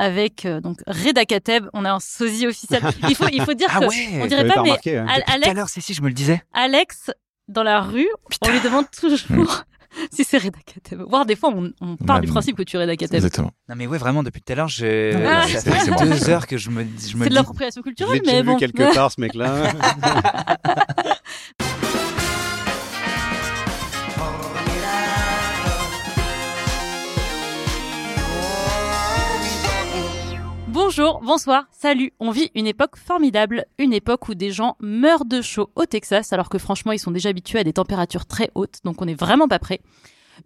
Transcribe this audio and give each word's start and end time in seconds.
avec 0.00 0.46
euh, 0.46 0.60
donc 0.60 0.78
Reda 0.86 1.24
Kateb. 1.24 1.66
On 1.74 1.84
a 1.84 1.92
un 1.92 2.00
sosie 2.00 2.46
officiel. 2.46 2.82
Il 3.08 3.14
faut, 3.14 3.26
il 3.32 3.42
faut 3.42 3.54
dire 3.54 3.68
Ah 3.72 3.80
que 3.80 3.84
ouais 3.86 4.20
on 4.22 4.26
dirait 4.26 4.46
pas, 4.46 4.54
pas 4.54 4.62
mais 4.62 4.70
remarqué, 4.70 4.96
hein. 4.98 5.06
Al- 5.08 5.22
Tout 5.22 5.30
à 5.30 5.34
Alex, 5.34 5.54
l'heure, 5.54 5.68
si, 5.68 5.94
je 5.94 6.02
me 6.02 6.08
le 6.08 6.14
disais. 6.14 6.42
Alex, 6.52 7.10
dans 7.48 7.62
la 7.62 7.80
rue, 7.80 8.08
on 8.42 8.48
lui 8.50 8.60
demande 8.60 8.86
toujours 8.90 9.18
si 10.12 10.22
c'est 10.24 10.38
Reda 10.38 10.58
Kateb. 10.64 11.02
Voire 11.08 11.26
des 11.26 11.34
fois, 11.36 11.50
on, 11.54 11.72
on 11.80 11.96
part 11.96 12.16
Ouais, 12.16 12.22
du 12.22 12.28
principe 12.28 12.56
que 12.56 12.62
tu 12.62 12.76
es 12.76 12.80
Reda 12.80 12.96
Kateb. 12.96 13.16
Exactement. 13.16 13.50
Non 13.68 13.74
mais 13.76 13.86
ouais, 13.86 13.98
vraiment, 13.98 14.22
depuis 14.22 14.40
tout 14.40 14.52
à 14.52 14.56
l'heure, 14.56 14.68
je... 14.68 15.12
Ah. 15.26 15.46
ça 15.48 15.60
C'est- 15.60 15.90
bon. 15.90 16.04
deux 16.04 16.30
heures 16.30 16.46
que 16.46 16.56
je 16.56 16.70
me, 16.70 16.82
je 16.84 17.16
me 17.16 17.24
C'est 17.24 17.24
de 17.24 17.28
dis... 17.28 17.34
l'appropriation 17.34 17.82
culturelle, 17.82 18.20
mais 18.24 18.40
vu 18.42 18.46
bon. 18.46 18.56
quelque 18.56 18.94
part, 18.94 19.10
ce 19.12 19.20
mec-là. 19.20 19.72
Bonjour, 30.92 31.20
bonsoir, 31.22 31.68
salut. 31.70 32.12
On 32.18 32.32
vit 32.32 32.50
une 32.56 32.66
époque 32.66 32.96
formidable, 32.96 33.64
une 33.78 33.92
époque 33.92 34.28
où 34.28 34.34
des 34.34 34.50
gens 34.50 34.76
meurent 34.80 35.24
de 35.24 35.40
chaud 35.40 35.70
au 35.76 35.86
Texas, 35.86 36.32
alors 36.32 36.48
que 36.48 36.58
franchement, 36.58 36.90
ils 36.90 36.98
sont 36.98 37.12
déjà 37.12 37.28
habitués 37.28 37.60
à 37.60 37.64
des 37.64 37.74
températures 37.74 38.26
très 38.26 38.50
hautes, 38.56 38.80
donc 38.82 39.00
on 39.00 39.04
n'est 39.04 39.14
vraiment 39.14 39.46
pas 39.46 39.60
prêt. 39.60 39.78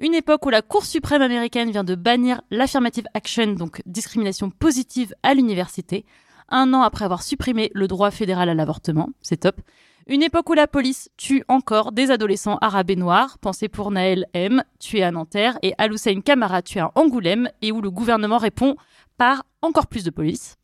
Une 0.01 0.13
époque 0.13 0.45
où 0.45 0.51
la 0.51 0.61
Cour 0.61 0.85
suprême 0.85 1.23
américaine 1.23 1.71
vient 1.71 1.83
de 1.83 1.95
bannir 1.95 2.43
l'affirmative 2.51 3.07
action, 3.15 3.55
donc 3.55 3.81
discrimination 3.87 4.51
positive 4.51 5.15
à 5.23 5.33
l'université, 5.33 6.05
un 6.51 6.75
an 6.75 6.83
après 6.83 7.07
avoir 7.07 7.23
supprimé 7.23 7.71
le 7.73 7.89
droit 7.89 8.11
fédéral 8.11 8.51
à 8.51 8.55
l'avortement, 8.55 9.09
c'est 9.23 9.39
top. 9.39 9.63
Une 10.07 10.23
époque 10.23 10.51
où 10.51 10.53
la 10.53 10.67
police 10.67 11.09
tue 11.17 11.43
encore 11.49 11.91
des 11.91 12.11
adolescents 12.11 12.59
arabes 12.61 12.91
et 12.91 12.97
noirs, 12.97 13.39
pensez 13.39 13.69
pour 13.69 13.91
Naël 13.91 14.27
M, 14.35 14.63
tué 14.79 15.03
à 15.03 15.11
Nanterre, 15.11 15.59
et 15.63 15.73
Al-Hussein 15.79 16.21
Kamara, 16.21 16.61
tué 16.61 16.81
à 16.81 16.93
Angoulême, 16.97 17.49
et 17.63 17.73
où 17.73 17.81
le 17.81 17.91
gouvernement 17.91 18.37
répond 18.37 18.77
par 19.25 19.47
encore 19.63 19.87
plus 19.87 20.05
de 20.05 20.11
police. 20.11 20.57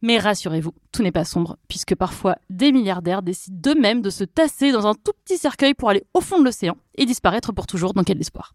Mais 0.00 0.16
rassurez-vous, 0.16 0.72
tout 0.92 1.02
n'est 1.02 1.12
pas 1.12 1.26
sombre, 1.26 1.58
puisque 1.68 1.94
parfois 1.94 2.36
des 2.48 2.72
milliardaires 2.72 3.20
décident 3.20 3.58
d'eux-mêmes 3.60 4.00
de 4.00 4.08
se 4.08 4.24
tasser 4.24 4.72
dans 4.72 4.86
un 4.86 4.94
tout 4.94 5.12
petit 5.22 5.36
cercueil 5.36 5.74
pour 5.74 5.90
aller 5.90 6.04
au 6.14 6.22
fond 6.22 6.38
de 6.38 6.44
l'océan 6.46 6.78
et 6.94 7.04
disparaître 7.04 7.52
pour 7.52 7.66
toujours 7.66 7.92
dans 7.92 8.04
quel 8.04 8.18
espoir. 8.18 8.54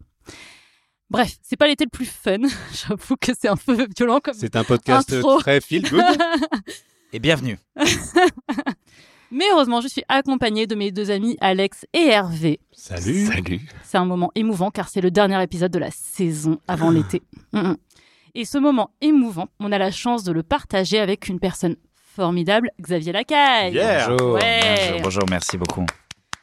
Bref, 1.08 1.36
c'est 1.40 1.56
pas 1.56 1.68
l'été 1.68 1.84
le 1.84 1.90
plus 1.90 2.04
fun. 2.06 2.38
J'avoue 2.72 3.14
que 3.20 3.30
c'est 3.38 3.46
un 3.46 3.56
peu 3.56 3.86
violent 3.96 4.18
comme. 4.18 4.34
C'est 4.34 4.56
un 4.56 4.64
podcast 4.64 5.12
Intro. 5.12 5.38
très 5.38 5.60
feel 5.60 5.88
good. 5.88 6.02
Et 7.12 7.20
bienvenue. 7.20 7.56
Mais 9.30 9.44
heureusement, 9.52 9.80
je 9.80 9.86
suis 9.86 10.02
accompagnée 10.08 10.66
de 10.66 10.74
mes 10.74 10.90
deux 10.90 11.12
amis 11.12 11.36
Alex 11.40 11.86
et 11.92 12.06
Hervé. 12.06 12.58
Salut. 12.72 13.26
Salut. 13.26 13.60
C'est 13.84 13.98
un 13.98 14.04
moment 14.04 14.32
émouvant 14.34 14.72
car 14.72 14.88
c'est 14.88 15.00
le 15.00 15.12
dernier 15.12 15.40
épisode 15.44 15.70
de 15.70 15.78
la 15.78 15.92
saison 15.92 16.58
avant 16.66 16.90
l'été. 16.90 17.22
Mm, 18.34 18.38
mm. 18.38 18.40
Et 18.40 18.44
ce 18.44 18.58
moment 18.58 18.90
émouvant, 19.00 19.48
on 19.60 19.72
a 19.72 19.78
la 19.78 19.90
chance 19.90 20.24
de 20.24 20.32
le 20.32 20.42
partager 20.42 20.98
avec 20.98 21.28
une 21.28 21.40
personne 21.40 21.76
formidable, 22.14 22.70
Xavier 22.80 23.12
Lacaille. 23.12 23.74
Yeah. 23.74 24.08
Bonjour, 24.08 24.34
Ouais. 24.34 24.60
bonjour, 24.86 25.00
bonjour, 25.02 25.22
merci 25.30 25.56
beaucoup. 25.58 25.84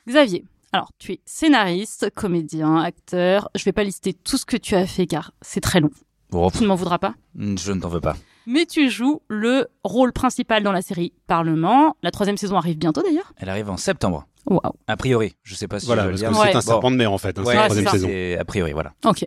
Xavier, 0.07 0.43
alors 0.73 0.89
tu 0.97 1.13
es 1.13 1.19
scénariste, 1.25 2.09
comédien, 2.15 2.77
acteur. 2.77 3.49
Je 3.55 3.63
vais 3.63 3.71
pas 3.71 3.83
lister 3.83 4.13
tout 4.13 4.37
ce 4.37 4.45
que 4.45 4.57
tu 4.57 4.75
as 4.75 4.85
fait 4.87 5.05
car 5.05 5.31
c'est 5.41 5.61
très 5.61 5.79
long. 5.79 5.91
Bon, 6.31 6.49
Tu 6.49 6.63
ne 6.63 6.67
m'en 6.67 6.75
voudras 6.75 6.97
pas. 6.97 7.13
je 7.37 7.71
ne 7.71 7.79
t'en 7.81 7.89
veux 7.89 8.01
pas. 8.01 8.15
Mais 8.47 8.65
tu 8.65 8.89
joues 8.89 9.21
le 9.27 9.67
rôle 9.83 10.13
principal 10.13 10.63
dans 10.63 10.71
la 10.71 10.81
série 10.81 11.13
Parlement. 11.27 11.95
La 12.01 12.09
troisième 12.09 12.37
saison 12.37 12.55
arrive 12.57 12.77
bientôt 12.77 13.03
d'ailleurs. 13.03 13.33
Elle 13.37 13.49
arrive 13.49 13.69
en 13.69 13.77
septembre, 13.77 14.25
a 14.87 14.97
priori. 14.97 15.35
Je 15.43 15.53
sais 15.55 15.67
pas 15.67 15.79
si 15.79 15.85
Voilà, 15.85 16.03
je 16.03 16.07
parce 16.09 16.21
que. 16.21 16.25
Ouais. 16.39 16.47
c'est 16.51 16.55
un 16.55 16.59
Bon. 16.59 16.61
serpent 16.61 16.89
de 16.91 16.95
mer 16.95 17.11
en 17.13 17.17
fait, 17.17 17.37
hein, 17.37 17.43
Ouais, 17.43 17.53
c'est 17.53 17.59
la 17.59 17.65
troisième 17.65 17.87
saison. 17.89 18.09
a 18.39 18.45
priori, 18.45 18.71
voilà. 18.73 18.93
Ok. 19.05 19.25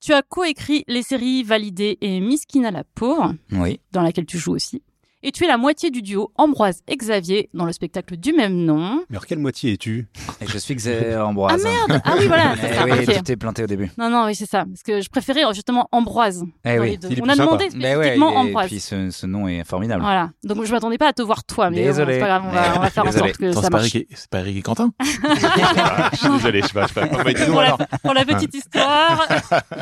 Tu 0.00 0.12
as 0.12 0.22
coécrit 0.22 0.84
les 0.88 1.02
séries 1.02 1.42
Validée 1.42 1.98
et 2.00 2.20
Miskina 2.20 2.70
la 2.70 2.84
pauvre, 2.84 3.34
Oui. 3.52 3.80
dans 3.92 4.02
laquelle 4.02 4.26
tu 4.26 4.38
joues 4.38 4.52
aussi. 4.54 4.82
Et 5.28 5.32
tu 5.32 5.42
es 5.44 5.48
la 5.48 5.56
moitié 5.58 5.90
du 5.90 6.02
duo 6.02 6.30
Ambroise 6.36 6.82
et 6.86 6.96
Xavier 6.96 7.50
dans 7.52 7.64
le 7.64 7.72
spectacle 7.72 8.16
du 8.16 8.32
même 8.32 8.54
nom. 8.64 9.00
Mais 9.10 9.16
alors, 9.16 9.26
quelle 9.26 9.40
moitié 9.40 9.72
es-tu? 9.72 10.06
Je 10.46 10.56
suis 10.56 10.72
Xavier 10.76 11.16
Ambroise. 11.16 11.64
Ah 11.66 11.68
merde 11.88 12.00
Ah 12.04 12.14
oui, 12.16 12.28
voilà, 12.28 12.54
Eh 12.62 12.74
ça. 12.74 12.84
oui, 12.84 12.92
ok. 12.92 13.24
tout 13.24 13.32
est 13.32 13.36
planté 13.36 13.64
au 13.64 13.66
début. 13.66 13.90
Non, 13.98 14.08
non, 14.08 14.26
oui, 14.26 14.36
c'est 14.36 14.48
ça. 14.48 14.64
Parce 14.64 14.84
que 14.84 15.00
je 15.00 15.08
préférais 15.10 15.42
justement 15.52 15.88
Ambroise. 15.90 16.44
Eh 16.64 16.76
dans 16.76 16.82
oui. 16.82 16.96
On 17.20 17.28
a 17.28 17.34
demandé. 17.34 17.68
Mais 17.74 17.96
ouais, 17.96 18.04
spécifiquement 18.14 18.32
et 18.34 18.36
Ambroise. 18.36 18.66
puis 18.68 18.78
ce, 18.78 19.10
ce 19.10 19.26
nom 19.26 19.48
est 19.48 19.64
formidable. 19.64 20.02
Voilà. 20.02 20.30
Donc 20.44 20.64
je 20.64 20.70
m'attendais 20.70 20.96
pas 20.96 21.08
à 21.08 21.12
te 21.12 21.22
voir 21.22 21.42
toi, 21.42 21.70
mais 21.70 21.80
bon, 21.80 21.86
Désolé. 21.86 22.14
c'est 22.14 22.20
pas 22.20 22.26
grave, 22.26 22.42
on 22.46 22.52
va, 22.52 22.74
on 22.76 22.80
va 22.82 22.90
faire 22.90 23.02
en 23.02 23.06
Désolé. 23.06 23.28
sorte 23.30 23.40
que 23.40 23.44
Attends, 23.50 23.54
ça 23.56 23.62
c'est 23.64 23.70
pas 23.72 23.78
marche. 23.78 23.94
Eric 23.96 24.08
et- 24.12 24.14
c'est 24.14 24.30
pas 24.30 24.38
Eric 24.38 24.56
et 24.58 24.62
Quentin? 24.62 24.90
Ah, 25.00 26.10
Je 26.12 26.18
suis 26.18 26.28
désolé, 26.30 26.62
je 26.62 26.66
sais 26.68 26.72
pas. 26.72 26.86
Je 26.86 26.92
sais 26.94 27.00
pas. 27.00 27.06
Pour 27.46 27.60
la, 27.60 27.66
alors. 27.66 27.78
pour 28.00 28.14
la 28.14 28.24
petite 28.24 28.54
histoire, 28.54 29.26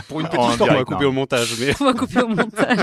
Pour 0.09 0.21
une 0.21 0.27
En 0.27 0.31
petite 0.31 0.51
histoire, 0.53 0.71
on 0.71 0.75
va 0.79 0.85
couper 0.85 1.03
non. 1.05 1.11
au 1.11 1.13
montage. 1.13 1.55
Mais... 1.61 1.75
on 1.81 1.85
va 1.85 1.93
couper 1.93 2.21
au 2.23 2.29
montage. 2.29 2.79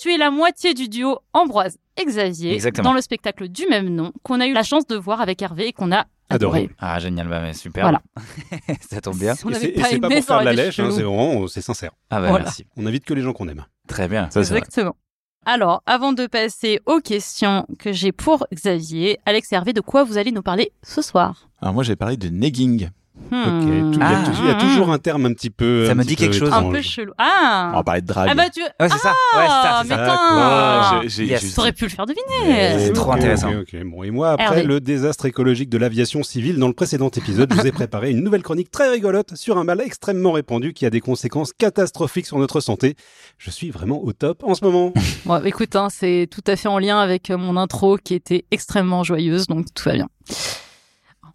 Tu 0.00 0.10
es 0.12 0.16
la 0.16 0.30
moitié 0.30 0.72
du 0.72 0.88
duo 0.88 1.18
Ambroise 1.34 1.76
et 2.00 2.06
Xavier 2.06 2.54
Exactement. 2.54 2.88
dans 2.88 2.94
le 2.94 3.02
spectacle 3.02 3.48
du 3.48 3.66
même 3.68 3.90
nom 3.90 4.12
qu'on 4.22 4.40
a 4.40 4.46
eu 4.46 4.54
la 4.54 4.62
chance 4.62 4.86
de 4.86 4.96
voir 4.96 5.20
avec 5.20 5.42
Hervé 5.42 5.68
et 5.68 5.72
qu'on 5.74 5.92
a 5.92 6.06
adoré. 6.30 6.60
Adoré. 6.60 6.70
Ah, 6.78 6.98
génial, 7.00 7.28
bah, 7.28 7.40
mais 7.42 7.52
super. 7.52 7.82
Voilà. 7.84 8.00
ça 8.90 9.02
tombe 9.02 9.18
bien. 9.18 9.34
Si 9.34 9.44
on 9.44 9.50
Et 9.50 9.54
c'est 9.54 9.98
pas 10.00 10.08
pour 10.08 10.24
faire 10.24 10.40
de 10.40 10.44
la 10.46 10.52
lèche, 10.54 10.80
hein, 10.80 10.90
c'est 10.90 11.02
vraiment, 11.02 11.46
c'est 11.48 11.60
sincère. 11.60 11.90
Ah, 12.08 12.20
bah, 12.20 12.28
Voilà. 12.30 12.44
merci. 12.44 12.64
On 12.78 12.86
invite 12.86 13.04
que 13.04 13.12
les 13.12 13.20
gens 13.20 13.34
qu'on 13.34 13.48
aime. 13.48 13.66
Très 13.88 14.08
bien. 14.08 14.30
Ça. 14.30 14.40
Exactement. 14.40 14.96
Alors, 15.44 15.82
avant 15.84 16.12
de 16.12 16.26
passer 16.26 16.80
aux 16.86 17.00
questions 17.00 17.66
que 17.78 17.92
j'ai 17.92 18.12
pour 18.12 18.46
Xavier, 18.54 19.18
Alex 19.26 19.52
et 19.52 19.56
Hervé, 19.56 19.72
de 19.74 19.80
quoi 19.82 20.04
vous 20.04 20.16
allez 20.16 20.32
nous 20.32 20.42
parler 20.42 20.72
ce 20.82 21.02
soir? 21.02 21.48
Alors 21.60 21.74
moi, 21.74 21.82
j'ai 21.82 21.96
parlé 21.96 22.16
de 22.16 22.28
negging. 22.28 22.88
Hmm. 23.30 23.44
Tout- 23.92 23.92
Il 23.94 23.98
y, 23.98 24.02
a 24.02 24.08
Ah. 24.08 24.22
tou- 24.24 24.30
il 24.42 24.46
y 24.48 24.50
a 24.50 24.54
toujours 24.54 24.90
un 24.90 24.98
terme 24.98 25.26
un 25.26 25.32
petit 25.32 25.50
peu. 25.50 25.86
Ça 25.86 25.92
un 25.92 25.94
me 25.94 26.04
dit 26.04 26.16
quelque 26.16 26.32
peu 26.32 26.38
chose. 26.46 26.52
Un 26.52 26.70
peu 26.70 26.80
chelou. 26.82 27.12
Ah 27.18 27.70
On 27.72 27.76
va 27.76 27.82
parler 27.84 28.00
de 28.02 28.06
drague. 28.06 28.28
Ah 28.30 28.34
bah 28.34 28.50
tu... 28.52 28.60
Ouais, 28.60 28.68
c'est 28.80 28.88
ça. 28.98 29.10
Ouais, 29.10 29.46
c'est 29.82 29.88
ça, 29.88 30.16
Ah, 30.18 31.00
Yes. 31.18 31.54
T'aurais 31.54 31.72
pu 31.72 31.84
le 31.84 31.90
faire 31.90 32.06
deviner 32.06 32.78
C'est 32.78 32.92
trop 32.92 33.12
intéressant. 33.12 33.50
ok, 33.50 33.68
ok. 33.74 33.84
Bon, 33.84 34.02
et 34.02 34.10
moi, 34.10 34.30
après 34.32 34.44
Hervé. 34.46 34.62
le 34.64 34.80
désastre 34.80 35.26
écologique 35.26 35.68
de 35.70 35.78
l'aviation 35.78 36.22
civile, 36.22 36.58
dans 36.58 36.66
le 36.68 36.72
précédent 36.72 37.08
épisode, 37.10 37.52
je 37.52 37.60
vous 37.60 37.66
ai 37.66 37.72
préparé 37.72 38.10
une 38.10 38.22
nouvelle 38.22 38.42
chronique 38.42 38.70
très 38.70 38.88
rigolote 38.90 39.36
sur 39.36 39.58
un 39.58 39.64
mal 39.64 39.80
extrêmement 39.80 40.32
répandu 40.32 40.72
qui 40.72 40.86
a 40.86 40.90
des 40.90 41.00
conséquences 41.00 41.52
catastrophiques 41.52 42.26
sur 42.26 42.38
notre 42.38 42.60
santé. 42.60 42.96
Je 43.38 43.50
suis 43.50 43.70
vraiment 43.70 44.02
au 44.02 44.12
top 44.12 44.42
en 44.44 44.54
ce 44.54 44.64
moment. 44.64 44.92
Bon, 45.26 45.42
écoute, 45.44 45.76
hein, 45.76 45.88
c'est 45.90 46.26
tout 46.30 46.42
à 46.46 46.56
fait 46.56 46.68
en 46.68 46.78
lien 46.78 46.98
avec 46.98 47.30
euh, 47.30 47.36
mon 47.38 47.56
intro 47.56 47.96
qui 48.02 48.14
était 48.14 48.44
extrêmement 48.50 49.04
joyeuse, 49.04 49.46
donc 49.46 49.66
tout 49.74 49.84
va 49.88 49.94
bien. 49.94 50.08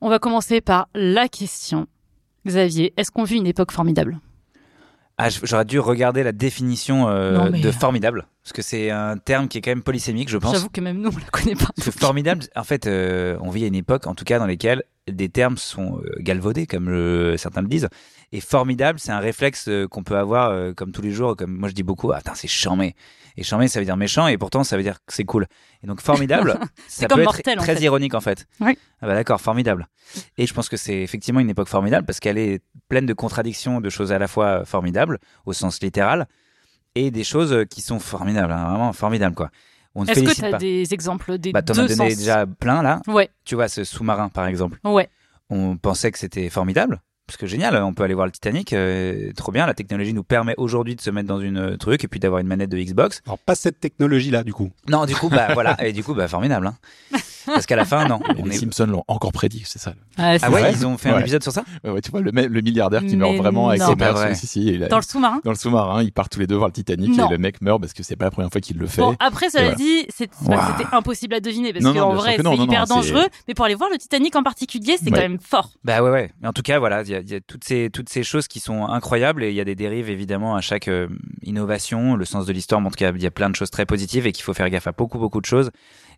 On 0.01 0.09
va 0.09 0.19
commencer 0.19 0.61
par 0.61 0.87
la 0.93 1.27
question. 1.27 1.87
Xavier, 2.45 2.93
est-ce 2.97 3.11
qu'on 3.11 3.23
vit 3.23 3.37
une 3.37 3.47
époque 3.47 3.71
formidable? 3.71 4.19
Ah, 5.17 5.29
j'aurais 5.29 5.63
dû 5.63 5.79
regarder 5.79 6.23
la 6.23 6.33
définition 6.33 7.07
euh, 7.07 7.37
Non, 7.37 7.49
mais- 7.49 7.61
de 7.61 7.71
formidable. 7.71 8.27
Parce 8.43 8.51
que 8.51 8.61
c'est 8.61 8.91
un 8.91 9.17
terme 9.17 9.47
qui 9.47 9.57
est 9.57 9.61
quand 9.61 9.71
même 9.71 9.81
polysémique, 9.81 10.27
je 10.29 10.37
pense. 10.37 10.51
J'avoue 10.53 10.69
que 10.69 10.81
même 10.81 10.99
nous, 10.99 11.09
on 11.09 11.17
la 11.17 11.25
connaît 11.31 11.55
pas. 11.55 11.69
Parce 11.75 11.85
que 11.85 11.91
formidable, 11.91 12.43
en 12.55 12.63
fait, 12.65 12.85
euh, 12.85 13.37
on 13.41 13.49
vit 13.49 13.63
à 13.63 13.67
une 13.67 13.75
époque, 13.75 14.07
en 14.07 14.13
tout 14.13 14.25
cas, 14.25 14.39
dans 14.39 14.45
lesquelles 14.45 14.83
des 15.09 15.29
termes 15.29 15.57
sont 15.57 15.99
euh, 16.03 16.09
galvaudés, 16.19 16.67
comme 16.67 16.89
le- 16.89 17.37
certains 17.37 17.61
le 17.61 17.69
disent. 17.69 17.87
Et 18.33 18.41
formidable, 18.41 18.99
c'est 18.99 19.11
un 19.13 19.19
réflexe 19.19 19.69
euh, 19.69 19.87
qu'on 19.87 20.03
peut 20.03 20.17
avoir 20.17 20.49
euh, 20.51 20.73
comme 20.73 20.91
tous 20.91 21.01
les 21.01 21.11
jours. 21.11 21.37
Comme 21.37 21.55
moi, 21.55 21.69
je 21.69 21.73
dis 21.75 21.83
beaucoup, 21.83 22.11
ah, 22.11 22.19
c'est 22.33 22.49
charmé. 22.49 22.93
Et 23.37 23.43
charmé, 23.43 23.67
ça 23.67 23.79
veut 23.79 23.85
dire 23.85 23.97
méchant, 23.97 24.27
et 24.27 24.37
pourtant, 24.37 24.63
ça 24.63 24.77
veut 24.77 24.83
dire 24.83 24.95
que 25.05 25.13
c'est 25.13 25.25
cool. 25.25 25.47
Et 25.83 25.87
donc, 25.87 25.99
formidable, 26.01 26.57
ça 26.87 27.07
comme 27.07 27.17
peut 27.19 27.23
mortel, 27.25 27.53
être 27.55 27.59
en 27.59 27.63
très 27.63 27.75
fait. 27.75 27.83
ironique, 27.83 28.13
en 28.13 28.21
fait. 28.21 28.45
Oui. 28.61 28.77
Ah 29.01 29.07
bah 29.07 29.13
d'accord, 29.13 29.41
formidable. 29.41 29.87
Et 30.37 30.47
je 30.47 30.53
pense 30.53 30.69
que 30.69 30.77
c'est 30.77 31.01
effectivement 31.01 31.39
une 31.41 31.49
époque 31.49 31.67
formidable 31.67 32.05
parce 32.05 32.19
qu'elle 32.19 32.37
est 32.37 32.61
pleine 32.87 33.05
de 33.05 33.13
contradictions, 33.13 33.81
de 33.81 33.89
choses 33.89 34.11
à 34.13 34.19
la 34.19 34.27
fois 34.27 34.63
formidables, 34.65 35.19
au 35.45 35.53
sens 35.53 35.81
littéral, 35.81 36.27
et 36.95 37.11
des 37.11 37.23
choses 37.25 37.51
euh, 37.51 37.65
qui 37.65 37.81
sont 37.81 37.99
formidables, 37.99 38.53
hein, 38.53 38.69
vraiment 38.69 38.93
formidables, 38.93 39.35
quoi. 39.35 39.49
Est-ce 40.07 40.21
que 40.21 40.33
tu 40.33 40.45
as 40.45 40.51
pas. 40.51 40.57
des 40.57 40.93
exemples 40.93 41.37
des 41.37 41.51
Bah, 41.53 41.61
t'en 41.61 41.73
deux 41.73 41.81
as 41.83 41.87
donné 41.95 42.09
sens? 42.11 42.17
déjà 42.19 42.45
plein, 42.45 42.81
là. 42.81 43.01
Ouais, 43.07 43.29
Tu 43.45 43.55
vois, 43.55 43.67
ce 43.69 43.83
sous-marin, 43.85 44.27
par 44.29 44.45
exemple. 44.47 44.79
ouais. 44.83 45.09
On 45.49 45.77
pensait 45.77 46.11
que 46.11 46.17
c'était 46.17 46.49
formidable. 46.49 47.01
Parce 47.27 47.37
que 47.37 47.47
génial, 47.47 47.75
on 47.83 47.93
peut 47.93 48.03
aller 48.03 48.13
voir 48.13 48.27
le 48.27 48.31
Titanic, 48.31 48.71
euh, 48.73 49.31
trop 49.35 49.51
bien. 49.51 49.65
La 49.65 49.73
technologie 49.73 50.13
nous 50.13 50.23
permet 50.23 50.53
aujourd'hui 50.57 50.95
de 50.95 51.01
se 51.01 51.09
mettre 51.09 51.27
dans 51.27 51.39
une 51.39 51.57
euh, 51.57 51.77
truc 51.77 52.03
et 52.03 52.07
puis 52.07 52.19
d'avoir 52.19 52.39
une 52.39 52.47
manette 52.47 52.69
de 52.69 52.77
Xbox. 52.77 53.21
Alors, 53.25 53.39
pas 53.39 53.55
cette 53.55 53.79
technologie-là, 53.79 54.43
du 54.43 54.53
coup. 54.53 54.71
Non, 54.87 55.05
du 55.05 55.15
coup, 55.15 55.29
bah 55.29 55.47
voilà, 55.53 55.75
et 55.83 55.91
du 55.91 56.03
coup, 56.03 56.13
bah 56.13 56.27
formidable. 56.27 56.67
Hein. 56.67 57.17
Parce 57.45 57.65
qu'à 57.65 57.75
la 57.75 57.85
fin, 57.85 58.07
non. 58.07 58.19
On 58.37 58.45
les 58.45 58.55
est... 58.55 58.59
Simpsons 58.59 58.87
l'ont 58.87 59.03
encore 59.07 59.31
prédit, 59.31 59.63
c'est 59.65 59.79
ça. 59.79 59.93
Ah, 60.17 60.35
Ah 60.41 60.49
ouais, 60.49 60.61
vrai. 60.61 60.73
ils 60.73 60.85
ont 60.85 60.97
fait 60.97 61.09
un 61.09 61.19
épisode 61.19 61.43
sur 61.43 61.51
ça? 61.51 61.63
Ouais, 61.83 61.91
ouais, 61.91 62.01
tu 62.01 62.11
vois, 62.11 62.21
le, 62.21 62.31
milliardaire 62.61 63.01
qui 63.05 63.15
meurt 63.17 63.35
vraiment 63.35 63.69
avec 63.69 63.81
ses 63.81 63.95
mères. 63.95 64.35
Si, 64.35 64.47
si, 64.47 64.77
Dans 64.89 64.97
le 64.97 65.03
sous-marin 65.03 65.41
dans 65.43 65.51
le 65.51 65.57
sous-marin, 65.57 66.03
ils 66.03 66.11
partent 66.11 66.31
tous 66.31 66.39
les 66.39 66.47
deux 66.47 66.55
voir 66.55 66.69
le 66.69 66.73
Titanic 66.73 67.15
Non. 67.15 67.27
et 67.27 67.31
le 67.31 67.37
mec 67.37 67.61
meurt 67.61 67.79
parce 67.79 67.93
que 67.93 68.03
c'est 68.03 68.15
pas 68.15 68.25
la 68.25 68.31
première 68.31 68.51
fois 68.51 68.61
qu'il 68.61 68.77
le 68.77 68.87
fait. 68.87 69.01
Bon, 69.01 69.15
après, 69.19 69.49
ça 69.49 69.59
Et 69.59 69.63
l'a 69.63 69.67
voilà. 69.69 69.75
dit, 69.83 70.05
c'est 70.09 70.25
c'est 70.31 70.47
pas 70.49 70.55
que 70.55 70.61
Ouah. 70.61 70.75
c'était 70.77 70.95
impossible 70.95 71.35
à 71.35 71.39
deviner, 71.39 71.73
parce 71.73 71.85
qu'en 71.85 72.13
vrai, 72.13 72.37
c'est 72.41 72.55
hyper 72.55 72.87
dangereux. 72.87 73.25
Mais 73.47 73.53
pour 73.53 73.65
aller 73.65 73.75
voir 73.75 73.89
le 73.91 73.97
Titanic 73.97 74.35
en 74.35 74.43
particulier, 74.43 74.97
c'est 75.01 75.09
quand 75.11 75.17
même 75.17 75.39
fort. 75.39 75.71
Bah 75.83 76.01
ouais, 76.01 76.09
ouais. 76.09 76.31
Mais 76.41 76.47
en 76.47 76.53
tout 76.53 76.61
cas, 76.63 76.79
voilà, 76.79 77.03
il 77.03 77.14
y 77.15 77.17
a, 77.17 77.21
il 77.21 77.29
y 77.29 77.35
a 77.35 77.41
toutes, 77.41 77.63
ces, 77.63 77.89
toutes 77.89 78.09
ces 78.09 78.23
choses 78.23 78.47
qui 78.47 78.59
sont 78.59 78.85
incroyables 78.85 79.43
et 79.43 79.49
il 79.49 79.55
y 79.55 79.61
a 79.61 79.63
des 79.63 79.75
dérives 79.75 80.09
évidemment 80.09 80.55
à 80.55 80.61
chaque 80.61 80.87
euh, 80.87 81.07
innovation. 81.41 82.15
Le 82.15 82.25
sens 82.25 82.45
de 82.45 82.53
l'histoire 82.53 82.81
montre 82.81 82.95
qu'il 82.95 83.17
y 83.17 83.23
y 83.23 83.27
a 83.27 83.31
plein 83.31 83.49
de 83.49 83.55
choses 83.55 83.71
très 83.71 83.85
positives 83.85 84.27
et 84.27 84.31
qu'il 84.31 84.43
faut 84.43 84.53
faire 84.53 84.69
gaffe 84.69 84.87
à 84.87 84.91
beaucoup, 84.91 85.17
beaucoup 85.17 85.41
de 85.41 85.45
choses. 85.45 85.71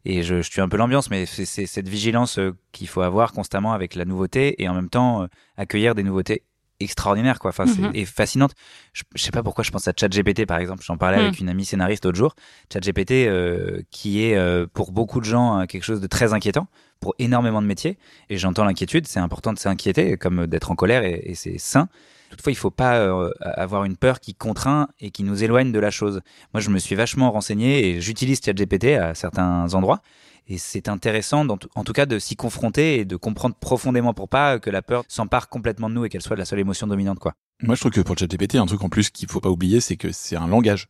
Et 0.05 0.23
je, 0.23 0.41
je 0.41 0.49
tue 0.49 0.61
un 0.61 0.69
peu 0.69 0.77
l'ambiance, 0.77 1.09
mais 1.09 1.25
c'est 1.25 1.45
c'est 1.45 1.65
cette 1.65 1.87
vigilance 1.87 2.39
euh, 2.39 2.55
qu'il 2.71 2.87
faut 2.87 3.01
avoir 3.01 3.31
constamment 3.33 3.73
avec 3.73 3.95
la 3.95 4.05
nouveauté 4.05 4.61
et 4.61 4.69
en 4.69 4.73
même 4.73 4.89
temps 4.89 5.23
euh, 5.23 5.27
accueillir 5.57 5.95
des 5.95 6.03
nouveautés 6.03 6.43
extraordinaire 6.79 7.39
quoi. 7.39 7.49
Enfin, 7.49 7.65
c'est 7.67 7.81
Mhm. 7.81 7.91
et 7.93 8.05
fascinante. 8.05 8.51
Je, 8.93 9.03
je 9.15 9.23
sais 9.23 9.31
pas 9.31 9.43
pourquoi 9.43 9.63
je 9.63 9.71
pense 9.71 9.87
à 9.87 9.93
ChatGPT 9.99 10.45
par 10.45 10.59
exemple. 10.59 10.83
J'en 10.83 10.97
parlais 10.97 11.17
Mhm. 11.17 11.23
avec 11.25 11.39
une 11.39 11.49
amie 11.49 11.65
scénariste 11.65 12.05
l'autre 12.05 12.17
jour. 12.17 12.35
ChatGPT 12.71 13.11
euh, 13.27 13.81
qui 13.91 14.23
est 14.23 14.35
euh, 14.35 14.67
pour 14.71 14.91
beaucoup 14.91 15.19
de 15.19 15.25
gens 15.25 15.59
euh, 15.61 15.65
quelque 15.65 15.83
chose 15.83 16.01
de 16.01 16.07
très 16.07 16.33
inquiétant 16.33 16.67
pour 16.99 17.13
énormément 17.19 17.61
de 17.61 17.67
métiers. 17.67 17.97
Et 18.29 18.37
j'entends 18.37 18.65
l'inquiétude. 18.65 19.07
C'est 19.07 19.19
important 19.19 19.53
de 19.53 19.59
s'inquiéter 19.59 20.17
comme 20.17 20.47
d'être 20.47 20.71
en 20.71 20.75
colère 20.75 21.03
et, 21.03 21.21
et 21.25 21.35
c'est 21.35 21.57
sain. 21.57 21.87
Toutefois, 22.29 22.51
il 22.51 22.55
faut 22.55 22.71
pas 22.71 22.97
euh, 22.97 23.31
avoir 23.39 23.85
une 23.85 23.95
peur 23.95 24.19
qui 24.19 24.35
contraint 24.35 24.89
et 24.99 25.11
qui 25.11 25.23
nous 25.23 25.43
éloigne 25.45 25.71
de 25.71 25.79
la 25.79 25.91
chose. 25.91 26.19
Moi, 26.53 26.59
je 26.59 26.69
me 26.69 26.77
suis 26.77 26.93
vachement 26.95 27.31
renseigné 27.31 27.87
et 27.87 28.01
j'utilise 28.01 28.41
ChatGPT 28.43 28.95
à 28.97 29.15
certains 29.15 29.73
endroits. 29.73 30.01
Et 30.49 30.57
c'est 30.57 30.87
intéressant, 30.87 31.45
en 31.47 31.83
tout 31.83 31.93
cas, 31.93 32.05
de 32.05 32.19
s'y 32.19 32.35
confronter 32.37 32.99
et 32.99 33.05
de 33.05 33.15
comprendre 33.17 33.55
profondément 33.55 34.13
pour 34.13 34.29
pas 34.29 34.59
que 34.59 34.69
la 34.69 34.81
peur 34.81 35.03
s'empare 35.09 35.49
complètement 35.49 35.89
de 35.89 35.95
nous 35.95 36.05
et 36.05 36.09
qu'elle 36.09 36.21
soit 36.21 36.37
la 36.37 36.45
seule 36.45 36.59
émotion 36.59 36.87
dominante, 36.87 37.19
quoi. 37.19 37.33
Moi, 37.63 37.75
je 37.75 37.81
trouve 37.81 37.91
que 37.91 38.01
pour 38.01 38.15
le 38.15 38.19
ChatGPT, 38.19 38.55
un 38.55 38.65
truc 38.65 38.81
en 38.83 38.89
plus 38.89 39.09
qu'il 39.09 39.27
faut 39.29 39.41
pas 39.41 39.49
oublier, 39.49 39.81
c'est 39.81 39.97
que 39.97 40.11
c'est 40.13 40.35
un 40.37 40.47
langage. 40.47 40.87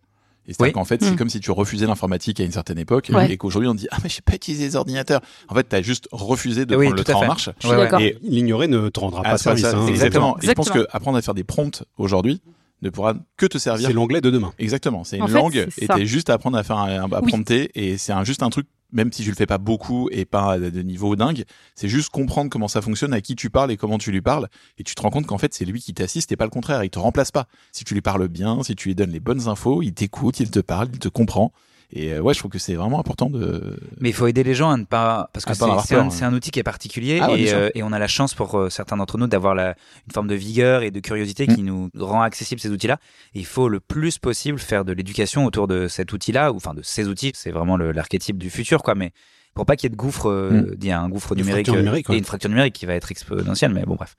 Et 0.50 0.54
c'est 0.54 0.62
Oui. 0.64 0.72
qu'en 0.72 0.86
fait, 0.86 1.04
c'est 1.04 1.16
comme 1.18 1.30
si 1.30 1.40
tu 1.42 1.52
refusais 1.52 1.88
l'informatique 1.88 2.40
à 2.40 2.44
une 2.44 2.52
certaine 2.54 2.78
époque 2.80 3.10
Ouais. 3.14 3.30
et 3.32 3.36
qu'aujourd'hui 3.38 3.68
on 3.70 3.74
dit 3.76 3.88
ah 3.92 3.98
mais 4.02 4.08
je 4.08 4.16
sais 4.16 4.22
pas 4.22 4.34
utiliser 4.36 4.64
les 4.64 4.76
ordinateurs. 4.78 5.20
En 5.50 5.56
fait, 5.56 5.64
t'as 5.64 5.82
juste 5.82 6.08
refusé 6.14 6.66
de 6.66 6.74
Oui, 6.76 6.86
prendre 6.86 6.98
le 6.98 7.04
train 7.04 7.16
en 7.16 7.28
marche. 7.28 7.50
Je 7.60 7.68
suis 7.68 7.76
d'accord. 7.76 8.00
Et 8.00 8.18
L'ignorer 8.22 8.68
ne 8.70 8.88
te 8.88 9.00
rendra 9.00 9.24
ah, 9.26 9.32
pas 9.32 9.38
service. 9.38 9.64
ça, 9.66 9.76
hein. 9.78 9.88
exactement. 9.88 10.38
Et 10.42 10.46
je 10.48 10.52
pense 10.54 10.68
Exactement. 10.68 10.86
que 10.86 10.90
apprendre 10.96 11.18
à 11.18 11.22
faire 11.22 11.34
des 11.34 11.44
prompts 11.44 11.84
aujourd'hui 11.98 12.42
ne 12.82 12.90
pourra 12.90 13.16
que 13.36 13.46
te 13.46 13.58
servir 13.58 13.88
C'est 13.88 13.94
l'anglais 13.94 14.22
de 14.22 14.30
demain. 14.30 14.54
Exactement, 14.58 15.04
c'est 15.04 15.18
une 15.18 15.24
En 15.24 15.28
langue 15.28 15.68
et 15.82 15.88
t'es 15.88 16.06
juste 16.06 16.30
à 16.30 16.36
apprendre 16.36 16.58
à 16.58 16.64
faire 16.64 16.78
un, 16.78 17.12
à 17.12 17.20
Oui. 17.22 17.28
prompter 17.28 17.70
et 17.76 17.98
c'est 17.98 18.14
un, 18.14 18.24
juste 18.24 18.42
un 18.42 18.50
truc 18.50 18.68
même 18.98 19.14
si 19.14 19.24
je 19.24 19.30
le 19.30 19.36
fais 19.36 19.46
pas 19.46 19.60
beaucoup 19.60 20.10
et 20.12 20.26
pas 20.26 20.58
de 20.60 20.82
niveau 20.82 21.16
dingue, 21.16 21.46
c'est 21.76 21.88
juste 21.88 22.10
comprendre 22.10 22.50
comment 22.50 22.68
ça 22.68 22.82
fonctionne, 22.82 23.14
à 23.14 23.22
qui 23.22 23.36
tu 23.36 23.50
parles 23.50 23.72
et 23.72 23.78
comment 23.78 24.00
tu 24.00 24.12
lui 24.12 24.22
parles. 24.22 24.50
Et 24.80 24.84
tu 24.84 24.96
te 24.96 25.02
rends 25.02 25.12
compte 25.12 25.28
qu'en 25.28 25.38
fait 25.38 25.54
c'est 25.54 25.66
lui 25.66 25.80
qui 25.80 25.94
t'assiste 25.94 26.32
et 26.32 26.36
pas 26.36 26.46
le 26.46 26.50
contraire, 26.50 26.84
il 26.84 26.90
te 26.90 27.00
remplace 27.00 27.32
pas. 27.32 27.48
Si 27.72 27.86
tu 27.86 27.94
lui 27.94 28.02
parles 28.02 28.28
bien, 28.28 28.64
si 28.64 28.76
tu 28.76 28.90
lui 28.90 28.96
donnes 28.96 29.12
les 29.12 29.20
bonnes 29.20 29.48
infos, 29.48 29.84
il 29.84 29.94
t'écoute, 29.94 30.40
il 30.40 30.50
te 30.50 30.60
parle, 30.60 30.90
il 30.92 31.00
te 31.00 31.08
comprend 31.08 31.54
et 31.92 32.14
euh, 32.14 32.20
ouais, 32.20 32.34
je 32.34 32.40
trouve 32.40 32.52
que 32.52 32.60
c'est 32.60 32.76
vraiment 32.76 33.00
important 33.00 33.30
de 33.30 33.80
Mais 34.02 34.10
il 34.10 34.14
faut 34.14 34.28
aider 34.28 34.44
les 34.44 34.54
gens 34.54 34.70
à 34.72 34.78
ne 34.78 34.84
pas, 34.84 35.30
parce 35.32 35.46
que 35.46 35.54
c'est 35.54 35.64
un, 35.96 36.10
hein. 36.28 36.34
outil 36.34 36.52
qui 36.52 36.60
est 36.60 36.64
particulier 36.64 37.20
Ah 37.22 37.32
ouais, 37.32 37.42
et, 37.44 37.54
euh, 37.54 37.70
et 37.76 37.84
on 37.84 37.94
a 37.94 38.00
la 38.00 38.08
chance 38.08 38.34
pour 38.34 38.56
euh, 38.58 38.70
certains 38.70 38.98
d'entre 38.98 39.18
nous 39.18 39.28
d'avoir 39.28 39.56
la, 39.56 39.70
une 40.08 40.14
forme 40.14 40.28
de 40.28 40.36
vigueur 40.36 40.84
et 40.84 40.92
de 40.92 41.00
curiosité 41.00 41.48
Mm. 41.48 41.56
qui 41.56 41.64
nous 41.64 41.90
rend 41.98 42.22
accessible 42.24 42.60
ces 42.60 42.70
outils-là. 42.72 42.98
Et 43.36 43.40
il 43.40 43.46
faut 43.46 43.70
le 43.70 43.80
plus 43.80 44.18
possible 44.18 44.60
faire 44.60 44.84
de 44.84 44.92
l'éducation 44.92 45.46
autour 45.46 45.68
de 45.68 45.88
cet 45.88 46.12
outil-là, 46.12 46.52
ou 46.52 46.58
enfin 46.58 46.74
de 46.74 46.82
ces 46.82 47.08
outils. 47.08 47.32
C'est 47.36 47.52
vraiment 47.52 47.78
le- 47.78 47.92
l'archétype 47.94 48.38
du 48.38 48.50
futur, 48.50 48.84
quoi. 48.84 48.94
Mais 48.96 49.12
pour 49.54 49.66
pas 49.66 49.76
qu'il 49.78 49.86
y 49.86 49.88
ait 49.88 49.96
de 49.96 49.96
gouffre, 49.96 50.30
euh, 50.30 50.76
il 50.80 50.86
y 50.86 50.92
a 50.92 51.00
un 51.00 51.08
gouffre 51.10 51.32
Une 51.34 51.40
numérique, 51.40 51.68
fracture 51.68 51.84
numérique, 51.84 52.10
ouais. 52.10 52.16
et 52.16 52.18
une 52.20 52.26
fracture 52.26 52.50
numérique 52.50 52.74
qui 52.76 52.86
va 52.86 52.96
être 52.96 53.12
exponentielle. 53.12 53.74
Mais 53.74 53.84
bon, 53.86 53.96
bref. 53.96 54.16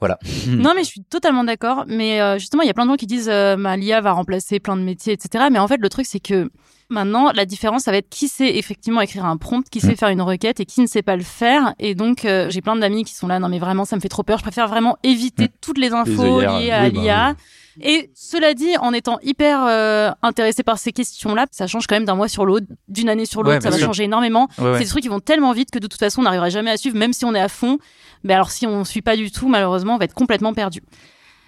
Voilà. 0.00 0.18
Non, 0.48 0.72
mais 0.74 0.82
je 0.84 0.88
suis 0.88 1.02
totalement 1.02 1.44
d'accord. 1.44 1.84
Mais 1.86 2.20
euh, 2.20 2.38
justement, 2.38 2.62
il 2.62 2.66
y 2.66 2.70
a 2.70 2.74
plein 2.74 2.86
de 2.86 2.90
gens 2.90 2.96
qui 2.96 3.06
disent 3.06 3.28
euh, 3.28 3.56
bah, 3.56 3.76
l'IA 3.76 4.00
va 4.00 4.12
remplacer 4.12 4.58
plein 4.58 4.76
de 4.76 4.82
métiers, 4.82 5.12
etc. 5.12 5.44
Mais 5.52 5.58
en 5.58 5.68
fait, 5.68 5.76
le 5.78 5.88
truc, 5.90 6.06
c'est 6.06 6.20
que 6.20 6.50
maintenant, 6.90 7.30
la 7.32 7.44
différence, 7.46 7.82
ça 7.84 7.90
va 7.90 7.96
être 7.98 8.08
qui 8.08 8.28
sait 8.28 8.56
effectivement 8.56 9.00
écrire 9.00 9.24
un 9.24 9.36
prompt, 9.36 9.68
qui 9.70 9.80
sait 9.80 9.92
Mm. 9.92 9.96
faire 9.96 10.08
une 10.10 10.22
requête 10.22 10.60
et 10.60 10.64
qui 10.66 10.80
ne 10.80 10.86
sait 10.86 11.02
pas 11.02 11.16
le 11.16 11.22
faire. 11.22 11.74
Et 11.78 11.94
donc, 11.94 12.24
euh, 12.24 12.48
j'ai 12.50 12.60
plein 12.60 12.76
d'amis 12.76 13.04
qui 13.04 13.14
sont 13.14 13.26
là. 13.26 13.38
Non, 13.38 13.48
mais 13.48 13.58
vraiment, 13.58 13.84
ça 13.84 13.96
me 13.96 14.00
fait 14.00 14.08
trop 14.08 14.22
peur. 14.22 14.38
Je 14.38 14.42
préfère 14.44 14.68
vraiment 14.68 14.96
éviter 15.02 15.44
Mm. 15.44 15.48
toutes 15.60 15.78
les 15.78 15.92
infos 15.92 16.40
liées 16.40 16.70
à 16.70 16.84
oui, 16.84 16.90
bah, 16.92 17.00
l'IA. 17.00 17.34
Et 17.80 18.10
cela 18.14 18.54
dit, 18.54 18.76
en 18.80 18.92
étant 18.92 19.18
hyper 19.22 19.64
euh, 19.66 20.10
intéressé 20.22 20.62
par 20.62 20.78
ces 20.78 20.92
questions-là, 20.92 21.46
ça 21.50 21.66
change 21.66 21.88
quand 21.88 21.96
même 21.96 22.04
d'un 22.04 22.14
mois 22.14 22.28
sur 22.28 22.46
l'autre, 22.46 22.66
d'une 22.88 23.08
année 23.08 23.26
sur 23.26 23.42
l'autre, 23.42 23.56
Ouais, 23.56 23.60
ça 23.60 23.70
va 23.70 23.76
sûr. 23.78 23.86
changer 23.86 24.04
énormément. 24.04 24.48
Ouais, 24.58 24.64
ouais. 24.64 24.72
C'est 24.78 24.84
des 24.84 24.90
trucs 24.90 25.02
qui 25.02 25.08
vont 25.08 25.18
tellement 25.18 25.50
vite 25.52 25.72
que 25.72 25.80
de 25.80 25.88
toute 25.88 25.98
façon, 25.98 26.20
on 26.20 26.24
n'arrivera 26.24 26.50
jamais 26.50 26.70
à 26.70 26.76
suivre, 26.76 26.96
même 26.96 27.12
si 27.12 27.24
on 27.24 27.34
est 27.34 27.40
à 27.40 27.48
fond. 27.48 27.78
Mais 28.22 28.32
alors, 28.34 28.50
si 28.52 28.66
on 28.66 28.84
suit 28.84 29.02
pas 29.02 29.16
du 29.16 29.32
tout, 29.32 29.48
malheureusement, 29.48 29.96
on 29.96 29.98
va 29.98 30.04
être 30.04 30.14
complètement 30.14 30.54
perdu. 30.54 30.82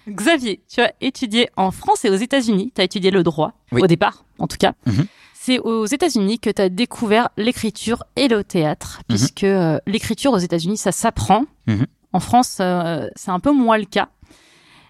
Xavier, 0.09 0.61
tu 0.69 0.79
as 0.81 0.93
étudié 1.01 1.49
en 1.57 1.71
France 1.71 2.05
et 2.05 2.09
aux 2.09 2.15
États-Unis. 2.15 2.71
Tu 2.75 2.81
as 2.81 2.83
étudié 2.85 3.11
le 3.11 3.23
droit, 3.23 3.53
Oui. 3.71 3.81
au 3.81 3.87
départ, 3.87 4.23
en 4.39 4.47
tout 4.47 4.57
cas. 4.57 4.73
Mhm. 4.85 5.05
C'est 5.47 5.59
aux 5.59 5.85
États-Unis 5.85 6.39
que 6.39 6.49
tu 6.49 6.61
as 6.61 6.67
découvert 6.67 7.29
l'écriture 7.37 8.03
et 8.17 8.27
le 8.27 8.43
théâtre, 8.43 8.99
Mhm. 8.99 9.15
puisque 9.15 9.45
euh, 9.45 9.79
l'écriture 9.87 10.33
aux 10.33 10.37
États-Unis, 10.39 10.75
ça 10.75 10.91
s'apprend. 10.91 11.45
Mhm. 11.67 11.85
En 12.11 12.19
France, 12.19 12.57
euh, 12.59 13.07
c'est 13.15 13.31
un 13.31 13.39
peu 13.39 13.53
moins 13.53 13.77
le 13.77 13.85
cas. 13.85 14.09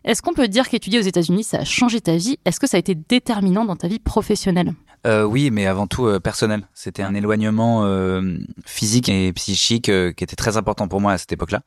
Est-ce 0.04 0.24
qu'on 0.24 0.34
peut 0.34 0.48
dire 0.48 0.68
qu'étudier 0.68 0.98
aux 0.98 1.04
États-Unis, 1.04 1.44
ça 1.44 1.60
a 1.60 1.64
changé 1.64 2.02
ta 2.02 2.16
vie? 2.16 2.40
Est-ce 2.44 2.60
que 2.60 2.66
ça 2.66 2.78
a 2.78 2.80
été 2.80 2.96
déterminant 2.96 3.66
dans 3.66 3.76
ta 3.76 3.88
vie 3.88 4.00
professionnelle? 4.00 4.74
Euh, 5.06 5.26
oui, 5.26 5.52
mais 5.52 5.68
avant 5.68 5.86
tout 5.86 6.08
euh, 6.08 6.20
personnel. 6.20 6.68
C'était 6.74 7.04
un 7.04 7.14
éloignement 7.14 7.86
euh, 7.86 8.40
physique 8.66 9.10
et 9.10 9.32
psychique 9.34 9.92
qui 9.92 10.24
était 10.24 10.36
très 10.36 10.58
important 10.58 10.88
pour 10.88 11.02
moi 11.02 11.12
à 11.12 11.18
cette 11.20 11.34
époque-là. 11.34 11.62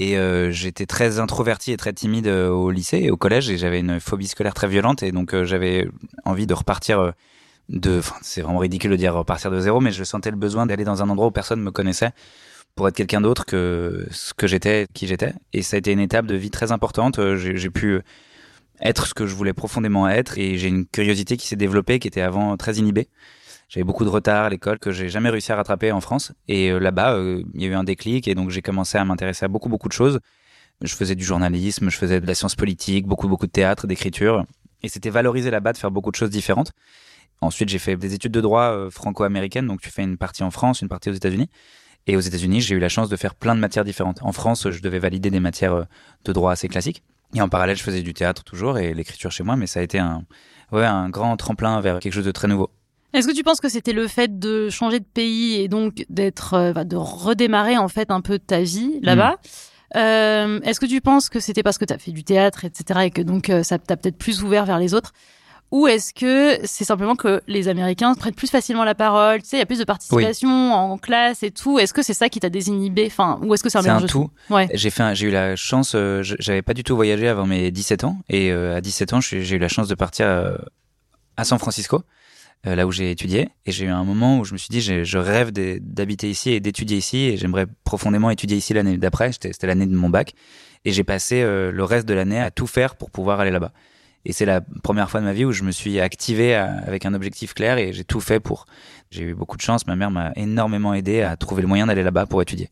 Et 0.00 0.16
j'étais 0.50 0.86
très 0.86 1.20
introverti 1.20 1.70
et 1.70 1.76
très 1.76 1.92
timide 1.92 2.26
au 2.26 2.72
lycée 2.72 2.98
et 2.98 3.10
au 3.12 3.16
collège 3.16 3.48
et 3.48 3.58
j'avais 3.58 3.78
une 3.78 4.00
phobie 4.00 4.26
scolaire 4.26 4.54
très 4.54 4.66
violente 4.66 5.04
et 5.04 5.12
donc 5.12 5.40
j'avais 5.44 5.86
envie 6.24 6.48
de 6.48 6.54
repartir 6.54 7.12
c'est 8.22 8.42
vraiment 8.42 8.58
ridicule 8.58 8.90
de 8.90 8.96
dire 8.96 9.14
repartir 9.14 9.50
de 9.50 9.60
zéro, 9.60 9.80
mais 9.80 9.92
je 9.92 10.04
sentais 10.04 10.30
le 10.30 10.36
besoin 10.36 10.66
d'aller 10.66 10.84
dans 10.84 11.02
un 11.02 11.08
endroit 11.08 11.28
où 11.28 11.30
personne 11.30 11.60
me 11.60 11.70
connaissait 11.70 12.10
pour 12.74 12.88
être 12.88 12.96
quelqu'un 12.96 13.20
d'autre 13.20 13.46
que 13.46 14.06
ce 14.10 14.34
que 14.34 14.46
j'étais, 14.46 14.86
qui 14.94 15.06
j'étais. 15.06 15.34
Et 15.52 15.62
ça 15.62 15.76
a 15.76 15.78
été 15.78 15.92
une 15.92 16.00
étape 16.00 16.26
de 16.26 16.34
vie 16.34 16.50
très 16.50 16.72
importante. 16.72 17.18
Euh, 17.18 17.36
J'ai 17.36 17.70
pu 17.70 18.00
être 18.80 19.06
ce 19.06 19.14
que 19.14 19.26
je 19.26 19.34
voulais 19.34 19.52
profondément 19.52 20.08
être 20.08 20.38
et 20.38 20.58
j'ai 20.58 20.68
une 20.68 20.86
curiosité 20.86 21.36
qui 21.36 21.46
s'est 21.46 21.56
développée 21.56 21.98
qui 21.98 22.08
était 22.08 22.20
avant 22.20 22.56
très 22.56 22.74
inhibée. 22.76 23.08
J'avais 23.68 23.84
beaucoup 23.84 24.04
de 24.04 24.10
retard 24.10 24.44
à 24.44 24.50
l'école 24.50 24.78
que 24.78 24.92
j'ai 24.92 25.08
jamais 25.08 25.30
réussi 25.30 25.52
à 25.52 25.56
rattraper 25.56 25.90
en 25.92 26.00
France 26.00 26.32
et 26.48 26.70
euh, 26.70 26.78
là-bas 26.78 27.14
euh, 27.14 27.42
il 27.54 27.62
y 27.62 27.64
a 27.64 27.68
eu 27.68 27.74
un 27.74 27.84
déclic 27.84 28.28
et 28.28 28.34
donc 28.34 28.50
j'ai 28.50 28.62
commencé 28.62 28.98
à 28.98 29.04
m'intéresser 29.04 29.44
à 29.44 29.48
beaucoup 29.48 29.68
beaucoup 29.68 29.88
de 29.88 29.92
choses. 29.92 30.20
Je 30.80 30.94
faisais 30.94 31.14
du 31.14 31.24
journalisme, 31.24 31.88
je 31.88 31.96
faisais 31.96 32.20
de 32.20 32.26
la 32.26 32.34
science 32.34 32.56
politique, 32.56 33.06
beaucoup 33.06 33.28
beaucoup 33.28 33.46
de 33.46 33.52
théâtre, 33.52 33.86
d'écriture 33.86 34.44
et 34.82 34.88
c'était 34.88 35.10
valorisé 35.10 35.50
là-bas 35.50 35.72
de 35.72 35.78
faire 35.78 35.90
beaucoup 35.90 36.10
de 36.10 36.16
choses 36.16 36.30
différentes. 36.30 36.72
Ensuite, 37.44 37.68
j'ai 37.68 37.78
fait 37.78 37.96
des 37.96 38.14
études 38.14 38.32
de 38.32 38.40
droit 38.40 38.70
euh, 38.72 38.90
franco-américaines 38.90 39.66
donc 39.66 39.80
tu 39.80 39.90
fais 39.90 40.02
une 40.02 40.16
partie 40.16 40.42
en 40.42 40.50
France, 40.50 40.82
une 40.82 40.88
partie 40.88 41.10
aux 41.10 41.14
États-Unis. 41.14 41.48
Et 42.06 42.16
aux 42.16 42.20
États-Unis, 42.20 42.60
j'ai 42.60 42.74
eu 42.74 42.78
la 42.78 42.88
chance 42.90 43.08
de 43.08 43.16
faire 43.16 43.34
plein 43.34 43.54
de 43.54 43.60
matières 43.60 43.84
différentes. 43.84 44.18
En 44.22 44.32
France, 44.32 44.70
je 44.70 44.82
devais 44.82 44.98
valider 44.98 45.30
des 45.30 45.40
matières 45.40 45.74
euh, 45.74 45.84
de 46.24 46.32
droit 46.32 46.52
assez 46.52 46.68
classiques. 46.68 47.02
Et 47.34 47.40
en 47.40 47.48
parallèle, 47.48 47.76
je 47.76 47.82
faisais 47.82 48.02
du 48.02 48.14
théâtre 48.14 48.44
toujours 48.44 48.78
et 48.78 48.94
l'écriture 48.94 49.32
chez 49.32 49.42
moi, 49.42 49.56
mais 49.56 49.66
ça 49.66 49.80
a 49.80 49.82
été 49.82 49.98
un, 49.98 50.24
ouais, 50.70 50.84
un 50.84 51.08
grand 51.08 51.36
tremplin 51.36 51.80
vers 51.80 51.98
quelque 52.00 52.12
chose 52.12 52.24
de 52.24 52.30
très 52.30 52.46
nouveau. 52.46 52.70
Est-ce 53.12 53.26
que 53.26 53.32
tu 53.32 53.42
penses 53.42 53.60
que 53.60 53.68
c'était 53.68 53.92
le 53.92 54.06
fait 54.08 54.38
de 54.38 54.68
changer 54.70 55.00
de 55.00 55.04
pays 55.04 55.60
et 55.60 55.68
donc 55.68 56.04
d'être, 56.10 56.54
euh, 56.54 56.72
bah, 56.72 56.84
de 56.84 56.96
redémarrer 56.96 57.78
en 57.78 57.88
fait 57.88 58.10
un 58.10 58.20
peu 58.20 58.38
ta 58.38 58.60
vie 58.60 59.00
là-bas 59.02 59.36
Euh, 59.96 60.60
Est-ce 60.62 60.80
que 60.80 60.86
tu 60.86 61.00
penses 61.00 61.28
que 61.28 61.38
c'était 61.38 61.62
parce 61.62 61.78
que 61.78 61.84
tu 61.84 61.92
as 61.92 61.98
fait 61.98 62.10
du 62.10 62.24
théâtre, 62.24 62.64
etc., 62.64 63.00
et 63.04 63.10
que 63.10 63.22
donc 63.22 63.52
ça 63.62 63.78
t'a 63.78 63.96
peut-être 63.96 64.18
plus 64.18 64.42
ouvert 64.42 64.64
vers 64.66 64.80
les 64.80 64.92
autres 64.92 65.12
Ou 65.70 65.88
est-ce 65.88 66.14
que 66.14 66.58
c'est 66.64 66.84
simplement 66.84 67.16
que 67.16 67.42
les 67.48 67.66
Américains 67.66 68.14
prennent 68.14 68.34
plus 68.34 68.48
facilement 68.50 68.84
la 68.84 68.94
parole? 68.94 69.42
Tu 69.42 69.48
sais, 69.48 69.56
il 69.56 69.58
y 69.58 69.62
a 69.62 69.66
plus 69.66 69.78
de 69.80 69.84
participation 69.84 70.72
en 70.72 70.96
classe 70.98 71.42
et 71.42 71.50
tout. 71.50 71.80
Est-ce 71.80 71.92
que 71.92 72.02
c'est 72.02 72.14
ça 72.14 72.28
qui 72.28 72.38
t'a 72.38 72.48
désinhibé? 72.48 73.04
Enfin, 73.06 73.40
ou 73.42 73.52
est-ce 73.54 73.62
que 73.64 73.68
c'est 73.68 73.78
un 73.78 73.82
C'est 73.82 73.88
un 73.88 74.00
tout. 74.02 74.30
Ouais. 74.50 74.68
J'ai 74.74 74.90
fait, 74.90 75.02
un- 75.02 75.14
j'ai 75.14 75.26
eu 75.26 75.30
la 75.32 75.56
chance, 75.56 75.94
euh, 75.96 76.20
j'avais 76.22 76.62
pas 76.62 76.74
du 76.74 76.84
tout 76.84 76.94
voyagé 76.94 77.26
avant 77.26 77.46
mes 77.46 77.72
17 77.72 78.04
ans, 78.04 78.18
et 78.28 78.52
euh, 78.52 78.76
à 78.76 78.80
17 78.80 79.14
ans, 79.14 79.20
j'ai 79.20 79.48
eu 79.56 79.58
la 79.58 79.68
chance 79.68 79.88
de 79.88 79.94
partir 79.96 80.26
euh, 80.26 80.56
à 81.36 81.42
San 81.42 81.58
Francisco, 81.58 82.02
euh, 82.68 82.76
là 82.76 82.86
où 82.86 82.92
j'ai 82.92 83.10
étudié, 83.10 83.48
et 83.66 83.72
j'ai 83.72 83.86
eu 83.86 83.88
un 83.88 84.04
moment 84.04 84.38
où 84.38 84.44
je 84.44 84.52
me 84.52 84.58
suis 84.58 84.68
dit, 84.70 84.80
je 84.80 85.18
rêve 85.18 85.50
d'habiter 85.50 86.30
ici 86.30 86.50
et 86.52 86.60
d'étudier 86.60 86.98
ici, 86.98 87.18
et 87.24 87.36
j'aimerais 87.36 87.66
profondément 87.82 88.30
étudier 88.30 88.56
ici 88.58 88.74
l'année 88.74 88.96
d'après. 88.96 89.32
C'était 89.32 89.52
c'était 89.52 89.66
l'année 89.66 89.86
de 89.86 89.96
mon 89.96 90.08
bac, 90.08 90.34
et 90.84 90.92
j'ai 90.92 91.02
passé 91.04 91.42
euh, 91.42 91.72
le 91.72 91.82
reste 91.82 92.06
de 92.06 92.14
l'année 92.14 92.40
à 92.40 92.52
tout 92.52 92.68
faire 92.68 92.94
pour 92.94 93.10
pouvoir 93.10 93.40
aller 93.40 93.50
là-bas. 93.50 93.72
Et 94.24 94.32
c'est 94.32 94.46
la 94.46 94.60
première 94.82 95.10
fois 95.10 95.20
de 95.20 95.26
ma 95.26 95.32
vie 95.32 95.44
où 95.44 95.52
je 95.52 95.62
me 95.64 95.70
suis 95.70 96.00
activé 96.00 96.54
à- 96.54 96.72
avec 96.86 97.04
un 97.06 97.14
objectif 97.14 97.52
clair 97.54 97.78
et 97.78 97.92
j'ai 97.92 98.04
tout 98.04 98.20
fait 98.20 98.40
pour. 98.40 98.66
J'ai 99.10 99.22
eu 99.24 99.34
beaucoup 99.34 99.56
de 99.56 99.62
chance. 99.62 99.86
Ma 99.86 99.96
mère 99.96 100.10
m'a 100.10 100.32
énormément 100.36 100.94
aidé 100.94 101.20
à 101.22 101.36
trouver 101.36 101.62
le 101.62 101.68
moyen 101.68 101.86
d'aller 101.86 102.02
là-bas 102.02 102.26
pour 102.26 102.40
étudier. 102.42 102.70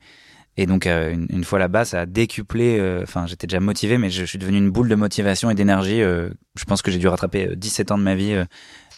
Et 0.59 0.67
donc 0.67 0.87
euh, 0.87 1.15
une, 1.31 1.45
fois 1.45 1.59
là-bas, 1.59 1.85
ça 1.85 2.01
a 2.03 2.07
décuplé. 2.07 2.79
euh, 2.79 3.01
Enfin, 3.03 3.27
j'étais 3.27 3.47
déjà 3.47 3.61
motivé, 3.61 3.97
mais 3.99 4.11
je 4.11 4.25
suis 4.25 4.39
devenu 4.39 4.59
une 4.59 4.71
boule 4.71 4.89
de 4.89 4.95
motivation 4.95 5.51
et 5.51 5.55
d'énergie. 5.55 6.03
euh, 6.03 6.31
je 6.59 6.65
pense 6.65 6.83
que 6.83 6.91
j'ai 6.91 6.99
dû 6.99 7.09
rattraper 7.09 7.49
euh, 7.49 7.57
17 7.57 7.91
ans 7.91 7.99
de 7.99 8.03
ma 8.03 8.15
vie 8.15 8.33
euh, 8.35 8.45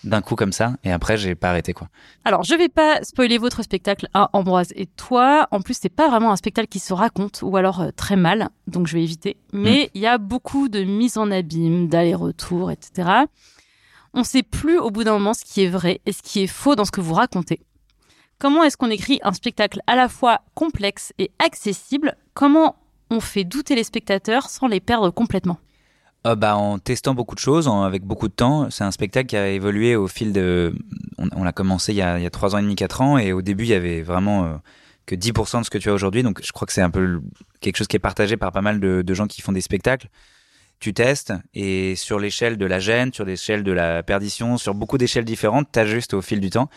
d'un 0.05 0.21
coup 0.21 0.37
comme 0.37 0.53
ça. 0.53 0.75
Et 0.85 0.93
après, 0.93 1.17
j'ai 1.17 1.35
pas 1.35 1.51
arrêté 1.51 1.73
quoi. 1.73 1.89
Alors, 2.25 2.45
je 2.45 2.55
vais 2.55 2.69
pas 2.69 3.03
spoiler 3.03 3.39
votre 3.39 3.63
spectacle, 3.63 4.09
hein, 4.15 4.29
Ambroise 4.33 4.73
et 4.77 4.87
toi. 4.87 5.49
En 5.51 5.61
plus, 5.61 5.77
c'est 5.81 5.89
pas 5.89 6.09
vraiment 6.09 6.31
un 6.31 6.37
spectacle 6.37 6.69
qui 6.69 6.79
se 6.79 6.93
raconte, 6.93 7.41
ou 7.43 7.57
alors 7.57 7.81
euh, 7.81 7.91
très 7.95 8.17
mal, 8.17 8.51
donc 8.67 8.87
je 8.87 8.95
vais 8.95 9.03
éviter. 9.03 9.37
Mais 9.53 9.91
il 9.95 10.01
y 10.01 10.07
a 10.07 10.19
beaucoup 10.19 10.69
de 10.69 10.83
mise 10.85 11.19
en 11.19 11.31
abîme, 11.31 11.89
d'aller-retour, 11.89 12.71
etc. 12.71 13.25
On 14.13 14.23
sait 14.23 14.43
plus 14.43 14.79
au 14.79 14.91
bout 14.91 15.05
d'un 15.05 15.15
moment 15.15 15.35
ce 15.35 15.45
qui 15.45 15.63
est 15.63 15.69
vrai 15.69 16.01
et 16.07 16.13
ce 16.13 16.23
qui 16.23 16.43
est 16.43 16.47
faux 16.47 16.77
dans 16.77 16.85
ce 16.85 16.93
que 16.93 17.01
vous 17.01 17.15
racontez. 17.15 17.61
Comment 18.39 18.63
est-ce 18.63 18.77
qu'on 18.77 18.91
écrit 18.91 19.21
un 19.23 19.33
spectacle 19.33 19.81
à 19.87 19.97
la 19.97 20.09
fois 20.09 20.41
complexe 20.55 21.13
et 21.19 21.31
accessible? 21.39 22.17
Comment 22.35 22.77
on 23.11 23.21
fait 23.21 23.45
douter 23.45 23.75
les 23.75 23.85
spectateurs 23.85 24.49
sans 24.49 24.67
les 24.67 24.81
perdre 24.81 25.11
complètement? 25.11 25.59
Euh, 26.27 26.37
bah, 26.37 26.57
en 26.57 26.79
testant 26.79 27.15
beaucoup 27.15 27.35
de 27.35 27.41
choses, 27.41 27.69
avec 27.69 28.03
beaucoup 28.03 28.29
de 28.29 28.33
temps. 28.33 28.71
C'est 28.71 28.85
un 28.85 28.91
spectacle 28.91 29.27
qui 29.27 29.37
a 29.37 29.49
évolué 29.49 29.95
au 29.95 30.09
fil 30.09 30.33
de. 30.33 30.75
On, 31.19 31.29
on 31.37 31.45
l'a 31.45 31.53
commencé 31.53 31.93
il 31.93 31.97
y, 31.97 32.03
a, 32.03 32.19
il 32.19 32.23
y 32.23 32.27
a 32.27 32.31
3 32.31 32.55
ans 32.55 32.59
et 32.59 32.63
demi, 32.63 32.77
4 32.77 33.03
ans, 33.03 33.19
et 33.19 33.33
au 33.33 33.43
début, 33.43 33.65
il 33.65 33.71
y 33.71 33.75
avait 33.75 34.03
vraiment 34.03 34.45
euh, 34.45 34.55
que 35.05 35.15
10% 35.15 35.61
de 35.61 35.65
ce 35.65 35.71
que 35.71 35.77
tu 35.77 35.91
as 35.91 35.93
aujourd'hui. 35.93 36.23
Donc, 36.23 36.41
je 36.43 36.53
crois 36.53 36.67
que 36.67 36.73
c'est 36.73 36.81
un 36.81 36.91
peu 36.91 37.21
quelque 37.61 37.77
chose 37.77 37.89
qui 37.89 37.97
est 37.97 38.01
partagé 38.01 38.39
par 38.39 38.53
pas 38.53 38.63
mal 38.63 38.81
de 38.81 39.15
gens 39.15 39.27
qui 39.27 39.43
font 39.43 39.53
des 39.53 39.61
spectacles. 39.61 40.09
Tu 40.85 40.93
testes 40.93 41.33
et 41.55 41.97
sur 41.97 42.19
l'échelle 42.19 42.59
de 42.59 42.67
la 42.67 42.79
gêne, 42.79 43.11
sur 43.11 43.25
l'échelle 43.25 43.63
de 43.63 43.73
la 43.73 44.03
perdition, 44.03 44.59
sur 44.59 44.75
beaucoup 44.75 44.99
d'échelles 44.99 45.25
différentes, 45.25 45.73
t'ajustes 45.73 46.13
au 46.13 46.21
fil 46.21 46.41
du 46.41 46.51
temps. 46.51 46.69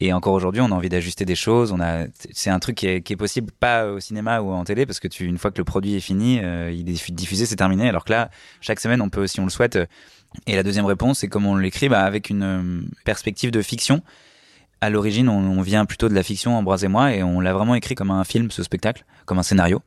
Et 0.00 0.14
encore 0.14 0.32
aujourd'hui, 0.32 0.62
on 0.62 0.72
a 0.72 0.74
envie 0.74 0.88
d'ajuster 0.88 1.26
des 1.26 1.34
choses. 1.34 1.76
C'est 2.32 2.48
un 2.48 2.58
truc 2.58 2.76
qui 2.76 2.86
est, 2.86 3.16
possible 3.16 3.52
pas 3.52 3.84
au 3.84 4.00
cinéma 4.00 4.40
ou 4.40 4.50
en 4.50 4.64
télé 4.64 4.86
parce 4.86 4.98
que 4.98 5.08
une 5.22 5.36
fois 5.36 5.50
que 5.50 5.58
le 5.58 5.64
produit 5.64 5.94
est 5.94 6.00
fini, 6.00 6.40
euh, 6.42 6.72
il 6.72 6.88
est 6.88 7.10
diffusé, 7.12 7.44
c'est 7.44 7.56
terminé. 7.56 7.86
Alors 7.86 8.06
que 8.06 8.12
là, 8.12 8.30
chaque 8.62 8.80
semaine, 8.80 9.02
on 9.02 9.10
peut, 9.10 9.26
si 9.26 9.40
on 9.40 9.44
le 9.44 9.50
souhaite. 9.50 9.78
Et 10.46 10.56
la 10.56 10.62
deuxième 10.62 10.86
réponse, 10.86 11.18
c'est 11.18 11.28
comment 11.28 11.50
on 11.50 11.56
l'écrit, 11.56 11.90
bah, 11.90 12.02
avec 12.02 12.30
une 12.30 12.42
euh, 12.42 12.80
perspective 13.04 13.50
de 13.50 13.60
fiction. 13.60 14.02
À 14.80 14.88
l'origine, 14.88 15.28
on, 15.28 15.58
on, 15.58 15.60
vient 15.60 15.84
plutôt 15.84 16.08
de 16.08 16.14
la 16.14 16.22
fiction, 16.22 16.56
Ambroise 16.56 16.82
et 16.82 16.88
moi, 16.88 17.12
et 17.12 17.22
on 17.22 17.40
l'a 17.40 17.52
vraiment 17.52 17.74
écrit 17.74 17.94
comme 17.94 18.10
un 18.10 18.24
film, 18.24 18.50
ce 18.50 18.62
spectacle, 18.62 19.04
comme 19.26 19.38
un 19.38 19.42
scénario. 19.42 19.82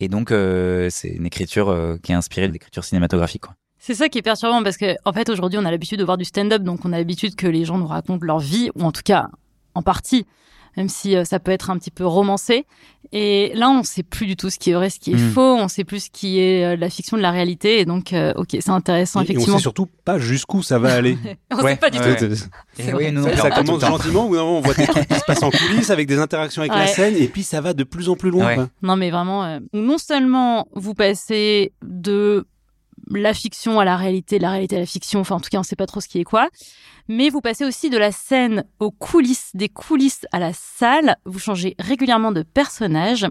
Et 0.00 0.08
donc, 0.08 0.30
euh, 0.30 0.88
c'est 0.90 1.08
une 1.08 1.26
écriture 1.26 1.68
euh, 1.68 1.96
qui 2.02 2.12
est 2.12 2.14
inspirée 2.14 2.48
de 2.48 2.52
l'écriture 2.52 2.84
cinématographique. 2.84 3.42
Quoi. 3.42 3.54
C'est 3.78 3.94
ça 3.94 4.08
qui 4.08 4.18
est 4.18 4.22
perturbant 4.22 4.62
parce 4.62 4.76
que, 4.76 4.96
en 5.04 5.12
fait, 5.12 5.28
aujourd'hui, 5.28 5.58
on 5.58 5.64
a 5.64 5.70
l'habitude 5.70 5.98
de 5.98 6.04
voir 6.04 6.18
du 6.18 6.24
stand-up, 6.24 6.62
donc 6.62 6.84
on 6.84 6.92
a 6.92 6.98
l'habitude 6.98 7.34
que 7.34 7.46
les 7.46 7.64
gens 7.64 7.78
nous 7.78 7.86
racontent 7.86 8.24
leur 8.24 8.38
vie, 8.38 8.70
ou 8.74 8.82
en 8.82 8.92
tout 8.92 9.02
cas, 9.04 9.28
en 9.74 9.82
partie, 9.82 10.26
même 10.76 10.88
si 10.88 11.16
euh, 11.16 11.24
ça 11.24 11.38
peut 11.40 11.50
être 11.52 11.70
un 11.70 11.78
petit 11.78 11.90
peu 11.90 12.06
romancé. 12.06 12.66
Et 13.12 13.52
là, 13.54 13.70
on 13.70 13.84
sait 13.84 14.02
plus 14.02 14.26
du 14.26 14.34
tout 14.36 14.50
ce 14.50 14.58
qui 14.58 14.70
est 14.70 14.74
vrai, 14.74 14.90
ce 14.90 14.98
qui 14.98 15.12
est 15.12 15.14
Mm. 15.16 15.30
faux, 15.32 15.54
on 15.56 15.68
sait 15.68 15.84
plus 15.84 16.06
ce 16.06 16.10
qui 16.10 16.40
est 16.40 16.64
euh, 16.64 16.76
la 16.76 16.90
fiction 16.90 17.16
de 17.16 17.22
la 17.22 17.30
réalité. 17.30 17.78
Et 17.80 17.84
donc, 17.84 18.12
euh, 18.12 18.32
ok, 18.34 18.48
c'est 18.58 18.68
intéressant, 18.70 19.20
Et 19.20 19.22
on 19.22 19.24
effectivement. 19.26 19.56
sait 19.58 19.62
surtout 19.62 19.86
pas 20.04 20.18
jusqu'où 20.18 20.62
ça 20.62 20.78
va 20.80 20.92
aller. 20.94 21.16
on 21.52 21.62
Ouais, 21.62 21.74
sait 21.74 21.76
pas 21.78 21.90
du 21.90 21.98
ouais, 22.00 22.16
tout. 22.16 22.24
ouais. 22.24 22.84
Vrai. 22.84 22.92
oui, 22.94 23.12
nous, 23.12 23.22
Ça, 23.36 23.50
commence 23.52 23.80
gentiment, 23.80 24.26
ou 24.26 24.34
non, 24.34 24.58
on 24.58 24.60
voit 24.60 24.74
des 24.74 24.86
trucs 24.88 25.06
qui 25.06 25.14
se 25.14 25.24
passent 25.24 25.42
en 25.44 25.50
coulisses 25.52 25.90
avec 25.90 26.08
des 26.08 26.18
interactions 26.18 26.62
avec 26.62 26.72
la 26.72 26.88
scène, 26.88 27.14
et 27.16 27.28
puis 27.28 27.44
ça 27.44 27.60
va 27.60 27.74
de 27.74 27.84
plus 27.84 28.08
en 28.08 28.16
plus 28.16 28.30
loin. 28.30 28.54
Quoi. 28.54 28.68
Non, 28.82 28.96
mais 28.96 29.10
vraiment, 29.10 29.44
euh, 29.44 29.60
non 29.72 29.98
seulement 29.98 30.66
vous 30.74 30.94
passez 30.94 31.72
de 31.84 32.44
la 33.12 33.34
fiction 33.34 33.78
à 33.78 33.84
la 33.84 33.96
réalité, 33.96 34.38
de 34.38 34.42
la 34.42 34.50
réalité 34.50 34.76
à 34.76 34.80
la 34.80 34.86
fiction, 34.86 35.20
enfin 35.20 35.36
en 35.36 35.40
tout 35.40 35.48
cas 35.50 35.58
on 35.58 35.62
sait 35.62 35.76
pas 35.76 35.86
trop 35.86 36.00
ce 36.00 36.08
qui 36.08 36.18
est 36.18 36.24
quoi, 36.24 36.48
mais 37.08 37.28
vous 37.28 37.40
passez 37.40 37.64
aussi 37.64 37.90
de 37.90 37.98
la 37.98 38.12
scène 38.12 38.64
aux 38.80 38.90
coulisses, 38.90 39.50
des 39.54 39.68
coulisses 39.68 40.26
à 40.32 40.38
la 40.38 40.52
salle, 40.52 41.16
vous 41.24 41.38
changez 41.38 41.74
régulièrement 41.78 42.32
de 42.32 42.42
personnage. 42.42 43.26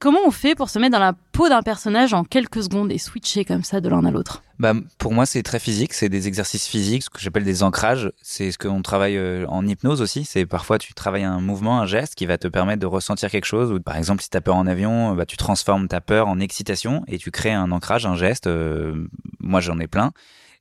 Comment 0.00 0.20
on 0.24 0.30
fait 0.30 0.54
pour 0.54 0.70
se 0.70 0.78
mettre 0.78 0.92
dans 0.92 1.00
la 1.00 1.12
peau 1.32 1.48
d'un 1.48 1.62
personnage 1.62 2.14
en 2.14 2.22
quelques 2.22 2.62
secondes 2.62 2.92
et 2.92 2.98
switcher 2.98 3.44
comme 3.44 3.64
ça 3.64 3.80
de 3.80 3.88
l'un 3.88 4.04
à 4.04 4.12
l'autre? 4.12 4.44
Bah, 4.60 4.72
pour 4.96 5.12
moi, 5.12 5.26
c'est 5.26 5.42
très 5.42 5.58
physique. 5.58 5.92
C'est 5.92 6.08
des 6.08 6.28
exercices 6.28 6.68
physiques, 6.68 7.02
ce 7.02 7.10
que 7.10 7.18
j'appelle 7.18 7.42
des 7.42 7.64
ancrages. 7.64 8.12
C'est 8.22 8.52
ce 8.52 8.58
qu'on 8.58 8.82
travaille 8.82 9.16
euh, 9.16 9.44
en 9.48 9.66
hypnose 9.66 10.00
aussi. 10.00 10.24
C'est 10.24 10.46
parfois 10.46 10.78
tu 10.78 10.94
travailles 10.94 11.24
un 11.24 11.40
mouvement, 11.40 11.80
un 11.80 11.86
geste 11.86 12.14
qui 12.14 12.26
va 12.26 12.38
te 12.38 12.46
permettre 12.46 12.80
de 12.80 12.86
ressentir 12.86 13.28
quelque 13.28 13.44
chose. 13.44 13.72
Ou 13.72 13.80
par 13.80 13.96
exemple, 13.96 14.22
si 14.22 14.30
tu 14.30 14.36
as 14.36 14.40
peur 14.40 14.54
en 14.54 14.68
avion, 14.68 15.16
bah, 15.16 15.26
tu 15.26 15.36
transformes 15.36 15.88
ta 15.88 16.00
peur 16.00 16.28
en 16.28 16.38
excitation 16.38 17.02
et 17.08 17.18
tu 17.18 17.32
crées 17.32 17.52
un 17.52 17.72
ancrage, 17.72 18.06
un 18.06 18.14
geste. 18.14 18.46
Euh, 18.46 19.08
moi, 19.40 19.60
j'en 19.60 19.80
ai 19.80 19.88
plein. 19.88 20.12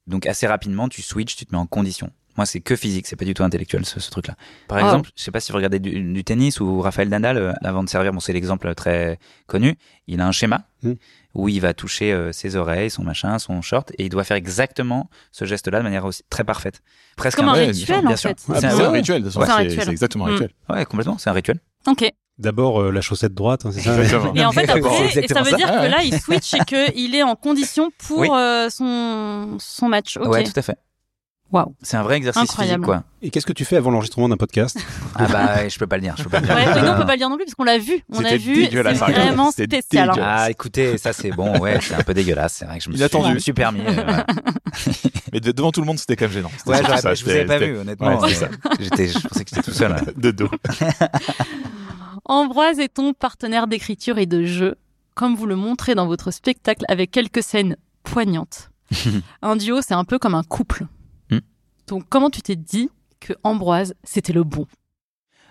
Donc 0.08 0.26
assez 0.26 0.48
rapidement, 0.48 0.90
tu 0.90 1.04
switches, 1.04 1.36
tu 1.36 1.46
te 1.46 1.54
mets 1.54 1.62
en 1.62 1.68
condition. 1.68 2.10
Moi, 2.38 2.46
c'est 2.46 2.60
que 2.62 2.75
physique, 2.75 3.08
c'est 3.08 3.15
pas 3.15 3.25
du 3.25 3.34
tout 3.34 3.44
intellectuel 3.44 3.84
ce, 3.86 4.00
ce 4.00 4.10
truc-là. 4.12 4.36
Par 4.67 4.77
Ah. 4.77 4.82
exemple, 4.82 5.10
je 5.15 5.24
sais 5.24 5.32
pas 5.32 5.39
si 5.39 5.51
vous 5.51 5.58
regardez 5.58 5.79
du, 5.79 6.00
du 6.01 6.24
tennis 6.24 6.60
ou 6.60 6.79
Raphaël 6.82 7.10
Nadal 7.10 7.38
euh, 7.38 7.53
avant 7.63 7.84
de 7.84 7.89
servir, 7.89 8.13
bon, 8.13 8.20
c'est 8.20 8.34
l'exemple 8.34 8.74
très 8.75 9.17
connu. 9.48 9.75
Il 10.08 10.22
a 10.22 10.27
un 10.27 10.32
schéma 10.32 10.63
Mm. 10.84 10.91
où 11.34 11.50
il 11.50 11.60
va 11.60 11.74
toucher 11.74 12.13
euh, 12.13 12.32
ses 12.32 12.56
oreilles, 12.56 12.91
son 12.91 13.01
machin, 13.03 13.39
son 13.39 13.63
short, 13.63 13.91
et 13.98 14.06
il 14.06 14.10
doit 14.10 14.24
faire 14.24 14.38
exactement 14.38 15.10
ce 15.32 15.46
geste-là 15.46 15.79
de 15.79 15.84
manière 15.84 16.06
aussi 16.06 16.22
très 16.29 16.44
parfaite. 16.44 16.82
Presque 17.15 17.38
Comme 17.39 17.50
un 17.50 17.53
ouais, 17.53 17.65
rituel 17.65 18.01
bien 18.01 18.12
en 18.12 18.15
sûr. 18.15 18.29
fait. 18.29 18.38
Ah, 18.53 18.60
c'est 18.62 18.67
un 18.67 18.77
ouais. 18.77 18.88
rituel, 19.00 19.24
de 19.24 19.29
toute 19.29 19.34
C'est 19.34 19.39
façon, 19.39 19.51
un 19.53 19.56
c'est 19.58 19.63
rituel. 19.70 19.86
c'est 19.86 19.91
exactement 19.91 20.25
un 20.27 20.29
Mm. 20.29 20.34
rituel. 20.34 20.51
Ouais, 20.70 20.86
complètement, 20.86 21.17
c'est 21.17 21.29
un 21.32 21.34
rituel. 21.34 21.60
Ok. 21.88 22.08
D'abord 22.38 22.79
euh, 22.84 22.91
la 22.91 23.01
chaussette 23.01 23.34
droite, 23.34 23.65
hein, 23.65 23.72
c'est 23.74 23.82
ça 23.82 23.98
Exactement. 24.00 24.36
Et 24.36 24.46
en 24.46 24.51
fait 24.51 24.70
après, 24.70 25.08
et 25.24 25.27
ça 25.27 25.41
veut 25.41 25.50
ça. 25.50 25.56
dire 25.58 25.65
Ah 25.72 25.77
que 25.77 25.82
ouais. 25.82 25.89
là 25.89 26.03
il 26.03 26.20
switch 26.20 26.53
et 26.53 26.60
qu'il 26.65 27.15
est 27.15 27.24
en 27.24 27.36
condition 27.36 27.89
pour 28.08 28.20
Oui. 28.20 28.29
euh, 28.32 28.70
son 28.70 29.58
son 29.60 29.89
match. 29.89 30.17
Ok. 30.17 30.27
Ouais, 30.27 30.44
tout 30.44 30.51
à 30.56 30.62
fait. 30.62 30.77
Waouh. 31.51 31.74
C'est 31.82 31.96
un 31.96 32.04
vrai 32.04 32.18
exercice 32.18 32.42
Incroyable. 32.44 32.84
physique, 32.84 32.86
quoi. 32.86 33.04
Et 33.22 33.30
qu'est-ce 33.30 33.46
que 33.46 33.54
tu 33.54 33.63
fais 33.63 33.77
avant 33.77 33.89
l'enregistrement 33.89 34.27
d'un 34.27 34.36
podcast 34.36 34.77
Ah 35.16 35.27
bah, 35.27 35.68
je 35.70 35.80
peux 35.80 35.88
pas 35.88 35.96
le 35.96 36.01
dire, 36.01 36.13
je 36.18 36.24
peux 36.24 36.30
pas 36.30 36.42
le 36.42 36.46
dire. 36.46 36.56
Ouais, 36.56 36.66
mais 36.82 36.89
on 36.89 36.98
peut 36.98 37.06
pas 37.06 37.13
le 37.13 37.18
dire 37.18 37.30
non 37.30 37.38
plus 37.38 37.46
parce 37.46 37.56
qu'on 37.56 37.63
l'a 37.63 37.77
vu. 37.77 38.04
On 38.12 38.20
a 38.20 38.24
C'était 38.24 38.38
vu. 38.38 38.56
dégueulasse, 38.66 39.00
C'est 39.00 39.12
vraiment 39.13 39.51
c'était 39.51 39.82
spécial. 39.82 40.10
hein. 40.12 40.16
Ah, 40.22 40.50
écoutez, 40.51 40.98
ça 40.98 41.13
c'est 41.13 41.32
bon, 41.32 41.58
ouais, 41.60 41.80
c'est 41.82 41.96
un 41.96 42.04
peu 42.04 42.13
dégueulasse. 42.13 42.56
C'est 42.56 42.66
vrai 42.66 42.80
que 42.80 42.84
je 42.84 42.89
me 42.89 42.96
suis, 42.98 43.08
je 43.10 43.34
me 43.34 43.39
suis 43.39 43.54
permis. 43.54 43.80
euh. 43.88 44.24
Mais 45.34 45.39
de- 45.39 45.51
devant 45.54 45.72
tout 45.72 45.80
le 45.80 45.88
monde, 45.88 45.98
c'était 46.00 46.16
quand 46.18 46.25
même 46.25 46.34
gênant. 46.34 46.51
C'était 46.58 46.70
Ouais, 46.72 46.82
j'aurais- 46.86 46.98
ça, 47.01 47.13
je 47.13 47.24
vous 47.24 47.30
avais 47.32 47.46
pas 47.46 47.58
vu, 47.60 47.77
honnêtement. 47.77 48.20
Ouais, 48.20 48.30
J'étais, 48.80 49.08
je 49.08 49.20
pensais 49.20 49.44
que 49.46 49.50
j'étais 49.50 49.62
tout 49.63 49.72
seul. 49.72 49.94
hein. 49.94 50.01
De 50.18 50.32
dos. 50.32 50.50
Ambroise 52.25 52.80
est 52.80 52.94
ton 52.94 53.13
partenaire 53.13 53.68
d'écriture 53.68 54.18
et 54.18 54.25
de 54.25 54.44
jeu, 54.44 54.75
comme 55.16 55.36
vous 55.36 55.46
le 55.46 55.56
montrez 55.56 55.96
dans 55.96 56.08
votre 56.08 56.32
spectacle 56.32 56.84
avec 56.89 57.12
quelques 57.12 57.42
scènes 57.44 57.77
poignantes. 58.04 58.70
un 59.42 59.56
duo, 59.56 59.82
c'est 59.82 59.94
un 59.94 60.04
peu 60.04 60.20
comme 60.20 60.36
un 60.36 60.44
couple. 60.44 60.86
Donc, 61.88 62.06
comment 62.10 62.29
tu 62.29 62.41
t'es 62.41 62.56
dit 62.56 62.89
que 63.20 63.34
Ambroise, 63.44 63.96
c'était 64.03 64.34
le 64.34 64.44
bon? 64.44 64.67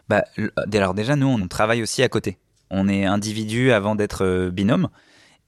Bah, 0.09 0.25
le- 0.37 0.53
alors 0.73 0.95
déjà, 0.95 1.17
nous, 1.17 1.27
on 1.27 1.49
travaille 1.49 1.83
aussi 1.83 2.03
à 2.03 2.09
côté. 2.09 2.39
On 2.71 2.89
est 2.89 3.05
individu 3.05 3.73
avant 3.73 3.95
d'être 3.95 4.25
euh, 4.25 4.51
binôme. 4.51 4.89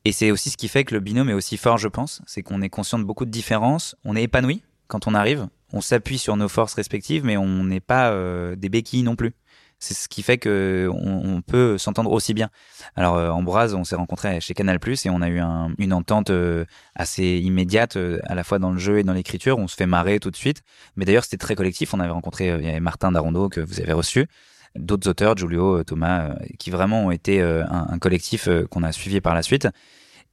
Et 0.05 0.13
c'est 0.13 0.31
aussi 0.31 0.51
ce 0.51 0.57
qui 0.57 0.69
fait 0.69 0.85
que 0.85 0.95
le 0.95 1.01
binôme 1.01 1.29
est 1.29 1.35
aussi 1.35 1.57
fort, 1.57 1.79
je 1.79 1.89
pense. 1.89 2.23
C'est 2.27 2.43
qu'on 2.43 2.63
est 2.63 2.69
conscient 2.71 2.99
de 2.99 3.05
beaucoup 3.05 3.25
de 3.25 3.31
différences. 3.31 3.97
On 4.05 4.17
est 4.17 4.23
épanoui 4.23 4.63
quand 4.87 5.07
on 5.07 5.15
arrive. 5.15 5.49
On 5.73 5.81
s'appuie 5.81 6.19
sur 6.19 6.37
nos 6.37 6.49
forces 6.49 6.75
respectives, 6.75 7.25
mais 7.25 7.37
on 7.37 7.65
n'est 7.65 7.81
pas 7.81 8.11
euh, 8.13 8.57
des 8.57 8.69
béquilles 8.71 9.03
non 9.03 9.17
plus. 9.17 9.35
C'est 9.81 9.95
ce 9.95 10.09
qui 10.09 10.23
fait 10.23 10.39
que 10.39 10.91
on, 10.93 11.41
peut 11.41 11.79
s'entendre 11.79 12.11
aussi 12.11 12.35
bien. 12.35 12.51
Alors 12.97 13.17
euh, 13.17 13.31
Ambroise, 13.31 13.75
on 13.75 13.85
s'est 13.85 13.95
rencontrés 13.95 14.41
chez 14.41 14.53
Canal+ 14.53 14.79
et 15.05 15.11
on 15.11 15.23
a 15.23 15.29
eu 15.29 15.39
un- 15.39 15.73
une 15.79 15.93
entente 15.93 16.31
euh, 16.31 16.65
assez 16.97 17.39
immédiate, 17.39 17.97
euh, 17.97 18.19
à 18.25 18.35
la 18.35 18.43
fois 18.43 18.59
dans 18.59 18.73
le 18.73 18.79
jeu 18.79 18.99
et 18.99 19.05
dans 19.05 19.13
l'écriture. 19.13 19.57
On 19.59 19.69
se 19.69 19.77
fait 19.77 19.87
marrer 19.87 20.19
tout 20.19 20.33
de 20.33 20.37
suite. 20.37 20.63
Mais 20.97 21.05
d'ailleurs, 21.05 21.23
c'était 21.23 21.37
très 21.37 21.55
collectif. 21.55 21.95
On 21.95 22.01
avait 22.01 22.11
rencontré, 22.11 22.81
Martin 22.81 23.13
Darondo 23.13 23.49
que 23.49 23.61
vous 23.61 23.81
avez 23.81 23.93
reçu, 23.93 24.27
d'autres 24.75 25.09
auteurs, 25.09 25.37
Giulio, 25.37 25.85
Thomas, 25.85 26.35
qui 26.59 26.71
vraiment 26.71 27.07
ont 27.07 27.11
été 27.13 27.41
un, 27.41 27.99
collectif 27.99 28.49
qu'on 28.71 28.83
a 28.83 28.93
suivi 28.93 29.21
par 29.21 29.35
la 29.35 29.43
suite. 29.43 29.69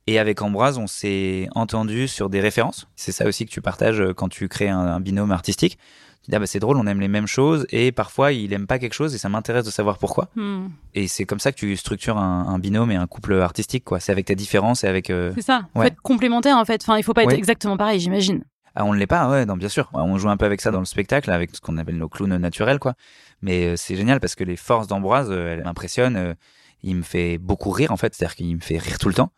Et 0.07 0.19
avec 0.19 0.41
Ambroise, 0.41 0.77
on 0.77 0.87
s'est 0.87 1.47
entendu 1.55 2.07
sur 2.07 2.29
des 2.29 2.39
références. 2.39 2.87
C'est 2.95 3.11
ça 3.11 3.25
aussi 3.25 3.45
que 3.45 3.51
tu 3.51 3.61
partages 3.61 4.03
quand 4.15 4.29
tu 4.29 4.47
crées 4.47 4.69
un 4.69 4.99
binôme 4.99 5.31
artistique. 5.31 5.77
Dis, 6.27 6.35
ah 6.35 6.39
bah, 6.39 6.47
c'est 6.47 6.59
drôle, 6.59 6.77
on 6.77 6.87
aime 6.87 6.99
les 6.99 7.07
mêmes 7.07 7.27
choses 7.27 7.67
et 7.69 7.91
parfois 7.91 8.31
il 8.31 8.51
aime 8.53 8.65
pas 8.67 8.79
quelque 8.79 8.93
chose 8.93 9.13
et 9.13 9.17
ça 9.17 9.29
m'intéresse 9.29 9.65
de 9.65 9.69
savoir 9.71 9.97
pourquoi. 9.99 10.29
Hmm, 10.35 10.67
Et 10.95 11.07
c'est 11.07 11.25
comme 11.25 11.39
ça 11.39 11.51
que 11.51 11.57
tu 11.57 11.75
structures 11.77 12.17
un, 12.17 12.47
un 12.47 12.57
binôme 12.59 12.91
et 12.91 12.95
un 12.95 13.05
couple 13.07 13.33
artistique, 13.41 13.83
quoi. 13.83 13.99
C'est 13.99 14.11
avec 14.11 14.25
ta 14.25 14.35
différence 14.35 14.83
et 14.83 14.87
avec. 14.87 15.09
euh, 15.09 15.31
C'est 15.35 15.41
ça. 15.43 15.67
Faut 15.73 15.81
Ouais. 15.81 15.87
être 15.87 16.01
complémentaire, 16.01 16.57
en 16.57 16.65
fait. 16.65 16.81
Enfin, 16.83 16.97
il 16.97 17.03
faut 17.03 17.13
pas 17.13 17.23
être 17.23 17.29
Ouais. 17.29 17.37
exactement 17.37 17.77
pareil, 17.77 17.99
j'imagine. 17.99 18.43
Ah, 18.75 18.83
on 18.85 18.93
ne 18.93 18.97
l'est 18.99 19.07
pas, 19.07 19.29
ouais, 19.29 19.45
non, 19.45 19.55
bien 19.55 19.69
sûr. 19.69 19.89
On 19.93 20.17
joue 20.17 20.27
un 20.29 20.35
peu 20.37 20.45
avec 20.45 20.59
ça 20.61 20.69
dans 20.71 20.79
le 20.79 20.85
spectacle, 20.85 21.31
avec 21.31 21.55
ce 21.55 21.61
qu'on 21.61 21.77
appelle 21.77 21.97
nos 21.97 22.09
clowns 22.09 22.35
naturels, 22.37 22.79
quoi. 22.79 22.93
Mais 23.41 23.67
euh, 23.67 23.75
c'est 23.77 23.95
génial 23.95 24.19
parce 24.19 24.35
que 24.35 24.43
les 24.43 24.57
forces 24.57 24.87
d'Ambroise, 24.87 25.29
euh, 25.31 25.53
elles 25.53 25.63
m'impressionnent. 25.63 26.35
il 26.83 26.95
me 26.97 27.01
fait 27.03 27.37
beaucoup 27.37 27.69
rire, 27.71 27.91
en 27.91 27.97
fait. 27.97 28.13
C'est-à-dire 28.13 28.35
qu'il 28.35 28.53
me 28.55 28.61
fait 28.61 28.77
rire 28.77 28.97
tout 28.99 29.07
le 29.07 29.13
temps. 29.15 29.31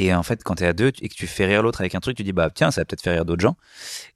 Et 0.00 0.14
en 0.14 0.22
fait, 0.22 0.42
quand 0.44 0.54
t'es 0.54 0.66
à 0.66 0.72
deux 0.72 0.92
tu- 0.92 1.04
et 1.04 1.08
que 1.08 1.14
tu 1.14 1.26
fais 1.26 1.44
rire 1.44 1.62
l'autre 1.62 1.80
avec 1.80 1.94
un 1.94 2.00
truc, 2.00 2.16
tu 2.16 2.22
dis, 2.22 2.32
bah, 2.32 2.48
tiens, 2.54 2.70
ça 2.70 2.80
va 2.80 2.84
peut-être 2.86 3.02
faire 3.02 3.12
rire 3.14 3.24
d'autres 3.24 3.42
gens. 3.42 3.56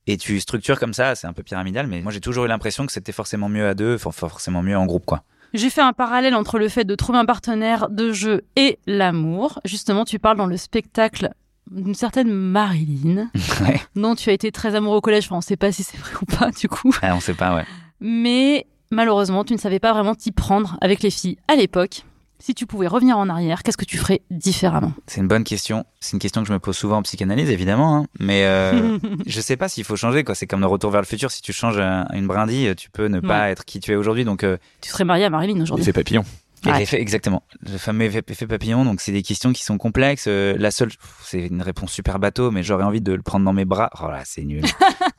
Et 0.07 0.17
tu 0.17 0.39
structures 0.41 0.79
comme 0.79 0.95
ça, 0.95 1.15
c'est 1.17 1.27
un 1.27 1.33
peu 1.33 1.43
pyramidal, 1.43 1.87
mais 1.89 2.01
moi, 2.03 2.13
j'ai 2.13 2.21
toujours 2.21 2.45
eu 2.45 2.49
l'impression 2.49 2.87
que 2.87 2.93
c'était 2.93 3.13
forcément 3.13 3.49
mieux 3.49 3.67
à 3.67 3.75
deux, 3.75 3.99
for- 3.99 4.15
forcément 4.15 4.63
mieux 4.63 4.77
en 4.79 4.87
groupe, 4.87 5.05
quoi. 5.05 5.25
J'ai 5.55 5.69
fait 5.69 5.83
un 5.83 5.93
parallèle 5.93 6.35
entre 6.35 6.59
le 6.59 6.69
fait 6.71 6.85
de 6.85 6.95
trouver 6.95 7.19
un 7.19 7.27
partenaire 7.27 7.91
de 7.91 8.11
jeu 8.13 8.43
et 8.57 8.79
l'amour. 8.87 9.61
Justement, 9.67 10.05
tu 10.07 10.19
parles 10.19 10.39
dans 10.39 10.47
le 10.47 10.57
spectacle 10.57 11.31
d'une 11.71 11.95
certaine 11.95 12.33
Marilyn, 12.33 13.29
Ouais. 13.61 13.81
dont 13.95 14.15
tu 14.15 14.31
as 14.31 14.33
été 14.33 14.51
très 14.53 14.75
amoureux 14.75 14.97
au 14.97 15.01
collège. 15.03 15.25
Enfin, 15.27 15.37
on 15.37 15.41
sait 15.43 15.57
pas 15.57 15.71
si 15.73 15.83
c'est 15.83 15.99
vrai 15.99 16.11
ou 16.23 16.25
pas, 16.25 16.51
du 16.53 16.69
coup. 16.69 16.95
Ah, 17.03 17.15
on 17.15 17.21
sait 17.21 17.35
pas, 17.35 17.55
ouais. 17.55 17.65
Mais 18.01 18.67
malheureusement, 18.91 19.45
tu 19.45 19.53
ne 19.53 19.59
savais 19.59 19.79
pas 19.79 19.93
vraiment 19.93 20.15
t'y 20.15 20.33
prendre 20.33 20.77
avec 20.81 21.03
les 21.03 21.11
filles 21.11 21.37
à 21.49 21.55
l'époque. 21.57 22.05
Si 22.45 22.55
tu 22.57 22.67
pouvais 22.67 22.89
revenir 22.89 23.17
en 23.19 23.29
arrière, 23.29 23.63
qu'est-ce 23.63 23.77
que 23.77 23.85
tu 23.85 23.97
ferais 23.99 24.21
différemment? 24.33 24.93
C'est 25.07 25.21
une 25.21 25.29
bonne 25.29 25.45
question. 25.45 25.85
C'est 26.01 26.15
une 26.15 26.19
question 26.19 26.43
que 26.43 26.49
je 26.49 26.53
me 26.53 26.59
pose 26.59 26.77
souvent 26.77 26.97
en 26.97 27.03
psychanalyse, 27.03 27.49
évidemment. 27.51 27.99
hein. 27.99 28.07
Mais 28.19 28.47
euh, 28.47 28.99
je 29.27 29.41
sais 29.41 29.57
pas 29.57 29.69
s'il 29.69 29.85
faut 29.85 29.95
changer. 29.95 30.25
quoi. 30.25 30.35
C'est 30.35 30.49
comme 30.49 30.59
le 30.59 30.67
retour 30.67 30.91
vers 30.91 31.01
le 31.01 31.07
futur. 31.07 31.31
Si 31.31 31.41
tu 31.41 31.53
changes 31.53 31.79
euh, 31.79 32.03
une 32.13 32.27
brindille, 32.27 32.75
tu 32.75 32.91
peux 32.91 33.07
ne 33.07 33.21
pas 33.21 33.51
être 33.51 33.65
qui 33.65 33.79
tu 33.79 33.93
es 33.93 33.95
aujourd'hui. 33.95 34.25
Donc, 34.25 34.43
euh, 34.43 34.57
Tu 34.81 34.91
serais 34.91 35.05
marié 35.05 35.25
à 35.27 35.31
Marilyn 35.31 35.61
aujourd'hui. 35.61 35.85
L'effet 35.87 35.93
papillon. 35.93 36.25
Et 36.65 36.71
Ouais. 36.71 36.79
l'effet- 36.79 37.01
exactement. 37.01 37.43
Le 37.71 37.77
fameux 37.79 38.05
effet, 38.05 38.23
effet 38.29 38.47
papillon. 38.47 38.85
Donc, 38.85 39.01
c'est 39.01 39.13
des 39.13 39.23
questions 39.23 39.53
qui 39.53 39.65
sont 39.65 39.79
complexes. 39.79 40.27
Euh, 40.29 40.55
la 40.59 40.71
seule, 40.71 40.91
c'est 41.23 41.47
une 41.47 41.63
réponse 41.63 41.91
super 41.93 42.19
bateau, 42.19 42.51
mais 42.51 42.63
j'aurais 42.63 42.85
envie 42.85 43.01
de 43.01 43.13
le 43.13 43.23
prendre 43.23 43.45
dans 43.45 43.53
mes 43.53 43.65
bras. 43.65 43.91
Oh 44.01 44.09
là, 44.09 44.21
c'est 44.25 44.43
nul. 44.43 44.63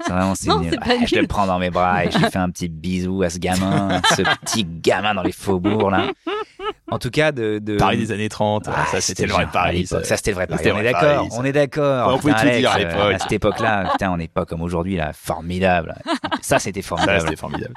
C'est 0.06 0.12
vraiment, 0.12 0.36
c'est 0.36 0.50
Non, 0.50 0.60
nul. 0.60 0.70
c'est 0.72 0.80
pas 0.80 0.96
Ah, 1.02 1.06
je 1.06 1.16
le 1.16 1.28
prends 1.28 1.48
dans 1.48 1.60
mes 1.60 1.70
bras 1.70 2.04
et 2.04 2.12
je 2.12 2.18
lui 2.18 2.26
fais 2.32 2.38
un 2.38 2.50
petit 2.50 2.68
bisou 2.68 3.24
à 3.24 3.30
ce 3.30 3.38
gamin, 3.38 4.02
ce 4.18 4.22
petit 4.42 4.66
gamin 4.66 5.14
dans 5.16 5.24
les 5.24 5.32
faubourgs 5.32 5.92
là. 5.92 6.12
En 6.92 7.00
tout 7.00 7.10
cas, 7.10 7.32
de, 7.32 7.60
de... 7.60 7.78
Paris 7.78 7.98
des 7.98 8.12
années 8.12 8.28
30, 8.28 8.68
Ah, 8.68 8.86
ça 8.92 9.00
c'était 9.00 9.26
le 9.26 9.32
vrai 9.32 9.48
Paris. 9.52 9.88
ça. 9.88 10.04
Ça, 10.04 10.18
c'était 10.18 10.32
le 10.32 10.36
vrai 10.36 10.48
Paris. 10.48 10.60
C'était 10.60 10.74
On 10.74 10.80
est 10.80 10.84
d'accord. 10.84 11.02
Paris, 11.02 11.28
ça. 11.32 11.38
On 11.40 11.44
est 11.46 11.52
d'accord. 11.54 12.14
On 12.14 12.20
pouvait 12.20 12.34
tout 12.34 12.50
dire 12.50 12.72
à 12.72 12.80
l'époque. 12.80 13.14
À 13.14 13.20
cette 13.20 13.32
époque-là, 13.32 13.90
putain, 13.94 14.12
on 14.12 14.18
n'est 14.18 14.28
pas 14.28 14.46
comme 14.46 14.62
aujourd'hui, 14.62 14.98
là. 14.98 15.12
Formidable. 15.14 15.96
Ça, 16.42 16.60
c'était 16.60 16.82
Ça, 16.82 16.90
formidable. 16.90 17.22
c'était 17.22 17.36
formidable. 17.38 17.74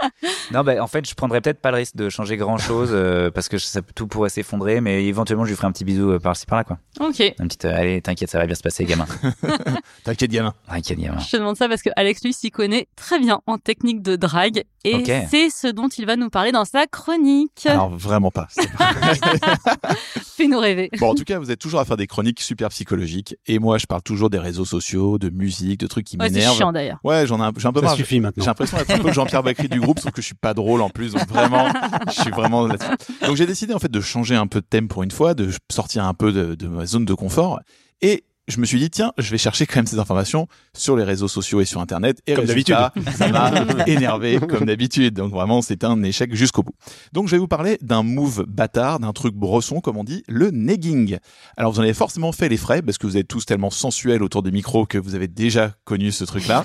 non, 0.52 0.64
bah, 0.64 0.75
en 0.82 0.87
fait, 0.88 1.08
je 1.08 1.14
prendrais 1.14 1.40
peut-être 1.40 1.61
pas 1.61 1.70
le 1.70 1.76
risque 1.78 1.94
de 1.96 2.08
changer 2.08 2.37
grand 2.37 2.58
chose, 2.58 2.90
parce 3.32 3.49
que 3.49 3.55
ça, 3.58 3.80
tout 3.94 4.06
pourrait 4.06 4.30
s'effondrer, 4.30 4.80
mais 4.80 5.04
éventuellement, 5.04 5.44
je 5.44 5.50
lui 5.50 5.56
ferai 5.56 5.68
un 5.68 5.72
petit 5.72 5.84
bisou 5.84 6.10
euh, 6.10 6.18
par-ci 6.18 6.46
par-là, 6.46 6.64
quoi. 6.64 6.78
Ok. 7.00 7.20
Un 7.38 7.46
petit, 7.46 7.66
euh, 7.66 7.76
allez, 7.76 8.02
t'inquiète, 8.02 8.30
ça 8.30 8.38
va 8.38 8.46
bien 8.46 8.54
se 8.54 8.62
passer, 8.62 8.84
gamin. 8.84 9.06
T'inquiète, 10.04 10.30
gamin. 10.30 10.54
T'inquiète, 10.68 10.98
gamin. 10.98 11.18
Je 11.18 11.30
te 11.30 11.36
demande 11.36 11.56
ça 11.56 11.68
parce 11.68 11.82
que 11.82 11.90
Alex, 11.96 12.22
lui, 12.25 12.32
s'y 12.32 12.50
connaît 12.50 12.88
très 12.96 13.18
bien 13.18 13.40
en 13.46 13.58
technique 13.58 14.02
de 14.02 14.16
drague. 14.16 14.64
Et 14.87 15.26
c'est 15.31 15.50
ce 15.50 15.66
dont 15.69 15.88
il 15.88 16.07
va 16.07 16.16
nous 16.16 16.31
parler 16.31 16.52
dans 16.52 16.64
sa 16.64 16.87
chronique. 16.87 17.66
Alors 17.66 17.90
vraiment 17.90 18.31
pas. 18.31 18.47
C'est 18.50 18.69
Fais-nous 20.37 20.59
rêver. 20.59 20.90
Bon, 20.99 21.11
en 21.11 21.14
tout 21.14 21.25
cas, 21.25 21.38
vous 21.38 21.50
êtes 21.50 21.59
toujours 21.59 21.81
à 21.81 21.85
faire 21.85 21.97
des 21.97 22.07
chroniques 22.07 22.40
super 22.40 22.69
psychologiques. 22.69 23.37
Et 23.47 23.59
moi, 23.59 23.78
je 23.78 23.87
parle 23.87 24.02
toujours 24.02 24.31
des 24.31 24.38
réseaux 24.38 24.64
sociaux, 24.64 25.19
de 25.19 25.31
musique, 25.31 25.81
de 25.81 25.87
trucs 25.87 26.05
qui 26.07 26.16
Ouais, 26.19 26.28
c'est 26.28 26.35
m'énervent. 26.35 26.57
chiant 26.57 26.73
d'ailleurs. 26.73 26.99
Ouais, 27.05 27.26
j'en 27.26 27.38
ai 27.40 27.45
un, 27.45 27.52
j'ai 27.57 27.66
un 27.69 27.73
peu 27.73 27.81
Ça 27.81 27.87
marre. 27.87 27.97
suffit 27.97 28.16
J'ai 28.16 28.21
maintenant. 28.21 28.45
l'impression 28.47 28.76
d'être 28.76 28.90
un 28.90 28.99
peu 28.99 29.12
Jean-Pierre 29.12 29.43
Bacry 29.43 29.69
du 29.69 29.81
groupe, 29.81 29.99
sauf 29.99 30.12
que 30.12 30.21
je 30.21 30.26
suis 30.26 30.35
pas 30.35 30.55
drôle 30.55 30.83
en 30.83 30.90
plus. 30.90 31.12
Donc 31.12 31.26
vraiment, 31.28 31.69
je 32.09 32.21
suis 32.23 32.31
vraiment. 32.31 32.69
Donc 32.69 33.37
j'ai 33.37 33.47
décidé 33.47 33.73
en 33.75 33.78
fait 33.78 33.90
de 33.90 34.00
changer 34.00 34.35
un 34.37 34.47
peu 34.47 34.61
de 34.61 34.66
thème 34.66 34.88
pour 34.88 35.02
une 35.02 35.11
fois, 35.11 35.35
de 35.35 35.50
sortir 35.71 36.05
un 36.05 36.14
peu 36.14 36.33
de, 36.33 36.55
de 36.55 36.69
ma 36.69 36.87
zone 36.87 37.05
de 37.05 37.14
confort. 37.14 37.61
Et 38.02 38.25
je 38.49 38.61
me 38.61 38.67
suis 38.67 38.79
dit, 38.79 38.91
tiens, 38.91 39.12
je 39.19 39.31
vais 39.31 39.38
chercher 39.38 39.67
quand 39.67 39.76
même 39.76 39.87
ces 39.87 39.99
informations 39.99 40.47
sur 40.76 40.97
les 40.97 41.05
réseaux 41.05 41.29
sociaux 41.29 41.61
et 41.61 41.65
sur 41.65 41.81
Internet. 41.81 42.21
Et 42.26 42.35
Comme 42.35 42.45
résultat, 42.45 42.93
ça 43.17 43.29
m'a 43.29 43.53
énervé 43.87 44.38
comme 44.38 44.67
d'habitude. 44.67 45.15
Donc 45.15 45.33
vraiment, 45.33 45.62
c'est 45.62 45.85
un 45.85 46.03
échec 46.03 46.35
jusqu'au 46.35 46.62
bout. 46.62 46.75
Donc 47.12 47.26
je 47.26 47.33
vais 47.33 47.38
vous 47.38 47.49
parler 47.49 47.79
d'un 47.83 48.03
move 48.03 48.45
bâtard, 48.47 49.00
d'un 49.00 49.12
truc 49.12 49.35
brosson, 49.35 49.81
comme 49.81 49.97
on 49.97 50.05
dit, 50.05 50.23
le 50.29 50.50
negging. 50.50 51.19
Alors 51.57 51.73
vous 51.73 51.81
en 51.81 51.83
avez 51.83 51.95
forcément 51.95 52.33
fait 52.33 52.49
les 52.49 52.57
frais, 52.57 52.83
parce 52.83 52.99
que 52.99 53.07
vous 53.07 53.17
êtes 53.17 53.29
tous 53.29 53.47
tellement 53.47 53.71
sensuels 53.71 54.23
autour 54.23 54.43
des 54.43 54.53
micros 54.53 54.87
que 54.87 54.99
vous 54.99 55.15
avez 55.15 55.29
déjà 55.29 55.75
connu 55.85 56.12
ce 56.12 56.25
truc-là. 56.25 56.62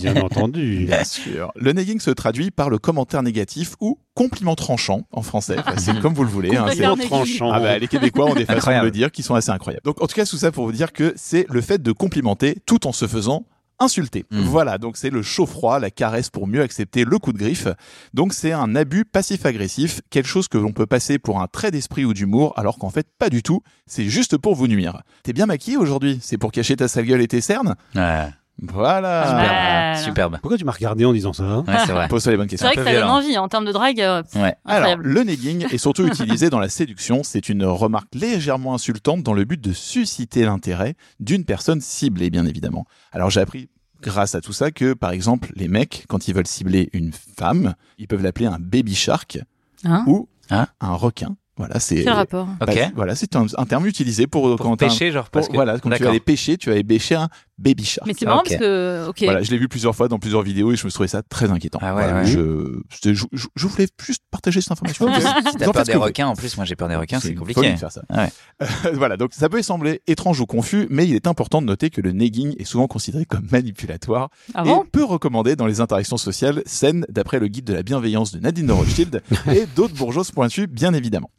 Bien 0.00 0.16
entendu. 0.16 0.86
Bien 0.86 1.04
sûr. 1.04 1.52
Le 1.54 1.72
negging 1.72 2.00
se 2.00 2.10
traduit 2.10 2.50
par 2.50 2.68
le 2.70 2.78
commentaire 2.78 3.22
négatif 3.22 3.74
ou 3.80 3.98
compliment 4.14 4.54
tranchant 4.54 5.02
en 5.12 5.22
français. 5.22 5.56
Enfin, 5.58 5.74
c'est 5.78 5.98
comme 6.00 6.14
vous 6.14 6.24
le 6.24 6.30
voulez. 6.30 6.56
hein. 6.56 6.66
Tranchant. 7.06 7.50
Ah 7.52 7.60
bah, 7.60 7.78
les 7.78 7.88
Québécois 7.88 8.26
ont 8.26 8.34
des 8.34 8.44
façons 8.44 8.70
de 8.70 8.84
le 8.84 8.90
dire 8.90 9.10
qui 9.10 9.22
sont 9.22 9.34
assez 9.34 9.50
incroyables. 9.50 9.84
Donc 9.84 10.02
en 10.02 10.06
tout 10.06 10.14
cas, 10.14 10.26
tout 10.26 10.36
ça 10.36 10.52
pour 10.52 10.66
vous 10.66 10.72
dire 10.72 10.92
que 10.92 11.12
c'est 11.16 11.46
le 11.48 11.60
fait 11.60 11.82
de 11.82 11.92
complimenter 11.92 12.58
tout 12.66 12.86
en 12.86 12.92
se 12.92 13.06
faisant 13.06 13.44
insulter. 13.78 14.24
Mm. 14.30 14.42
Voilà, 14.42 14.78
donc 14.78 14.96
c'est 14.96 15.10
le 15.10 15.22
chaud-froid, 15.22 15.80
la 15.80 15.90
caresse 15.90 16.30
pour 16.30 16.46
mieux 16.46 16.62
accepter 16.62 17.04
le 17.04 17.18
coup 17.18 17.32
de 17.32 17.38
griffe. 17.38 17.66
Donc 18.14 18.32
c'est 18.32 18.52
un 18.52 18.76
abus 18.76 19.04
passif-agressif, 19.04 20.02
quelque 20.10 20.28
chose 20.28 20.46
que 20.46 20.56
l'on 20.58 20.72
peut 20.72 20.86
passer 20.86 21.18
pour 21.18 21.40
un 21.40 21.48
trait 21.48 21.72
d'esprit 21.72 22.04
ou 22.04 22.14
d'humour, 22.14 22.52
alors 22.56 22.78
qu'en 22.78 22.90
fait 22.90 23.08
pas 23.18 23.28
du 23.28 23.42
tout, 23.42 23.62
c'est 23.86 24.04
juste 24.08 24.36
pour 24.36 24.54
vous 24.54 24.68
nuire. 24.68 25.02
T'es 25.24 25.32
bien 25.32 25.46
maquillé 25.46 25.76
aujourd'hui? 25.76 26.20
C'est 26.22 26.38
pour 26.38 26.52
cacher 26.52 26.76
ta 26.76 26.86
sale 26.86 27.06
gueule 27.06 27.22
et 27.22 27.28
tes 27.28 27.40
cernes? 27.40 27.74
Ouais. 27.96 28.28
Voilà 28.60 29.24
Superbe. 29.24 29.40
Voilà. 29.40 29.96
Superbe. 29.96 30.38
Pourquoi 30.40 30.58
tu 30.58 30.64
m'as 30.64 30.72
regardé 30.72 31.04
en 31.04 31.12
disant 31.12 31.32
ça 31.32 31.58
Ouais, 31.60 31.74
c'est 31.86 31.92
vrai. 31.92 32.08
Pose-toi 32.08 32.32
les 32.32 32.36
bonnes 32.38 32.46
C'est 32.48 32.56
questions. 32.58 32.68
vrai 32.68 32.76
que 32.76 32.84
ça 32.84 32.92
donne 33.00 33.10
envie 33.10 33.36
en 33.38 33.48
termes 33.48 33.64
de 33.64 33.72
drague. 33.72 34.00
euh, 34.00 34.22
Ouais. 34.36 34.54
Alors, 34.64 34.96
le 34.98 35.22
negging 35.24 35.66
est 35.72 35.78
surtout 35.78 36.06
utilisé 36.06 36.48
dans 36.50 36.60
la 36.60 36.68
séduction. 36.68 37.22
C'est 37.24 37.48
une 37.48 37.64
remarque 37.64 38.14
légèrement 38.14 38.74
insultante 38.74 39.22
dans 39.22 39.34
le 39.34 39.44
but 39.44 39.60
de 39.60 39.72
susciter 39.72 40.44
l'intérêt 40.44 40.94
d'une 41.18 41.44
personne 41.44 41.80
ciblée, 41.80 42.30
bien 42.30 42.46
évidemment. 42.46 42.86
Alors, 43.10 43.30
j'ai 43.30 43.40
appris 43.40 43.68
grâce 44.00 44.34
à 44.34 44.40
tout 44.40 44.52
ça 44.52 44.70
que, 44.70 44.92
par 44.94 45.10
exemple, 45.12 45.50
les 45.56 45.68
mecs, 45.68 46.04
quand 46.08 46.28
ils 46.28 46.34
veulent 46.34 46.46
cibler 46.46 46.88
une 46.92 47.12
femme, 47.12 47.74
ils 47.98 48.06
peuvent 48.08 48.22
l'appeler 48.22 48.46
un 48.46 48.58
baby 48.60 48.94
shark 48.94 49.38
Hein 49.84 50.04
ou 50.06 50.28
Hein 50.50 50.66
un 50.80 50.94
requin. 50.94 51.36
Voilà, 51.64 51.78
c'est 51.80 52.02
Quel 52.02 52.12
rapport? 52.12 52.46
Bah, 52.58 52.66
Ok. 52.68 52.92
voilà, 52.96 53.14
c'est 53.14 53.36
un, 53.36 53.46
un 53.56 53.64
terme 53.66 53.86
utilisé 53.86 54.26
pour, 54.26 54.56
Pour 54.56 54.66
quand 54.66 54.76
t'as 54.76 54.86
un- 54.86 54.88
pêcher, 54.88 55.12
genre, 55.12 55.24
pour- 55.24 55.30
parce 55.30 55.48
que. 55.48 55.52
voilà, 55.54 55.78
quand 55.78 55.90
tu 55.90 56.06
aller 56.06 56.18
pêcher, 56.20 56.56
tu 56.56 56.68
vas 56.70 56.74
aller 56.74 56.82
pêcher 56.84 57.14
un 57.14 57.28
baby 57.58 57.84
shark. 57.84 58.06
Mais 58.08 58.14
c'est 58.18 58.24
marrant 58.26 58.42
parce 58.44 58.56
que, 58.56 59.06
ok. 59.08 59.22
Voilà, 59.22 59.42
je 59.42 59.50
l'ai 59.52 59.58
vu 59.58 59.68
plusieurs 59.68 59.94
fois 59.94 60.08
dans 60.08 60.18
plusieurs 60.18 60.42
vidéos 60.42 60.72
et 60.72 60.76
je 60.76 60.84
me 60.84 60.90
trouvais 60.90 61.06
ça 61.08 61.22
très 61.22 61.50
inquiétant. 61.52 61.78
Ah 61.80 61.94
ouais, 61.94 62.02
Voilà, 62.02 62.20
ouais. 62.22 62.26
Je, 62.26 62.80
je, 63.04 63.14
je, 63.14 63.46
je 63.54 63.66
voulais 63.68 63.86
juste 64.04 64.22
partager 64.30 64.60
cette 64.60 64.72
information. 64.72 65.06
Si 65.52 65.56
t'as 65.58 65.70
peur 65.72 65.84
des 65.84 65.94
requins, 65.94 66.26
en 66.26 66.34
plus, 66.34 66.56
moi 66.56 66.64
j'ai 66.64 66.74
peur 66.74 66.88
des 66.88 66.96
requins, 66.96 67.20
c'est 67.20 67.34
compliqué. 67.34 67.72
de 67.72 67.76
faire 67.76 67.92
ça. 67.92 68.02
Ouais. 68.10 68.28
Euh, 68.62 68.66
voilà, 68.94 69.16
donc 69.16 69.32
ça 69.32 69.48
peut 69.48 69.62
sembler 69.62 70.00
étrange 70.06 70.40
ou 70.40 70.46
confus, 70.46 70.86
mais 70.90 71.06
il 71.06 71.14
est 71.14 71.26
important 71.26 71.60
de 71.62 71.66
noter 71.66 71.90
que 71.90 72.00
le 72.00 72.10
negging 72.12 72.54
est 72.58 72.64
souvent 72.64 72.86
considéré 72.88 73.24
comme 73.24 73.46
manipulatoire 73.52 74.30
Ah 74.54 74.64
bon? 74.64 74.82
et 74.82 74.86
peu 74.90 75.04
recommandé 75.04 75.54
dans 75.56 75.66
les 75.66 75.80
interactions 75.80 76.16
sociales 76.16 76.62
saines 76.66 77.06
d'après 77.08 77.38
le 77.38 77.46
guide 77.48 77.64
de 77.66 77.74
la 77.74 77.82
bienveillance 77.82 78.32
de 78.32 78.40
Nadine 78.40 78.66
de 78.66 78.72
Rothschild 78.72 79.22
et 79.54 79.66
d'autres 79.76 79.94
bourgeoises 79.94 80.30
pointues, 80.32 80.66
bien 80.66 80.94
évidemment. 80.94 81.30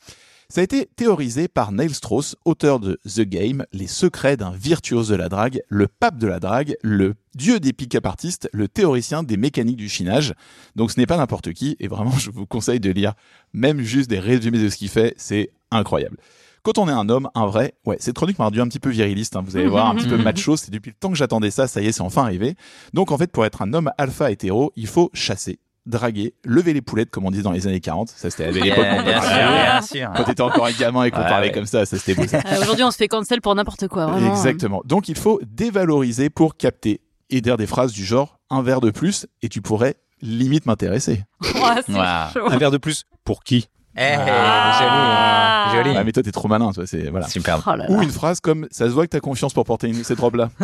Ça 0.53 0.61
a 0.61 0.63
été 0.63 0.85
théorisé 0.85 1.47
par 1.47 1.71
Neil 1.71 1.91
Strauss, 1.91 2.35
auteur 2.45 2.79
de 2.79 2.99
The 3.11 3.21
Game, 3.21 3.65
Les 3.73 3.87
secrets 3.87 4.37
d'un 4.37 4.51
virtuose 4.51 5.07
de 5.07 5.15
la 5.15 5.27
drague, 5.27 5.63
le 5.67 5.87
pape 5.87 6.19
de 6.19 6.27
la 6.27 6.39
drague, 6.39 6.75
le 6.83 7.15
dieu 7.33 7.59
des 7.59 7.73
pick-up 7.73 8.05
artistes, 8.05 8.47
le 8.53 8.67
théoricien 8.67 9.23
des 9.23 9.35
mécaniques 9.35 9.77
du 9.77 9.89
chinage. 9.89 10.35
Donc 10.75 10.91
ce 10.91 10.99
n'est 10.99 11.07
pas 11.07 11.17
n'importe 11.17 11.53
qui, 11.53 11.75
et 11.79 11.87
vraiment 11.87 12.11
je 12.19 12.29
vous 12.29 12.45
conseille 12.45 12.79
de 12.79 12.91
lire 12.91 13.13
même 13.51 13.81
juste 13.81 14.11
des 14.11 14.19
résumés 14.19 14.59
de 14.59 14.69
ce 14.69 14.77
qu'il 14.77 14.89
fait, 14.89 15.15
c'est 15.17 15.49
incroyable. 15.71 16.17
Quand 16.61 16.77
on 16.77 16.87
est 16.87 16.91
un 16.91 17.09
homme, 17.09 17.31
un 17.33 17.47
vrai, 17.47 17.73
ouais, 17.87 17.97
cette 17.99 18.15
chronique 18.15 18.37
m'a 18.37 18.45
rendu 18.45 18.61
un 18.61 18.67
petit 18.67 18.79
peu 18.79 18.91
viriliste, 18.91 19.35
hein, 19.35 19.41
vous 19.43 19.57
allez 19.57 19.67
voir, 19.67 19.87
un 19.87 19.95
petit 19.95 20.07
peu 20.07 20.17
macho, 20.21 20.55
c'est 20.55 20.69
depuis 20.69 20.91
le 20.91 20.95
temps 20.95 21.09
que 21.09 21.17
j'attendais 21.17 21.49
ça, 21.49 21.65
ça 21.65 21.81
y 21.81 21.87
est, 21.87 21.93
c'est 21.93 22.01
enfin 22.01 22.21
arrivé. 22.21 22.53
Donc 22.93 23.11
en 23.11 23.17
fait, 23.17 23.31
pour 23.31 23.43
être 23.43 23.63
un 23.63 23.73
homme 23.73 23.91
alpha 23.97 24.29
hétéro, 24.29 24.71
il 24.75 24.85
faut 24.85 25.09
chasser, 25.15 25.57
draguer, 25.85 26.33
lever 26.45 26.73
les 26.73 26.81
poulettes, 26.81 27.09
comme 27.09 27.25
on 27.25 27.31
dit 27.31 27.41
dans 27.41 27.51
les 27.51 27.67
années 27.67 27.79
40. 27.81 28.09
Ça, 28.09 28.29
c'était 28.29 28.45
à 28.45 28.51
l'époque 28.51 28.85
bien 29.03 29.81
sûr. 29.81 30.11
Quand 30.15 30.23
t'étais 30.23 30.41
encore 30.41 30.65
un 30.65 30.71
gamin 30.71 31.03
et 31.03 31.11
qu'on 31.11 31.17
Ouais, 31.21 31.27
parlait 31.27 31.47
ouais. 31.47 31.53
comme 31.53 31.65
ça, 31.65 31.85
ça 31.85 31.97
c'était 31.97 32.15
beau. 32.15 32.27
ça. 32.27 32.37
Euh, 32.45 32.61
Aujourd'hui, 32.61 32.83
on 32.83 32.91
se 32.91 32.97
fait 32.97 33.07
cancel 33.07 33.41
pour 33.41 33.53
n'importe 33.55 33.87
quoi. 33.89 34.05
Vraiment. 34.07 34.31
Exactement. 34.31 34.81
Donc 34.85 35.09
il 35.09 35.17
faut 35.17 35.39
dévaloriser 35.45 36.29
pour 36.29 36.55
capter 36.57 37.01
et 37.29 37.41
dire 37.41 37.57
des 37.57 37.67
phrases 37.67 37.91
du 37.91 38.05
genre 38.05 38.39
un 38.49 38.61
verre 38.61 38.79
de 38.81 38.91
plus 38.91 39.25
et 39.41 39.49
tu 39.49 39.61
pourrais 39.61 39.95
limite 40.21 40.65
m'intéresser. 40.65 41.23
Chaud. 41.43 42.47
Un 42.49 42.57
verre 42.57 42.71
de 42.71 42.77
plus 42.77 43.03
pour 43.25 43.43
qui? 43.43 43.67
Eh, 43.97 44.15
Ah. 44.17 45.67
joli, 45.71 45.83
joli. 45.83 45.97
Ouais, 45.97 46.03
mais 46.03 46.11
toi 46.11 46.23
t'es 46.23 46.31
trop 46.31 46.47
malin, 46.47 46.71
toi. 46.71 46.87
C'est 46.87 47.09
voilà. 47.09 47.27
Superbe. 47.27 47.61
Oh 47.67 47.75
là 47.75 47.85
Ou 47.89 48.01
une 48.01 48.09
phrase 48.09 48.39
comme 48.39 48.67
ça 48.71 48.85
se 48.85 48.91
voit 48.91 49.05
que 49.05 49.11
t'as 49.11 49.19
confiance 49.19 49.53
pour 49.53 49.65
porter 49.65 49.87
une, 49.89 50.03
cette 50.03 50.19
robe-là. 50.19 50.49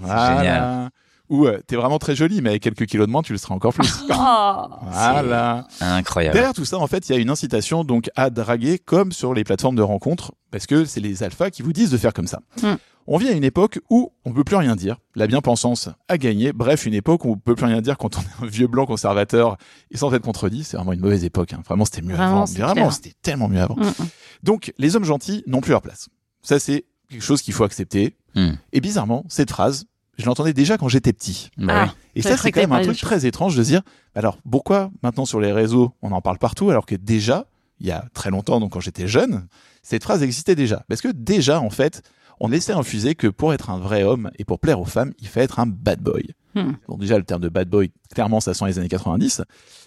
Voilà. 0.00 0.36
génial. 0.36 0.90
Ou 1.32 1.46
euh, 1.46 1.58
t'es 1.66 1.76
vraiment 1.76 1.98
très 1.98 2.14
jolie, 2.14 2.42
mais 2.42 2.50
avec 2.50 2.62
quelques 2.62 2.84
kilos 2.86 3.06
de 3.06 3.10
moins, 3.12 3.22
tu 3.22 3.32
le 3.32 3.38
seras 3.38 3.54
encore 3.54 3.72
plus. 3.74 3.88
Oh. 4.14 4.66
voilà. 4.90 5.66
Incroyable. 5.80 6.34
Derrière 6.34 6.52
tout 6.52 6.64
ça, 6.66 6.78
en 6.78 6.86
fait, 6.86 7.08
il 7.08 7.12
y 7.12 7.14
a 7.16 7.18
une 7.18 7.30
incitation 7.30 7.84
donc 7.84 8.10
à 8.14 8.30
draguer 8.30 8.78
comme 8.78 9.10
sur 9.12 9.32
les 9.34 9.42
plateformes 9.42 9.74
de 9.76 9.82
rencontres, 9.82 10.32
parce 10.50 10.66
que 10.66 10.84
c'est 10.84 11.00
les 11.00 11.22
alphas 11.22 11.50
qui 11.50 11.62
vous 11.62 11.72
disent 11.72 11.90
de 11.90 11.96
faire 11.96 12.12
comme 12.12 12.26
ça. 12.26 12.40
Hmm. 12.62 12.74
On 13.06 13.16
vit 13.16 13.28
à 13.28 13.32
une 13.32 13.42
époque 13.44 13.80
où 13.90 14.12
on 14.24 14.32
peut 14.32 14.44
plus 14.44 14.56
rien 14.56 14.76
dire, 14.76 14.98
la 15.16 15.26
bien-pensance 15.26 15.88
a 16.08 16.18
gagné, 16.18 16.52
bref, 16.52 16.86
une 16.86 16.94
époque 16.94 17.24
où 17.24 17.32
on 17.32 17.36
peut 17.36 17.56
plus 17.56 17.66
rien 17.66 17.80
dire 17.80 17.96
quand 17.98 18.16
on 18.16 18.20
est 18.20 18.46
un 18.46 18.46
vieux 18.46 18.68
blanc 18.68 18.86
conservateur 18.86 19.56
et 19.90 19.96
sans 19.96 20.12
être 20.14 20.22
contredit, 20.22 20.62
c'est 20.62 20.76
vraiment 20.76 20.92
une 20.92 21.00
mauvaise 21.00 21.24
époque. 21.24 21.52
hein. 21.54 21.62
Vraiment, 21.66 21.84
c'était 21.84 22.02
mieux 22.02 22.14
Vraiment, 22.14 22.42
avant. 22.42 22.52
Vraiment, 22.52 22.90
c'était 22.90 23.14
tellement 23.22 23.48
mieux 23.48 23.60
avant. 23.60 23.76
Mm, 23.76 23.86
mm. 23.86 24.06
Donc, 24.44 24.72
les 24.78 24.94
hommes 24.94 25.04
gentils 25.04 25.42
n'ont 25.46 25.60
plus 25.60 25.70
leur 25.72 25.82
place. 25.82 26.08
Ça, 26.42 26.58
c'est 26.60 26.84
quelque 27.08 27.22
chose 27.24 27.42
qu'il 27.42 27.54
faut 27.54 27.64
accepter. 27.64 28.16
Hmm. 28.34 28.52
Et 28.72 28.80
bizarrement, 28.80 29.24
cette 29.28 29.50
phrase, 29.50 29.86
je 30.22 30.26
l'entendais 30.26 30.52
déjà 30.52 30.78
quand 30.78 30.88
j'étais 30.88 31.12
petit. 31.12 31.50
Bah 31.58 31.86
Ah. 31.88 31.94
Et 32.14 32.22
Ça 32.22 32.36
c'est 32.36 32.52
quand 32.52 32.60
même 32.60 32.72
un 32.72 32.82
truc 32.82 32.98
très 32.98 33.26
étrange 33.26 33.56
de 33.56 33.62
se 33.62 33.68
dire, 33.68 33.82
alors 34.14 34.38
pourquoi 34.50 34.90
maintenant 35.02 35.24
sur 35.24 35.40
les 35.40 35.52
réseaux, 35.52 35.92
on 36.02 36.12
en 36.12 36.20
parle 36.20 36.38
partout, 36.38 36.70
alors 36.70 36.86
que 36.86 36.94
déjà, 36.94 37.46
il 37.80 37.86
y 37.86 37.90
a 37.90 38.04
très 38.14 38.30
longtemps, 38.30 38.60
donc 38.60 38.72
quand 38.72 38.80
j'étais 38.80 39.08
jeune, 39.08 39.46
cette 39.82 40.04
phrase 40.04 40.22
existait 40.22 40.54
déjà. 40.54 40.84
Parce 40.88 41.00
que 41.00 41.08
déjà, 41.08 41.60
en 41.60 41.70
fait, 41.70 42.02
on 42.40 42.52
essaie 42.52 42.72
d'infuser 42.72 43.14
que 43.14 43.26
pour 43.26 43.52
être 43.52 43.70
un 43.70 43.78
vrai 43.78 44.04
homme 44.04 44.30
et 44.38 44.44
pour 44.44 44.58
plaire 44.60 44.80
aux 44.80 44.84
femmes, 44.84 45.12
il 45.18 45.28
faut 45.28 45.40
être 45.40 45.58
un 45.58 45.66
bad 45.66 46.00
boy. 46.00 46.34
Hmm. 46.54 46.72
Bon, 46.86 46.96
déjà, 46.96 47.18
le 47.18 47.24
terme 47.24 47.40
de 47.40 47.48
bad 47.48 47.68
boy, 47.68 47.90
clairement, 48.14 48.40
ça 48.40 48.54
sent 48.54 48.66
les 48.66 48.78
années 48.78 48.88
90. 48.88 49.42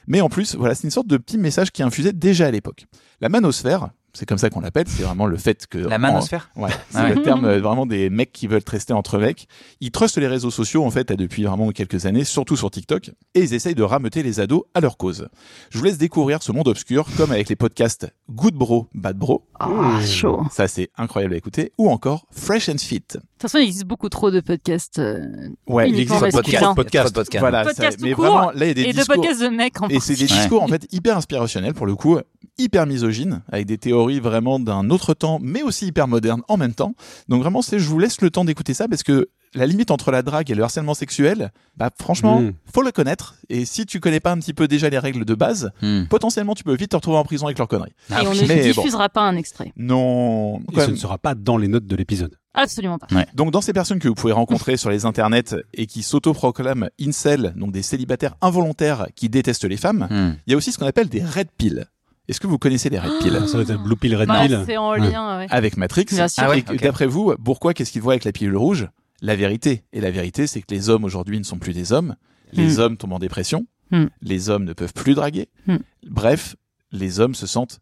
Mais 0.08 0.22
en 0.22 0.30
plus, 0.30 0.56
voilà, 0.56 0.76
c'est 0.76 0.84
une 0.84 0.92
sorte 0.92 1.08
de 1.08 1.18
petit 1.18 1.38
message 1.38 1.72
qui 1.72 1.84
infusait 1.84 2.14
déjà 2.14 2.48
à 2.48 2.52
l'époque. 2.52 2.86
La 3.22 3.30
manosphère, 3.30 3.90
c'est 4.16 4.26
comme 4.26 4.38
ça 4.40 4.50
qu'on 4.50 4.62
l'appelle, 4.62 4.86
c'est 4.88 5.04
vraiment 5.04 5.26
le 5.28 5.38
fait 5.38 5.68
que... 5.68 5.78
La 5.78 5.98
en- 5.98 6.00
manosphère 6.00 6.50
Ouais, 6.56 6.70
c'est 6.90 6.98
Ah 6.98 7.04
ouais. 7.04 7.16
le 7.16 7.22
terme 7.22 7.46
euh, 7.46 7.60
vraiment 7.60 7.86
des 7.86 8.10
mecs 8.10 8.32
qui 8.32 8.48
veulent 8.48 8.62
rester 8.66 8.94
entre 8.94 9.18
mecs. 9.20 9.48
Ils 9.82 9.92
trustent 9.92 10.18
les 10.18 10.28
réseaux 10.28 10.52
sociaux 10.52 10.84
en 10.84 10.90
fait 10.92 11.12
à 11.12 11.16
depuis 11.16 11.44
vraiment 11.44 11.70
quelques 11.72 12.06
années, 12.06 12.24
surtout 12.24 12.56
sur 12.56 12.72
TikTok, 12.72 13.12
et 13.34 13.42
ils 13.42 13.54
essayent 13.54 13.76
de 13.76 13.84
rameuter 13.84 14.24
les 14.24 14.40
ados 14.40 14.64
à 14.74 14.80
leur 14.82 14.98
cause. 14.98 15.28
Je 15.70 15.78
vous 15.78 15.84
laisse 15.84 15.98
découvrir 15.98 16.42
ce 16.42 16.52
monde 16.52 16.68
obscur, 16.68 17.06
comme 17.18 17.32
avec 17.32 17.50
les 17.50 17.56
podcasts 17.56 18.08
Good 18.32 18.56
Bro, 18.56 18.88
Bad 18.94 19.18
Bro, 19.18 19.46
Oh, 19.60 19.84
chaud. 20.06 20.44
De 20.46 20.52
ça 20.52 20.68
c'est 20.68 20.90
incroyable 20.98 21.34
à 21.34 21.38
écouter, 21.38 21.72
ou 21.78 21.90
encore 21.90 22.26
Fresh 22.32 22.70
and 22.70 22.78
Fit. 22.80 23.02
toute 23.02 23.22
façon, 23.42 23.58
il 23.60 23.66
existe 23.66 23.86
beaucoup 23.86 24.10
trop 24.10 24.32
de 24.32 24.40
podcasts. 24.40 25.00
euh, 25.00 25.20
Ouais, 25.68 25.90
il 25.90 26.00
existe 26.00 26.20
beaucoup 26.20 26.26
de 26.28 26.32
podcasts. 26.32 26.76
Podcast. 26.76 27.14
Podcast. 27.16 27.40
Voilà, 27.42 27.64
Podcast 27.64 28.00
ça- 28.00 28.06
mais 28.06 28.14
court 28.14 28.26
vraiment 28.26 28.52
là 28.52 28.66
il 28.66 28.68
y 28.68 28.72
a 28.72 28.74
des 28.74 28.82
et 28.82 28.88
de 28.88 28.92
discours. 28.98 29.16
podcasts 29.16 29.42
de 29.42 29.48
mecs 29.50 29.82
en 29.82 29.88
Et 29.90 30.00
c'est 30.00 30.14
des 30.14 30.20
particulier. 30.20 30.40
discours 30.40 30.64
en 30.64 30.68
fait 30.68 30.88
hyper 30.92 31.18
inspirationnels 31.18 31.74
pour 31.74 31.86
le 31.86 31.96
coup, 31.96 32.18
hyper 32.58 32.86
misogynes, 32.86 33.42
avec 33.52 33.66
des 33.66 33.78
théories 33.78 34.05
vraiment 34.20 34.60
d'un 34.60 34.90
autre 34.90 35.14
temps, 35.14 35.40
mais 35.42 35.62
aussi 35.64 35.88
hyper 35.88 36.08
moderne 36.08 36.42
en 36.48 36.58
même 36.58 36.74
temps. 36.74 36.94
Donc 37.30 37.42
vraiment, 37.42 37.62
c'est, 37.62 37.80
je 37.80 37.88
vous 37.90 38.00
laisse 38.00 38.22
le 38.22 38.30
temps 38.30 38.46
d'écouter 38.46 38.74
ça 38.74 38.88
parce 38.88 39.04
que 39.04 39.30
la 39.54 39.66
limite 39.66 39.90
entre 39.92 40.12
la 40.12 40.22
drague 40.22 40.52
et 40.52 40.56
le 40.56 40.64
harcèlement 40.64 40.94
sexuel, 40.94 41.52
bah 41.78 41.90
franchement, 41.98 42.42
Mm. 42.42 42.54
faut 42.74 42.82
le 42.82 42.92
connaître. 42.92 43.36
Et 43.50 43.64
si 43.64 43.86
tu 43.86 44.00
connais 44.02 44.20
pas 44.20 44.32
un 44.34 44.38
petit 44.40 44.54
peu 44.54 44.68
déjà 44.68 44.90
les 44.90 45.00
règles 45.00 45.24
de 45.24 45.34
base, 45.34 45.72
Hmm. 45.82 46.04
potentiellement 46.10 46.56
tu 46.56 46.64
peux 46.66 46.76
vite 46.76 46.92
te 46.92 46.96
retrouver 46.98 47.18
en 47.18 47.24
prison 47.24 47.46
avec 47.46 47.58
leurs 47.58 47.68
conneries. 47.70 47.94
Ah 48.12 48.24
et 48.24 48.28
on 48.28 48.34
ne 48.34 48.40
bon. 48.48 48.62
diffusera 48.62 49.08
pas 49.08 49.22
un 49.22 49.36
extrait. 49.38 49.72
Non. 49.78 50.60
Et 50.74 50.80
ce 50.82 50.92
ne 50.92 50.96
sera 50.98 51.18
pas 51.18 51.36
dans 51.36 51.58
les 51.58 51.68
notes 51.70 51.88
de 51.88 51.96
l'épisode. 51.96 52.36
Absolument 52.54 52.98
pas. 52.98 53.08
Donc 53.34 53.52
dans 53.52 53.62
ces 53.62 53.74
personnes 53.74 54.00
que 54.00 54.08
vous 54.08 54.14
pouvez 54.16 54.34
rencontrer 54.34 54.76
sur 54.78 54.90
les 54.90 55.06
internets 55.06 55.56
et 55.74 55.86
qui 55.88 56.04
s'autoproclament 56.04 56.90
incel, 57.02 57.54
donc 57.56 57.72
des 57.72 57.82
célibataires 57.82 58.36
involontaires 58.42 59.08
qui 59.16 59.30
détestent 59.30 59.66
les 59.66 59.78
femmes, 59.78 60.08
Hmm. 60.10 60.36
il 60.48 60.52
y 60.52 60.54
a 60.54 60.58
aussi 60.58 60.72
ce 60.74 60.78
qu'on 60.78 60.86
appelle 60.88 61.08
des 61.10 61.24
red 61.24 61.48
pills. 61.58 61.86
Est-ce 62.28 62.40
que 62.40 62.48
vous 62.48 62.58
connaissez 62.58 62.90
les 62.90 63.00
red 63.00 63.12
pills 63.22 63.48
Ça 63.48 63.58
va 63.58 63.64
être 63.64 63.84
Blue 63.84 63.96
Pill, 63.96 64.16
Red 64.16 64.28
Bah, 64.28 64.42
Pill. 64.46 64.64
c'est 64.66 64.78
en 64.78 64.94
lien, 64.94 65.38
ouais. 65.40 65.48
avec 65.50 65.78
Matrix. 65.78 66.06
Bien 66.12 66.28
sûr. 66.28 66.44
Ah 66.46 66.50
ouais, 66.50 66.64
ok. 66.68 66.82
d'après 66.82 67.06
vous, 67.06 67.34
pourquoi 67.44 67.74
qu'est-ce 67.74 67.92
qu'ils 67.92 68.02
voient 68.02 68.14
avec 68.14 68.24
la 68.26 68.32
pilule 68.32 68.58
rouge? 68.58 68.88
La 69.22 69.36
vérité. 69.36 69.84
Et 69.94 70.02
la 70.02 70.12
vérité, 70.12 70.48
c'est 70.48 70.62
que 70.62 70.74
les 70.74 70.90
hommes 70.90 71.04
aujourd'hui 71.04 71.38
ne 71.40 71.44
sont 71.44 71.58
plus 71.60 71.74
des 71.74 71.94
hommes. 71.94 72.16
Les 72.54 72.78
Hmm. 72.78 72.80
hommes 72.80 72.98
tombent 72.98 73.14
en 73.14 73.20
dépression. 73.20 73.66
Hmm. 73.92 74.06
Les 74.22 74.50
hommes 74.50 74.66
ne 74.66 74.74
peuvent 74.74 74.94
plus 74.94 75.14
draguer. 75.14 75.50
Hmm. 75.68 75.78
Bref, 76.08 76.56
les 76.92 77.20
hommes 77.20 77.36
se 77.36 77.48
sentent. 77.48 77.80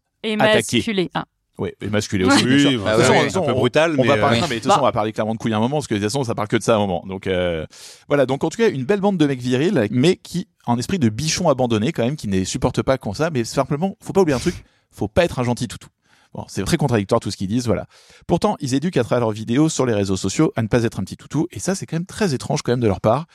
Ah. 1.14 1.24
Ouais, 1.58 1.74
émasculés 1.80 2.24
aussi. 2.24 2.44
bien 2.44 2.58
sûr. 2.58 2.68
Oui, 2.68 2.74
De 2.74 2.78
toute 2.78 2.86
façon, 3.04 3.14
façon, 3.14 3.42
un 3.42 3.46
peu 3.46 3.52
brutal, 3.54 3.94
On 3.98 4.02
mais 4.02 4.08
va 4.08 4.14
euh, 4.14 4.20
parler, 4.20 4.36
oui. 4.36 4.42
non, 4.42 4.48
mais 4.48 4.56
de 4.56 4.60
toute 4.60 4.68
façon, 4.68 4.76
Bah. 4.80 4.82
on 4.82 4.86
va 4.86 4.92
parler 4.92 5.12
clairement 5.12 5.34
de 5.34 5.38
couilles 5.38 5.52
à 5.54 5.56
un 5.56 5.60
moment, 5.60 5.76
parce 5.76 5.86
que 5.86 5.94
de 5.94 5.98
toute 6.00 6.08
façon, 6.08 6.24
ça 6.24 6.34
parle 6.34 6.48
que 6.48 6.56
de 6.56 6.62
ça 6.62 6.72
à 6.74 6.76
un 6.76 6.80
moment. 6.80 7.04
Donc, 7.06 7.26
euh, 7.26 7.66
voilà. 8.08 8.26
Donc, 8.26 8.44
en 8.44 8.48
tout 8.50 8.58
cas, 8.58 8.68
une 8.70 8.84
belle 8.84 9.00
bande 9.00 9.16
de 9.18 9.26
mecs 9.26 9.40
virils, 9.40 9.88
mais 9.90 10.16
qui, 10.16 10.48
en 10.66 10.78
esprit 10.78 10.98
de 10.98 11.08
bichon 11.08 11.48
abandonné, 11.48 11.92
quand 11.92 12.04
même, 12.04 12.16
qui 12.16 12.28
ne 12.28 12.44
supportent 12.44 12.82
pas 12.82 12.98
comme 12.98 13.14
ça, 13.14 13.30
mais 13.30 13.44
simplement, 13.44 13.96
faut 14.00 14.12
pas 14.12 14.20
oublier 14.22 14.36
un 14.36 14.40
truc, 14.40 14.54
faut 14.90 15.08
pas 15.08 15.24
être 15.24 15.38
un 15.38 15.44
gentil 15.44 15.68
toutou. 15.68 15.88
Bon, 16.32 16.44
c'est 16.48 16.64
très 16.64 16.76
contradictoire 16.76 17.20
tout 17.20 17.30
ce 17.30 17.36
qu'ils 17.36 17.46
disent, 17.46 17.66
voilà. 17.66 17.86
Pourtant, 18.26 18.56
ils 18.58 18.74
éduquent 18.74 18.96
à 18.96 19.04
travers 19.04 19.20
leurs 19.20 19.30
vidéos 19.30 19.68
sur 19.68 19.86
les 19.86 19.94
réseaux 19.94 20.16
sociaux 20.16 20.52
à 20.56 20.62
ne 20.62 20.66
pas 20.68 20.82
être 20.82 20.98
un 20.98 21.04
petit 21.04 21.16
toutou, 21.16 21.46
et 21.52 21.60
ça, 21.60 21.76
c'est 21.76 21.86
quand 21.86 21.94
même 21.96 22.06
très 22.06 22.34
étrange 22.34 22.62
quand 22.62 22.72
même 22.72 22.80
de 22.80 22.88
leur 22.88 23.00
part. 23.00 23.26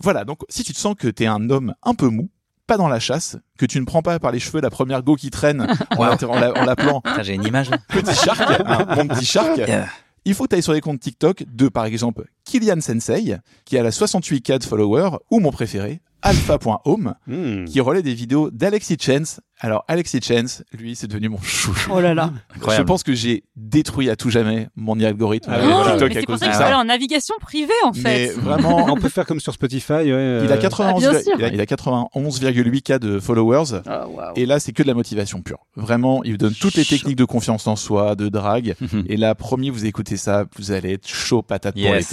Voilà. 0.00 0.24
Donc, 0.24 0.38
si 0.48 0.62
tu 0.62 0.72
te 0.72 0.78
sens 0.78 0.94
que 0.96 1.08
t'es 1.08 1.26
un 1.26 1.50
homme 1.50 1.74
un 1.82 1.94
peu 1.94 2.06
mou, 2.08 2.30
pas 2.66 2.76
dans 2.76 2.88
la 2.88 3.00
chasse, 3.00 3.36
que 3.58 3.66
tu 3.66 3.80
ne 3.80 3.84
prends 3.84 4.02
pas 4.02 4.18
par 4.18 4.30
les 4.32 4.38
cheveux 4.38 4.60
la 4.60 4.70
première 4.70 5.02
go 5.02 5.14
qui 5.16 5.30
traîne 5.30 5.62
en 5.96 6.02
en 6.04 6.38
la- 6.38 6.52
en 6.58 6.64
l'appelant 6.64 7.02
J'ai 7.22 7.34
une 7.34 7.44
image. 7.44 7.70
Petit 7.88 8.14
shark, 8.14 8.40
hein, 8.40 8.86
mon 8.96 9.06
petit 9.08 9.24
shark, 9.24 9.56
Yeah. 9.58 9.86
il 10.24 10.34
faut 10.34 10.44
que 10.44 10.50
tu 10.50 10.56
ailles 10.56 10.62
sur 10.62 10.72
les 10.72 10.80
comptes 10.80 11.00
TikTok 11.00 11.44
de, 11.48 11.68
par 11.68 11.84
exemple, 11.84 12.24
Kylian 12.44 12.80
Sensei, 12.80 13.36
qui 13.64 13.78
a 13.78 13.82
la 13.82 13.90
68K 13.90 14.58
de 14.58 14.64
followers, 14.64 15.16
ou 15.30 15.40
mon 15.40 15.50
préféré, 15.50 16.00
alpha.home, 16.22 17.14
hmm. 17.26 17.64
qui 17.64 17.80
relaie 17.80 18.02
des 18.02 18.14
vidéos 18.14 18.50
d'Alexis 18.50 18.96
Chance. 19.00 19.40
Alors, 19.64 19.84
Alexis 19.86 20.20
Chance, 20.20 20.64
lui, 20.72 20.96
c'est 20.96 21.06
devenu 21.06 21.28
mon 21.28 21.40
chouchou. 21.40 21.90
Oh 21.94 22.00
là 22.00 22.14
là. 22.14 22.32
Je 22.52 22.56
Incroyable. 22.58 22.86
pense 22.86 23.04
que 23.04 23.12
j'ai 23.14 23.44
détruit 23.54 24.10
à 24.10 24.16
tout 24.16 24.28
jamais 24.28 24.68
mon 24.74 24.98
algorithme 24.98 25.52
Ah 25.54 25.58
euh, 25.60 25.62
voilà. 25.66 25.90
TikTok 25.92 26.08
mais 26.10 26.16
à 26.16 26.20
c'est 26.20 26.26
pour 26.26 26.38
ça 26.38 26.46
de 26.46 26.50
qu'il 26.50 26.54
Ah 26.54 26.58
faut 26.58 26.66
aller 26.66 26.74
en 26.74 26.84
navigation 26.84 27.34
privée, 27.40 27.72
en 27.84 27.92
Mais 27.94 28.26
fait. 28.26 28.32
vraiment, 28.40 28.86
On 28.92 28.96
peut 28.96 29.08
faire 29.08 29.24
comme 29.24 29.38
sur 29.38 29.52
Spotify. 29.52 29.92
Ouais, 29.92 30.10
euh, 30.10 30.42
il 30.44 30.50
a 30.52 30.56
91, 30.56 31.04
Ah, 31.04 31.10
bien 31.10 31.20
sûr. 31.22 31.32
il 31.38 31.44
a, 31.44 31.48
il 31.48 31.60
a 31.60 31.64
91,8K 31.64 32.98
de 32.98 33.20
followers. 33.20 33.80
Oh, 33.86 33.90
waouh. 34.08 34.32
Et 34.34 34.46
là, 34.46 34.58
c'est 34.58 34.72
que 34.72 34.82
de 34.82 34.88
la 34.88 34.94
motivation 34.94 35.42
pure. 35.42 35.58
Vraiment, 35.76 36.24
il 36.24 36.32
vous 36.32 36.38
donne 36.38 36.54
toutes 36.54 36.74
les 36.74 36.84
techniques 36.84 37.16
de 37.16 37.24
confiance 37.24 37.66
en 37.68 37.76
soi, 37.76 38.16
de 38.16 38.28
drague. 38.28 38.74
Et 39.08 39.16
là, 39.16 39.34
promis, 39.36 39.70
vous 39.70 39.86
écoutez 39.86 40.16
ça, 40.16 40.44
vous 40.56 40.72
allez 40.72 40.94
être 40.94 41.06
chaud 41.06 41.42
patate 41.42 41.74
pour 41.74 41.82
Yes. 41.84 42.08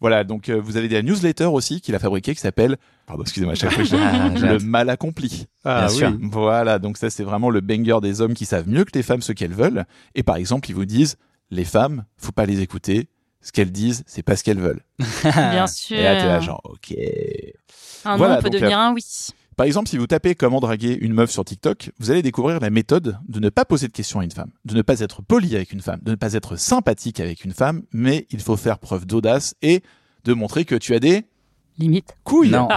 Voilà, 0.00 0.24
donc 0.24 0.48
euh, 0.48 0.60
vous 0.60 0.76
avez 0.76 0.88
des 0.88 1.02
newsletters 1.02 1.46
aussi 1.46 1.80
qu'il 1.80 1.94
a 1.94 1.98
fabriqué 1.98 2.34
qui 2.34 2.40
s'appelle, 2.40 2.76
pardon, 3.06 3.22
excusez-moi, 3.22 3.52
à 3.52 3.56
chaque 3.56 3.72
fois 3.72 3.82
que 3.82 3.88
je 3.88 3.96
Ah, 4.00 4.30
j'ai 4.34 4.46
le 4.46 4.58
mal 4.58 4.90
accompli. 4.90 5.46
Ah 5.64 5.86
Bien 5.86 5.88
oui. 5.88 5.96
sûr. 5.96 6.18
Voilà, 6.30 6.78
donc 6.78 6.98
ça 6.98 7.08
c'est 7.08 7.24
vraiment 7.24 7.48
le 7.48 7.60
banger 7.62 7.98
des 8.02 8.20
hommes 8.20 8.34
qui 8.34 8.44
savent 8.44 8.68
mieux 8.68 8.84
que 8.84 8.90
les 8.94 9.02
femmes 9.02 9.22
ce 9.22 9.32
qu'elles 9.32 9.54
veulent. 9.54 9.86
Et 10.14 10.22
par 10.22 10.36
exemple, 10.36 10.68
ils 10.70 10.74
vous 10.74 10.84
disent, 10.84 11.16
les 11.50 11.64
femmes, 11.64 12.04
faut 12.18 12.32
pas 12.32 12.44
les 12.46 12.60
écouter. 12.60 13.08
Ce 13.40 13.52
qu'elles 13.52 13.72
disent, 13.72 14.02
c'est 14.06 14.22
pas 14.24 14.36
ce 14.36 14.42
qu'elles 14.44 14.60
veulent. 14.60 14.82
Bien 15.22 15.66
sûr. 15.66 15.96
Et 15.96 16.02
là, 16.02 16.20
t'es 16.20 16.26
là 16.26 16.40
genre, 16.40 16.60
ok. 16.64 16.94
Un 18.04 18.16
Voilà, 18.16 18.36
non 18.36 18.42
peut 18.42 18.50
donc, 18.50 18.60
devenir 18.60 18.78
un 18.78 18.92
oui. 18.92 19.02
Par 19.56 19.64
exemple, 19.66 19.88
si 19.88 19.96
vous 19.96 20.06
tapez 20.06 20.34
comment 20.34 20.60
draguer 20.60 20.98
une 21.00 21.14
meuf 21.14 21.30
sur 21.30 21.44
TikTok, 21.44 21.90
vous 21.98 22.10
allez 22.10 22.20
découvrir 22.22 22.60
la 22.60 22.68
méthode 22.68 23.18
de 23.26 23.40
ne 23.40 23.48
pas 23.48 23.64
poser 23.64 23.88
de 23.88 23.92
questions 23.92 24.20
à 24.20 24.24
une 24.24 24.30
femme, 24.30 24.50
de 24.66 24.74
ne 24.74 24.82
pas 24.82 25.00
être 25.00 25.22
poli 25.22 25.56
avec 25.56 25.72
une 25.72 25.80
femme, 25.80 26.00
de 26.02 26.10
ne 26.10 26.16
pas 26.16 26.34
être 26.34 26.56
sympathique 26.56 27.20
avec 27.20 27.44
une 27.44 27.52
femme, 27.52 27.82
mais 27.92 28.26
il 28.30 28.40
faut 28.40 28.56
faire 28.56 28.78
preuve 28.78 29.06
d'audace 29.06 29.54
et 29.62 29.82
de 30.24 30.34
montrer 30.34 30.64
que 30.66 30.74
tu 30.74 30.94
as 30.94 30.98
des 31.00 31.24
Limite. 31.78 32.16
couilles. 32.24 32.50
Non. 32.50 32.68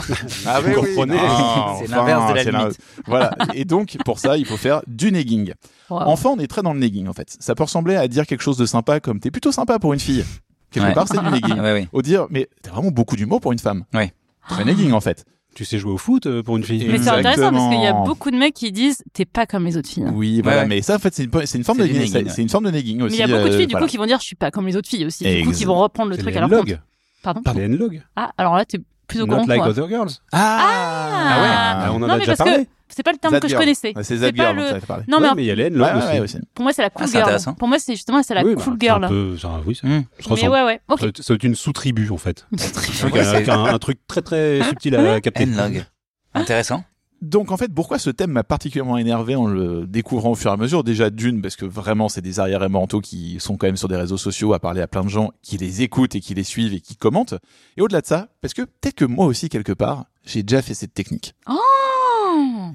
Ah 0.46 0.60
oui, 0.66 0.72
Vous 0.74 0.82
oui. 0.82 0.88
comprenez 0.96 1.18
Ah, 1.20 1.76
C'est 1.80 1.86
enfin, 1.86 1.96
l'inverse 1.98 2.30
de 2.32 2.36
la 2.36 2.44
limite. 2.60 2.80
Voilà. 3.08 3.32
Et 3.56 3.66
donc, 3.66 3.98
pour 4.06 4.20
ça, 4.20 4.38
il 4.38 4.46
faut 4.46 4.58
faire 4.58 4.82
du 4.88 5.12
negging. 5.12 5.54
Wow. 5.90 6.00
Enfin, 6.06 6.30
on 6.30 6.40
est 6.40 6.48
très 6.48 6.62
dans 6.62 6.74
le 6.74 6.80
negging, 6.80 7.08
en 7.08 7.14
fait. 7.14 7.36
Ça 7.40 7.56
peut 7.56 7.64
ressembler 7.64 7.96
à 7.96 8.08
dire 8.08 8.26
quelque 8.26 8.42
chose 8.42 8.58
de 8.58 8.66
sympa 8.66 9.00
comme 9.02 9.20
t'es 9.20 9.32
plutôt 9.32 9.52
sympa 9.52 9.80
pour 9.80 9.94
une 9.94 10.00
fille. 10.00 10.24
Quelque 10.72 10.86
Ouais. 10.88 10.94
part, 10.94 11.08
c'est 11.10 11.18
du 11.20 11.30
negging. 11.30 11.56
Ouais, 11.60 11.74
ouais. 11.74 11.88
Au 11.92 12.02
dire, 12.02 12.28
mais 12.30 12.48
t'as 12.62 12.72
vraiment 12.72 12.92
beaucoup 12.92 13.16
d'humour 13.18 13.42
pour 13.42 13.52
une 13.52 13.60
femme. 13.60 13.84
Ouais. 13.94 14.14
Très 14.50 14.64
negging, 14.66 14.92
en 14.94 15.02
fait. 15.02 15.26
Tu 15.60 15.66
sais 15.66 15.78
jouer 15.78 15.92
au 15.92 15.98
foot 15.98 16.26
euh, 16.26 16.42
pour 16.42 16.56
une 16.56 16.64
fille 16.64 16.88
Mais 16.90 17.00
c'est 17.00 17.10
intéressant 17.10 17.52
parce 17.52 17.70
qu'il 17.70 17.84
y 17.84 17.86
a 17.86 17.92
beaucoup 17.92 18.32
de 18.32 18.38
mecs 18.38 18.54
qui 18.54 18.72
disent 18.72 19.04
t'es 19.12 19.26
pas 19.26 19.46
comme 19.46 19.66
les 19.66 19.76
autres 19.76 19.90
filles. 19.90 20.06
hein. 20.06 20.14
Oui, 20.16 20.40
voilà. 20.42 20.62
Ouais. 20.62 20.68
Mais 20.68 20.82
ça, 20.82 20.96
en 20.96 21.00
fait, 21.00 21.14
c'est 21.14 21.26
une, 21.26 21.66
forme 21.66 21.80
de 21.80 21.84
negging. 21.84 22.30
C'est 22.30 22.42
une 22.42 22.48
forme 22.48 22.64
de 22.64 22.72
negging 22.72 22.96
Mais 23.00 23.04
aussi. 23.04 23.16
il 23.18 23.20
y 23.20 23.24
a 23.24 23.28
beaucoup 23.28 23.50
de 23.50 23.54
euh, 23.54 23.58
filles 23.58 23.68
du 23.68 23.72
voilà. 23.74 23.86
coup 23.86 23.92
qui 23.92 23.98
vont 23.98 24.06
dire 24.06 24.20
je 24.22 24.26
suis 24.26 24.38
pas 24.38 24.52
comme 24.52 24.66
les 24.68 24.78
autres 24.78 24.88
filles 24.88 25.06
aussi. 25.06 25.26
Du 25.26 25.44
coup 25.44 25.52
qui 25.52 25.66
vont 25.66 25.76
reprendre 25.78 26.12
le 26.12 26.18
truc 26.18 26.34
à 26.34 26.40
leur 26.40 26.48
compte. 26.50 26.60
N-log. 26.60 26.80
Pardon 27.24 27.42
Par 27.42 27.56
les 27.56 27.64
N-log. 27.64 28.02
Ah 28.16 28.32
alors 28.38 28.56
là 28.56 28.64
t'es 28.64 28.80
plutôt 29.06 29.26
Not 29.26 29.36
grand 29.36 29.48
like 29.48 29.60
toi. 29.64 29.68
other 29.72 29.90
girls. 29.90 30.12
Ah, 30.32 30.60
Ah 30.62 31.42
ouais. 31.42 31.50
Ah, 31.52 31.90
on 31.92 31.96
en 31.98 32.00
Non, 32.00 32.08
a 32.08 32.14
mais 32.14 32.20
déjà 32.20 32.38
parce 32.38 32.50
que 32.50 32.56
parlé. 32.56 32.70
C'est 32.90 33.04
pas 33.04 33.12
le 33.12 33.18
terme 33.18 33.34
That 33.34 33.42
que 33.42 33.48
je 33.48 33.56
connaissais. 33.56 33.94
Ouais, 33.96 34.04
C'est 34.04 34.18
C'est 34.18 34.36
Girl 34.36 34.56
le-. 34.56 34.64
Non 35.08 35.20
mais 35.20 35.26
Ouais, 35.26 35.30
en- 35.30 35.36
mais 35.36 35.44
il 35.44 35.48
y 35.48 35.52
a 35.52 35.56
les 35.56 35.64
N-log 35.66 35.88
Ouais, 35.88 35.98
aussi. 35.98 36.08
ouais, 36.08 36.20
aussi. 36.22 36.38
pour 36.56 36.64
moi 36.64 36.74
c'est 36.74 36.82
la 36.82 36.90
cool 36.90 37.06
Ah, 37.06 37.08
c'est 37.08 37.18
girl. 37.40 37.56
Pour 37.58 37.68
moi 37.68 37.78
c'est 37.80 37.94
justement 37.94 38.24
c'est 38.24 38.34
la 38.34 38.44
Oui, 38.44 38.56
cool 38.56 38.74
bah, 38.74 38.78
girl. 38.80 39.00
c'est 39.02 39.06
un 39.06 39.10
peu- 39.10 39.38
ça- 39.38 39.62
oui, 39.66 39.76
ça 39.76 39.88
Hmm. 39.88 40.04
se 40.20 40.34
Mais 40.42 40.48
ouais 40.48 40.64
ouais. 40.64 40.82
Ok. 40.90 40.98
Ça 41.00 41.02
doit 41.06 41.10
être- 41.10 41.18
ça 41.18 41.24
doit 41.28 41.36
être 41.36 41.44
une 41.44 41.56
sous-tribu 41.56 42.10
en 42.10 42.18
fait. 42.18 42.48
Un, 42.54 42.58
c'est- 42.58 43.50
un- 43.50 43.66
un 43.66 43.80
truc 43.80 44.00
très 44.08 44.22
très 44.22 44.62
subtil 44.64 44.96
à 44.96 45.22
capter. 45.22 45.44
N-log. 45.44 45.86
Intéressant. 46.34 46.84
Donc 47.22 47.52
en 47.52 47.58
fait, 47.58 47.68
pourquoi 47.74 48.00
ce 48.00 48.10
thème 48.10 48.32
m'a 48.32 48.44
particulièrement 48.46 48.98
énervé 48.98 49.36
en 49.36 49.46
le 49.46 49.86
découvrant 49.86 50.32
au 50.32 50.36
fur 50.36 50.52
et 50.52 50.54
à 50.54 50.58
mesure? 50.58 50.86
Déjà 50.86 51.10
d'une, 51.10 51.42
parce 51.42 51.58
que 51.58 51.66
vraiment 51.66 52.08
c'est 52.08 52.22
des 52.22 52.40
arriérés 52.40 52.70
mentaux 52.70 53.02
qui 53.02 53.38
sont 53.42 53.58
quand 53.58 53.68
même 53.68 53.76
sur 53.76 53.90
des 53.90 53.98
réseaux 53.98 54.16
sociaux 54.18 54.54
à 54.54 54.60
parler 54.60 54.80
à 54.82 54.88
plein 54.88 55.04
de 55.04 55.10
gens 55.10 55.32
qui 55.42 55.58
les 55.58 55.82
écoutent 55.82 56.16
et 56.16 56.22
qui 56.22 56.34
les 56.34 56.46
suivent 56.46 56.74
et 56.74 56.80
qui 56.80 56.96
commentent. 56.96 57.36
Et 57.76 57.82
au-delà 57.82 58.00
de 58.02 58.06
ça, 58.08 58.30
parce 58.42 58.54
que 58.54 58.62
peut-être 58.62 58.96
que 58.96 59.04
moi 59.06 59.26
aussi 59.26 59.50
quelque 59.50 59.74
part, 59.74 60.06
j'ai 60.26 60.44
déjà 60.44 60.62
fait 60.62 60.74
cette 60.74 60.94
technique. 60.94 61.34
Oh. 61.50 61.58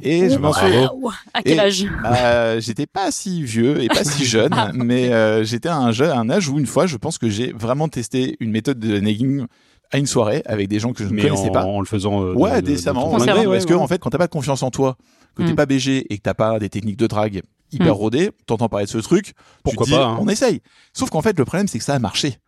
Et 0.03 0.31
je 0.31 0.39
m'en 0.39 0.53
souviens. 0.53 0.91
À 1.33 1.43
quel 1.43 1.61
âge? 1.61 1.87
Euh, 2.05 2.61
j'étais 2.61 2.87
pas 2.87 3.11
si 3.11 3.43
vieux 3.43 3.83
et 3.83 3.89
pas 3.89 4.05
si 4.05 4.25
jeune, 4.27 4.55
mais 4.75 5.13
euh, 5.13 5.45
j'étais 5.45 5.69
à 5.69 5.77
un, 5.77 5.93
jeune, 5.93 6.11
à 6.11 6.19
un 6.19 6.31
âge 6.31 6.49
où 6.49 6.59
une 6.59 6.67
fois, 6.67 6.87
je 6.87 6.97
pense 6.97 7.19
que 7.19 7.29
j'ai 7.29 7.53
vraiment 7.53 7.89
testé 7.89 8.37
une 8.41 8.51
méthode 8.51 8.79
de 8.79 8.99
negging 9.01 9.47
à 9.93 9.99
une 9.99 10.07
soirée 10.07 10.43
avec 10.47 10.69
des 10.69 10.81
gens 10.81 10.93
que 10.93 11.05
je 11.05 11.09
ne 11.09 11.15
Mais 11.15 11.23
connaissais 11.23 11.49
en, 11.51 11.53
pas. 11.53 11.65
en 11.65 11.81
le 11.81 11.87
faisant. 11.87 12.23
euh, 12.23 12.33
Ouais, 12.35 12.57
de- 12.63 12.67
de- 12.67 12.73
décemment. 12.73 13.07
de 13.07 13.19
ton 13.19 13.21
ouais, 13.21 13.27
parce 13.27 13.47
ouais, 13.47 13.65
que 13.65 13.75
ouais. 13.75 13.81
en 13.81 13.87
fait, 13.87 13.99
quand 13.99 14.11
t'as 14.11 14.19
pas 14.19 14.27
de 14.27 14.33
confiance 14.33 14.63
en 14.63 14.71
toi, 14.71 14.97
que 15.37 15.43
t'es 15.43 15.53
Mm. 15.53 15.57
pas 15.57 15.67
BG 15.67 16.07
et 16.13 16.17
que 16.17 16.23
t'as 16.23 16.35
pas 16.35 16.59
des 16.59 16.69
techniques 16.69 16.97
de 16.99 17.07
drague 17.07 17.43
hyper 17.73 17.89
Mm. 17.95 17.99
rodées, 17.99 18.31
t'entends 18.47 18.69
parler 18.69 18.87
de 18.87 18.91
ce 18.91 18.99
truc, 18.99 19.35
Pourquoi 19.63 19.85
tu 19.87 19.93
te 19.93 19.97
dis, 19.97 20.01
pas, 20.03 20.07
hein. 20.09 20.19
on 20.21 20.29
essaye. 20.29 20.61
Sauf 20.93 21.11
qu'en 21.11 21.23
fait, 21.23 21.39
le 21.39 21.45
problème, 21.45 21.69
c'est 21.69 21.79
que 21.79 21.85
ça 21.85 21.95
a 21.95 21.99
marché. 21.99 22.39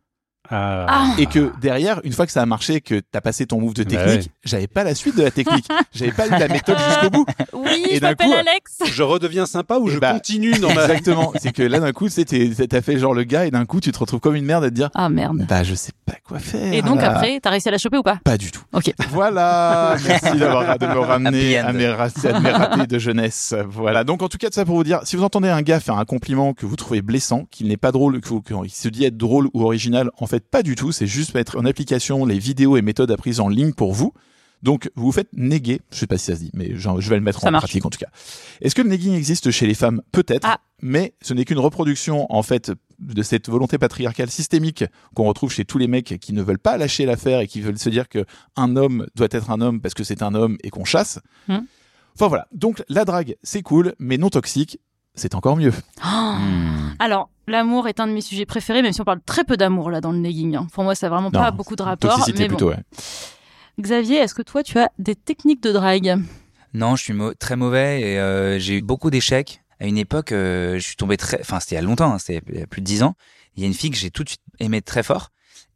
Ah. 0.51 0.87
Ah. 0.89 1.07
Et 1.19 1.27
que 1.27 1.51
derrière, 1.61 2.01
une 2.05 2.13
fois 2.13 2.27
que 2.27 2.33
ça 2.33 2.43
a 2.43 2.47
marché, 2.47 2.81
que 2.81 3.01
t'as 3.13 3.21
passé 3.21 3.47
ton 3.47 3.61
move 3.61 3.75
de 3.75 3.85
Bah 3.85 3.91
technique, 3.91 4.31
j'avais 4.45 4.67
pas 4.67 4.85
la 4.85 4.95
suite 4.95 5.17
de 5.17 5.23
la 5.23 5.31
technique. 5.31 5.67
j'avais 5.95 6.13
pas 6.13 6.27
eu 6.27 6.31
la 6.31 6.49
méthode 6.49 6.77
jusqu'au 6.89 7.11
bout. 7.11 7.27
Oui, 7.53 7.87
Et 7.91 7.97
je 7.97 8.01
d'un 8.01 8.09
m'appelle 8.11 8.27
coup, 8.29 8.35
Alex. 8.35 8.79
Je 8.87 9.03
redeviens 9.03 9.47
sympa 9.47 9.79
ou 9.79 9.89
Et 9.89 9.93
je 9.93 9.99
bah, 9.99 10.13
continue 10.15 10.53
dans 10.53 10.73
ma. 10.75 10.83
Exactement. 10.83 11.33
c'est 11.41 11.53
que 11.53 11.63
là, 11.63 11.81
d'un 11.81 11.93
coup, 11.93 12.07
tu 12.07 12.11
sais, 12.13 12.25
t'es- 12.25 12.51
t'as 12.67 12.81
fait 12.83 12.99
genre 12.99 13.15
le 13.15 13.25
gars 13.25 13.47
et 13.47 13.51
d'un 13.51 13.65
coup, 13.67 13.81
tu 13.81 13.93
te 13.93 13.99
retrouves 13.99 14.21
comme 14.21 14.37
une 14.37 14.45
merde 14.45 14.65
à 14.65 14.69
te 14.71 14.75
dire, 14.75 14.91
Ah 14.95 15.09
merde. 15.09 15.45
bah, 15.49 15.63
je 15.63 15.75
sais 15.75 15.93
pas 16.05 16.15
quoi 16.27 16.39
faire. 16.39 16.73
Et 16.73 16.83
donc 16.83 17.01
là. 17.01 17.11
après, 17.11 17.41
t'as 17.41 17.51
réussi 17.51 17.69
à 17.69 17.73
la 17.73 17.79
choper 17.79 17.99
ou 17.99 18.03
pas? 18.03 18.19
Pas 18.25 18.39
du 18.39 18.51
tout. 18.51 18.63
Ok. 18.73 18.93
Voilà, 19.11 19.97
merci 20.07 20.37
d'avoir 20.39 20.79
de 20.79 20.87
me 20.87 20.99
ramener 20.99 21.59
à 21.59 21.73
mes, 21.73 21.87
à 21.87 22.41
mes 22.41 22.51
ratés 22.51 22.87
de 22.87 22.99
jeunesse. 22.99 23.55
Voilà, 23.69 24.05
donc 24.05 24.23
en 24.23 24.29
tout 24.29 24.39
cas, 24.39 24.49
de 24.49 24.55
ça 24.55 24.65
pour 24.65 24.77
vous 24.77 24.85
dire, 24.85 25.01
si 25.05 25.17
vous 25.17 25.25
entendez 25.25 25.49
un 25.49 25.63
gars 25.63 25.81
faire 25.81 25.97
un 25.99 26.05
compliment 26.05 26.53
que 26.55 26.67
vous 26.67 26.77
trouvez 26.77 27.03
blessant, 27.03 27.47
qu'il 27.51 27.69
n'est 27.69 27.77
pas 27.77 27.93
drôle, 27.93 28.21
qu'il 28.21 28.71
se 28.71 28.89
dit 28.89 29.05
être 29.05 29.17
drôle 29.17 29.49
ou 29.55 29.63
original, 29.65 30.11
en 30.19 30.27
fait, 30.27 30.36
pas 30.45 30.63
du 30.63 30.75
tout. 30.75 30.93
C'est 30.93 31.07
juste 31.07 31.35
mettre 31.35 31.57
en 31.59 31.65
application 31.65 32.25
les 32.27 32.39
vidéos 32.39 32.77
et 32.77 32.83
méthodes 32.83 33.11
apprises 33.11 33.41
en 33.41 33.49
ligne 33.49 33.73
pour 33.73 33.93
vous. 33.93 34.13
Donc, 34.63 34.91
vous 34.97 35.05
vous 35.07 35.13
faites 35.13 35.29
néguer, 35.35 35.81
je 35.93 35.99
sais 35.99 36.07
pas 36.07 36.17
si 36.17 36.25
ça 36.27 36.35
se 36.35 36.41
dit, 36.41 36.51
mais 36.55 36.73
je 36.77 37.11
vais 37.11 37.17
le 37.17 37.23
mettre 37.23 37.41
Ça 37.41 37.49
en 37.49 37.51
marche. 37.53 37.65
pratique 37.65 37.85
en 37.85 37.91
tout 37.91 37.99
cas. 37.99 38.09
Est-ce 38.63 38.75
que 38.75 38.81
le 38.83 38.89
negging 38.89 39.13
existe 39.13 39.51
chez 39.51 39.67
les 39.67 39.75
femmes? 39.75 40.01
Peut-être, 40.13 40.47
Ah. 40.49 40.61
mais 40.81 41.15
ce 41.21 41.35
n'est 41.35 41.45
qu'une 41.45 41.59
reproduction 41.59 42.27
en 42.33 42.43
fait 42.43 42.73
de 42.99 43.23
cette 43.23 43.51
volonté 43.51 43.77
patriarcale 43.77 44.31
systémique 44.31 44.85
qu'on 45.15 45.25
retrouve 45.25 45.53
chez 45.53 45.67
tous 45.67 45.77
les 45.77 45.89
mecs 45.89 46.19
qui 46.21 46.33
ne 46.33 46.43
veulent 46.43 46.59
pas 46.59 46.79
lâcher 46.79 47.05
l'affaire 47.05 47.41
et 47.41 47.47
qui 47.49 47.61
veulent 47.61 47.79
se 47.79 47.91
dire 47.91 48.09
que 48.09 48.25
un 48.57 48.77
homme 48.77 49.07
doit 49.15 49.29
être 49.31 49.51
un 49.51 49.61
homme 49.61 49.83
parce 49.83 49.93
que 49.95 50.05
c'est 50.05 50.23
un 50.23 50.35
homme 50.35 50.57
et 50.65 50.71
qu'on 50.71 50.87
chasse. 50.87 51.21
Hmm. 51.49 51.59
Enfin 52.15 52.29
voilà. 52.29 52.49
Donc 52.53 52.83
la 52.89 53.05
drague, 53.05 53.37
c'est 53.43 53.61
cool, 53.63 53.95
mais 53.99 54.17
non 54.17 54.31
toxique, 54.31 54.81
c'est 55.17 55.35
encore 55.35 55.57
mieux. 55.57 55.73
Oh. 56.05 56.35
Hmm. 56.39 56.95
Alors, 56.99 57.31
l'amour 57.49 57.89
est 57.89 57.99
un 58.01 58.07
de 58.07 58.13
mes 58.13 58.21
sujets 58.21 58.47
préférés, 58.47 58.83
même 58.83 58.93
si 58.93 59.01
on 59.01 59.05
parle 59.05 59.21
très 59.25 59.45
peu 59.45 59.57
d'amour 59.57 59.91
là 59.91 60.01
dans 60.01 60.13
le 60.13 60.19
negging. 60.19 60.57
hein. 60.57 60.67
Pour 60.73 60.85
moi, 60.85 60.95
ça 60.95 61.07
a 61.07 61.11
vraiment 61.11 61.31
pas 61.31 61.51
beaucoup 61.51 61.77
de 61.77 61.83
rapport. 61.83 62.11
Toxicité 62.15 62.45
mais 62.45 62.49
bon. 62.49 62.57
plutôt, 62.57 62.71
ouais. 62.71 62.83
Xavier, 63.81 64.19
est-ce 64.19 64.35
que 64.35 64.43
toi, 64.43 64.63
tu 64.63 64.79
as 64.79 64.91
des 64.99 65.15
techniques 65.15 65.63
de 65.63 65.73
drague? 65.73 66.19
Non, 66.73 66.97
je 66.97 67.03
suis 67.03 67.15
très 67.39 67.57
mauvais 67.57 68.01
et 68.03 68.19
euh, 68.19 68.59
j'ai 68.59 68.79
eu 68.79 68.83
beaucoup 68.83 69.11
d'échecs 69.11 69.63
À 69.81 69.87
une 69.87 69.99
époque, 69.99 70.33
euh, 70.33 70.75
je 70.75 70.81
suis 70.85 70.97
tombé 70.97 71.17
très, 71.17 71.41
enfin 71.41 71.61
c'était 71.61 71.75
il 71.77 71.79
y 71.79 71.83
a 71.83 71.83
longtemps, 71.83 72.13
hein, 72.13 72.19
c'était 72.19 72.43
il 72.53 72.61
y 72.61 72.63
a 72.63 72.67
plus 72.67 72.81
de 72.81 72.87
dix 72.87 73.03
ans. 73.03 73.15
Il 73.55 73.63
y 73.63 73.65
a 73.65 73.67
une 73.67 73.75
fille 73.75 73.91
que 73.91 73.97
j'ai 73.97 74.11
tout 74.11 74.25
de 74.25 74.29
suite 74.29 74.43
aimée 74.61 74.83
très 74.83 75.03
fort. 75.03 75.31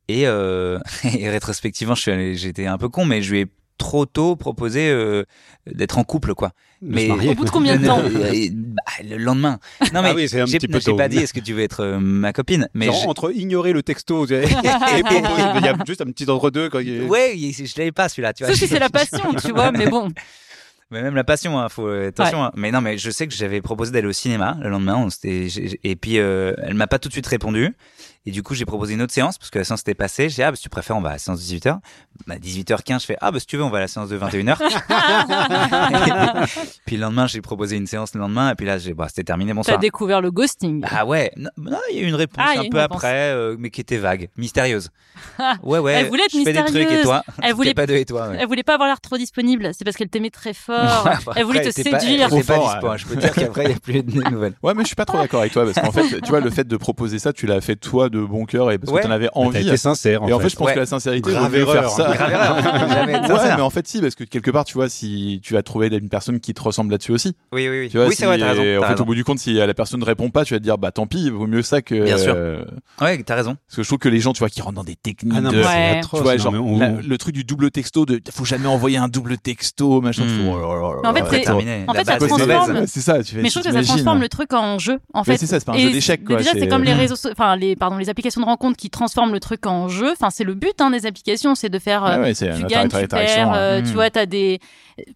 Et, 0.08 0.26
euh, 0.26 0.78
et 1.04 1.30
rétrospectivement, 1.30 1.94
j'étais 1.94 2.66
un 2.66 2.78
peu 2.78 2.88
con, 2.88 3.04
mais 3.04 3.22
je 3.22 3.30
lui 3.32 3.40
ai 3.40 3.46
trop 3.80 4.06
tôt 4.06 4.36
proposé 4.36 4.88
euh, 4.90 5.24
d'être 5.66 5.98
en 5.98 6.04
couple, 6.04 6.34
quoi. 6.34 6.52
De 6.82 6.94
Mais 6.94 7.02
se 7.04 7.08
marier. 7.08 7.30
Au 7.30 7.34
bout 7.34 7.44
de 7.44 7.50
combien 7.50 7.76
de 7.76 7.84
Non, 7.84 7.96
temps 7.96 8.08
bah, 8.08 8.82
Le 9.02 9.16
lendemain. 9.16 9.58
Non 9.92 10.02
mais 10.02 10.10
Ah 10.10 10.14
oui, 10.14 10.28
c'est 10.28 10.40
un 10.40 10.46
j'ai 10.46 10.58
petit 10.58 10.68
peu 10.68 10.78
j'ai 10.78 10.86
tôt. 10.92 10.96
pas 10.96 11.08
dit 11.08 11.18
est-ce 11.18 11.34
que 11.34 11.40
tu 11.40 11.52
veux 11.52 11.62
être 11.62 11.80
euh, 11.80 11.98
ma 11.98 12.32
copine, 12.32 12.68
mais 12.74 12.86
Genre, 12.86 12.94
je- 13.02 13.08
entre 13.08 13.32
ignorer 13.34 13.72
le 13.72 13.82
texto 13.82 14.24
et 14.30 14.40
proposer, 15.02 15.42
il 15.56 15.64
y 15.64 15.68
a 15.68 15.74
juste 15.86 16.00
un 16.02 16.06
petit 16.06 16.30
entre-deux. 16.30 16.68
Quand 16.70 16.78
il... 16.78 17.02
ouais, 17.04 17.34
je 17.36 17.74
l'avais 17.78 17.92
pas 17.92 18.08
celui-là, 18.08 18.32
tu 18.32 18.44
vois. 18.44 18.52
Sauf 18.52 18.60
si 18.60 18.68
c'est 18.68 18.78
la 18.78 18.88
passion, 18.90 19.34
tu 19.44 19.52
vois, 19.52 19.72
mais 19.72 19.88
bon. 19.88 20.08
Mais 20.92 21.02
même 21.02 21.14
la 21.14 21.22
passion, 21.22 21.56
hein, 21.58 21.68
faut 21.68 21.86
euh, 21.86 22.08
attention. 22.08 22.42
hein. 22.44 22.50
Mais 22.56 22.72
non, 22.72 22.80
mais 22.80 22.98
je 22.98 23.10
sais 23.10 23.28
que 23.28 23.32
j'avais 23.34 23.60
proposé 23.60 23.92
d'aller 23.92 24.08
au 24.08 24.12
cinéma 24.12 24.56
le 24.60 24.70
lendemain. 24.70 24.96
on 24.96 25.08
et 25.24 25.96
puis 25.96 26.18
euh, 26.18 26.52
elle 26.64 26.74
m'a 26.74 26.86
pas 26.88 26.98
tout 26.98 27.08
de 27.08 27.12
suite 27.12 27.26
répondu. 27.28 27.74
Et 28.26 28.32
du 28.32 28.42
coup, 28.42 28.54
j'ai 28.54 28.66
proposé 28.66 28.92
une 28.94 29.00
autre 29.02 29.14
séance 29.14 29.38
parce 29.38 29.48
que 29.50 29.58
la 29.58 29.64
séance 29.64 29.80
était 29.80 29.94
passée. 29.94 30.28
J'ai 30.28 30.34
dit, 30.36 30.42
ah, 30.42 30.50
bah, 30.50 30.56
si 30.56 30.62
tu 30.62 30.68
préfères, 30.68 30.94
on 30.96 31.00
va 31.00 31.08
à 31.08 31.12
la 31.12 31.18
séance 31.18 31.40
de 31.40 31.44
18h. 31.56 31.78
Bah, 32.26 32.36
18h15, 32.36 33.00
je 33.00 33.06
fais, 33.06 33.16
ah, 33.22 33.30
bah, 33.30 33.40
si 33.40 33.46
tu 33.46 33.56
veux, 33.56 33.62
on 33.64 33.70
va 33.70 33.78
à 33.78 33.80
la 33.80 33.88
séance 33.88 34.10
de 34.10 34.18
21h. 34.18 34.58
puis 36.86 36.96
le 36.96 37.02
lendemain, 37.02 37.26
j'ai 37.26 37.40
proposé 37.40 37.76
une 37.76 37.86
séance 37.86 38.14
le 38.14 38.20
lendemain. 38.20 38.50
Et 38.50 38.54
puis 38.56 38.66
là, 38.66 38.76
j'ai, 38.78 38.92
bah, 38.92 39.06
c'était 39.08 39.24
terminé, 39.24 39.52
T'as 39.52 39.56
bonsoir. 39.56 39.78
découvert 39.78 40.20
le 40.20 40.30
ghosting. 40.30 40.84
Ah 40.90 41.06
ouais, 41.06 41.32
non, 41.36 41.48
non, 41.56 41.78
il 41.90 41.96
y 41.96 42.00
a 42.00 42.02
eu 42.02 42.08
une 42.08 42.14
réponse 42.14 42.44
Ah, 42.46 42.58
un 42.58 42.62
une 42.64 42.70
peu 42.70 42.78
réponse. 42.78 42.96
après, 42.98 43.32
euh, 43.32 43.56
mais 43.58 43.70
qui 43.70 43.80
était 43.80 43.96
vague, 43.96 44.28
mystérieuse. 44.36 44.90
ouais, 45.62 45.78
ouais. 45.78 45.92
Elle 45.94 46.08
voulait 46.08 46.24
être 46.24 46.32
je 46.36 46.42
fais 46.44 46.52
des 46.52 46.58
trucs 46.64 46.76
et 46.76 46.80
mystérieuse. 46.80 47.04
toi, 47.04 47.22
Elle 47.42 47.54
voulait- 47.54 47.72
pas 47.74 47.86
de 47.86 47.94
et 47.94 48.04
toi. 48.04 48.28
ouais. 48.28 48.36
Elle 48.38 48.46
voulait 48.46 48.62
pas 48.62 48.74
avoir 48.74 48.88
l'air 48.88 49.00
trop 49.00 49.16
disponible, 49.16 49.70
c'est 49.72 49.84
parce 49.84 49.96
qu'elle 49.96 50.10
t'aimait 50.10 50.30
très 50.30 50.52
fort. 50.52 51.08
Elle 51.36 51.44
voulait 51.44 51.60
te 51.62 51.68
pas- 51.90 52.00
séduire. 52.00 52.28
pas 52.28 52.28
Trop 52.28 52.42
fort, 52.42 52.72
dispo, 52.74 52.86
hein. 52.88 52.96
Je 52.98 53.06
peux 53.06 53.14
te 53.16 53.20
dire 53.20 53.32
qu'après, 53.32 53.64
il 53.64 53.68
n'y 53.68 53.74
a 53.74 53.78
plus 53.80 54.02
de 54.02 54.30
nouvelles. 54.30 54.54
Ouais, 54.62 54.74
mais 54.74 54.82
je 54.82 54.88
suis 54.88 54.96
pas 54.96 55.06
trop 55.06 55.16
d'accord 55.18 55.40
avec 55.40 55.52
toi 55.52 55.64
parce 55.64 55.80
qu'en 55.80 55.92
fait, 55.92 56.20
tu 56.20 56.28
vois, 56.28 56.40
le 56.40 56.50
fait 56.50 56.68
de 56.68 56.76
proposer 56.76 57.18
ça, 57.18 57.32
tu 57.32 57.46
l'as 57.46 57.60
fait 57.62 57.76
toi 57.76 58.09
de 58.10 58.20
bon 58.24 58.44
cœur 58.44 58.70
et 58.70 58.78
parce 58.78 58.92
Ouais. 58.92 59.00
que 59.00 59.06
t'en 59.06 59.12
avais 59.12 59.28
T'as 59.32 59.40
envie. 59.40 59.66
été 59.66 59.76
sincère. 59.76 60.22
En 60.22 60.28
et 60.28 60.32
en 60.32 60.40
fait, 60.40 60.48
je 60.50 60.56
pense 60.56 60.66
Ouais. 60.68 60.74
que 60.74 60.80
la 60.80 60.86
sincérité, 60.86 61.30
Grave 61.30 61.54
erreur. 61.54 61.72
faire 61.74 61.90
ça. 61.90 62.12
Grave 62.14 62.32
erreur. 62.32 62.88
Jamais 62.90 63.12
être 63.14 63.28
Ouais, 63.32 63.56
mais 63.56 63.62
en 63.62 63.70
fait, 63.70 63.86
si, 63.88 64.00
parce 64.00 64.14
que 64.14 64.24
quelque 64.24 64.50
part, 64.50 64.64
tu 64.64 64.74
vois, 64.74 64.88
si 64.88 65.40
tu 65.42 65.54
vas 65.54 65.62
trouver 65.62 65.88
une 65.88 66.08
personne 66.08 66.40
qui 66.40 66.52
te 66.54 66.62
ressemble 66.62 66.90
là-dessus 66.90 67.12
aussi. 67.12 67.34
Oui, 67.52 67.68
oui, 67.68 67.80
oui. 67.80 67.88
Tu 67.90 67.96
vois, 67.96 68.06
oui, 68.06 68.12
si- 68.12 68.18
c'est 68.18 68.26
vrai, 68.26 68.38
t'as 68.38 68.48
raison. 68.50 68.62
et 68.62 68.76
En 68.76 68.80
t'as 68.80 68.86
fait, 68.88 68.92
raison. 68.94 69.02
au 69.04 69.06
bout 69.06 69.14
du 69.14 69.24
compte, 69.24 69.38
si 69.38 69.54
la 69.54 69.72
personne 69.74 70.00
ne 70.00 70.04
répond 70.04 70.30
pas, 70.30 70.44
tu 70.44 70.54
vas 70.54 70.58
te 70.58 70.64
dire, 70.64 70.76
bah 70.78 70.90
tant 70.92 71.06
pis, 71.06 71.22
il 71.24 71.32
vaut 71.32 71.46
mieux 71.46 71.62
ça 71.62 71.80
que. 71.82 72.04
Bien 72.04 72.18
sûr. 72.18 72.34
euh, 72.36 72.64
Ouais, 73.00 73.22
t'as 73.22 73.36
raison. 73.36 73.56
parce 73.66 73.76
que 73.76 73.82
je 73.82 73.88
trouve 73.88 73.98
que 73.98 74.08
les 74.08 74.20
gens, 74.20 74.32
tu 74.32 74.40
vois, 74.40 74.48
qui 74.48 74.60
rentrent 74.62 74.76
dans 74.76 74.84
des 74.84 74.96
techniques 74.96 75.34
Ah 75.36 75.40
non, 75.40 75.50
de. 75.52 75.62
c'est 75.62 76.00
Tu 76.02 76.22
vois, 76.22 76.32
non, 76.36 76.38
genre, 76.42 76.52
mais 76.52 76.58
on- 76.58 76.78
la- 76.78 76.90
le 77.00 77.18
truc 77.18 77.34
du 77.34 77.44
double 77.44 77.70
texto, 77.70 78.06
de 78.06 78.20
faut 78.32 78.44
jamais 78.44 78.66
envoyer 78.66 78.98
un 78.98 79.08
double 79.08 79.38
texto, 79.38 80.00
machin. 80.00 80.22
En 80.22 80.26
fait, 81.14 81.20
là, 81.20 81.26
c'est- 81.30 81.36
attends. 81.36 81.42
terminé. 81.44 81.84
en 81.86 81.92
La 81.92 82.00
fait, 82.04 82.06
ça 82.06 82.16
transforme-. 82.18 82.86
C'est 82.86 83.00
ça, 83.00 83.22
tu 83.22 83.34
fais, 83.34 83.42
Mais 83.42 83.48
je 83.48 83.54
trouve 83.58 83.64
que 83.64 83.72
ça 83.72 83.82
transforme 83.82 84.20
le 84.20 84.28
truc 84.28 84.52
en 84.52 84.78
jeu, 84.78 84.98
en 85.14 85.24
fait. 85.24 85.36
c'est 85.36 85.46
ça, 85.46 85.58
c'est 85.60 85.64
pas 85.66 85.72
un 85.72 85.78
jeu 85.78 85.90
d'échecs, 85.90 86.24
quoi. 86.24 86.36
Déjà, 86.36 86.50
c'est 86.52 86.68
comme 86.68 86.84
les 86.84 86.92
réseaux, 86.92 87.16
so- 87.16 87.30
enfin 87.32 87.56
les, 87.56 87.76
pardon, 87.76 87.96
les 88.00 88.08
applications 88.08 88.40
de 88.40 88.46
rencontre 88.46 88.76
qui 88.76 88.90
transforment 88.90 89.32
le 89.32 89.38
truc 89.40 89.66
en 89.66 89.88
jeu. 89.88 90.10
Enfin, 90.12 90.30
c'est 90.30 90.44
le 90.44 90.54
but 90.54 90.80
hein, 90.80 90.90
des 90.90 91.06
applications, 91.06 91.54
c'est 91.54 91.68
de 91.68 91.78
faire. 91.78 92.04
euh, 92.04 92.16
Ouais, 92.16 92.22
ouais, 92.22 92.34
c'est 92.34 92.46
tu 92.52 92.64
un 92.64 92.66
gagnes, 92.66 92.88
tu 92.88 93.06
perds, 93.08 93.50
hein. 93.50 93.56
euh, 93.56 93.82
tu 93.82 93.92
vois, 93.92 94.10
t'as 94.10 94.26
des, 94.26 94.58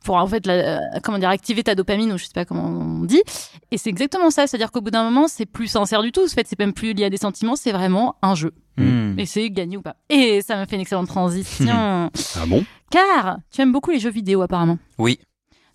pour 0.05 0.17
en 0.17 0.27
fait, 0.27 0.47
la- 0.47 0.81
comment 1.03 1.19
dire, 1.19 1.29
activer 1.31 1.63
ta 1.65 1.75
dopamine 1.75 2.13
ou 2.13 2.19
je 2.19 2.25
sais 2.25 2.31
pas 2.35 2.45
comment 2.45 2.65
on 2.69 3.05
dit. 3.05 3.23
Et 3.71 3.79
c'est 3.79 3.91
exactement 3.91 4.31
ça, 4.31 4.47
c'est-à-dire 4.47 4.71
qu'au 4.71 4.81
bout 4.81 4.91
d'un 4.91 5.05
moment, 5.05 5.27
c'est 5.29 5.47
plus 5.47 5.67
sincère 5.67 6.03
du 6.03 6.13
tout. 6.13 6.23
En 6.25 6.29
fait, 6.29 6.47
c'est 6.47 6.59
même 6.59 6.73
plus 6.73 6.93
lié 6.93 7.05
à 7.07 7.11
des 7.11 7.17
sentiments, 7.17 7.57
c'est 7.57 7.73
vraiment 7.73 8.17
un 8.23 8.35
jeu. 8.35 8.53
Hmm. 8.77 9.19
Et 9.19 9.27
c'est 9.27 9.51
gagner 9.51 9.77
ou 9.77 9.83
pas. 9.83 9.97
Et 10.11 10.43
ça 10.43 10.57
me 10.57 10.67
fait 10.67 10.75
une 10.77 10.83
excellente 10.83 11.09
transition, 11.09 12.11
Ah 12.37 12.47
bon? 12.47 12.65
Car 12.91 13.39
tu 13.51 13.61
aimes 13.61 13.73
beaucoup 13.73 13.91
les 13.91 13.99
jeux 13.99 14.11
vidéo 14.11 14.43
apparemment, 14.43 14.79
Oui, 14.99 15.19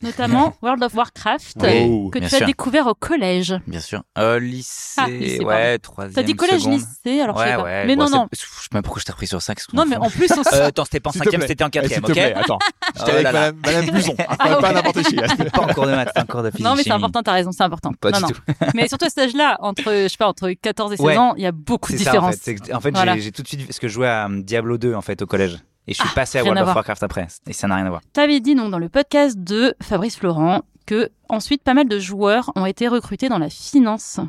notamment 0.01 0.55
World 0.61 0.83
of 0.83 0.93
Warcraft. 0.93 1.57
Oui, 1.61 1.69
Oh. 1.89 2.09
Que 2.09 2.19
bien 2.19 2.27
tu 2.29 2.35
as 2.35 2.37
sûr. 2.39 2.47
découvert 2.47 2.87
au 2.87 2.93
collège. 2.93 3.55
bien 3.67 3.79
sûr. 3.79 4.03
Euh, 4.17 4.39
lycée, 4.39 4.95
Ah, 4.97 5.09
lycée, 5.09 5.43
ouais, 5.43 5.77
troisième, 5.79 6.13
T'as 6.13 6.23
dit 6.23 6.33
collège, 6.35 6.61
seconde. 6.61 6.79
lycée, 6.79 7.21
alors 7.21 7.37
je 7.39 7.43
sais 7.45 7.55
pas. 7.55 7.63
ouais. 7.63 7.85
mais 7.85 7.95
bon, 7.95 8.03
non, 8.05 8.09
non. 8.09 8.27
Je 8.33 8.39
sais 8.39 8.45
pas 8.71 8.81
pourquoi 8.81 8.99
je 8.99 9.05
t'ai 9.05 9.11
repris 9.11 9.27
sur 9.27 9.41
ça. 9.41 9.55
qu'est-ce 9.55 9.67
qu'on 9.67 9.77
Non, 9.77 9.85
mais 9.85 9.95
en 9.97 10.09
plus, 10.09 10.31
on 10.31 10.41
Euh, 10.55 10.67
attends, 10.67 10.85
c'était 10.85 10.99
pas 10.99 11.09
en 11.09 11.13
cinquième, 11.13 11.41
c'était 11.41 11.63
en 11.63 11.67
Eh, 11.67 11.71
quatrième, 11.71 12.01
plaît, 12.01 12.33
ok 12.33 12.41
attends. 12.43 12.59
Oh 12.61 12.89
J'étais 12.99 13.11
avec 13.11 13.23
là 13.23 13.31
là. 13.31 13.51
Madame, 13.65 13.85
Blouson. 13.91 14.15
Ah, 14.39 14.55
pas 14.55 14.71
n'importe 14.73 15.01
qui. 15.03 15.15
Pas 15.53 15.61
en 15.61 15.67
cours 15.73 15.85
de 15.87 15.91
maths, 15.91 16.11
cours 16.29 16.43
de 16.43 16.49
physique. 16.51 16.65
Non, 16.65 16.75
mais 16.75 16.83
c'est 16.83 16.91
important, 16.91 17.21
t'as 17.23 17.33
raison, 17.33 17.51
c'est 17.51 17.63
important. 17.63 17.91
Pas 17.99 18.11
non, 18.11 18.17
du 18.19 18.23
non. 18.23 18.29
tout. 18.29 18.41
Mais 18.75 18.87
surtout 18.87 19.05
à 19.05 19.09
cet 19.09 19.17
âge-là, 19.19 19.57
entre, 19.61 19.83
je 20.03 20.07
sais 20.07 20.17
pas, 20.17 20.27
entre 20.27 20.49
14 20.51 20.93
et 20.93 20.97
16 20.97 21.05
Ouais. 21.05 21.17
ans, 21.17 21.33
il 21.37 21.43
y 21.43 21.47
a 21.47 21.51
beaucoup 21.51 21.91
de 21.91 21.97
différences. 21.97 22.35
En 22.73 22.79
fait, 22.81 22.93
j'ai- 23.19 23.31
tout 23.31 23.41
de 23.43 23.47
suite, 23.47 23.65
parce 23.65 23.79
que 23.79 23.87
je 23.87 23.93
jouais 23.93 24.07
à 24.07 24.27
euh, 24.27 24.41
Diablo 24.41 24.77
2, 24.77 24.93
en 24.95 25.01
fait, 25.01 25.21
au 25.21 25.25
collège. 25.25 25.57
Et 25.89 25.93
je 25.93 25.97
suis 25.99 26.09
Ah, 26.11 26.15
passé 26.15 26.37
à 26.37 26.43
World 26.43 26.59
à 26.59 26.69
of. 26.69 26.75
Warcraft 26.75 27.01
après. 27.01 27.27
Et 27.47 27.53
ça 27.53 27.67
n'a 27.67 27.75
rien 27.75 27.85
à 27.87 27.89
voir. 27.89 28.01
T'avais 28.13 28.39
dit 28.39 28.53
donc 28.53 28.69
dans 28.69 28.77
le 28.77 28.89
podcast 28.89 29.39
de 29.39 29.73
Fabrice 29.81 30.17
Florent 30.17 30.61
que 30.85 31.09
ensuite 31.29 31.63
pas 31.63 31.73
mal 31.73 31.87
de 31.87 31.97
joueurs 31.97 32.51
ont 32.55 32.67
été 32.67 32.87
recrutés 32.87 33.27
dans 33.27 33.39
la 33.39 33.49
finance. 33.49 34.19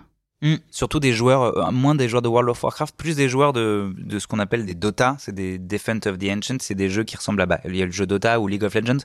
Hmm. 0.40 0.54
Surtout 0.70 1.00
des 1.00 1.12
joueurs, 1.12 1.42
euh, 1.58 1.70
moins 1.70 1.94
des 1.94 2.08
joueurs 2.08 2.22
de 2.22 2.28
World 2.28 2.48
of 2.48 2.62
Warcraft, 2.64 2.96
plus 2.96 3.14
des 3.14 3.28
joueurs 3.28 3.52
de, 3.52 3.92
de 3.98 4.18
ce 4.18 4.26
qu'on 4.26 4.38
appelle 4.38 4.64
des 4.64 4.74
Dota, 4.74 5.16
c'est 5.18 5.34
des 5.34 5.58
Defense 5.58 6.06
of 6.06 6.16
the 6.16 6.30
Ancients, 6.30 6.56
c'est 6.60 6.74
des 6.74 6.88
jeux 6.88 7.04
qui 7.04 7.14
ressemblent 7.14 7.42
à, 7.42 7.46
bah, 7.46 7.60
il 7.66 7.76
y 7.76 7.82
a 7.82 7.86
le 7.86 7.92
jeu 7.92 8.06
Dota 8.06 8.40
ou 8.40 8.48
League 8.48 8.64
of 8.64 8.74
Legends. 8.74 9.04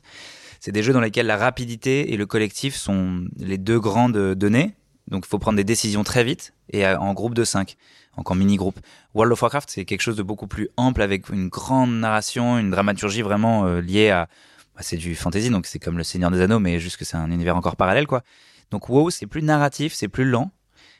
C'est 0.61 0.71
des 0.71 0.81
jeux 0.81 0.93
dans 0.93 1.01
lesquels 1.01 1.27
la 1.27 1.35
rapidité 1.35 2.13
et 2.13 2.17
le 2.17 2.25
collectif 2.25 2.75
sont 2.75 3.25
les 3.37 3.57
deux 3.57 3.81
grandes 3.81 4.33
données. 4.35 4.75
Donc 5.09 5.25
il 5.25 5.29
faut 5.29 5.37
prendre 5.39 5.57
des 5.57 5.65
décisions 5.65 6.05
très 6.05 6.23
vite 6.23 6.53
et 6.71 6.85
en 6.87 7.13
groupe 7.13 7.33
de 7.33 7.43
5, 7.43 7.75
donc 8.17 8.31
en 8.31 8.35
mini-groupe. 8.35 8.79
World 9.13 9.33
of 9.33 9.41
Warcraft, 9.41 9.69
c'est 9.69 9.85
quelque 9.85 10.01
chose 10.01 10.15
de 10.15 10.23
beaucoup 10.23 10.47
plus 10.47 10.69
ample 10.77 11.01
avec 11.01 11.29
une 11.29 11.49
grande 11.49 11.91
narration, 11.99 12.57
une 12.57 12.71
dramaturgie 12.71 13.21
vraiment 13.21 13.65
euh, 13.65 13.81
liée 13.81 14.09
à... 14.09 14.27
bah, 14.75 14.81
c'est 14.81 14.97
du 14.97 15.15
fantasy, 15.15 15.49
donc 15.49 15.65
c'est 15.65 15.79
comme 15.79 15.97
le 15.97 16.03
Seigneur 16.03 16.31
des 16.31 16.41
Anneaux, 16.41 16.59
mais 16.59 16.79
juste 16.79 16.97
que 16.97 17.05
c'est 17.05 17.17
un 17.17 17.31
univers 17.31 17.55
encore 17.55 17.75
parallèle, 17.75 18.07
quoi. 18.07 18.23
Donc 18.71 18.89
WoW, 18.89 19.09
c'est 19.09 19.27
plus 19.27 19.41
narratif, 19.41 19.93
c'est 19.93 20.07
plus 20.07 20.25
lent. 20.25 20.51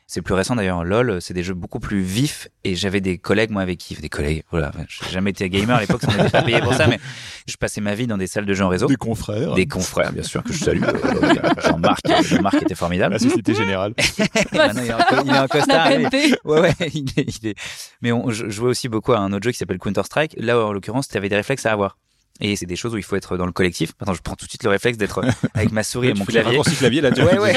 C'est 0.08 0.22
plus 0.22 0.34
récent 0.34 0.54
d'ailleurs. 0.54 0.84
LOL, 0.84 1.20
c'est 1.20 1.34
des 1.34 1.42
jeux 1.42 1.54
beaucoup 1.54 1.80
plus 1.80 2.00
vifs. 2.00 2.46
Et 2.62 2.76
j'avais 2.76 3.00
des 3.00 3.18
collègues, 3.18 3.50
moi, 3.50 3.62
avec 3.62 3.78
qui, 3.78 3.94
des 3.94 4.08
collègues, 4.08 4.44
voilà, 4.52 4.70
j'ai 4.88 5.10
jamais 5.10 5.30
été 5.30 5.50
gamer 5.50 5.76
à 5.76 5.80
l'époque, 5.80 6.02
on 6.06 6.12
n'était 6.12 6.30
pas 6.30 6.42
payé 6.42 6.60
pour 6.60 6.74
ça, 6.74 6.86
mais 6.86 7.00
je 7.48 7.56
passais 7.56 7.80
ma 7.80 7.94
vie 7.96 8.06
dans 8.06 8.16
des 8.16 8.28
salles 8.28 8.46
de 8.46 8.54
jeux 8.54 8.64
en 8.64 8.68
réseau. 8.68 8.86
Des 8.86 8.94
confrères. 8.96 9.54
Des 9.54 9.66
confrères, 9.66 10.12
bien 10.12 10.22
sûr, 10.22 10.44
que 10.44 10.52
je 10.52 10.62
salue. 10.64 10.82
Euh, 10.82 11.34
Jean-Marc, 11.64 12.00
Jean-Marc 12.22 12.62
était 12.62 12.74
formidable. 12.76 13.14
La 13.14 13.18
Société 13.18 13.52
Générale. 13.54 13.94
Il 13.98 14.58
est 14.60 14.92
en, 14.92 14.98
co- 14.98 15.22
il 15.24 15.28
est 15.30 15.38
en 15.38 15.42
La 15.42 15.48
costard. 15.48 15.88
BNP. 15.88 16.34
Ouais, 16.44 16.60
ouais, 16.60 16.74
il 16.94 17.04
est, 17.16 17.40
il 17.42 17.48
est- 17.48 17.56
Mais 18.00 18.12
on, 18.12 18.30
je 18.30 18.48
jouais 18.48 18.68
aussi 18.70 18.88
beaucoup 18.88 19.12
à 19.12 19.18
un 19.18 19.32
autre 19.32 19.44
jeu 19.44 19.50
qui 19.52 19.58
s'appelle 19.58 19.78
Counter-Strike. 19.78 20.36
Là, 20.38 20.58
en 20.64 20.72
l'occurrence, 20.72 21.08
tu 21.08 21.16
avais 21.16 21.28
des 21.28 21.36
réflexes 21.36 21.66
à 21.66 21.72
avoir. 21.72 21.98
Et 22.40 22.54
c'est 22.56 22.66
des 22.66 22.76
choses 22.76 22.94
où 22.94 22.98
il 22.98 23.02
faut 23.02 23.16
être 23.16 23.36
dans 23.36 23.46
le 23.46 23.52
collectif. 23.52 23.92
Attends, 24.00 24.12
je 24.14 24.20
prends 24.22 24.34
tout 24.36 24.44
de 24.44 24.50
suite 24.50 24.62
le 24.64 24.70
réflexe 24.70 24.98
d'être 24.98 25.22
avec 25.54 25.72
ma 25.72 25.82
souris 25.82 26.08
et 26.08 26.14
mon 26.14 26.24
des 26.24 26.32
clavier. 26.32 26.60
clavier 26.78 27.00
là. 27.00 27.10
tu- 27.12 27.22
Ouais, 27.22 27.38
ouais. 27.38 27.52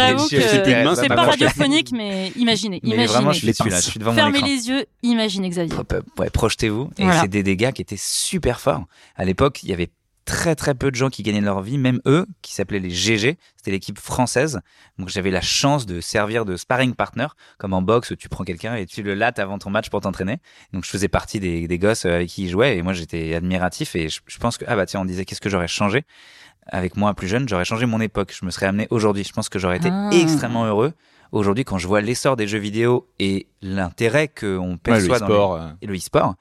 C'est 0.96 1.08
pas 1.08 1.24
radiophonique, 1.24 1.92
mais 1.92 2.32
imaginez, 2.36 2.80
Mais 2.84 2.90
imaginez. 2.92 3.06
vraiment, 3.08 3.32
je 3.34 3.40
suis 3.40 3.48
dessus 3.48 3.70
là. 3.70 3.80
Je 3.82 3.90
suis 3.90 4.00
devant 4.00 4.12
mon 4.12 4.18
Fermez 4.18 4.38
écran. 4.40 4.48
les 4.48 4.70
yeux, 4.70 4.86
imaginez 5.04 5.50
Xavier. 5.50 5.76
Ouais, 6.18 6.30
projetez-vous. 6.30 6.90
Et 6.98 7.04
Voilà. 7.04 7.22
c'est 7.22 7.28
des 7.28 7.44
dégâts 7.44 7.72
qui 7.72 7.82
étaient 7.82 7.98
super 7.98 8.60
forts. 8.60 8.86
À 9.16 9.26
l'époque, 9.26 9.62
il 9.64 9.70
y 9.70 9.74
avait 9.74 9.90
très 10.30 10.54
très 10.56 10.76
peu 10.76 10.92
de 10.92 10.96
gens 10.96 11.10
qui 11.10 11.24
gagnaient 11.24 11.42
leur 11.42 11.62
vie, 11.62 11.80
même 11.80 12.00
eux, 12.06 12.28
qui 12.44 12.54
s'appelaient 12.54 12.80
les 12.80 12.92
GG. 12.92 13.38
C'était 13.58 13.72
l'équipe 13.72 13.98
française. 14.00 14.60
Donc 15.00 15.10
j'avais 15.10 15.32
la 15.32 15.42
chance 15.42 15.88
de 15.88 16.02
servir 16.02 16.46
de 16.46 16.56
sparring 16.56 16.94
partner, 16.94 17.26
comme 17.58 17.74
en 17.74 17.82
boxe, 17.82 18.12
où 18.12 18.16
tu 18.16 18.30
prends 18.30 18.44
quelqu'un 18.44 18.76
et 18.76 18.86
tu 18.86 19.02
le 19.02 19.16
lattes 19.16 19.40
avant 19.40 19.58
ton 19.58 19.72
match 19.72 19.90
pour 19.90 20.02
t'entraîner. 20.02 20.38
Donc 20.72 20.86
je 20.86 20.90
faisais 20.92 21.08
partie 21.08 21.40
des, 21.40 21.68
des 21.68 21.80
gosses 21.80 22.06
euh, 22.06 22.14
avec 22.16 22.30
qui 22.30 22.44
ils 22.44 22.50
jouaient 22.50 22.78
et 22.78 22.82
moi 22.84 22.94
j'étais 22.94 23.34
admiratif 23.34 23.96
et 23.96 24.08
je, 24.08 24.20
je 24.28 24.38
pense 24.38 24.58
que, 24.60 24.66
ah 24.68 24.76
bah 24.76 24.86
tiens, 24.86 25.02
on 25.02 25.06
disait 25.06 25.26
qu'est-ce 25.26 25.42
que 25.42 25.50
j'aurais 25.50 25.68
changé 25.68 26.04
avec 26.68 26.96
moi 26.96 27.16
plus 27.16 27.28
jeune, 27.28 27.50
j'aurais 27.50 27.66
changé 27.66 27.88
mon 27.88 28.00
époque. 28.00 28.32
Je 28.40 28.46
me 28.46 28.52
serais 28.52 28.68
amené 28.68 28.86
aujourd'hui. 28.92 29.24
Je 29.24 29.34
pense 29.34 29.50
que 29.50 29.58
j'aurais 29.58 29.78
été 29.78 29.90
Ah. 29.92 30.12
extrêmement 30.14 30.66
heureux 30.66 30.94
aujourd'hui 31.32 31.64
quand 31.64 31.80
je 31.80 31.88
vois 31.88 32.02
l'essor 32.02 32.36
des 32.36 32.48
jeux 32.48 32.60
vidéo 32.60 33.08
et 33.18 33.48
l'intérêt 33.64 34.28
qu'on 34.28 34.72
Ouais, 34.74 34.78
perçoit 34.78 35.20
le 35.20 35.28
dans 35.28 35.56
euh, 35.58 35.70
et 35.82 35.88
le 35.88 35.96
e-sport. 35.96 36.36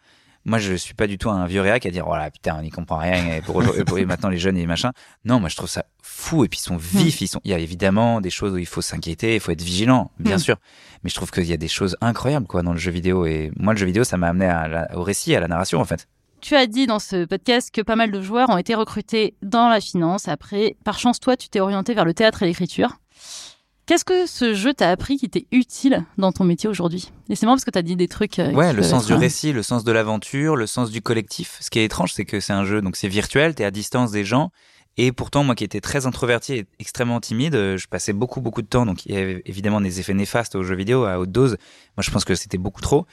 Moi, 0.45 0.59
je 0.59 0.73
suis 0.75 0.95
pas 0.95 1.07
du 1.07 1.19
tout 1.19 1.29
un 1.31 1.47
vieux 1.47 1.61
réac 1.61 1.85
à 1.85 1.91
dire, 1.91 2.07
oh 2.09 2.17
là, 2.17 2.31
putain, 2.31 2.57
on 2.59 2.63
n'y 2.63 2.71
comprend 2.71 2.97
rien, 2.99 3.35
et 3.37 3.41
pour, 3.43 3.63
et 3.63 3.85
pour- 3.85 3.99
et 3.99 4.07
maintenant 4.07 4.29
les 4.31 4.39
jeunes 4.39 4.57
et 4.57 4.61
les 4.61 4.67
machins. 4.67 4.93
Non, 5.25 5.41
moi, 5.41 5.49
je 5.51 5.57
trouve 5.57 5.69
ça 5.69 5.85
fou, 6.03 6.45
et 6.45 6.49
puis 6.49 6.59
ils 6.59 6.63
sont 6.63 6.77
vifs, 6.79 7.21
ils 7.21 7.27
sont, 7.29 7.41
il 7.45 7.51
y 7.51 7.55
a 7.55 7.59
évidemment 7.59 8.21
des 8.23 8.31
choses 8.31 8.53
où 8.55 8.59
il 8.59 8.67
faut 8.67 8.81
s'inquiéter, 8.81 9.35
il 9.35 9.41
faut 9.41 9.51
être 9.51 9.61
vigilant, 9.63 10.11
bien 10.19 10.37
Mm. 10.37 10.41
sûr. 10.41 10.57
Mais 11.05 11.11
je 11.11 11.15
trouve 11.15 11.31
qu'il 11.31 11.45
y 11.45 11.53
a 11.53 11.57
des 11.59 11.69
choses 11.69 11.97
incroyables, 12.01 12.47
quoi, 12.47 12.63
dans 12.63 12.73
le 12.73 12.79
jeu 12.79 12.91
vidéo, 12.91 13.27
et 13.27 13.51
moi, 13.57 13.75
le 13.75 13.79
jeu 13.79 13.87
vidéo, 13.87 14.05
ça 14.05 14.17
m'a 14.17 14.29
amené 14.29 14.47
à 14.47 14.69
la- 14.69 14.97
au 14.97 15.03
récit, 15.03 15.35
à 15.35 15.41
la 15.41 15.49
narration, 15.49 15.81
en 15.81 15.85
fait. 15.85 16.09
Tu 16.41 16.55
as 16.55 16.67
dit 16.69 16.87
dans 16.87 17.01
ce 17.01 17.25
podcast 17.25 17.71
que 17.73 17.81
pas 17.83 17.97
mal 17.97 18.11
de 18.13 18.21
joueurs 18.23 18.49
ont 18.49 18.59
été 18.59 18.75
recrutés 18.77 19.35
dans 19.43 19.69
la 19.69 19.81
finance. 19.81 20.29
Après, 20.29 20.77
par 20.85 20.99
chance, 20.99 21.19
toi, 21.21 21.37
tu 21.37 21.49
t'es 21.49 21.59
orienté 21.61 21.95
vers 21.95 22.05
le 22.05 22.15
théâtre 22.15 22.43
et 22.45 22.47
l'écriture. 22.47 22.99
Qu'est-ce 23.89 24.05
que 24.05 24.27
ce 24.27 24.53
jeu 24.53 24.75
t'a 24.75 24.91
appris 24.91 25.17
qui 25.17 25.31
t'est 25.31 25.47
utile 25.51 26.05
dans 26.19 26.31
ton 26.31 26.45
métier 26.45 26.69
aujourd'hui? 26.69 27.11
Et 27.31 27.35
c'est 27.35 27.47
marrant 27.47 27.57
parce 27.57 27.65
que 27.65 27.71
t'as 27.71 27.81
dit 27.81 27.97
des 27.97 28.07
trucs. 28.07 28.39
euh, 28.39 28.53
Ouais, 28.53 28.75
le 28.75 28.83
sens 28.83 29.07
du 29.07 29.15
récit, 29.15 29.55
le 29.55 29.63
sens 29.63 29.83
de 29.83 29.91
l'aventure, 29.91 30.57
le 30.57 30.67
sens 30.67 30.91
du 30.91 31.01
collectif. 31.01 31.57
Ce 31.63 31.71
qui 31.71 31.79
est 31.79 31.87
étrange, 31.87 32.13
c'est 32.13 32.27
que 32.27 32.39
c'est 32.39 32.53
un 32.53 32.67
jeu, 32.67 32.83
donc 32.83 32.97
c'est 32.97 33.09
virtuel, 33.09 33.55
t'es 33.55 33.65
à 33.65 33.71
distance 33.71 34.11
des 34.11 34.27
gens. 34.27 34.51
Et 34.99 35.11
pourtant, 35.11 35.43
moi 35.43 35.55
qui 35.55 35.65
étais 35.65 35.81
très 35.81 36.05
introverti 36.05 36.53
et 36.53 36.67
extrêmement 36.79 37.19
timide, 37.19 37.55
euh, 37.55 37.79
je 37.79 37.89
passais 37.89 38.13
beaucoup, 38.13 38.43
beaucoup 38.43 38.61
de 38.61 38.67
temps. 38.67 38.85
Donc, 38.85 39.07
il 39.07 39.15
y 39.15 39.17
avait 39.17 39.43
évidemment 39.47 39.81
des 39.81 40.01
effets 40.01 40.13
néfastes 40.13 40.55
aux 40.55 40.65
jeux 40.65 40.77
vidéo 40.77 41.05
à 41.07 41.19
haute 41.19 41.33
dose. 41.33 41.57
Moi, 41.97 42.03
je 42.03 42.11
pense 42.11 42.27
que 42.27 42.35
c'était 42.35 42.59
beaucoup 42.59 42.83
trop. 42.83 43.07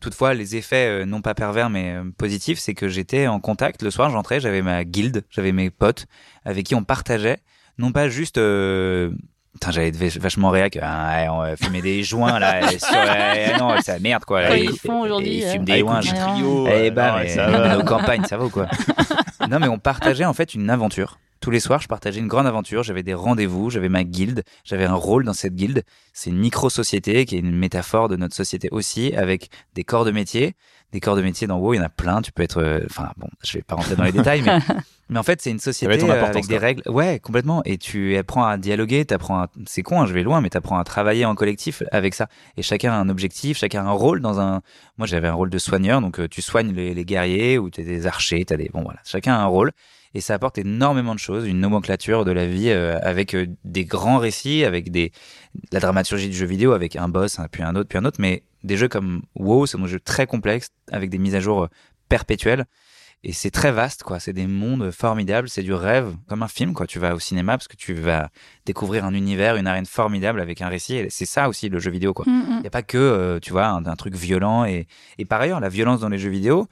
Toutefois, 0.00 0.32
les 0.32 0.56
effets, 0.56 1.02
euh, 1.02 1.04
non 1.04 1.20
pas 1.20 1.34
pervers, 1.34 1.68
mais 1.68 1.92
euh, 1.92 2.04
positifs, 2.16 2.58
c'est 2.58 2.72
que 2.72 2.88
j'étais 2.88 3.26
en 3.26 3.38
contact. 3.38 3.82
Le 3.82 3.90
soir, 3.90 4.08
j'entrais, 4.08 4.40
j'avais 4.40 4.62
ma 4.62 4.82
guilde, 4.84 5.26
j'avais 5.28 5.52
mes 5.52 5.68
potes 5.68 6.06
avec 6.46 6.64
qui 6.64 6.74
on 6.74 6.84
partageait, 6.84 7.40
non 7.76 7.92
pas 7.92 8.08
juste 8.08 8.38
euh, 8.38 9.10
Putain, 9.54 9.70
j'allais 9.70 9.88
être 9.88 9.96
vach- 9.96 10.18
vachement 10.18 10.50
réac. 10.50 10.76
Ouais, 10.80 11.28
on 11.30 11.38
va 11.42 11.56
fumer 11.56 11.82
des 11.82 12.02
joints 12.02 12.38
là. 12.38 12.68
sur, 12.78 12.88
euh, 12.94 13.58
non, 13.58 13.74
c'est 13.82 13.92
la 13.92 13.98
merde 13.98 14.24
quoi. 14.24 14.56
Ils 14.56 14.76
font 14.78 15.02
aujourd'hui, 15.02 15.38
Ils 15.38 15.44
euh, 15.44 15.52
fument 15.52 15.64
des 15.64 15.78
joints. 15.80 16.00
trio. 16.00 16.66
Eh 16.68 16.88
euh, 16.88 16.90
ben, 16.90 17.28
ça 17.28 17.46
va. 17.48 17.76
nos 17.76 17.84
campagnes, 17.84 18.24
ça 18.24 18.36
va 18.36 18.44
ou 18.46 18.50
quoi 18.50 18.66
Non, 19.50 19.58
mais 19.60 19.68
on 19.68 19.78
partageait 19.78 20.24
en 20.24 20.32
fait 20.32 20.54
une 20.54 20.70
aventure. 20.70 21.18
Tous 21.42 21.50
les 21.50 21.58
soirs, 21.58 21.80
je 21.80 21.88
partageais 21.88 22.20
une 22.20 22.28
grande 22.28 22.46
aventure. 22.46 22.84
J'avais 22.84 23.02
des 23.02 23.14
rendez-vous, 23.14 23.68
j'avais 23.68 23.88
ma 23.88 24.04
guilde, 24.04 24.44
j'avais 24.62 24.84
un 24.84 24.94
rôle 24.94 25.24
dans 25.24 25.32
cette 25.32 25.56
guilde. 25.56 25.82
C'est 26.12 26.30
une 26.30 26.38
micro-société 26.38 27.24
qui 27.24 27.34
est 27.34 27.40
une 27.40 27.50
métaphore 27.50 28.08
de 28.08 28.14
notre 28.14 28.36
société 28.36 28.68
aussi, 28.70 29.12
avec 29.16 29.50
des 29.74 29.82
corps 29.82 30.04
de 30.04 30.12
métier. 30.12 30.54
Des 30.92 31.00
corps 31.00 31.16
de 31.16 31.22
métier 31.22 31.48
dans 31.48 31.58
WoW, 31.58 31.74
il 31.74 31.76
y 31.78 31.80
en 31.80 31.84
a 31.84 31.88
plein. 31.88 32.22
Tu 32.22 32.30
peux 32.30 32.44
être, 32.44 32.62
euh, 32.62 32.80
enfin 32.88 33.10
bon, 33.16 33.26
je 33.42 33.54
vais 33.54 33.62
pas 33.62 33.74
rentrer 33.74 33.96
dans 33.96 34.04
les 34.04 34.12
détails, 34.12 34.42
mais, 34.42 34.56
mais 35.08 35.18
en 35.18 35.24
fait, 35.24 35.42
c'est 35.42 35.50
une 35.50 35.58
société 35.58 36.08
euh, 36.08 36.24
avec 36.24 36.46
des 36.46 36.58
règles. 36.58 36.82
Ouais, 36.86 37.18
complètement. 37.18 37.60
Et 37.64 37.76
tu 37.76 38.16
apprends 38.16 38.44
à 38.44 38.56
dialoguer, 38.56 39.04
t'apprends 39.04 39.40
à, 39.40 39.48
c'est 39.66 39.82
con, 39.82 40.00
hein, 40.00 40.06
je 40.06 40.12
vais 40.12 40.22
loin, 40.22 40.40
mais 40.40 40.50
t'apprends 40.50 40.78
à 40.78 40.84
travailler 40.84 41.24
en 41.24 41.34
collectif 41.34 41.82
avec 41.90 42.14
ça. 42.14 42.28
Et 42.56 42.62
chacun 42.62 42.92
a 42.92 42.96
un 42.96 43.08
objectif, 43.08 43.58
chacun 43.58 43.84
a 43.84 43.88
un 43.88 43.92
rôle 43.92 44.20
dans 44.20 44.38
un, 44.38 44.60
moi 44.96 45.08
j'avais 45.08 45.26
un 45.26 45.34
rôle 45.34 45.50
de 45.50 45.58
soigneur, 45.58 46.00
donc 46.02 46.20
euh, 46.20 46.28
tu 46.28 46.40
soignes 46.40 46.72
les, 46.72 46.94
les 46.94 47.04
guerriers 47.04 47.58
ou 47.58 47.68
t'es 47.68 47.82
des 47.82 48.06
archers, 48.06 48.44
t'as 48.44 48.56
des, 48.56 48.70
bon 48.72 48.82
voilà, 48.82 49.00
chacun 49.04 49.34
a 49.34 49.38
un 49.38 49.46
rôle. 49.46 49.72
Et 50.14 50.20
ça 50.20 50.34
apporte 50.34 50.58
énormément 50.58 51.14
de 51.14 51.20
choses, 51.20 51.46
une 51.46 51.60
nomenclature 51.60 52.24
de 52.24 52.32
la 52.32 52.46
vie 52.46 52.70
euh, 52.70 52.98
avec 53.02 53.34
euh, 53.34 53.46
des 53.64 53.84
grands 53.84 54.18
récits, 54.18 54.64
avec 54.64 54.90
des 54.90 55.12
la 55.70 55.80
dramaturgie 55.80 56.28
du 56.28 56.36
jeu 56.36 56.46
vidéo, 56.46 56.72
avec 56.72 56.96
un 56.96 57.08
boss, 57.08 57.38
puis 57.50 57.62
un 57.62 57.76
autre, 57.76 57.88
puis 57.88 57.98
un 57.98 58.04
autre. 58.04 58.18
Mais 58.20 58.42
des 58.64 58.76
jeux 58.76 58.88
comme 58.88 59.22
WoW, 59.36 59.66
c'est 59.66 59.78
un 59.78 59.86
jeu 59.86 60.00
très 60.00 60.26
complexe 60.26 60.68
avec 60.90 61.10
des 61.10 61.18
mises 61.18 61.34
à 61.34 61.40
jour 61.40 61.64
euh, 61.64 61.68
perpétuelles. 62.08 62.66
Et 63.24 63.32
c'est 63.32 63.52
très 63.52 63.70
vaste, 63.70 64.02
quoi. 64.02 64.18
C'est 64.18 64.32
des 64.32 64.48
mondes 64.48 64.90
formidables, 64.90 65.48
c'est 65.48 65.62
du 65.62 65.72
rêve, 65.72 66.16
comme 66.28 66.42
un 66.42 66.48
film, 66.48 66.74
quoi. 66.74 66.88
Tu 66.88 66.98
vas 66.98 67.14
au 67.14 67.20
cinéma 67.20 67.56
parce 67.56 67.68
que 67.68 67.76
tu 67.76 67.94
vas 67.94 68.30
découvrir 68.66 69.04
un 69.04 69.14
univers, 69.14 69.54
une 69.54 69.68
arène 69.68 69.86
formidable 69.86 70.40
avec 70.40 70.60
un 70.60 70.68
récit. 70.68 70.96
Et 70.96 71.06
c'est 71.08 71.24
ça 71.24 71.48
aussi 71.48 71.68
le 71.68 71.78
jeu 71.78 71.92
vidéo, 71.92 72.14
quoi. 72.14 72.24
Mm, 72.26 72.42
Il 72.48 72.56
mm. 72.56 72.60
n'y 72.62 72.66
a 72.66 72.70
pas 72.70 72.82
que, 72.82 72.98
euh, 72.98 73.38
tu 73.38 73.52
vois, 73.52 73.66
un, 73.66 73.86
un 73.86 73.94
truc 73.94 74.16
violent. 74.16 74.64
Et, 74.64 74.88
et 75.18 75.24
par 75.24 75.40
ailleurs, 75.40 75.60
la 75.60 75.68
violence 75.68 76.00
dans 76.00 76.08
les 76.08 76.18
jeux 76.18 76.30
vidéo, 76.30 76.66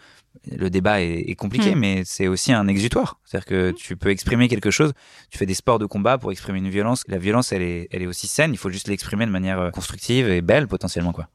le 0.51 0.71
débat 0.71 1.03
est, 1.03 1.31
est 1.31 1.35
compliqué, 1.35 1.75
Mm. 1.75 1.79
mais 1.79 2.03
c'est 2.05 2.29
aussi 2.29 2.53
un 2.53 2.67
exutoire. 2.69 3.21
C'est-à-dire 3.25 3.47
que 3.47 3.71
tu 3.73 3.97
peux 3.97 4.11
exprimer 4.11 4.49
quelque 4.49 4.71
chose. 4.71 4.93
Tu 5.31 5.39
fais 5.39 5.47
des 5.47 5.55
sports 5.55 5.79
de 5.79 5.87
combat 5.87 6.19
pour 6.19 6.33
exprimer 6.33 6.59
une 6.59 6.71
violence. 6.71 7.05
La 7.09 7.19
violence, 7.19 7.53
elle 7.53 7.63
est, 7.63 7.89
elle 7.91 8.03
est 8.03 8.07
aussi 8.07 8.27
saine. 8.27 8.53
Il 8.53 8.59
faut 8.59 8.71
juste 8.71 8.89
l'exprimer 8.89 9.27
de 9.27 9.31
manière 9.31 9.61
euh, 9.61 9.71
constructive 9.71 10.29
et 10.29 10.41
belle, 10.41 10.67
potentiellement, 10.69 11.13
quoi. 11.13 11.29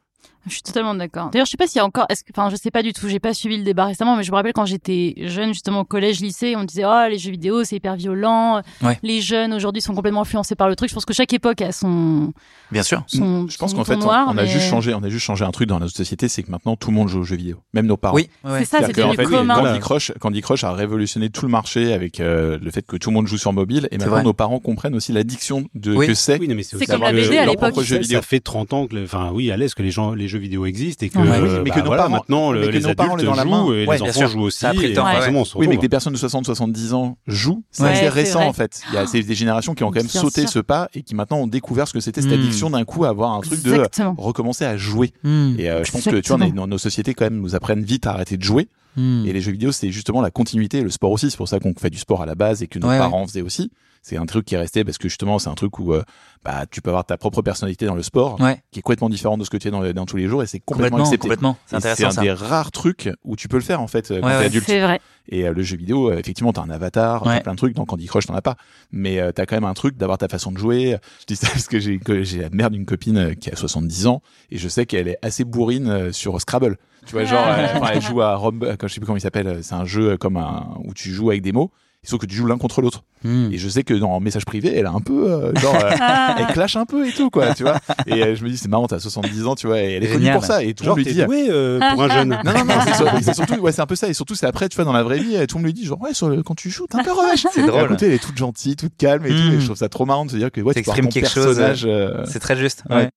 Je 0.47 0.53
suis 0.53 0.61
totalement 0.61 0.93
d'accord. 0.93 1.29
D'ailleurs, 1.31 1.45
je 1.45 1.51
sais 1.51 1.57
pas 1.57 1.67
s'il 1.67 1.77
y 1.77 1.79
a 1.81 1.85
encore, 1.85 2.05
est-ce 2.09 2.23
que, 2.23 2.29
enfin, 2.35 2.49
je 2.49 2.55
sais 2.55 2.71
pas 2.71 2.83
du 2.83 2.93
tout, 2.93 3.07
j'ai 3.09 3.19
pas 3.19 3.33
suivi 3.33 3.57
le 3.57 3.63
débat 3.63 3.85
récemment, 3.85 4.15
mais 4.15 4.23
je 4.23 4.31
me 4.31 4.35
rappelle 4.35 4.53
quand 4.53 4.65
j'étais 4.65 5.13
jeune, 5.25 5.53
justement 5.53 5.81
au 5.81 5.85
collège, 5.85 6.19
lycée, 6.21 6.55
on 6.55 6.63
disait, 6.63 6.83
oh, 6.85 7.05
les 7.09 7.17
jeux 7.17 7.31
vidéo, 7.31 7.63
c'est 7.63 7.77
hyper 7.77 7.95
violent. 7.95 8.61
Ouais. 8.83 8.99
Les 9.03 9.21
jeunes 9.21 9.53
aujourd'hui 9.53 9.81
sont 9.81 9.93
complètement 9.95 10.21
influencés 10.21 10.55
par 10.55 10.69
le 10.69 10.75
truc. 10.75 10.89
Je 10.89 10.93
pense 10.93 11.05
que 11.05 11.13
chaque 11.13 11.33
époque 11.33 11.61
a 11.61 11.71
son, 11.71 12.31
Bien 12.71 12.83
sûr. 12.83 13.03
son, 13.07 13.47
Je 13.47 13.57
pense 13.57 13.73
qu'en 13.73 13.83
fait, 13.83 13.95
on- 13.95 14.09
a 14.09 14.33
mais- 14.33 14.47
juste 14.47 14.69
changé, 14.69 14.93
on 14.93 15.03
a 15.03 15.09
juste 15.09 15.25
changé 15.25 15.43
un 15.45 15.51
truc 15.51 15.67
dans 15.67 15.79
notre 15.79 15.95
société, 15.95 16.27
c'est 16.27 16.43
que 16.43 16.51
maintenant 16.51 16.75
tout 16.75 16.89
le 16.91 16.95
monde 16.95 17.07
joue 17.07 17.19
aux 17.19 17.23
jeux 17.23 17.35
vidéo, 17.37 17.57
même 17.73 17.85
nos 17.87 17.97
parents. 17.97 18.15
Oui, 18.15 18.29
ouais. 18.43 18.59
C'est 18.59 18.65
ça, 18.65 18.85
c'est 18.85 18.95
devenu 18.95 19.15
fait, 19.15 19.23
commun. 19.25 19.55
Candy 19.55 19.79
Crush, 19.79 20.11
Candy 20.19 20.41
Crush 20.41 20.63
a 20.63 20.73
révolutionné 20.73 21.29
tout 21.29 21.45
le 21.45 21.51
marché 21.51 21.93
avec 21.93 22.19
euh, 22.19 22.57
le 22.61 22.71
fait 22.71 22.85
que 22.85 22.97
tout 22.97 23.09
le 23.09 23.15
monde 23.15 23.27
joue 23.27 23.37
sur 23.37 23.53
mobile 23.53 23.87
et 23.91 23.97
maintenant 23.97 24.13
vrai. 24.15 24.23
nos 24.23 24.33
parents 24.33 24.59
comprennent 24.59 24.95
aussi 24.95 25.11
l'addiction 25.11 25.65
de 25.73 25.95
Oui. 25.95 26.07
que 26.07 26.13
c'est. 26.13 26.39
Oui, 26.39 26.47
non, 26.47 26.55
mais 26.55 26.63
c'est 26.63 26.85
comme 26.85 27.01
la 27.01 27.11
BD 27.11 27.37
à 27.37 27.45
leur 27.45 27.53
l'époque. 27.53 27.71
propre 27.71 27.83
jeu 27.83 27.95
Ça- 27.95 28.01
vidéo. 28.01 28.17
ça 28.19 28.21
Ça 28.21 28.27
fait 28.27 28.39
30 28.39 28.73
ans 28.73 28.87
que, 28.87 29.03
enfin, 29.03 29.31
oui, 29.33 29.51
à 29.51 29.57
l'aise 29.57 29.73
que 29.73 29.83
les 29.83 29.91
gens, 29.91 30.13
les 30.13 30.27
jeux 30.35 30.41
vidéo 30.41 30.65
existent 30.65 31.05
et 31.05 31.09
que, 31.09 31.17
Ouais. 31.17 31.27
euh, 31.29 31.61
Mais 31.63 31.69
que 31.71 31.75
bah, 31.75 31.81
nos 31.81 31.85
voilà, 31.87 32.03
parents- 32.03 32.15
maintenant, 32.15 32.51
mais 32.51 32.61
que 32.61 32.65
les 32.67 32.79
nos 32.81 32.89
adultes 32.89 33.23
la 33.23 33.43
jouent 33.43 33.49
main. 33.49 33.65
et 33.73 33.85
Ouais, 33.87 33.95
les 33.97 34.01
enfants 34.03 34.11
sûr. 34.13 34.27
jouent 34.29 34.41
aussi. 34.43 34.65
Et 34.65 34.69
ouais. 34.69 35.43
Oui, 35.55 35.67
mais 35.67 35.75
que 35.77 35.81
des 35.81 35.89
personnes 35.89 36.13
de 36.13 36.17
60-70 36.17 36.93
ans 36.93 37.17
jouent, 37.27 37.63
c'est 37.71 37.83
Ouais, 37.83 37.89
assez 37.91 38.09
récent 38.09 38.39
vrai. 38.39 38.47
en 38.47 38.53
fait. 38.53 38.81
Il 38.89 38.95
y 38.95 38.97
a 38.97 39.07
c'est 39.07 39.21
des 39.23 39.35
générations 39.35 39.73
qui 39.75 39.83
ont 39.83 39.87
quand 39.91 39.99
même 39.99 40.07
sauté 40.07 40.41
sûr. 40.41 40.49
ce 40.49 40.59
pas 40.59 40.89
et 40.93 41.01
qui 41.01 41.15
maintenant 41.15 41.37
ont 41.37 41.47
découvert 41.47 41.87
ce 41.87 41.93
que 41.93 41.99
c'était 41.99 42.21
cette 42.21 42.31
Hmm. 42.31 42.33
addiction 42.41 42.69
d'un 42.69 42.83
coup 42.85 43.05
à 43.05 43.09
avoir 43.09 43.33
un 43.33 43.41
truc 43.41 43.61
de 43.63 43.81
recommencer 44.17 44.65
à 44.65 44.77
jouer. 44.77 45.11
Hmm. 45.23 45.55
Et 45.57 45.69
euh, 45.69 45.83
je 45.83 45.91
pense 45.91 46.03
que 46.03 46.15
tu 46.19 46.27
vois, 46.33 46.37
on 46.37 46.41
est- 46.47 46.51
nos 46.67 46.77
sociétés 46.77 47.13
quand 47.13 47.25
même 47.25 47.39
nous 47.41 47.55
apprennent 47.55 47.83
vite 47.83 48.07
à 48.07 48.11
arrêter 48.11 48.37
de 48.37 48.43
jouer. 48.43 48.67
Hmm. 48.97 49.25
Et 49.25 49.33
les 49.33 49.41
jeux 49.41 49.51
vidéo, 49.51 49.71
c'est 49.73 49.91
justement 49.91 50.21
la 50.21 50.31
continuité, 50.31 50.81
le 50.81 50.89
sport 50.89 51.11
aussi. 51.11 51.29
C'est 51.29 51.37
pour 51.37 51.47
ça 51.49 51.59
qu'on 51.59 51.73
fait 51.77 51.89
du 51.89 51.97
sport 51.97 52.21
à 52.21 52.25
la 52.25 52.35
base 52.35 52.63
et 52.63 52.67
que 52.67 52.79
nos 52.79 52.87
Ouais, 52.87 52.97
parents 52.97 53.27
faisaient 53.27 53.41
aussi. 53.41 53.69
C'est 54.07 54.17
un 54.17 54.25
truc 54.27 54.45
qui 54.45 54.53
est 54.53 54.59
resté 54.59 54.83
parce 54.83 54.99
que 54.99 55.09
justement, 55.09 55.39
c'est 55.39 55.49
un 55.49 55.55
truc 55.55 55.79
où 55.79 55.91
euh, 55.91 56.03
bah, 56.43 56.65
tu 56.69 56.79
peux 56.79 56.91
avoir 56.91 57.05
ta 57.05 57.17
propre 57.17 57.41
personnalité 57.41 57.87
dans 57.87 57.95
le 57.95 58.03
sport, 58.03 58.39
Ouais, 58.39 58.61
qui 58.69 58.77
est 58.77 58.81
complètement 58.83 59.09
différente 59.09 59.39
de 59.39 59.45
ce 59.45 59.49
que 59.49 59.57
tu 59.57 59.67
es 59.67 59.71
dans, 59.71 59.81
dans 59.93 60.05
tous 60.05 60.17
les 60.17 60.27
jours, 60.27 60.43
et 60.43 60.45
c'est 60.45 60.59
complètement, 60.59 60.99
complètement, 60.99 61.05
accepté. 61.05 61.21
complètement. 61.27 61.57
C'est 61.65 62.05
un 62.05 62.11
ça. 62.11 62.21
des 62.21 62.31
rares 62.31 62.71
trucs 62.71 63.09
où 63.23 63.35
tu 63.35 63.47
peux 63.47 63.57
le 63.57 63.63
faire 63.63 63.81
en 63.81 63.87
fait 63.87 64.11
euh, 64.11 64.21
quand 64.21 64.27
Ouais, 64.27 64.33
t'es 64.33 64.39
ouais. 64.41 64.45
adulte. 64.45 64.65
C'est 64.67 64.79
vrai. 64.81 65.01
Et 65.27 65.47
euh, 65.47 65.53
le 65.53 65.63
jeu 65.63 65.75
vidéo, 65.75 66.11
euh, 66.11 66.19
effectivement, 66.19 66.53
t'as 66.53 66.61
un 66.61 66.69
avatar, 66.69 67.23
t'as 67.23 67.39
plein 67.41 67.53
de 67.53 67.57
trucs. 67.57 67.73
Dans 67.73 67.85
Candy 67.85 68.05
Crush, 68.05 68.27
t'en 68.27 68.35
as 68.35 68.43
pas. 68.43 68.57
Mais 68.91 69.19
euh, 69.19 69.31
t'as 69.31 69.47
quand 69.47 69.55
même 69.55 69.63
un 69.63 69.73
truc 69.73 69.97
d'avoir 69.97 70.19
ta 70.19 70.27
façon 70.27 70.51
de 70.51 70.59
jouer. 70.59 70.97
Je 71.21 71.25
dis 71.25 71.35
ça 71.35 71.47
parce 71.51 71.67
que 71.67 71.79
j'ai 71.79 71.97
que 71.97 72.21
j'ai 72.23 72.41
la 72.41 72.49
mère 72.51 72.69
d'une 72.69 72.85
copine 72.85 73.35
qui 73.35 73.49
a 73.49 73.55
70 73.55 74.05
ans 74.05 74.21
et 74.51 74.59
je 74.59 74.67
sais 74.67 74.85
qu'elle 74.85 75.07
est 75.07 75.17
assez 75.23 75.45
bourrine 75.45 76.13
sur 76.13 76.39
Scrabble. 76.39 76.77
Tu 77.07 77.13
vois, 77.13 77.25
genre, 77.25 77.45
elle, 77.91 78.01
joue 78.01 78.21
à 78.21 78.35
Rom, 78.35 78.61
euh, 78.63 78.75
quand 78.77 78.87
je 78.87 78.93
sais 78.93 78.99
plus 78.99 79.05
comment 79.07 79.17
il 79.17 79.21
s'appelle. 79.21 79.63
C'est 79.63 79.75
un 79.75 79.85
jeu 79.85 80.15
comme 80.17 80.37
un 80.37 80.75
où 80.83 80.93
tu 80.93 81.11
joues 81.11 81.29
avec 81.31 81.41
des 81.41 81.51
mots. 81.53 81.71
Sauf 82.05 82.19
que 82.19 82.25
tu 82.25 82.35
joues 82.35 82.45
l'un 82.45 82.57
contre 82.57 82.81
l'autre. 82.81 83.03
Hmm. 83.23 83.49
Et 83.51 83.57
je 83.57 83.67
sais 83.67 83.83
que 83.83 83.93
dans 83.93 84.19
message 84.19 84.45
privé, 84.45 84.71
elle 84.75 84.85
a 84.85 84.91
un 84.91 84.99
peu, 85.01 85.31
euh, 85.31 85.53
genre, 85.55 85.75
euh, 85.83 85.89
Ah. 85.99 86.35
elle 86.39 86.47
clash 86.53 86.75
un 86.75 86.85
peu 86.85 87.07
et 87.07 87.11
tout, 87.11 87.29
quoi, 87.29 87.53
tu 87.55 87.63
vois. 87.63 87.79
Et 88.05 88.21
euh, 88.23 88.35
je 88.35 88.43
me 88.43 88.49
dis, 88.49 88.57
c'est 88.57 88.67
marrant, 88.67 88.87
t'as 88.87 88.99
70 88.99 89.45
ans, 89.47 89.55
tu 89.55 89.67
vois, 89.67 89.81
et 89.81 89.93
elle 89.93 90.03
est 90.03 90.11
connue 90.11 90.31
pour 90.31 90.45
ça. 90.45 90.63
Et 90.63 90.73
tout 90.73 90.83
le 90.83 90.89
monde 90.91 90.99
lui 90.99 91.05
dit, 91.05 91.23
doué 91.25 91.47
euh, 91.49 91.79
pour 91.91 92.03
un 92.03 92.09
jeune. 92.09 92.29
non, 92.45 92.53
non, 92.53 92.65
non, 92.65 92.73
c'est 92.85 92.93
sur- 92.95 93.11
c'est 93.21 93.33
surtout, 93.33 93.55
ouais, 93.55 93.71
c'est 93.71 93.81
un 93.81 93.85
peu 93.87 93.95
ça. 93.95 94.07
Et 94.07 94.13
surtout, 94.13 94.35
c'est 94.35 94.45
après, 94.45 94.69
tu 94.69 94.75
vois, 94.75 94.85
dans 94.85 94.93
la 94.93 95.03
vraie 95.03 95.19
vie, 95.19 95.35
tout 95.47 95.57
le 95.57 95.61
monde 95.63 95.65
lui 95.65 95.73
dit, 95.73 95.85
genre, 95.85 95.99
ouais, 96.01 96.13
sur 96.13 96.29
le, 96.29 96.43
quand 96.43 96.55
tu 96.55 96.69
joues, 96.69 96.85
t'es 96.87 96.97
un 96.97 97.03
peu 97.03 97.11
revêche. 97.11 97.45
C'est 97.53 97.61
Et 97.61 97.63
à 97.63 97.67
drôle. 97.67 97.87
côté, 97.89 98.05
elle 98.07 98.13
est 98.13 98.23
toute 98.23 98.37
gentille, 98.37 98.75
toute 98.75 98.95
calme 98.97 99.25
et 99.25 99.29
tout. 99.29 99.53
Et 99.53 99.59
je 99.59 99.65
trouve 99.65 99.77
ça 99.77 99.89
trop 99.89 100.05
marrant 100.05 100.25
de 100.25 100.31
se 100.31 100.37
dire 100.37 100.51
que, 100.51 100.61
ouais, 100.61 100.73
tu 100.73 100.83
ton 100.83 100.91
quelque 100.93 101.27
chose, 101.27 101.57
personnage, 101.57 101.85
euh, 101.85 102.23
C'est 102.27 102.39
très 102.39 102.55
juste. 102.55 102.83
Ouais. 102.89 102.95
Ouais. 102.95 103.09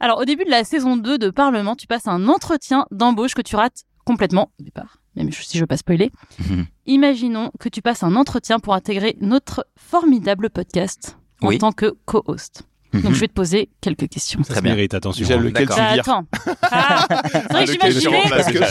Alors, 0.00 0.18
au 0.20 0.24
début 0.24 0.44
de 0.44 0.50
la 0.50 0.64
saison 0.64 0.96
2 0.96 1.18
de 1.18 1.30
Parlement, 1.30 1.74
tu 1.74 1.86
passes 1.86 2.06
un 2.06 2.28
entretien 2.28 2.84
d'embauche 2.90 3.34
que 3.34 3.40
tu 3.42 3.56
rates 3.56 3.84
complètement 4.04 4.50
au 4.60 4.62
départ, 4.64 4.98
même 5.16 5.32
si 5.32 5.56
je 5.58 5.62
veux 5.62 5.66
pas 5.66 5.76
spoiler. 5.76 6.10
Mhm. 6.38 6.66
Imaginons 6.86 7.50
que 7.58 7.68
tu 7.68 7.82
passes 7.82 8.02
un 8.02 8.14
entretien 8.16 8.58
pour 8.58 8.74
intégrer 8.74 9.16
notre 9.20 9.66
formidable 9.76 10.50
podcast 10.50 11.16
en 11.42 11.48
Oui. 11.48 11.58
tant 11.58 11.72
que 11.72 11.94
co-host. 12.04 12.62
Donc, 12.92 13.04
Mhm. 13.04 13.14
je 13.14 13.20
vais 13.20 13.28
te 13.28 13.32
poser 13.34 13.68
quelques 13.82 14.08
questions. 14.08 14.42
Ça 14.44 14.60
bien. 14.62 14.72
mérite, 14.74 14.94
attention. 14.94 15.20
déjà, 15.26 15.36
lequel 15.36 15.68
tu. 15.68 15.74
Bah, 15.74 15.88
attends. 15.98 16.24
Ah, 16.62 17.06
c'est 17.30 17.52
vrai 17.52 17.64
que 17.66 17.72
j'imaginais, 17.72 18.22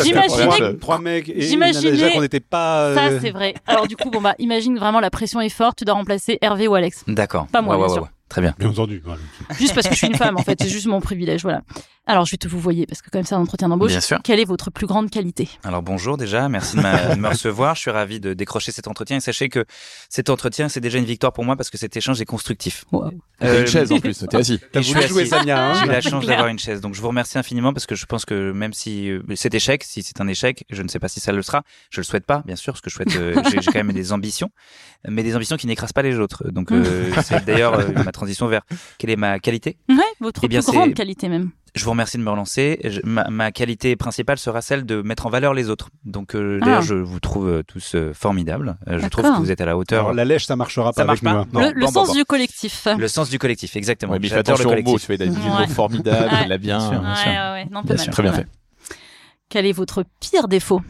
j'imaginais 0.03 0.77
trois, 0.79 0.99
mecs 0.99 1.29
et 1.29 1.41
J'imaginais- 1.41 1.91
déjà 1.91 2.10
qu'on 2.12 2.21
n'était 2.21 2.39
pas. 2.39 2.93
ça 2.95 3.05
euh, 3.08 3.19
c'est 3.21 3.31
vrai. 3.31 3.53
Alors 3.67 3.88
du 3.88 3.95
coup, 3.95 4.10
bon 4.10 4.21
bah, 4.21 4.34
imagine 4.39 4.77
vraiment 4.79 4.99
la 4.99 5.10
pression 5.10 5.41
est 5.41 5.49
forte, 5.49 5.77
tu 5.79 5.86
dois 5.86 5.93
remplacer 5.95 6.38
Hervé 6.41 6.67
ou 6.67 6.75
Alex. 6.75 7.03
D'accord. 7.08 7.47
Pas 7.47 7.62
moi, 7.62 7.75
Ouais, 7.75 7.81
bien 7.81 7.88
ouais, 7.88 7.93
sûr. 7.93 8.03
ouais, 8.03 8.08
ouais. 8.10 8.14
Très 8.29 8.41
bien. 8.41 8.55
Bien 8.57 8.69
entendu. 8.69 9.01
voilà. 9.03 9.21
Juste 9.59 9.75
parce 9.75 9.88
que 9.88 9.93
je 9.93 9.99
suis 9.99 10.07
une 10.07 10.15
femme 10.15 10.38
en 10.38 10.43
fait, 10.43 10.57
c'est 10.61 10.69
juste 10.69 10.88
mon 10.88 10.99
privilège, 10.99 11.43
voilà. 11.43 11.61
Alors 12.07 12.25
je 12.25 12.31
vais 12.31 12.38
te 12.38 12.47
vous 12.47 12.59
voyez 12.59 12.85
parce 12.85 13.01
que 13.01 13.09
quand 13.09 13.17
même 13.17 13.25
c'est 13.25 13.33
un 13.33 13.39
entretien 13.39 13.69
d'embauche. 13.69 13.91
Bien 13.91 14.01
sûr. 14.01 14.19
Quelle 14.23 14.39
est 14.39 14.45
votre 14.45 14.69
plus 14.69 14.85
grande 14.85 15.09
qualité? 15.09 15.49
Alors 15.63 15.81
bonjour 15.81 16.17
déjà, 16.17 16.47
merci 16.49 16.75
de, 16.75 16.81
me 16.81 17.27
recevoir. 17.27 17.75
Je 17.75 17.81
suis 17.81 17.91
ravi 17.91 18.19
de 18.19 18.33
décrocher 18.33 18.71
cet 18.71 18.88
entretien 18.88 19.17
et 19.17 19.19
sachez 19.19 19.49
que 19.49 19.65
cet 20.09 20.29
entretien 20.29 20.69
c'est 20.69 20.81
déjà 20.81 20.99
une 20.99 21.05
victoire 21.05 21.33
pour 21.33 21.43
moi 21.43 21.55
parce 21.55 21.71
que 21.71 21.77
cet 21.77 21.97
échange 21.97 22.21
est 22.21 22.25
constructif. 22.25 22.85
Wow. 22.91 23.11
Euh, 23.43 23.61
une 23.61 23.67
chaise 23.67 23.91
en 23.91 23.99
plus, 23.99 24.19
t'es 24.19 24.38
assis. 24.38 24.59
T'as 24.71 24.81
voulu 24.81 25.07
jouer. 25.07 25.25
Samia, 25.25 25.71
hein 25.71 25.73
J'ai 25.81 25.88
la 25.88 26.01
chance 26.01 26.25
d'avoir 26.25 26.47
une 26.47 26.59
chaise, 26.59 26.79
donc 26.79 26.93
je 26.93 27.01
vous 27.01 27.07
remercie 27.07 27.38
infiniment 27.38 27.73
parce 27.73 27.88
que 27.88 27.95
je 27.95 28.05
pense 28.05 28.25
que 28.25 28.51
même 28.51 28.73
si 28.73 29.09
euh, 29.09 29.23
cet 29.35 29.55
échec, 29.55 29.83
si 29.83 30.03
c'est 30.03 30.21
un 30.21 30.27
échec, 30.27 30.65
je 30.69 30.83
ne 30.83 30.88
sais 30.88 30.99
pas 30.99 31.07
si 31.07 31.19
ça 31.19 31.31
le 31.31 31.41
sera, 31.41 31.63
je 31.89 32.01
le 32.01 32.05
souhaite 32.05 32.25
pas, 32.25 32.43
bien 32.45 32.55
sûr, 32.55 32.73
parce 32.73 32.81
que 32.81 32.89
je 32.89 32.95
souhaite, 32.95 33.15
euh, 33.15 33.41
j'ai 33.51 33.71
quand 33.71 33.83
même 33.83 33.91
des 33.91 34.13
ambitions, 34.13 34.51
mais 35.07 35.23
des 35.23 35.35
ambitions 35.35 35.57
qui 35.57 35.67
n'écrasent 35.67 35.93
pas 35.93 36.01
les 36.01 36.19
autres. 36.19 36.49
Donc 36.51 36.71
euh, 36.71 37.11
c'est 37.23 37.43
d'ailleurs 37.45 37.73
euh, 37.73 37.88
transition 38.15 38.47
vers 38.47 38.62
quelle 38.97 39.10
est 39.12 39.15
ma 39.15 39.39
qualité. 39.39 39.78
Ouais, 39.89 39.95
votre 40.19 40.41
Eh 40.43 40.47
bien, 40.47 40.62
plus 40.62 40.71
grande 40.71 40.93
qualité 40.95 41.30
même. 41.30 41.51
Je 41.75 41.84
vous 41.84 41.89
remercie 41.91 42.17
de 42.17 42.23
me 42.23 42.30
relancer. 42.30 42.80
Je- 42.86 43.01
ma, 43.04 43.30
ma 43.30 43.51
qualité 43.51 43.97
principale 43.97 44.38
sera 44.38 44.62
celle 44.62 44.86
de 44.86 45.01
mettre 45.01 45.25
en 45.25 45.30
valeur 45.30 45.54
les 45.54 45.69
autres. 45.69 45.89
Donc 46.06 46.34
euh, 46.34 46.58
Ah. 46.62 46.65
d'ailleurs, 46.65 46.82
je 46.84 46.95
vous 46.95 47.19
trouve 47.19 47.49
euh, 47.49 47.63
tous 47.63 47.95
euh, 47.95 48.13
formidables. 48.13 48.78
Euh, 48.88 48.97
je 48.99 49.08
trouve 49.10 49.25
que 49.25 49.38
vous 49.39 49.51
êtes 49.51 49.60
à 49.60 49.65
la 49.65 49.75
hauteur. 49.78 49.99
Alors, 50.06 50.13
la 50.13 50.23
lèche, 50.23 50.45
ça 50.45 50.56
marchera 50.56 50.93
pas 50.93 51.01
Ça 51.01 51.06
marche 51.06 51.21
avec 51.21 51.38
nous. 51.38 51.45
pas. 51.51 51.60
Non. 51.60 51.67
le 51.67 51.73
le 51.73 51.82
bon, 51.82 51.88
sens 51.88 51.93
bon, 52.08 52.13
bon. 52.13 52.13
du 52.19 52.23
collectif. 52.25 52.88
Le 52.97 53.08
sens 53.10 53.30
du 53.30 53.39
collectif, 53.39 53.75
exactement. 53.75 54.13
Ouais, 54.13 54.19
mais 54.21 54.30
fais 54.30 54.36
J'adore 54.36 54.58
le 54.58 54.62
attention 54.63 54.69
aux 54.80 54.91
mots, 54.91 54.97
collectif. 54.97 55.38
tu 55.38 55.49
a 55.51 55.56
Ouais. 55.60 55.67
mots 55.67 55.73
formidables, 55.73 56.34
Ouais. 56.34 56.39
il 56.43 56.47
l'a 56.49 56.58
bien. 56.58 56.78
Bien 56.78 56.89
sûr. 56.89 57.01
Ouais, 57.01 57.15
sûr. 57.15 57.32
ouais, 57.32 57.51
ouais, 57.51 57.65
non, 57.71 57.82
pas 57.84 57.93
Bien 57.95 57.97
sûr. 58.04 58.13
Très 58.13 58.23
bien 58.23 58.32
fait. 58.34 58.47
Quel 59.49 59.65
est 59.65 59.73
votre 59.73 60.06
pire 60.21 60.47
défaut? 60.47 60.82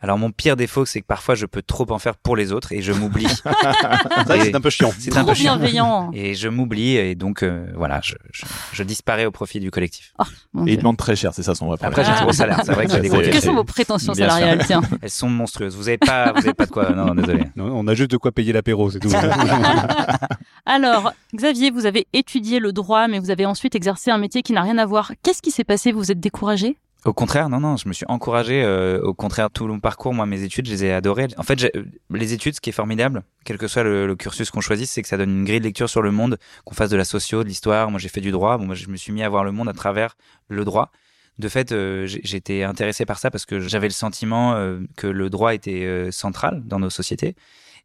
Alors 0.00 0.18
mon 0.18 0.30
pire 0.30 0.56
défaut, 0.56 0.84
c'est 0.84 1.00
que 1.00 1.06
parfois 1.06 1.34
je 1.34 1.46
peux 1.46 1.62
trop 1.62 1.90
en 1.90 1.98
faire 1.98 2.16
pour 2.16 2.36
les 2.36 2.52
autres 2.52 2.72
et 2.72 2.82
je 2.82 2.92
m'oublie. 2.92 3.26
C'est 4.26 4.54
un 4.54 4.60
peu 4.60 4.70
chiant. 4.70 4.90
C'est 4.98 5.16
un 5.16 5.20
Trop 5.22 5.30
peu 5.30 5.34
chiant. 5.34 5.56
bienveillant. 5.56 6.10
Et 6.12 6.34
je 6.34 6.48
m'oublie 6.48 6.96
et 6.96 7.14
donc 7.14 7.42
euh, 7.42 7.66
voilà, 7.74 8.00
je, 8.02 8.14
je, 8.32 8.44
je 8.72 8.82
disparais 8.82 9.24
au 9.26 9.30
profit 9.30 9.60
du 9.60 9.70
collectif. 9.70 10.12
Mon 10.52 10.66
Et 10.66 10.72
il 10.72 10.78
demande 10.78 10.96
très 10.96 11.16
cher, 11.16 11.32
c'est 11.34 11.42
ça 11.42 11.54
son 11.54 11.66
vrai 11.66 11.74
Après, 11.80 11.90
problème. 11.90 12.14
j'ai 12.14 12.20
un 12.20 12.24
gros 12.24 12.32
salaire. 12.32 12.60
C'est 12.64 12.72
vrai 12.72 12.86
que 12.86 12.92
j'ai 12.92 13.00
des 13.00 13.08
gros 13.08 13.20
Quelles 13.20 13.40
sont 13.42 13.54
vos 13.54 13.64
prétentions 13.64 14.12
Bien 14.12 14.28
salariales 14.28 14.64
Tiens? 14.66 14.82
Elles 15.02 15.10
sont 15.10 15.28
monstrueuses. 15.30 15.76
Vous 15.76 15.88
avez 15.88 15.98
pas, 15.98 16.32
vous 16.32 16.38
avez 16.38 16.54
pas 16.54 16.66
de 16.66 16.70
quoi. 16.70 16.90
Non, 16.90 17.06
non, 17.06 17.14
désolé. 17.14 17.44
Non, 17.56 17.66
on 17.74 17.86
a 17.88 17.94
juste 17.94 18.10
de 18.10 18.16
quoi 18.16 18.32
payer 18.32 18.52
l'apéro, 18.52 18.90
c'est 18.90 19.00
tout. 19.00 19.08
Alors, 20.66 21.12
Xavier, 21.34 21.70
vous 21.70 21.86
avez 21.86 22.06
étudié 22.12 22.58
le 22.58 22.72
droit, 22.72 23.08
mais 23.08 23.18
vous 23.18 23.30
avez 23.30 23.46
ensuite 23.46 23.74
exercé 23.74 24.10
un 24.10 24.18
métier 24.18 24.42
qui 24.42 24.52
n'a 24.52 24.62
rien 24.62 24.78
à 24.78 24.86
voir. 24.86 25.12
Qu'est-ce 25.22 25.42
qui 25.42 25.50
s'est 25.50 25.64
passé? 25.64 25.92
Vous 25.92 25.98
vous 26.00 26.10
êtes 26.12 26.20
découragé? 26.20 26.76
Au 27.06 27.12
contraire, 27.12 27.48
non, 27.48 27.60
non, 27.60 27.76
je 27.76 27.86
me 27.86 27.92
suis 27.92 28.04
encouragé. 28.08 28.64
euh, 28.64 29.00
au 29.00 29.14
contraire, 29.14 29.48
tout 29.50 29.68
mon 29.68 29.78
parcours, 29.78 30.12
moi, 30.12 30.26
mes 30.26 30.42
études, 30.42 30.66
je 30.66 30.72
les 30.72 30.84
ai 30.86 30.92
adorées. 30.92 31.28
En 31.36 31.44
fait, 31.44 31.56
j'ai- 31.56 31.70
les 32.10 32.32
études, 32.32 32.56
ce 32.56 32.60
qui 32.60 32.70
est 32.70 32.72
formidable, 32.72 33.22
quel 33.44 33.58
que 33.58 33.68
soit 33.68 33.84
le, 33.84 34.16
cursus 34.16 34.50
qu'on 34.50 34.60
choisisse, 34.60 34.90
c'est 34.90 35.02
que 35.02 35.08
ça 35.08 35.16
donne 35.16 35.30
une 35.30 35.44
grille 35.44 35.60
de 35.60 35.64
lecture 35.64 35.88
sur 35.88 36.02
le 36.02 36.10
monde, 36.10 36.36
qu'on 36.64 36.74
fasse 36.74 36.90
de 36.90 36.96
la 36.96 37.04
socio, 37.04 37.44
de 37.44 37.48
l'histoire. 37.48 37.92
Moi, 37.92 38.00
j'ai 38.00 38.08
fait 38.08 38.20
du 38.20 38.32
droit. 38.32 38.58
Bon, 38.58 38.66
moi, 38.66 38.74
je 38.74 38.88
me 38.88 38.96
suis 38.96 39.12
mis 39.12 39.22
à 39.22 39.28
voir 39.28 39.44
le 39.44 39.52
monde 39.52 39.68
à 39.68 39.72
travers 39.72 40.16
le 40.48 40.64
droit. 40.64 40.90
De 41.38 41.48
fait, 41.48 41.70
euh, 41.70 42.06
j'étais 42.06 42.64
intéressé 42.64 43.06
par 43.06 43.18
ça 43.18 43.30
parce 43.30 43.44
que 43.46 43.60
j'avais 43.60 43.86
le 43.86 43.92
sentiment 43.92 44.54
euh, 44.54 44.80
que 44.96 45.06
le 45.06 45.30
droit 45.30 45.54
était 45.54 45.84
euh, 45.84 46.10
central 46.10 46.62
dans 46.64 46.80
nos 46.80 46.90
sociétés. 46.90 47.36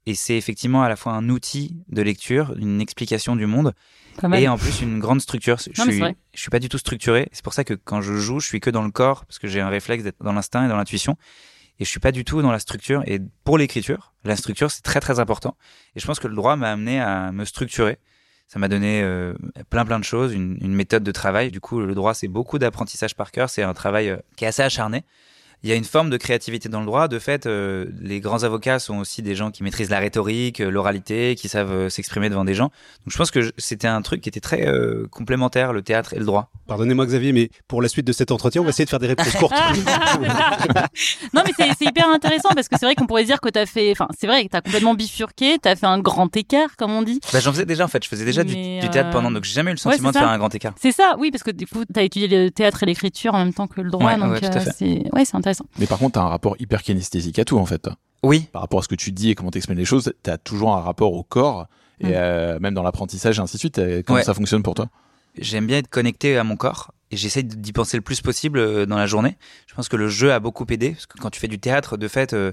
Et 0.07 0.15
c'est 0.15 0.35
effectivement 0.35 0.81
à 0.81 0.89
la 0.89 0.95
fois 0.95 1.13
un 1.13 1.29
outil 1.29 1.77
de 1.89 2.01
lecture, 2.01 2.55
une 2.57 2.81
explication 2.81 3.35
du 3.35 3.45
monde, 3.45 3.73
et 4.33 4.47
en 4.47 4.57
plus 4.57 4.81
une 4.81 4.99
grande 4.99 5.21
structure. 5.21 5.57
Je 5.59 5.69
Non, 5.81 5.91
suis, 5.91 6.01
je 6.33 6.39
suis 6.39 6.49
pas 6.49 6.59
du 6.59 6.69
tout 6.69 6.77
structuré. 6.77 7.29
C'est 7.31 7.43
pour 7.43 7.53
ça 7.53 7.63
que 7.63 7.73
quand 7.75 8.01
je 8.01 8.15
joue, 8.15 8.39
je 8.39 8.47
suis 8.47 8.59
que 8.59 8.69
dans 8.69 8.83
le 8.83 8.91
corps 8.91 9.25
parce 9.25 9.39
que 9.39 9.47
j'ai 9.47 9.61
un 9.61 9.69
réflexe 9.69 10.03
d'être 10.03 10.21
dans 10.23 10.33
l'instinct 10.33 10.65
et 10.65 10.67
dans 10.69 10.75
l'intuition. 10.77 11.17
Et 11.79 11.85
je 11.85 11.89
suis 11.89 11.99
pas 11.99 12.11
du 12.11 12.25
tout 12.25 12.41
dans 12.41 12.51
la 12.51 12.59
structure. 12.59 13.03
Et 13.05 13.19
pour 13.43 13.57
l'écriture, 13.57 14.13
la 14.23 14.35
structure 14.35 14.69
c'est 14.71 14.81
très 14.81 14.99
très 14.99 15.19
important. 15.19 15.55
Et 15.95 15.99
je 15.99 16.05
pense 16.05 16.19
que 16.19 16.27
le 16.27 16.35
droit 16.35 16.55
m'a 16.55 16.71
amené 16.71 16.99
à 16.99 17.31
me 17.31 17.45
structurer. 17.45 17.97
Ça 18.47 18.59
m'a 18.59 18.67
donné 18.67 19.01
euh, 19.01 19.33
plein 19.69 19.85
plein 19.85 19.97
de 19.97 20.03
choses, 20.03 20.33
une, 20.33 20.57
une 20.61 20.73
méthode 20.73 21.03
de 21.03 21.11
travail. 21.11 21.51
Du 21.51 21.61
coup, 21.61 21.79
le 21.79 21.95
droit 21.95 22.13
c'est 22.13 22.27
beaucoup 22.27 22.59
d'apprentissage 22.59 23.15
par 23.15 23.31
cœur. 23.31 23.49
C'est 23.49 23.63
un 23.63 23.73
travail 23.73 24.09
euh, 24.09 24.17
qui 24.35 24.45
est 24.45 24.47
assez 24.47 24.61
acharné. 24.63 25.03
Il 25.63 25.69
y 25.69 25.73
a 25.73 25.75
une 25.75 25.83
forme 25.83 26.09
de 26.09 26.17
créativité 26.17 26.69
dans 26.69 26.79
le 26.79 26.85
droit. 26.85 27.07
De 27.07 27.19
fait, 27.19 27.45
euh, 27.45 27.85
les 28.01 28.19
grands 28.19 28.43
avocats 28.43 28.79
sont 28.79 28.97
aussi 28.97 29.21
des 29.21 29.35
gens 29.35 29.51
qui 29.51 29.63
maîtrisent 29.63 29.89
la 29.89 29.99
rhétorique, 29.99 30.59
euh, 30.59 30.71
l'oralité, 30.71 31.35
qui 31.35 31.49
savent 31.49 31.71
euh, 31.71 31.89
s'exprimer 31.89 32.29
devant 32.29 32.45
des 32.45 32.55
gens. 32.55 32.65
Donc 32.65 33.11
je 33.11 33.17
pense 33.17 33.29
que 33.31 33.51
c'était 33.57 33.87
un 33.87 34.01
truc 34.01 34.21
qui 34.21 34.29
était 34.29 34.39
très 34.39 34.67
euh, 34.67 35.07
complémentaire, 35.11 35.73
le 35.73 35.81
théâtre 35.81 36.13
et 36.13 36.19
le 36.19 36.25
droit. 36.25 36.49
Pardonnez-moi 36.67 37.05
Xavier, 37.05 37.31
mais 37.31 37.49
pour 37.67 37.81
la 37.81 37.89
suite 37.89 38.07
de 38.07 38.11
cet 38.11 38.31
entretien, 38.31 38.61
on 38.61 38.63
va 38.63 38.69
essayer 38.69 38.85
de 38.85 38.89
faire 38.89 38.99
des 38.99 39.07
réponses 39.07 39.35
courtes. 39.35 39.53
non, 41.33 41.41
mais 41.45 41.51
c'est 41.77 41.85
hyper 41.85 42.09
intéressant 42.09 42.49
parce 42.55 42.67
que 42.67 42.77
c'est 42.79 42.85
vrai 42.85 42.95
qu'on 42.95 43.05
pourrait 43.05 43.25
dire 43.25 43.39
que 43.39 43.49
t'as 43.49 43.65
fait, 43.65 43.91
enfin, 43.91 44.07
c'est 44.17 44.27
vrai 44.27 44.45
que 44.45 44.49
t'as 44.49 44.61
complètement 44.61 44.95
bifurqué, 44.95 45.59
t'as 45.61 45.75
fait 45.75 45.85
un 45.85 45.99
grand 45.99 46.35
écart, 46.35 46.75
comme 46.77 46.91
on 46.91 47.03
dit. 47.03 47.19
Bah, 47.31 47.39
J'en 47.39 47.51
faisais 47.51 47.65
déjà 47.65 47.85
en 47.85 47.87
fait, 47.87 48.03
je 48.03 48.09
faisais 48.09 48.25
déjà 48.25 48.43
du, 48.43 48.55
théâtre 48.91 49.11
pendant, 49.11 49.29
donc 49.29 49.43
j'ai 49.43 49.53
jamais 49.53 49.71
eu 49.71 49.75
le 49.75 49.79
sentiment 49.79 50.11
de 50.11 50.17
faire 50.17 50.29
un 50.29 50.37
grand 50.37 50.53
écart. 50.55 50.73
C'est 50.79 50.91
ça, 50.91 51.15
oui, 51.19 51.29
parce 51.29 51.43
que 51.43 51.51
du 51.51 51.67
coup, 51.67 51.83
t'as 51.85 52.03
étudié 52.03 52.27
le 52.27 52.49
théâtre 52.49 52.81
et 52.83 52.85
l'écriture 52.87 53.35
en 53.35 53.39
même 53.39 53.53
temps 53.53 53.67
que 53.67 53.79
le 53.81 53.91
droit, 53.91 54.01
Ouais, 54.01 54.17
donc 54.17 54.31
ouais, 54.31 54.43
euh, 54.43 54.59
c'est, 54.75 55.03
ouais, 55.13 55.25
c'est 55.25 55.35
intéressant. 55.51 55.65
Mais 55.79 55.87
par 55.87 55.99
contre, 55.99 56.13
t'as 56.13 56.21
un 56.21 56.27
rapport 56.29 56.55
hyper 56.59 56.81
kinesthésique 56.83 57.39
à 57.39 57.45
tout, 57.45 57.57
en 57.57 57.65
fait. 57.65 57.87
Oui, 58.23 58.47
Par 58.51 58.61
rapport 58.61 58.79
à 58.79 58.83
ce 58.83 58.87
que 58.87 58.95
tu 58.95 59.11
dis 59.11 59.31
et 59.31 59.35
comment 59.35 59.51
t'exprimes 59.51 59.77
les 59.77 59.85
choses, 59.85 60.13
t'as 60.23 60.37
toujours 60.37 60.73
un 60.75 60.81
rapport 60.81 61.13
au 61.13 61.23
corps. 61.23 61.67
Et 61.99 62.07
Mm. 62.07 62.11
euh, 62.13 62.59
même 62.59 62.73
dans 62.73 62.83
l'apprentissage 62.83 63.37
et 63.37 63.41
ainsi 63.41 63.57
de 63.57 63.59
suite, 63.59 63.81
comment 64.05 64.17
Ouais. 64.17 64.23
ça 64.23 64.33
fonctionne 64.33 64.63
pour 64.63 64.73
toi? 64.75 64.87
J'aime 65.37 65.65
bien 65.67 65.77
être 65.77 65.87
connecté 65.89 66.37
à 66.37 66.43
mon 66.43 66.55
corps 66.57 66.93
et 67.11 67.17
j'essaye 67.17 67.43
d'y 67.43 67.71
penser 67.73 67.95
le 67.97 68.01
plus 68.01 68.21
possible 68.21 68.59
euh, 68.59 68.85
dans 68.85 68.97
la 68.97 69.05
journée. 69.05 69.37
Je 69.67 69.73
pense 69.75 69.87
que 69.87 69.95
le 69.95 70.07
jeu 70.09 70.31
a 70.33 70.39
beaucoup 70.39 70.65
aidé 70.69 70.91
parce 70.91 71.05
que 71.05 71.17
quand 71.19 71.29
tu 71.29 71.39
fais 71.39 71.47
du 71.47 71.57
théâtre, 71.59 71.97
de 71.97 72.07
fait, 72.07 72.33
euh, 72.33 72.51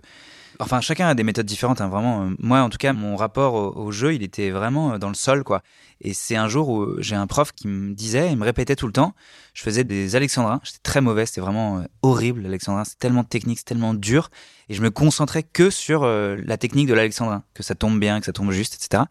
enfin 0.60 0.80
chacun 0.80 1.08
a 1.08 1.14
des 1.14 1.22
méthodes 1.24 1.46
différentes. 1.46 1.80
Hein, 1.80 1.88
vraiment, 1.88 2.22
Euh, 2.24 2.30
moi 2.38 2.60
en 2.60 2.68
tout 2.70 2.78
cas, 2.78 2.92
mon 2.92 3.16
rapport 3.16 3.54
au, 3.54 3.72
au 3.86 3.92
jeu, 3.92 4.14
il 4.14 4.22
était 4.22 4.50
vraiment 4.50 4.92
euh, 4.94 4.98
dans 4.98 5.08
le 5.08 5.14
sol, 5.14 5.44
quoi. 5.44 5.62
Et 6.00 6.14
c'est 6.14 6.36
un 6.36 6.48
jour 6.48 6.68
où 6.68 7.00
j'ai 7.00 7.16
un 7.16 7.26
prof 7.26 7.52
qui 7.52 7.66
me 7.68 7.92
disait, 7.94 8.30
il 8.30 8.36
me 8.36 8.44
répétait 8.44 8.76
tout 8.76 8.86
le 8.86 8.92
temps. 8.92 9.14
Je 9.54 9.62
faisais 9.62 9.84
des 9.84 10.14
alexandrins, 10.16 10.60
j'étais 10.62 10.78
très 10.82 11.00
mauvais, 11.00 11.26
c'était 11.26 11.40
vraiment 11.40 11.78
euh, 11.78 11.82
horrible 12.02 12.42
l'alexandrin, 12.42 12.84
c'est 12.84 12.98
tellement 12.98 13.24
technique, 13.24 13.58
c'est 13.58 13.64
tellement 13.64 13.94
dur, 13.94 14.30
et 14.68 14.74
je 14.74 14.82
me 14.82 14.90
concentrais 14.90 15.42
que 15.42 15.70
sur 15.70 16.04
euh, 16.04 16.36
la 16.44 16.56
technique 16.56 16.86
de 16.86 16.94
l'alexandrin, 16.94 17.42
que 17.54 17.62
ça 17.62 17.74
tombe 17.74 17.98
bien, 17.98 18.20
que 18.20 18.26
ça 18.26 18.32
tombe 18.32 18.50
juste, 18.52 18.74
etc. 18.74 19.04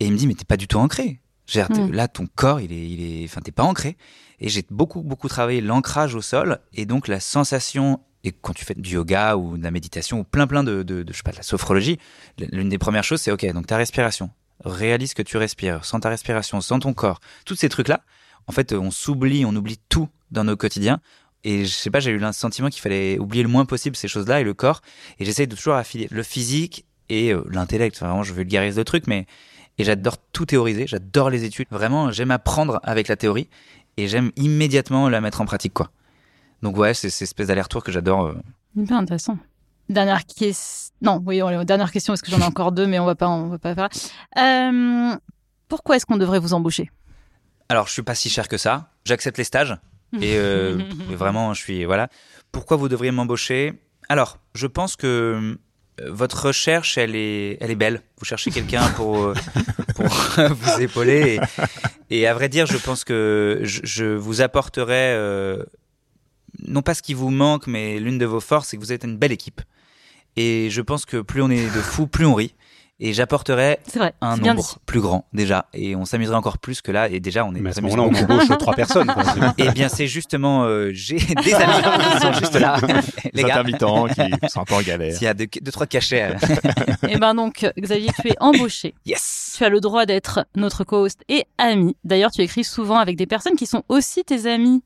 Et 0.00 0.06
il 0.06 0.12
me 0.12 0.18
dit, 0.18 0.26
mais 0.26 0.34
t'es 0.34 0.44
pas 0.44 0.56
du 0.58 0.68
tout 0.68 0.78
ancré. 0.78 1.20
Je 1.46 1.58
veux 1.58 1.64
dire, 1.66 1.74
t'es- 1.74 1.80
Mm. 1.82 1.92
Là, 1.92 2.08
ton 2.08 2.26
corps, 2.34 2.60
il 2.60 2.72
est, 2.72 2.88
il 2.88 3.22
est, 3.22 3.24
enfin, 3.24 3.40
t'es 3.40 3.52
pas 3.52 3.62
ancré. 3.64 3.96
Et 4.38 4.50
j'ai 4.50 4.62
beaucoup, 4.70 5.00
beaucoup 5.02 5.28
travaillé 5.28 5.62
l'ancrage 5.62 6.14
au 6.14 6.20
sol 6.20 6.58
et 6.74 6.84
donc 6.84 7.08
la 7.08 7.20
sensation. 7.20 8.00
Et 8.24 8.32
quand 8.32 8.52
tu 8.52 8.64
fais 8.64 8.74
du 8.74 8.94
yoga 8.94 9.36
ou 9.36 9.56
de 9.56 9.62
la 9.62 9.70
méditation 9.70 10.20
ou 10.20 10.24
plein, 10.24 10.46
plein 10.46 10.64
de, 10.64 10.82
de, 10.82 11.04
je 11.08 11.16
sais 11.16 11.22
pas, 11.22 11.30
de 11.30 11.36
la 11.36 11.42
sophrologie, 11.42 11.98
l'une 12.38 12.68
des 12.68 12.78
premières 12.78 13.04
choses, 13.04 13.20
c'est 13.20 13.30
ok, 13.30 13.46
donc 13.52 13.66
ta 13.66 13.76
respiration. 13.76 14.30
Réalise 14.64 15.14
que 15.14 15.22
tu 15.22 15.36
respires, 15.36 15.84
sens 15.84 16.00
ta 16.00 16.08
respiration, 16.08 16.60
sens 16.60 16.80
ton 16.80 16.92
corps. 16.92 17.20
Tous 17.44 17.54
ces 17.54 17.68
trucs-là, 17.68 18.00
en 18.48 18.52
fait, 18.52 18.72
on 18.72 18.90
s'oublie, 18.90 19.44
on 19.44 19.54
oublie 19.54 19.78
tout 19.88 20.08
dans 20.30 20.44
nos 20.44 20.56
quotidiens. 20.56 21.00
Et 21.44 21.64
je 21.64 21.72
sais 21.72 21.90
pas, 21.90 22.00
j'ai 22.00 22.10
eu 22.10 22.18
le 22.18 22.32
sentiment 22.32 22.68
qu'il 22.68 22.82
fallait 22.82 23.18
oublier 23.18 23.44
le 23.44 23.48
moins 23.48 23.64
possible 23.64 23.94
ces 23.94 24.08
choses-là 24.08 24.40
et 24.40 24.44
le 24.44 24.54
corps. 24.54 24.80
Et 25.20 25.24
j'essaye 25.24 25.46
de 25.46 25.54
toujours 25.54 25.74
affilier 25.74 26.08
le 26.10 26.24
physique 26.24 26.84
et 27.08 27.32
euh, 27.32 27.44
l'intellect. 27.50 27.98
Vraiment, 28.00 28.24
je 28.24 28.34
vulgarise 28.34 28.76
le 28.76 28.84
truc, 28.84 29.06
mais 29.06 29.26
et 29.78 29.84
j'adore 29.84 30.16
tout 30.32 30.44
théoriser, 30.44 30.86
j'adore 30.88 31.30
les 31.30 31.44
études. 31.44 31.68
Vraiment, 31.70 32.10
j'aime 32.10 32.32
apprendre 32.32 32.80
avec 32.82 33.06
la 33.06 33.16
théorie 33.16 33.48
et 33.96 34.08
j'aime 34.08 34.32
immédiatement 34.36 35.08
la 35.08 35.20
mettre 35.20 35.40
en 35.40 35.46
pratique, 35.46 35.72
quoi. 35.72 35.90
Donc 36.62 36.76
ouais, 36.76 36.94
c'est 36.94 37.10
cette 37.10 37.22
espèce 37.22 37.46
d'aller-retour 37.48 37.82
que 37.84 37.92
j'adore. 37.92 38.26
euh. 38.26 38.34
Hyper 38.76 38.96
intéressant. 38.98 39.38
Dernière 39.88 40.24
question. 40.26 40.92
Non, 41.00 41.22
oui, 41.24 41.42
on 41.42 41.48
est 41.50 41.56
aux 41.56 41.64
dernières 41.64 41.90
questions 41.92 42.12
parce 42.12 42.20
que 42.22 42.30
j'en 42.30 42.38
ai 42.40 42.44
encore 42.44 42.72
deux, 42.72 42.86
mais 42.86 42.98
on 42.98 43.06
va 43.06 43.14
pas, 43.14 43.28
on 43.28 43.48
va 43.48 43.58
pas 43.58 43.74
faire. 43.74 43.88
Euh, 44.38 45.16
pourquoi 45.68 45.96
est-ce 45.96 46.04
qu'on 46.06 46.16
devrait 46.16 46.38
vous 46.40 46.52
embaucher? 46.52 46.90
Alors, 47.68 47.86
je 47.86 47.92
suis 47.92 48.02
pas 48.02 48.14
si 48.14 48.28
cher 48.28 48.48
que 48.48 48.56
ça. 48.58 48.90
J'accepte 49.04 49.38
les 49.38 49.44
stages 49.44 49.76
et 50.20 50.36
euh, 50.36 50.78
vraiment, 51.10 51.54
je 51.54 51.60
suis 51.62 51.84
voilà. 51.84 52.08
Pourquoi 52.52 52.76
vous 52.76 52.88
devriez 52.88 53.12
m'embaucher? 53.12 53.74
Alors, 54.08 54.38
je 54.54 54.66
pense 54.66 54.96
que 54.96 55.58
votre 56.06 56.46
recherche, 56.46 56.96
elle 56.98 57.14
est, 57.16 57.56
elle 57.60 57.70
est 57.70 57.74
belle. 57.76 58.02
Vous 58.18 58.24
cherchez 58.24 58.50
quelqu'un 58.50 58.88
pour, 58.90 59.32
pour 59.94 60.06
vous 60.50 60.80
épauler. 60.80 61.40
Et, 62.10 62.20
et 62.20 62.26
à 62.26 62.34
vrai 62.34 62.48
dire, 62.48 62.66
je 62.66 62.76
pense 62.78 63.04
que 63.04 63.60
je, 63.62 63.80
je 63.84 64.04
vous 64.04 64.40
apporterai, 64.40 65.12
euh, 65.14 65.64
non 66.66 66.82
pas 66.82 66.94
ce 66.94 67.02
qui 67.02 67.14
vous 67.14 67.30
manque, 67.30 67.66
mais 67.66 67.98
l'une 68.00 68.18
de 68.18 68.26
vos 68.26 68.40
forces, 68.40 68.68
c'est 68.68 68.76
que 68.76 68.82
vous 68.82 68.92
êtes 68.92 69.04
une 69.04 69.16
belle 69.16 69.32
équipe. 69.32 69.60
Et 70.36 70.68
je 70.70 70.80
pense 70.82 71.04
que 71.04 71.18
plus 71.20 71.42
on 71.42 71.50
est 71.50 71.64
de 71.64 71.80
fous, 71.80 72.06
plus 72.08 72.26
on 72.26 72.34
rit. 72.34 72.54
Et 73.00 73.12
j'apporterai 73.12 73.78
un 74.20 74.36
nombre 74.38 74.78
plus 74.84 75.00
grand 75.00 75.24
déjà. 75.32 75.66
Et 75.72 75.94
on 75.94 76.04
s'amuserait 76.04 76.34
encore 76.34 76.58
plus 76.58 76.80
que 76.80 76.90
là. 76.90 77.08
Et 77.08 77.20
déjà, 77.20 77.44
on 77.44 77.54
est 77.54 77.60
Mais 77.60 77.70
à 77.70 77.72
ce 77.72 77.80
moment-là, 77.82 78.02
on 78.02 78.12
embauche 78.12 78.48
trois 78.58 78.74
personnes. 78.74 79.06
quoi. 79.06 79.22
Eh 79.56 79.70
bien, 79.70 79.88
c'est 79.88 80.08
justement, 80.08 80.64
euh, 80.64 80.90
j'ai 80.92 81.14
des 81.44 81.54
amis 81.54 81.74
qui 82.12 82.20
sont 82.20 82.32
juste 82.32 82.54
là. 82.58 82.76
Les 83.32 83.44
gars, 83.44 83.50
intermittents 83.60 84.08
qui 84.08 84.48
sont 84.48 84.62
un 84.62 84.64
peu 84.64 84.74
en 84.74 84.82
galère. 84.82 85.12
s'il 85.14 85.26
y 85.26 85.28
a 85.28 85.34
deux, 85.34 85.46
deux 85.62 85.70
trois 85.70 85.86
cachets, 85.86 86.24
euh, 86.34 87.08
Et 87.08 87.18
ben 87.18 87.36
donc, 87.36 87.64
Xavier, 87.78 88.10
tu 88.20 88.30
es 88.30 88.36
embauché. 88.40 88.94
yes. 89.06 89.54
Tu 89.56 89.62
as 89.62 89.68
le 89.68 89.78
droit 89.78 90.04
d'être 90.04 90.46
notre 90.56 90.82
co-host 90.82 91.20
et 91.28 91.44
ami. 91.56 91.96
D'ailleurs, 92.02 92.32
tu 92.32 92.42
écris 92.42 92.64
souvent 92.64 92.98
avec 92.98 93.16
des 93.16 93.26
personnes 93.26 93.54
qui 93.54 93.66
sont 93.66 93.84
aussi 93.88 94.24
tes 94.24 94.50
amis. 94.50 94.82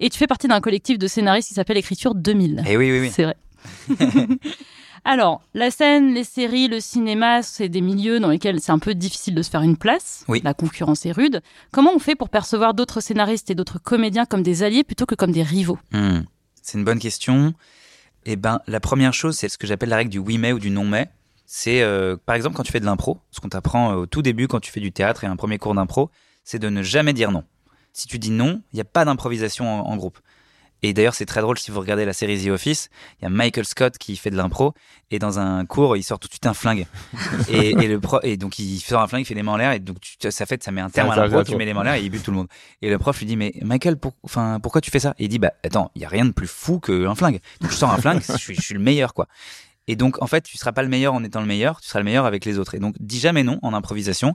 Et 0.00 0.10
tu 0.10 0.18
fais 0.18 0.26
partie 0.26 0.48
d'un 0.48 0.60
collectif 0.60 0.98
de 0.98 1.06
scénaristes 1.06 1.48
qui 1.48 1.54
s'appelle 1.54 1.76
Écriture 1.76 2.14
2000. 2.14 2.64
Eh 2.66 2.76
oui, 2.76 2.90
oui, 2.90 3.00
oui. 3.00 3.10
C'est 3.12 3.24
vrai. 3.24 3.36
Alors, 5.04 5.42
la 5.54 5.70
scène, 5.70 6.12
les 6.12 6.24
séries, 6.24 6.68
le 6.68 6.80
cinéma, 6.80 7.42
c'est 7.42 7.68
des 7.68 7.80
milieux 7.80 8.20
dans 8.20 8.28
lesquels 8.28 8.60
c'est 8.60 8.72
un 8.72 8.78
peu 8.78 8.94
difficile 8.94 9.34
de 9.34 9.42
se 9.42 9.48
faire 9.48 9.62
une 9.62 9.76
place. 9.76 10.24
Oui. 10.28 10.40
La 10.44 10.52
concurrence 10.52 11.06
est 11.06 11.12
rude. 11.12 11.40
Comment 11.70 11.94
on 11.94 11.98
fait 11.98 12.16
pour 12.16 12.28
percevoir 12.28 12.74
d'autres 12.74 13.00
scénaristes 13.00 13.50
et 13.50 13.54
d'autres 13.54 13.78
comédiens 13.78 14.26
comme 14.26 14.42
des 14.42 14.62
alliés 14.62 14.84
plutôt 14.84 15.06
que 15.06 15.14
comme 15.14 15.32
des 15.32 15.42
rivaux? 15.42 15.78
Hmm. 15.92 16.20
C'est 16.62 16.76
une 16.76 16.84
bonne 16.84 16.98
question. 16.98 17.54
Eh 18.26 18.36
ben, 18.36 18.60
la 18.66 18.80
première 18.80 19.14
chose, 19.14 19.36
c'est 19.36 19.48
ce 19.48 19.56
que 19.56 19.66
j'appelle 19.66 19.88
la 19.88 19.96
règle 19.96 20.10
du 20.10 20.18
oui 20.18 20.36
mais 20.36 20.52
ou 20.52 20.58
du 20.58 20.70
non 20.70 20.84
mais. 20.84 21.08
C'est, 21.46 21.82
euh, 21.82 22.16
par 22.16 22.36
exemple, 22.36 22.54
quand 22.54 22.62
tu 22.62 22.70
fais 22.70 22.78
de 22.78 22.84
l'impro, 22.84 23.18
ce 23.32 23.40
qu'on 23.40 23.48
t'apprend 23.48 23.90
euh, 23.90 23.94
au 23.96 24.06
tout 24.06 24.22
début 24.22 24.46
quand 24.46 24.60
tu 24.60 24.70
fais 24.70 24.78
du 24.78 24.92
théâtre 24.92 25.24
et 25.24 25.26
un 25.26 25.34
premier 25.34 25.58
cours 25.58 25.74
d'impro, 25.74 26.10
c'est 26.44 26.60
de 26.60 26.68
ne 26.68 26.82
jamais 26.82 27.12
dire 27.12 27.32
non. 27.32 27.42
Si 27.92 28.06
tu 28.06 28.18
dis 28.18 28.30
non, 28.30 28.62
il 28.72 28.76
n'y 28.76 28.80
a 28.80 28.84
pas 28.84 29.04
d'improvisation 29.04 29.68
en, 29.68 29.90
en 29.90 29.96
groupe. 29.96 30.18
Et 30.82 30.94
d'ailleurs, 30.94 31.14
c'est 31.14 31.26
très 31.26 31.42
drôle 31.42 31.58
si 31.58 31.70
vous 31.70 31.78
regardez 31.78 32.06
la 32.06 32.14
série 32.14 32.42
The 32.42 32.48
Office, 32.48 32.88
il 33.20 33.24
y 33.24 33.26
a 33.26 33.28
Michael 33.28 33.66
Scott 33.66 33.98
qui 33.98 34.16
fait 34.16 34.30
de 34.30 34.36
l'impro 34.36 34.72
et 35.10 35.18
dans 35.18 35.38
un 35.38 35.66
cours, 35.66 35.94
il 35.98 36.02
sort 36.02 36.18
tout 36.18 36.26
de 36.28 36.32
suite 36.32 36.46
un 36.46 36.54
flingue. 36.54 36.86
et, 37.50 37.72
et 37.72 37.86
le 37.86 38.00
pro, 38.00 38.18
et 38.22 38.38
donc 38.38 38.58
il 38.58 38.78
sort 38.80 39.02
un 39.02 39.06
flingue, 39.06 39.20
il 39.20 39.24
fait 39.26 39.34
les 39.34 39.42
mains 39.42 39.52
en 39.52 39.56
l'air 39.58 39.72
et 39.72 39.78
donc 39.78 40.00
tu, 40.00 40.16
ça 40.30 40.46
fait, 40.46 40.62
ça 40.62 40.70
met 40.72 40.80
un 40.80 40.88
terme 40.88 41.08
à 41.10 41.16
l'impro, 41.24 41.36
tu 41.44 41.56
mets 41.58 41.66
les 41.66 41.74
mains 41.74 41.80
en 41.80 41.82
l'air 41.84 41.94
et 41.96 42.02
il 42.02 42.08
bute 42.08 42.22
tout 42.22 42.30
le 42.30 42.38
monde. 42.38 42.48
Et 42.80 42.88
le 42.88 42.98
prof 42.98 43.18
lui 43.18 43.26
dit 43.26 43.36
mais 43.36 43.52
Michael, 43.60 43.98
pour- 43.98 44.14
enfin 44.22 44.58
pourquoi 44.62 44.80
tu 44.80 44.90
fais 44.90 45.00
ça? 45.00 45.14
Et 45.18 45.24
il 45.24 45.28
dit 45.28 45.38
bah 45.38 45.52
attends, 45.62 45.90
il 45.96 46.00
y 46.00 46.06
a 46.06 46.08
rien 46.08 46.24
de 46.24 46.30
plus 46.32 46.46
fou 46.48 46.80
qu'un 46.80 47.14
flingue. 47.14 47.40
Donc 47.60 47.70
je 47.72 47.76
sors 47.76 47.90
un 47.92 47.98
flingue, 47.98 48.22
je 48.26 48.38
suis, 48.38 48.54
je 48.54 48.62
suis 48.62 48.74
le 48.74 48.80
meilleur 48.80 49.12
quoi. 49.12 49.26
Et 49.86 49.96
donc 49.96 50.22
en 50.22 50.26
fait, 50.28 50.40
tu 50.42 50.56
seras 50.56 50.72
pas 50.72 50.82
le 50.82 50.88
meilleur 50.88 51.12
en 51.12 51.22
étant 51.24 51.40
le 51.40 51.46
meilleur, 51.46 51.82
tu 51.82 51.88
seras 51.88 51.98
le 51.98 52.04
meilleur 52.06 52.24
avec 52.24 52.46
les 52.46 52.58
autres. 52.58 52.74
Et 52.74 52.78
donc 52.78 52.94
dis 53.00 53.20
jamais 53.20 53.42
non 53.42 53.58
en 53.60 53.74
improvisation. 53.74 54.34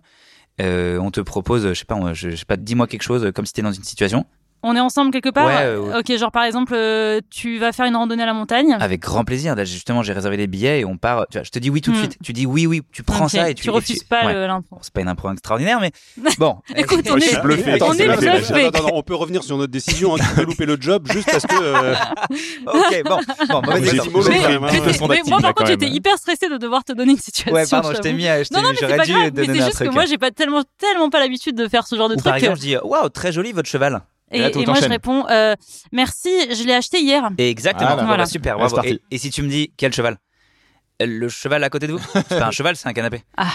Euh, 0.62 0.98
on 1.00 1.12
te 1.12 1.20
propose, 1.22 1.68
je 1.68 1.74
sais 1.74 1.86
pas, 1.86 2.14
je, 2.14 2.30
je 2.30 2.36
sais 2.36 2.46
pas, 2.46 2.58
dis-moi 2.58 2.88
quelque 2.88 3.04
chose 3.04 3.32
comme 3.34 3.46
si 3.46 3.54
t'es 3.54 3.62
dans 3.62 3.72
une 3.72 3.84
situation. 3.84 4.26
On 4.68 4.76
est 4.76 4.80
ensemble 4.80 5.12
quelque 5.12 5.30
part 5.30 5.46
Ouais, 5.46 5.54
euh, 5.60 5.80
ouais. 5.80 6.00
Ok, 6.00 6.18
genre 6.18 6.32
par 6.32 6.44
exemple, 6.44 6.74
euh, 6.76 7.22
tu 7.30 7.60
vas 7.60 7.72
faire 7.72 7.86
une 7.86 7.96
randonnée 7.96 8.24
à 8.24 8.26
la 8.26 8.34
montagne. 8.34 8.76
Avec 8.80 9.00
grand 9.02 9.24
plaisir. 9.24 9.56
Là, 9.56 9.64
justement, 9.64 10.02
j'ai 10.02 10.12
réservé 10.12 10.38
les 10.38 10.48
billets 10.48 10.80
et 10.80 10.86
on 10.86 10.98
part. 10.98 11.28
Tu 11.30 11.38
vois, 11.38 11.44
je 11.44 11.52
te 11.52 11.60
dis 11.60 11.70
oui 11.70 11.82
tout 11.82 11.92
de 11.92 11.98
Hmm. 11.98 12.00
suite. 12.00 12.18
Tu 12.24 12.34
dis 12.34 12.48
oui, 12.48 12.66
oui. 12.66 12.82
Tu 12.92 13.04
prends 13.04 13.26
Ok, 13.26 13.30
ça 13.32 13.48
et 13.50 13.54
tu. 13.54 13.62
tu 13.64 13.70
refuses 13.70 14.04
pas 14.04 14.26
ouais. 14.26 14.34
l'impro. 14.48 14.76
Bon, 14.78 14.82
c'est 14.82 14.92
pas 14.92 15.02
une 15.02 15.08
impro 15.08 15.32
extraordinaire, 15.32 15.80
mais 15.80 15.92
bon. 16.40 16.58
Écoute, 16.76 17.06
on 17.12 17.18
est, 17.18 17.42
bluffé. 17.44 17.74
Attends, 17.74 17.90
on 17.90 17.94
est 17.94 18.08
bluffé. 18.08 18.30
Attends, 18.30 18.68
attends, 18.68 18.86
attends, 18.88 18.96
on 18.96 19.04
peut 19.04 19.14
revenir 19.14 19.44
sur 19.44 19.56
notre 19.58 19.72
décision. 19.72 20.16
Hein, 20.16 20.20
tu 20.30 20.36
peux 20.36 20.44
louper 20.46 20.66
le 20.66 20.78
job 20.80 21.08
juste 21.12 21.30
parce 21.32 21.46
que. 21.46 21.54
euh, 21.62 21.94
ok, 22.66 23.04
bon, 23.06 23.20
bon, 23.50 23.62
Mais, 23.68 23.74
hein. 23.76 23.80
mais- 23.80 24.80
Un 25.16 25.30
moi, 25.30 25.40
par 25.42 25.54
contre, 25.54 25.68
j'étais 25.70 25.88
hyper 25.90 26.18
stressée 26.18 26.50
de 26.50 26.58
devoir 26.58 26.84
te 26.84 26.94
donner 26.94 27.12
une 27.12 27.18
situation. 27.20 27.54
Ouais, 27.54 27.66
pardon, 27.70 27.92
je 27.96 28.00
t'ai 28.02 28.14
mis. 28.14 28.28
à- 28.28 28.42
je 28.44 28.50
t'ai- 28.50 28.56
Non, 28.56 28.64
non, 28.64 28.70
mais 28.70 28.76
c'est 28.76 28.86
J'aurais 28.86 28.98
pas 28.98 29.06
dû 29.06 29.12
grave. 29.14 29.30
te 29.32 29.40
Mais 29.40 29.46
donner 29.48 29.60
c'est 29.60 29.64
un 29.64 29.68
juste 29.68 29.78
que 29.80 29.84
truc. 29.84 29.94
moi, 29.94 30.06
j'ai 30.06 30.18
pas 30.18 30.32
tellement, 30.32 30.64
tellement 30.80 31.10
pas 31.12 31.20
l'habitude 31.20 31.56
de 31.56 31.68
faire 31.68 31.86
ce 31.86 31.96
genre 31.96 32.10
de 32.10 32.16
truc. 32.16 32.26
par 32.26 32.36
exemple, 32.36 32.56
je 32.58 32.62
dis 32.62 32.76
waouh, 32.84 33.10
très 33.10 33.32
joli 33.32 33.52
votre 33.52 33.70
cheval. 33.70 34.02
Et, 34.36 34.40
Et 34.40 34.42
là, 34.42 34.50
toi, 34.52 34.62
et 34.62 34.66
moi, 34.66 34.76
je 34.82 34.88
réponds 34.88 35.26
euh, 35.30 35.56
merci, 35.92 36.30
je 36.54 36.64
l'ai 36.66 36.74
acheté 36.74 37.00
hier. 37.02 37.30
Et 37.38 37.50
exactement. 37.50 37.90
Voilà. 37.92 38.02
Bon, 38.02 38.08
Voilà. 38.08 38.26
super. 38.26 38.58
Bravo. 38.58 38.82
Et, 38.84 39.00
et 39.12 39.18
si 39.18 39.30
tu 39.30 39.42
me 39.42 39.48
dis 39.50 39.72
quel 39.78 39.94
cheval? 39.94 40.18
Euh, 41.02 41.06
Le 41.08 41.30
cheval 41.30 41.64
à 41.64 41.70
côté 41.70 41.88
de 41.88 41.94
vous? 41.94 42.00
C'est 42.14 42.40
pas 42.40 42.48
un 42.48 42.52
cheval, 42.52 42.76
c'est 42.76 42.88
un 42.88 42.94
canapé. 42.94 43.24
Ah. 43.38 43.48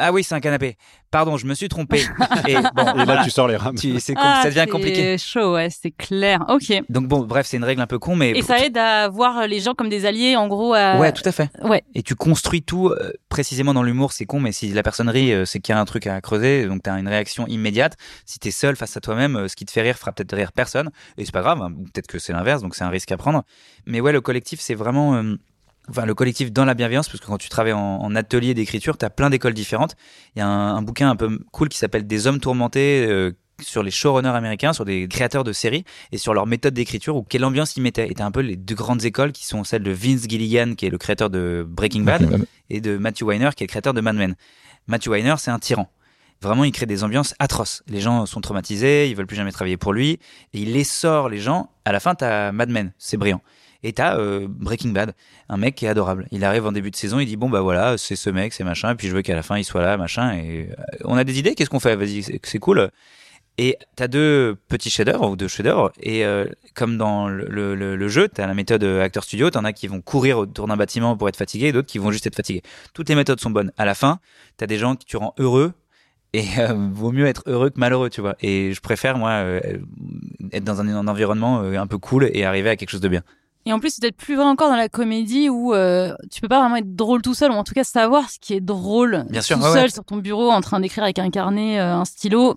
Ah 0.00 0.12
oui, 0.12 0.22
c'est 0.22 0.34
un 0.34 0.40
canapé. 0.40 0.76
Pardon, 1.10 1.36
je 1.36 1.46
me 1.46 1.54
suis 1.54 1.68
trompé. 1.68 2.02
Et 2.46 2.54
bon, 2.74 2.82
Et 2.94 2.98
là, 2.98 3.04
voilà. 3.04 3.24
tu 3.24 3.30
sors 3.30 3.48
les 3.48 3.56
rames. 3.56 3.74
Tu- 3.74 3.98
c'est 3.98 4.14
Ah, 4.16 4.40
ça 4.42 4.48
devient 4.50 4.60
c'est 4.64 4.70
compliqué. 4.70 5.18
chaud, 5.18 5.54
ouais, 5.54 5.68
c'est 5.70 5.90
clair. 5.90 6.44
Ok. 6.48 6.72
Donc 6.88 7.08
bon, 7.08 7.20
bref, 7.20 7.46
c'est 7.46 7.56
une 7.56 7.64
règle 7.64 7.80
un 7.82 7.86
peu 7.88 7.98
con, 7.98 8.14
mais 8.14 8.30
Et 8.30 8.42
ça 8.42 8.58
aide 8.64 8.76
à 8.78 9.08
voir 9.08 9.46
les 9.48 9.58
gens 9.60 9.74
comme 9.74 9.88
des 9.88 10.06
alliés, 10.06 10.36
en 10.36 10.46
gros. 10.46 10.74
À... 10.74 10.98
ouais, 10.98 11.12
tout 11.12 11.22
à 11.24 11.32
fait. 11.32 11.50
Ouais. 11.62 11.82
Et 11.94 12.02
tu 12.02 12.14
construis 12.14 12.62
tout 12.62 12.88
euh, 12.90 13.12
précisément 13.28 13.74
dans 13.74 13.82
l'humour, 13.82 14.12
c'est 14.12 14.24
con, 14.26 14.38
mais 14.38 14.52
si 14.52 14.68
la 14.72 14.82
personne 14.84 15.08
rit, 15.08 15.32
euh, 15.32 15.44
c'est 15.44 15.58
qu'il 15.60 15.74
y 15.74 15.76
a 15.76 15.80
un 15.80 15.84
truc 15.84 16.06
à 16.06 16.20
creuser, 16.20 16.66
donc 16.66 16.82
t'as 16.84 16.96
une 16.98 17.08
réaction 17.08 17.46
immédiate. 17.48 17.96
Si 18.24 18.38
t'es 18.38 18.50
seul 18.52 18.76
face 18.76 18.96
à 18.96 19.00
toi-même, 19.00 19.34
euh, 19.36 19.48
ce 19.48 19.56
qui 19.56 19.64
te 19.64 19.72
fait 19.72 19.82
rire 19.82 19.96
fera 19.98 20.12
peut-être 20.12 20.36
rire 20.36 20.52
personne, 20.52 20.90
et 21.16 21.24
c'est 21.24 21.32
pas 21.32 21.42
grave, 21.42 21.60
hein, 21.60 21.72
peut-être 21.92 22.06
que 22.06 22.18
c'est 22.20 22.32
l'inverse, 22.32 22.62
donc 22.62 22.74
c'est 22.76 22.84
un 22.84 22.90
risque 22.90 23.10
à 23.10 23.16
prendre. 23.16 23.42
Mais 23.86 24.00
ouais, 24.00 24.12
le 24.12 24.20
collectif, 24.20 24.60
c'est 24.60 24.74
vraiment, 24.74 25.14
euh, 25.16 25.34
enfin 25.88 26.06
le 26.06 26.14
collectif 26.14 26.52
dans 26.52 26.64
la 26.64 26.74
bienveillance, 26.74 27.08
parce 27.08 27.20
que 27.20 27.26
quand 27.26 27.38
tu 27.38 27.48
travailles 27.48 27.72
en, 27.72 27.98
en 28.00 28.14
atelier 28.14 28.54
d'écriture, 28.54 28.96
t'as 28.96 29.10
plein 29.10 29.30
d'écoles 29.30 29.54
différentes. 29.54 29.96
Il 30.36 30.40
y 30.40 30.42
a 30.42 30.46
un, 30.46 30.76
un 30.76 30.82
bouquin 30.82 31.10
un 31.10 31.16
peu 31.16 31.38
cool 31.52 31.68
qui 31.68 31.78
s'appelle 31.78 32.06
Des 32.06 32.26
hommes 32.26 32.40
tourmentés. 32.40 33.06
euh, 33.08 33.32
sur 33.60 33.82
les 33.82 33.90
showrunners 33.90 34.28
américains, 34.28 34.72
sur 34.72 34.84
des 34.84 35.08
créateurs 35.08 35.42
de 35.42 35.52
séries 35.52 35.82
et 36.12 36.16
sur 36.16 36.32
leur 36.32 36.46
méthode 36.46 36.74
d'écriture 36.74 37.16
ou 37.16 37.24
quelle 37.24 37.44
ambiance 37.44 37.76
ils 37.76 37.80
mettaient. 37.80 38.08
Et 38.08 38.14
t'as 38.14 38.24
un 38.24 38.30
peu 38.30 38.38
les 38.38 38.54
deux 38.54 38.76
grandes 38.76 39.04
écoles 39.04 39.32
qui 39.32 39.44
sont 39.44 39.64
celles 39.64 39.82
de 39.82 39.90
Vince 39.90 40.28
Gilligan, 40.28 40.74
qui 40.76 40.86
est 40.86 40.90
le 40.90 40.96
créateur 40.96 41.28
de 41.28 41.66
Breaking 41.68 42.02
Bad, 42.02 42.46
et 42.70 42.80
de 42.80 42.96
Matthew 42.98 43.22
Weiner, 43.22 43.50
qui 43.56 43.64
est 43.64 43.66
le 43.66 43.70
créateur 43.70 43.94
de 43.94 44.00
Mad 44.00 44.14
Men. 44.14 44.36
Matthew 44.86 45.08
Weiner, 45.08 45.34
c'est 45.38 45.50
un 45.50 45.58
tyran. 45.58 45.90
Vraiment, 46.40 46.62
il 46.62 46.70
crée 46.70 46.86
des 46.86 47.02
ambiances 47.02 47.34
atroces. 47.40 47.82
Les 47.88 48.00
gens 48.00 48.26
sont 48.26 48.40
traumatisés, 48.40 49.10
ils 49.10 49.16
veulent 49.16 49.26
plus 49.26 49.36
jamais 49.36 49.50
travailler 49.50 49.76
pour 49.76 49.92
lui, 49.92 50.20
et 50.52 50.60
il 50.60 50.72
les 50.72 50.84
sort, 50.84 51.28
les 51.28 51.38
gens. 51.40 51.70
À 51.84 51.90
la 51.90 51.98
fin, 51.98 52.14
t'as 52.14 52.52
Mad 52.52 52.70
Men, 52.70 52.92
c'est 52.96 53.16
brillant. 53.16 53.42
Et 53.84 53.92
t'as 53.92 54.18
euh, 54.18 54.46
Breaking 54.48 54.90
Bad, 54.90 55.14
un 55.48 55.56
mec 55.56 55.76
qui 55.76 55.86
est 55.86 55.88
adorable. 55.88 56.26
Il 56.32 56.44
arrive 56.44 56.66
en 56.66 56.72
début 56.72 56.90
de 56.90 56.96
saison, 56.96 57.20
il 57.20 57.26
dit 57.26 57.36
bon 57.36 57.48
bah 57.48 57.60
voilà, 57.60 57.96
c'est 57.96 58.16
ce 58.16 58.28
mec, 58.30 58.52
c'est 58.52 58.64
machin, 58.64 58.92
et 58.92 58.94
puis 58.96 59.08
je 59.08 59.14
veux 59.14 59.22
qu'à 59.22 59.36
la 59.36 59.42
fin 59.42 59.56
il 59.56 59.64
soit 59.64 59.82
là, 59.82 59.96
machin. 59.96 60.34
Et 60.34 60.68
euh, 60.70 60.74
on 61.04 61.16
a 61.16 61.24
des 61.24 61.38
idées, 61.38 61.54
qu'est-ce 61.54 61.70
qu'on 61.70 61.80
fait? 61.80 61.94
Vas-y, 61.94 62.22
c'est- 62.22 62.58
cool. 62.58 62.90
Et 63.56 63.76
t'as 63.96 64.08
deux 64.08 64.56
petits 64.68 64.90
chefs-d'œuvre 64.90 65.30
ou 65.30 65.36
deux 65.36 65.48
chefs-d'œuvre, 65.48 65.92
et 66.00 66.24
euh, 66.24 66.46
comme 66.74 66.96
dans 66.96 67.28
le, 67.28 67.74
le, 67.74 68.08
jeu, 68.08 68.28
t'as 68.28 68.46
la 68.46 68.54
méthode 68.54 68.84
acteur 68.84 69.24
studio, 69.24 69.50
t'en 69.50 69.64
as 69.64 69.72
qui 69.72 69.88
vont 69.88 70.00
courir 70.00 70.38
autour 70.38 70.68
d'un 70.68 70.76
bâtiment 70.76 71.16
pour 71.16 71.28
être 71.28 71.36
fatigués, 71.36 71.68
et 71.68 71.72
d'autres 71.72 71.88
qui 71.88 71.98
vont 71.98 72.12
juste 72.12 72.26
être 72.26 72.36
fatigués. 72.36 72.62
Toutes 72.94 73.08
les 73.08 73.16
méthodes 73.16 73.40
sont 73.40 73.50
bonnes. 73.50 73.72
À 73.76 73.84
la 73.84 73.94
fin, 73.94 74.20
t'as 74.58 74.66
des 74.66 74.78
gens 74.78 74.94
que 74.94 75.04
tu 75.04 75.16
rends 75.16 75.34
heureux, 75.38 75.72
et 76.34 76.44
vaut 76.92 77.10
mieux 77.10 77.26
être 77.26 77.42
heureux 77.46 77.70
que 77.70 77.80
malheureux, 77.80 78.10
tu 78.10 78.20
vois. 78.20 78.36
Et 78.40 78.72
je 78.74 78.80
préfère 78.80 79.16
moi 79.18 79.42
être 80.52 80.64
dans 80.64 80.80
un, 80.80 80.88
un 80.88 81.08
environnement 81.08 81.60
un 81.60 81.86
peu 81.86 81.98
cool 81.98 82.30
et 82.32 82.44
arriver 82.44 82.70
à 82.70 82.76
quelque 82.76 82.90
chose 82.90 83.00
de 83.00 83.08
bien. 83.08 83.22
Et 83.68 83.72
en 83.74 83.80
plus, 83.80 83.90
c'est 83.90 84.00
peut-être 84.00 84.16
plus 84.16 84.34
vrai 84.34 84.46
encore 84.46 84.70
dans 84.70 84.76
la 84.76 84.88
comédie 84.88 85.50
où 85.50 85.74
euh, 85.74 86.14
tu 86.30 86.40
peux 86.40 86.48
pas 86.48 86.58
vraiment 86.60 86.76
être 86.76 86.96
drôle 86.96 87.20
tout 87.20 87.34
seul, 87.34 87.50
ou 87.50 87.54
en 87.54 87.64
tout 87.64 87.74
cas 87.74 87.84
savoir 87.84 88.30
ce 88.30 88.38
qui 88.40 88.54
est 88.54 88.62
drôle 88.62 89.26
Bien 89.28 89.42
sûr, 89.42 89.58
tout 89.58 89.62
seul 89.62 89.82
ouais. 89.82 89.90
sur 89.90 90.04
ton 90.04 90.16
bureau 90.16 90.50
en 90.50 90.62
train 90.62 90.80
d'écrire 90.80 91.04
avec 91.04 91.18
un 91.18 91.28
carnet, 91.28 91.78
euh, 91.78 91.96
un 91.96 92.06
stylo. 92.06 92.56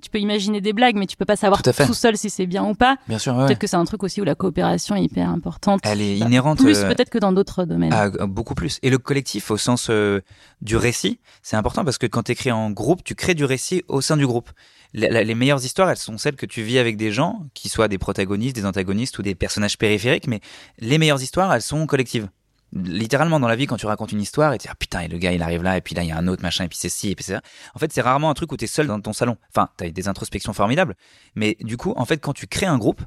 Tu 0.00 0.10
peux 0.10 0.18
imaginer 0.18 0.60
des 0.60 0.72
blagues, 0.72 0.96
mais 0.96 1.06
tu 1.06 1.16
peux 1.16 1.24
pas 1.24 1.36
savoir 1.36 1.62
Tout 1.62 1.94
seul 1.94 2.16
si 2.16 2.30
c'est 2.30 2.46
bien 2.46 2.64
ou 2.64 2.74
pas. 2.74 2.96
Bien 3.08 3.18
sûr, 3.18 3.34
ouais. 3.36 3.46
Peut-être 3.46 3.58
que 3.58 3.66
c'est 3.66 3.76
un 3.76 3.84
truc 3.84 4.02
aussi 4.02 4.20
où 4.20 4.24
la 4.24 4.34
coopération 4.34 4.96
est 4.96 5.04
hyper 5.04 5.28
importante. 5.28 5.80
Elle 5.84 6.00
est 6.00 6.18
Bah, 6.20 6.26
inhérente. 6.26 6.58
Plus 6.58 6.78
euh, 6.78 6.88
peut-être 6.88 7.10
que 7.10 7.18
dans 7.18 7.32
d'autres 7.32 7.64
domaines. 7.64 7.92
Ah, 7.92 8.08
beaucoup 8.26 8.54
plus. 8.54 8.78
Et 8.82 8.90
le 8.90 8.98
collectif, 8.98 9.50
au 9.50 9.56
sens 9.56 9.88
euh, 9.90 10.20
du 10.62 10.76
récit, 10.76 11.20
c'est 11.42 11.56
important 11.56 11.84
parce 11.84 11.98
que 11.98 12.06
quand 12.06 12.22
tu 12.24 12.32
écris 12.32 12.52
en 12.52 12.70
groupe, 12.70 13.04
tu 13.04 13.14
crées 13.14 13.34
du 13.34 13.44
récit 13.44 13.82
au 13.88 14.00
sein 14.00 14.16
du 14.16 14.26
groupe. 14.26 14.50
La- 14.92 15.08
la- 15.08 15.22
les 15.22 15.34
meilleures 15.36 15.64
histoires, 15.64 15.88
elles 15.90 15.96
sont 15.96 16.18
celles 16.18 16.34
que 16.36 16.46
tu 16.46 16.62
vis 16.62 16.78
avec 16.78 16.96
des 16.96 17.12
gens, 17.12 17.42
qui 17.54 17.68
soient 17.68 17.86
des 17.88 17.98
protagonistes, 17.98 18.56
des 18.56 18.66
antagonistes 18.66 19.18
ou 19.18 19.22
des 19.22 19.34
personnages 19.36 19.78
périphériques, 19.78 20.26
mais 20.26 20.40
les 20.80 20.98
meilleures 20.98 21.22
histoires, 21.22 21.52
elles 21.54 21.62
sont 21.62 21.86
collectives. 21.86 22.28
Littéralement 22.72 23.40
dans 23.40 23.48
la 23.48 23.56
vie, 23.56 23.66
quand 23.66 23.76
tu 23.76 23.86
racontes 23.86 24.12
une 24.12 24.20
histoire 24.20 24.52
et 24.52 24.58
tu 24.58 24.66
dis 24.66 24.68
ah, 24.70 24.76
putain 24.76 25.00
et 25.00 25.08
le 25.08 25.18
gars 25.18 25.32
il 25.32 25.42
arrive 25.42 25.62
là 25.62 25.76
et 25.76 25.80
puis 25.80 25.94
là 25.94 26.02
il 26.02 26.08
y 26.08 26.12
a 26.12 26.16
un 26.16 26.28
autre 26.28 26.42
machin 26.42 26.64
et 26.64 26.68
puis 26.68 26.78
c'est 26.78 26.88
ci 26.88 27.10
et 27.10 27.14
puis 27.16 27.24
c'est 27.24 27.34
ça. 27.34 27.42
En 27.74 27.78
fait 27.78 27.92
c'est 27.92 28.00
rarement 28.00 28.30
un 28.30 28.34
truc 28.34 28.52
où 28.52 28.56
t'es 28.56 28.66
seul 28.66 28.86
dans 28.86 29.00
ton 29.00 29.12
salon. 29.12 29.36
Enfin 29.54 29.68
t'as 29.76 29.90
des 29.90 30.08
introspections 30.08 30.52
formidables, 30.52 30.94
mais 31.34 31.56
du 31.60 31.76
coup 31.76 31.92
en 31.96 32.04
fait 32.04 32.18
quand 32.18 32.32
tu 32.32 32.46
crées 32.46 32.66
un 32.66 32.78
groupe, 32.78 33.02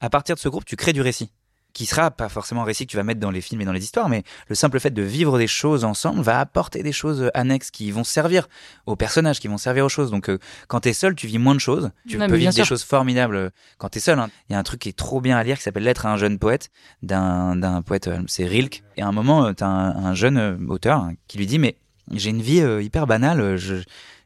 à 0.00 0.10
partir 0.10 0.34
de 0.34 0.40
ce 0.40 0.48
groupe 0.48 0.64
tu 0.64 0.76
crées 0.76 0.92
du 0.92 1.00
récit 1.00 1.30
qui 1.74 1.84
sera 1.84 2.10
pas 2.10 2.30
forcément 2.30 2.62
un 2.62 2.64
récit 2.64 2.86
que 2.86 2.90
tu 2.90 2.96
vas 2.96 3.02
mettre 3.02 3.20
dans 3.20 3.30
les 3.30 3.42
films 3.42 3.60
et 3.60 3.64
dans 3.66 3.72
les 3.72 3.84
histoires, 3.84 4.08
mais 4.08 4.22
le 4.48 4.54
simple 4.54 4.80
fait 4.80 4.90
de 4.90 5.02
vivre 5.02 5.36
des 5.38 5.46
choses 5.46 5.84
ensemble 5.84 6.22
va 6.22 6.40
apporter 6.40 6.82
des 6.82 6.92
choses 6.92 7.30
annexes 7.34 7.70
qui 7.70 7.90
vont 7.90 8.04
servir 8.04 8.48
aux 8.86 8.96
personnages, 8.96 9.40
qui 9.40 9.48
vont 9.48 9.58
servir 9.58 9.84
aux 9.84 9.88
choses. 9.90 10.10
Donc 10.10 10.30
euh, 10.30 10.38
quand 10.68 10.80
t'es 10.80 10.92
seul, 10.94 11.14
tu 11.14 11.26
vis 11.26 11.38
moins 11.38 11.54
de 11.54 11.60
choses, 11.60 11.90
tu 12.08 12.16
Non, 12.16 12.28
peux 12.28 12.36
vivre 12.36 12.50
des 12.52 12.56
sûr. 12.56 12.64
choses 12.64 12.84
formidables 12.84 13.36
euh, 13.36 13.50
quand 13.78 13.90
t'es 13.90 14.00
seul. 14.00 14.18
hein. 14.18 14.30
Il 14.48 14.52
y 14.54 14.56
a 14.56 14.58
un 14.58 14.62
truc 14.62 14.80
qui 14.80 14.88
est 14.88 14.96
trop 14.96 15.20
bien 15.20 15.36
à 15.36 15.42
lire 15.44 15.56
qui 15.58 15.62
s'appelle 15.64 15.82
Lettre 15.84 16.06
à 16.06 16.12
un 16.12 16.16
jeune 16.16 16.38
poète 16.38 16.70
d'un 17.02 17.56
d'un 17.56 17.82
poète, 17.82 18.08
euh, 18.08 18.18
c'est 18.28 18.46
Rilke. 18.46 18.82
Et 18.96 19.02
à 19.02 19.06
un 19.08 19.12
moment, 19.12 19.46
euh, 19.46 19.52
t'as 19.52 19.66
un, 19.66 20.06
un 20.06 20.14
jeune 20.14 20.38
euh, 20.38 20.56
auteur 20.68 21.00
hein, 21.00 21.12
qui 21.28 21.38
lui 21.38 21.46
dit 21.46 21.58
mais 21.58 21.76
j'ai 22.12 22.30
une 22.30 22.42
vie 22.42 22.60
euh, 22.60 22.82
hyper 22.82 23.06
banale, 23.06 23.40
euh, 23.40 23.56
je 23.56 23.76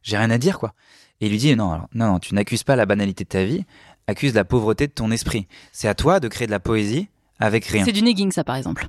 j'ai 0.02 0.16
rien 0.18 0.30
à 0.30 0.38
dire 0.38 0.58
quoi. 0.58 0.74
Et 1.20 1.26
il 1.26 1.30
lui 1.32 1.38
dit 1.38 1.56
non, 1.56 1.72
alors, 1.72 1.88
non, 1.94 2.06
non, 2.12 2.18
tu 2.18 2.34
n'accuses 2.34 2.62
pas 2.62 2.76
la 2.76 2.84
banalité 2.86 3.24
de 3.24 3.28
ta 3.28 3.44
vie, 3.44 3.64
accuse 4.06 4.34
la 4.34 4.44
pauvreté 4.44 4.86
de 4.86 4.92
ton 4.92 5.10
esprit. 5.10 5.46
C'est 5.72 5.88
à 5.88 5.94
toi 5.94 6.20
de 6.20 6.28
créer 6.28 6.46
de 6.46 6.52
la 6.52 6.60
poésie 6.60 7.08
avec 7.38 7.64
rien. 7.66 7.84
C'est 7.84 7.92
du 7.92 8.02
negging, 8.02 8.32
ça, 8.32 8.44
par 8.44 8.56
exemple. 8.56 8.88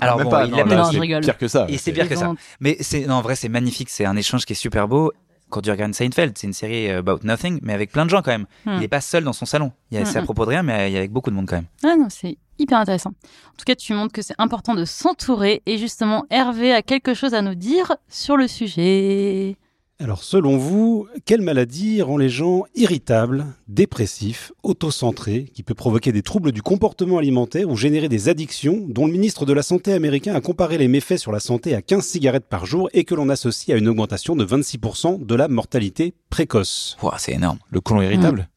Alors 0.00 0.16
même 0.16 0.24
bon, 0.24 0.30
pas, 0.30 0.44
il 0.46 0.50
non, 0.50 0.64
là, 0.64 0.76
Non, 0.76 0.90
je 0.90 0.98
rigole. 0.98 1.22
pire 1.22 1.38
que 1.38 1.48
ça. 1.48 1.66
Et 1.68 1.78
c'est 1.78 1.92
pire 1.92 2.08
que 2.08 2.16
ça. 2.16 2.32
Mais 2.60 2.76
c'est 2.80 3.06
non, 3.06 3.14
en 3.14 3.22
vrai, 3.22 3.36
c'est 3.36 3.48
magnifique. 3.48 3.90
C'est 3.90 4.04
un 4.04 4.16
échange 4.16 4.44
qui 4.44 4.52
est 4.52 4.56
super 4.56 4.88
beau. 4.88 5.12
Quand 5.50 5.60
tu 5.60 5.70
regardes 5.70 5.94
Seinfeld, 5.94 6.36
c'est 6.36 6.46
une 6.48 6.52
série 6.52 6.90
euh, 6.90 6.98
about 6.98 7.20
nothing, 7.22 7.60
mais 7.62 7.74
avec 7.74 7.92
plein 7.92 8.04
de 8.04 8.10
gens 8.10 8.22
quand 8.22 8.32
même. 8.32 8.46
Hmm. 8.64 8.76
Il 8.78 8.82
est 8.82 8.88
pas 8.88 9.00
seul 9.00 9.22
dans 9.22 9.32
son 9.32 9.46
salon. 9.46 9.72
Il 9.92 10.00
Hmm, 10.00 10.04
c'est 10.04 10.18
à 10.18 10.22
hmm. 10.22 10.24
propos 10.24 10.44
de 10.46 10.50
rien, 10.50 10.62
mais 10.64 10.90
il 10.90 10.94
y 10.94 10.96
a 10.96 10.98
avec 10.98 11.12
beaucoup 11.12 11.30
de 11.30 11.36
monde 11.36 11.46
quand 11.46 11.56
même. 11.56 11.66
Ah 11.84 11.94
non, 11.96 12.08
c'est 12.10 12.38
hyper 12.58 12.78
intéressant. 12.78 13.10
En 13.10 13.56
tout 13.56 13.64
cas, 13.64 13.76
tu 13.76 13.92
montres 13.92 14.12
que 14.12 14.22
c'est 14.22 14.34
important 14.38 14.74
de 14.74 14.84
s'entourer. 14.84 15.62
Et 15.66 15.78
justement, 15.78 16.24
Hervé 16.30 16.72
a 16.72 16.82
quelque 16.82 17.14
chose 17.14 17.34
à 17.34 17.42
nous 17.42 17.54
dire 17.54 17.94
sur 18.08 18.36
le 18.36 18.48
sujet. 18.48 19.56
Alors, 20.00 20.24
selon 20.24 20.56
vous, 20.56 21.06
quelle 21.24 21.40
maladie 21.40 22.02
rend 22.02 22.16
les 22.16 22.28
gens 22.28 22.64
irritables, 22.74 23.46
dépressifs, 23.68 24.50
autocentrés, 24.64 25.44
qui 25.54 25.62
peut 25.62 25.74
provoquer 25.74 26.10
des 26.10 26.22
troubles 26.22 26.50
du 26.50 26.62
comportement 26.62 27.18
alimentaire 27.18 27.68
ou 27.68 27.76
générer 27.76 28.08
des 28.08 28.28
addictions, 28.28 28.84
dont 28.88 29.06
le 29.06 29.12
ministre 29.12 29.46
de 29.46 29.52
la 29.52 29.62
Santé 29.62 29.92
américain 29.92 30.34
a 30.34 30.40
comparé 30.40 30.78
les 30.78 30.88
méfaits 30.88 31.18
sur 31.18 31.30
la 31.30 31.38
santé 31.38 31.76
à 31.76 31.80
15 31.80 32.04
cigarettes 32.04 32.48
par 32.48 32.66
jour 32.66 32.88
et 32.92 33.04
que 33.04 33.14
l'on 33.14 33.28
associe 33.28 33.72
à 33.72 33.78
une 33.78 33.86
augmentation 33.86 34.34
de 34.34 34.44
26% 34.44 35.24
de 35.24 35.34
la 35.36 35.46
mortalité 35.46 36.14
précoce? 36.28 36.96
Ouah, 37.00 37.14
c'est 37.18 37.32
énorme. 37.32 37.58
Le 37.70 37.80
colon 37.80 38.02
irritable? 38.02 38.48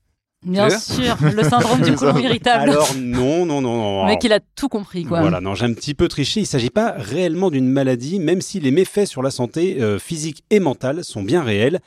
Bien 0.43 0.69
sûr, 0.69 1.17
le 1.21 1.43
syndrome 1.43 1.81
du 1.81 1.95
côlon 1.95 2.17
irritable. 2.19 2.69
Alors, 2.69 2.93
non, 2.95 3.45
non, 3.45 3.61
non, 3.61 3.75
non. 3.75 4.01
Le 4.03 4.11
mec, 4.11 4.23
il 4.23 4.31
a 4.31 4.39
tout 4.39 4.69
compris, 4.69 5.03
quoi. 5.03 5.21
Voilà, 5.21 5.41
non, 5.41 5.55
j'ai 5.55 5.65
un 5.65 5.73
petit 5.73 5.93
peu 5.93 6.07
triché. 6.07 6.41
Il 6.41 6.43
ne 6.43 6.47
s'agit 6.47 6.69
pas 6.69 6.93
réellement 6.97 7.49
d'une 7.49 7.67
maladie, 7.67 8.19
même 8.19 8.41
si 8.41 8.59
les 8.59 8.71
méfaits 8.71 9.05
sur 9.05 9.23
la 9.23 9.31
santé 9.31 9.81
euh, 9.81 9.99
physique 9.99 10.43
et 10.49 10.59
mentale 10.59 11.03
sont 11.03 11.23
bien 11.23 11.43
réels. 11.43 11.79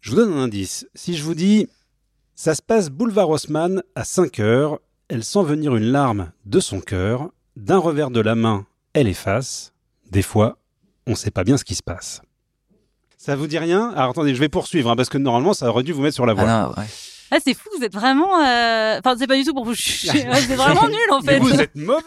Je 0.00 0.10
vous 0.10 0.16
donne 0.16 0.32
un 0.32 0.44
indice. 0.44 0.86
Si 0.94 1.14
je 1.16 1.22
vous 1.22 1.34
dis, 1.34 1.68
ça 2.34 2.54
se 2.54 2.62
passe 2.62 2.88
boulevard 2.88 3.28
Haussmann 3.28 3.82
à 3.94 4.04
5 4.04 4.40
heures, 4.40 4.78
elle 5.08 5.22
sent 5.22 5.42
venir 5.42 5.76
une 5.76 5.92
larme 5.92 6.30
de 6.46 6.58
son 6.58 6.80
cœur, 6.80 7.28
d'un 7.56 7.78
revers 7.78 8.10
de 8.10 8.20
la 8.20 8.34
main, 8.34 8.64
elle 8.94 9.08
efface. 9.08 9.72
Des 10.10 10.22
fois, 10.22 10.56
on 11.06 11.10
ne 11.10 11.16
sait 11.16 11.30
pas 11.30 11.44
bien 11.44 11.58
ce 11.58 11.64
qui 11.64 11.74
se 11.74 11.82
passe. 11.82 12.22
Ça 13.18 13.36
vous 13.36 13.46
dit 13.46 13.58
rien? 13.58 13.90
Alors 13.94 14.10
attendez, 14.10 14.34
je 14.34 14.40
vais 14.40 14.48
poursuivre, 14.48 14.90
hein, 14.90 14.96
parce 14.96 15.10
que 15.10 15.18
normalement, 15.18 15.52
ça 15.52 15.68
aurait 15.68 15.82
dû 15.82 15.92
vous 15.92 16.00
mettre 16.00 16.14
sur 16.14 16.24
la 16.24 16.32
voie. 16.32 16.44
Ah 16.48 16.62
non, 16.68 16.82
ouais. 16.82 16.88
Ah, 17.30 17.36
c'est 17.44 17.54
fou, 17.54 17.68
vous 17.78 17.84
êtes 17.84 17.92
vraiment. 17.94 18.40
euh, 18.40 18.98
Enfin, 18.98 19.14
c'est 19.18 19.26
pas 19.26 19.36
du 19.36 19.44
tout 19.44 19.54
pour 19.54 19.64
vous 19.64 19.74
c'est 19.76 20.24
vraiment 20.54 20.88
nul, 20.88 20.98
en 21.12 21.20
Mais 21.20 21.34
fait. 21.34 21.38
vous 21.38 21.60
êtes 21.60 21.70
mauvais 21.76 22.02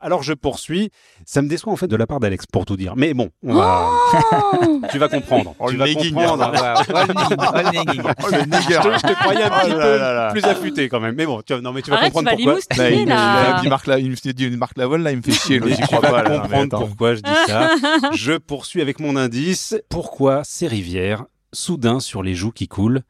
Alors 0.00 0.22
je 0.22 0.32
poursuis. 0.32 0.90
Ça 1.24 1.42
me 1.42 1.48
déçoit 1.48 1.72
en 1.72 1.76
fait 1.76 1.86
de 1.88 1.96
la 1.96 2.06
part 2.06 2.20
d'Alex, 2.20 2.46
pour 2.46 2.64
tout 2.66 2.76
dire. 2.76 2.94
Mais 2.96 3.14
bon, 3.14 3.30
on 3.44 3.54
va... 3.54 3.90
Oh 4.12 4.80
tu 4.90 4.98
vas 4.98 5.08
comprendre. 5.08 5.54
Oh, 5.58 5.70
tu 5.70 5.76
le 5.76 5.84
vas 5.84 5.94
comprendre. 5.94 6.50
Oh, 6.50 6.52
le 6.52 6.64
oh, 6.94 7.92
le. 7.92 8.02
Oh, 8.24 8.28
Je 8.30 8.36
nigger. 8.44 8.80
te, 8.80 8.98
je 8.98 9.12
te 9.12 9.12
croyais 9.20 9.42
un 9.44 9.50
petit 9.50 9.70
Oh 9.72 9.78
là 9.78 9.84
peu 9.84 9.98
là 9.98 10.12
là. 10.14 10.30
plus 10.32 10.44
affûté 10.44 10.88
quand 10.88 11.00
même. 11.00 11.14
Mais 11.14 11.26
bon, 11.26 11.42
tu, 11.42 11.54
vas- 11.54 11.60
non, 11.60 11.72
mais 11.72 11.82
tu 11.82 11.90
vas 11.90 11.96
Arrête, 11.98 12.12
tu 12.12 12.14
comprendre 12.14 12.30
vas 12.30 12.52
pourquoi. 12.54 12.74
l'émoustiller, 12.78 12.90
Là, 12.90 12.90
il, 12.90 13.00
il 13.02 13.08
là. 13.54 13.60
dit 13.62 13.68
Marc, 13.68 13.86
La- 13.86 13.98
il 13.98 14.10
me 14.10 14.32
dit 14.32 14.44
une 14.44 14.56
Marc 14.56 14.76
Lavoine, 14.78 15.02
là, 15.02 15.10
il 15.12 15.18
me 15.18 15.22
fait 15.22 15.32
chier. 15.32 15.60
J'y 15.64 15.76
tu 15.76 15.82
crois 15.82 16.00
pas, 16.00 16.22
là. 16.22 16.40
Comprendre 16.40 16.86
pourquoi 16.86 17.14
je 17.14 17.20
dis 17.20 17.30
ça. 17.46 17.70
Je 18.14 18.32
poursuis 18.34 18.80
avec 18.82 19.00
mon 19.00 19.16
indice. 19.16 19.74
Pourquoi 19.88 20.42
ces 20.44 20.66
rivières, 20.66 21.24
soudain 21.52 22.00
sur 22.00 22.22
les 22.22 22.34
joues 22.34 22.52
qui 22.52 22.68
coulent, 22.68 23.02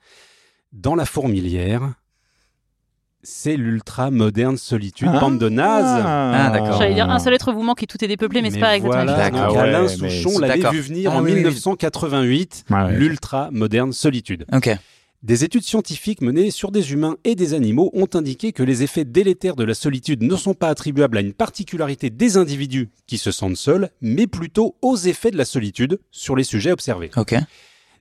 dans 0.72 0.94
la 0.94 1.04
fourmilière, 1.06 1.94
c'est 3.22 3.56
l'ultra 3.56 4.10
moderne 4.10 4.56
solitude, 4.56 5.08
bande 5.10 5.38
de 5.38 5.48
nazes. 5.48 6.02
Ah, 6.06 6.50
d'accord. 6.52 6.78
J'allais 6.78 6.94
dire 6.94 7.10
un 7.10 7.18
seul 7.18 7.34
être 7.34 7.52
vous 7.52 7.62
manque 7.62 7.82
et 7.82 7.86
tout 7.86 8.02
est 8.04 8.08
dépeuplé, 8.08 8.40
mais, 8.40 8.50
c'est 8.50 8.60
pas 8.60 8.76
exactement 8.76 9.04
voilà, 9.04 9.30
donc 9.30 9.40
Ah 9.56 9.62
Alain 9.62 9.82
ouais, 9.82 9.88
Souchon 9.88 10.38
l'avait 10.38 10.70
vu 10.70 10.80
venir 10.80 11.10
Ah 11.12 11.16
en 11.16 11.22
oui, 11.22 11.26
oui, 11.26 11.30
oui. 11.32 11.36
1988, 11.38 12.64
Ouais, 12.70 12.76
ouais. 12.76 12.92
l'ultra 12.96 13.50
moderne 13.50 13.92
solitude. 13.92 14.44
Ok. 14.52 14.70
Des 15.22 15.42
études 15.42 15.64
scientifiques 15.64 16.20
menées 16.20 16.52
sur 16.52 16.70
des 16.70 16.92
humains 16.92 17.16
et 17.24 17.34
des 17.34 17.52
animaux 17.54 17.90
ont 17.94 18.06
indiqué 18.14 18.52
que 18.52 18.62
les 18.62 18.84
effets 18.84 19.04
délétères 19.04 19.56
de 19.56 19.64
la 19.64 19.74
solitude 19.74 20.22
ne 20.22 20.36
sont 20.36 20.54
pas 20.54 20.68
attribuables 20.68 21.16
à 21.16 21.20
une 21.20 21.32
particularité 21.32 22.10
des 22.10 22.36
individus 22.36 22.90
qui 23.08 23.18
se 23.18 23.32
sentent 23.32 23.56
seuls, 23.56 23.90
mais 24.00 24.28
plutôt 24.28 24.76
aux 24.82 24.96
effets 24.96 25.32
de 25.32 25.38
la 25.38 25.44
solitude 25.46 25.98
sur 26.12 26.36
les 26.36 26.44
sujets 26.44 26.70
observés. 26.70 27.10
Ok. 27.16 27.34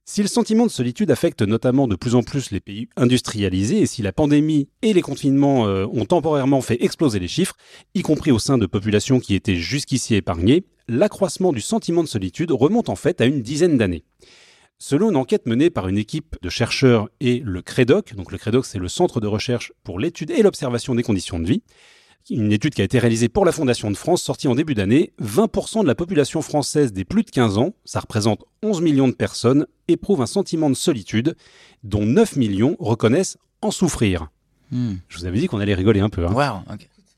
Si 0.07 0.21
le 0.21 0.27
sentiment 0.27 0.67
de 0.67 0.71
solitude 0.71 1.09
affecte 1.09 1.41
notamment 1.41 1.87
de 1.87 1.95
plus 1.95 2.13
en 2.13 2.21
plus 2.21 2.51
les 2.51 2.59
pays 2.59 2.87
industrialisés 2.95 3.81
et 3.81 3.85
si 3.87 4.03
la 4.03 4.13
pandémie 4.13 4.69
et 4.83 4.93
les 4.93 5.01
confinements 5.01 5.67
euh, 5.67 5.87
ont 5.91 6.05
temporairement 6.05 6.61
fait 6.61 6.83
exploser 6.83 7.17
les 7.17 7.27
chiffres, 7.27 7.57
y 7.95 8.03
compris 8.03 8.29
au 8.29 8.37
sein 8.37 8.59
de 8.59 8.67
populations 8.67 9.19
qui 9.19 9.33
étaient 9.33 9.55
jusqu'ici 9.55 10.13
épargnées, 10.13 10.63
l'accroissement 10.87 11.51
du 11.51 11.59
sentiment 11.59 12.03
de 12.03 12.07
solitude 12.07 12.51
remonte 12.51 12.89
en 12.89 12.95
fait 12.95 13.19
à 13.19 13.25
une 13.25 13.41
dizaine 13.41 13.79
d'années. 13.79 14.03
Selon 14.77 15.09
une 15.09 15.15
enquête 15.15 15.47
menée 15.47 15.71
par 15.71 15.87
une 15.87 15.97
équipe 15.97 16.35
de 16.43 16.49
chercheurs 16.49 17.09
et 17.19 17.41
le 17.43 17.63
CREDOC, 17.63 18.13
donc 18.13 18.31
le 18.31 18.37
CREDOC 18.37 18.67
c'est 18.67 18.77
le 18.77 18.87
Centre 18.87 19.19
de 19.19 19.27
recherche 19.27 19.73
pour 19.83 19.97
l'étude 19.97 20.29
et 20.29 20.43
l'observation 20.43 20.93
des 20.93 21.01
conditions 21.01 21.39
de 21.39 21.47
vie, 21.47 21.63
une 22.29 22.51
étude 22.51 22.73
qui 22.73 22.81
a 22.81 22.85
été 22.85 22.99
réalisée 22.99 23.29
pour 23.29 23.45
la 23.45 23.51
Fondation 23.51 23.91
de 23.91 23.95
France, 23.95 24.21
sortie 24.21 24.47
en 24.47 24.55
début 24.55 24.73
d'année, 24.73 25.13
20% 25.21 25.83
de 25.83 25.87
la 25.87 25.95
population 25.95 26.41
française 26.41 26.91
des 26.91 27.05
plus 27.05 27.23
de 27.23 27.29
15 27.29 27.57
ans, 27.57 27.73
ça 27.85 27.99
représente 27.99 28.43
11 28.63 28.81
millions 28.81 29.07
de 29.07 29.13
personnes, 29.13 29.67
éprouve 29.87 30.21
un 30.21 30.25
sentiment 30.25 30.69
de 30.69 30.75
solitude, 30.75 31.35
dont 31.83 32.05
9 32.05 32.35
millions 32.35 32.75
reconnaissent 32.79 33.37
en 33.61 33.71
souffrir. 33.71 34.29
Hmm. 34.71 34.95
Je 35.07 35.19
vous 35.19 35.25
avais 35.25 35.39
dit 35.39 35.47
qu'on 35.47 35.59
allait 35.59 35.75
rigoler 35.75 35.99
un 35.99 36.09
peu. 36.09 36.25
Hein. 36.25 36.33
Wow. 36.33 36.75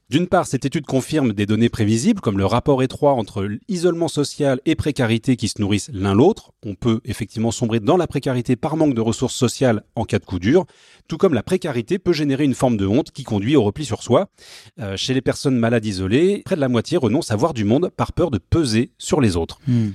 D'une 0.10 0.28
part, 0.28 0.48
cette 0.48 0.64
étude 0.64 0.86
confirme 0.86 1.34
des 1.34 1.46
données 1.46 1.68
prévisibles, 1.68 2.22
comme 2.22 2.38
le 2.38 2.46
rapport 2.46 2.82
étroit 2.82 3.12
entre 3.12 3.44
l'isolement 3.68 4.08
social 4.08 4.62
et 4.66 4.76
précarité 4.76 5.36
qui 5.36 5.50
se 5.50 5.60
nourrissent 5.60 5.90
l'un 5.92 6.14
l'autre. 6.14 6.54
On 6.66 6.76
peut 6.76 7.02
effectivement 7.04 7.52
sombrer 7.52 7.82
dans 7.82 7.98
la 7.98 8.08
précarité 8.08 8.56
par 8.56 8.78
manque 8.78 8.94
de 8.94 9.02
ressources 9.02 9.36
sociales 9.36 9.84
en 9.96 10.06
cas 10.06 10.20
de 10.20 10.26
coup 10.26 10.40
dur, 10.40 10.66
tout 11.10 11.18
comme 11.18 11.34
la 11.34 11.44
précarité 11.44 12.00
peut 12.00 12.14
générer 12.14 12.46
une 12.46 12.56
forme 12.56 12.78
de 12.78 12.88
honte 12.88 13.12
qui 13.12 13.24
conduit 13.24 13.58
au 13.58 13.64
repli 13.64 13.84
sur 13.84 14.02
soi. 14.02 14.30
Euh, 14.80 14.96
chez 14.96 15.14
les 15.14 15.22
personnes 15.22 15.58
malades 15.58 15.86
isolées, 15.86 16.42
près 16.46 16.56
de 16.56 16.62
la 16.62 16.70
moitié 16.70 16.98
renoncent 16.98 17.32
à 17.32 17.36
voir 17.36 17.54
du 17.54 17.66
monde 17.66 17.90
par 17.90 18.14
peur 18.14 18.32
de 18.32 18.38
peser 18.38 18.92
sur 18.98 19.20
les 19.20 19.36
autres. 19.36 19.60
Hmm. 19.68 19.90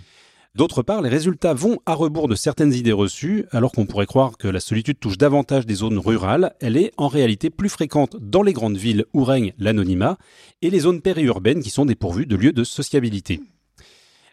D'autre 0.54 0.82
part, 0.82 1.00
les 1.00 1.08
résultats 1.08 1.54
vont 1.54 1.78
à 1.86 1.94
rebours 1.94 2.28
de 2.28 2.34
certaines 2.34 2.74
idées 2.74 2.92
reçues, 2.92 3.46
alors 3.52 3.72
qu'on 3.72 3.86
pourrait 3.86 4.04
croire 4.04 4.36
que 4.36 4.48
la 4.48 4.60
solitude 4.60 5.00
touche 5.00 5.16
davantage 5.16 5.64
des 5.64 5.76
zones 5.76 5.98
rurales, 5.98 6.54
elle 6.60 6.76
est 6.76 6.92
en 6.98 7.08
réalité 7.08 7.48
plus 7.48 7.70
fréquente 7.70 8.16
dans 8.20 8.42
les 8.42 8.52
grandes 8.52 8.76
villes 8.76 9.06
où 9.14 9.24
règne 9.24 9.54
l'anonymat 9.58 10.18
et 10.60 10.68
les 10.68 10.80
zones 10.80 11.00
périurbaines 11.00 11.62
qui 11.62 11.70
sont 11.70 11.86
dépourvues 11.86 12.26
de 12.26 12.36
lieux 12.36 12.52
de 12.52 12.64
sociabilité. 12.64 13.40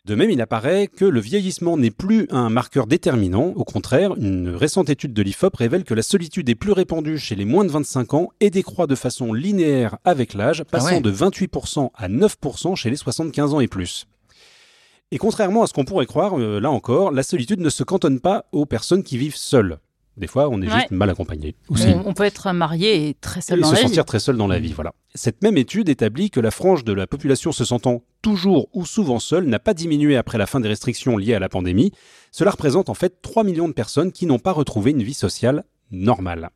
De 0.03 0.15
même, 0.15 0.29
il 0.29 0.41
apparaît 0.41 0.87
que 0.87 1.05
le 1.05 1.21
vieillissement 1.21 1.77
n'est 1.77 1.89
plus 1.89 2.27
un 2.31 2.49
marqueur 2.49 2.85
déterminant. 2.85 3.53
Au 3.55 3.63
contraire, 3.63 4.13
une 4.17 4.49
récente 4.49 4.89
étude 4.89 5.13
de 5.13 5.21
l'IFOP 5.21 5.55
révèle 5.55 5.85
que 5.85 5.93
la 5.93 6.01
solitude 6.01 6.49
est 6.49 6.55
plus 6.55 6.73
répandue 6.73 7.17
chez 7.17 7.35
les 7.35 7.45
moins 7.45 7.63
de 7.63 7.71
25 7.71 8.13
ans 8.13 8.29
et 8.41 8.49
décroît 8.49 8.87
de 8.87 8.95
façon 8.95 9.31
linéaire 9.31 9.97
avec 10.03 10.33
l'âge, 10.33 10.65
passant 10.65 10.95
ouais. 10.95 11.01
de 11.01 11.11
28% 11.11 11.91
à 11.95 12.09
9% 12.09 12.75
chez 12.75 12.89
les 12.89 12.97
75 12.97 13.53
ans 13.53 13.61
et 13.61 13.67
plus. 13.67 14.05
Et 15.11 15.17
contrairement 15.17 15.63
à 15.63 15.67
ce 15.67 15.73
qu'on 15.73 15.85
pourrait 15.85 16.05
croire, 16.05 16.37
euh, 16.39 16.59
là 16.59 16.69
encore, 16.71 17.11
la 17.11 17.23
solitude 17.23 17.59
ne 17.59 17.69
se 17.69 17.83
cantonne 17.83 18.19
pas 18.19 18.45
aux 18.51 18.65
personnes 18.65 19.03
qui 19.03 19.17
vivent 19.17 19.35
seules. 19.35 19.79
Des 20.17 20.27
fois, 20.27 20.49
on 20.49 20.61
est 20.61 20.67
Ouais. 20.67 20.73
juste 20.79 20.91
mal 20.91 21.09
accompagné. 21.09 21.55
Aussi. 21.69 21.87
On, 21.87 22.09
on 22.09 22.13
peut 22.13 22.25
être 22.25 22.51
marié 22.51 23.07
et 23.07 23.13
très 23.15 23.39
seul 23.41 23.59
Et 23.59 23.61
dans 23.61 23.69
se 23.69 23.73
la 23.75 23.79
vie. 23.81 23.87
sentir 23.87 24.03
très 24.05 24.19
seul 24.19 24.35
dans 24.35 24.47
la 24.47 24.59
vie, 24.59 24.73
voilà. 24.73 24.93
Cette 25.15 25.41
même 25.41 25.57
étude 25.57 25.87
établit 25.87 26.29
que 26.29 26.41
la 26.41 26.51
frange 26.51 26.83
de 26.83 26.91
la 26.93 27.07
population 27.07 27.51
se 27.53 27.63
sentant 27.63 28.01
toujours 28.21 28.67
ou 28.73 28.85
souvent 28.85 29.19
seule 29.19 29.45
n'a 29.45 29.59
pas 29.59 29.73
diminué 29.73 30.17
après 30.17 30.37
la 30.37 30.45
fin 30.45 30.59
des 30.59 30.67
restrictions 30.67 31.15
liées 31.17 31.35
à 31.35 31.39
la 31.39 31.47
pandémie. 31.49 31.93
Cela 32.31 32.51
représente 32.51 32.89
en 32.89 32.93
fait 32.95 33.21
3 33.21 33.45
millions 33.45 33.69
de 33.69 33.73
personnes 33.73 34.11
qui 34.11 34.25
n'ont 34.25 34.39
pas 34.39 34.51
retrouvé 34.51 34.91
une 34.91 35.03
vie 35.03 35.13
sociale 35.13 35.63
normale. 35.89 36.49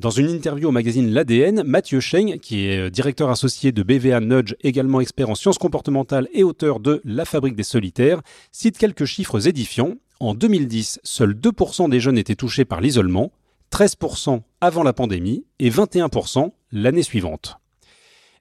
Dans 0.00 0.08
une 0.08 0.30
interview 0.30 0.68
au 0.68 0.72
magazine 0.72 1.10
L'ADN, 1.10 1.62
Mathieu 1.62 2.00
Cheng, 2.00 2.38
qui 2.38 2.64
est 2.64 2.86
euh, 2.86 2.88
directeur 2.88 3.28
associé 3.28 3.70
de 3.70 3.82
BVA 3.82 4.20
Nudge, 4.20 4.54
également 4.62 5.02
expert 5.02 5.28
en 5.28 5.34
sciences 5.34 5.58
comportementales 5.58 6.26
et 6.32 6.42
auteur 6.42 6.80
de 6.80 7.02
La 7.04 7.26
fabrique 7.26 7.54
des 7.54 7.64
solitaires, 7.64 8.22
cite 8.50 8.78
quelques 8.78 9.04
chiffres 9.04 9.46
édifiants. 9.46 9.96
En 10.18 10.32
2010, 10.32 11.00
seuls 11.04 11.34
2% 11.34 11.90
des 11.90 12.00
jeunes 12.00 12.16
étaient 12.16 12.34
touchés 12.34 12.64
par 12.64 12.80
l'isolement, 12.80 13.30
13% 13.72 14.40
avant 14.62 14.82
la 14.82 14.94
pandémie 14.94 15.44
et 15.58 15.68
21% 15.68 16.50
l'année 16.72 17.02
suivante. 17.02 17.58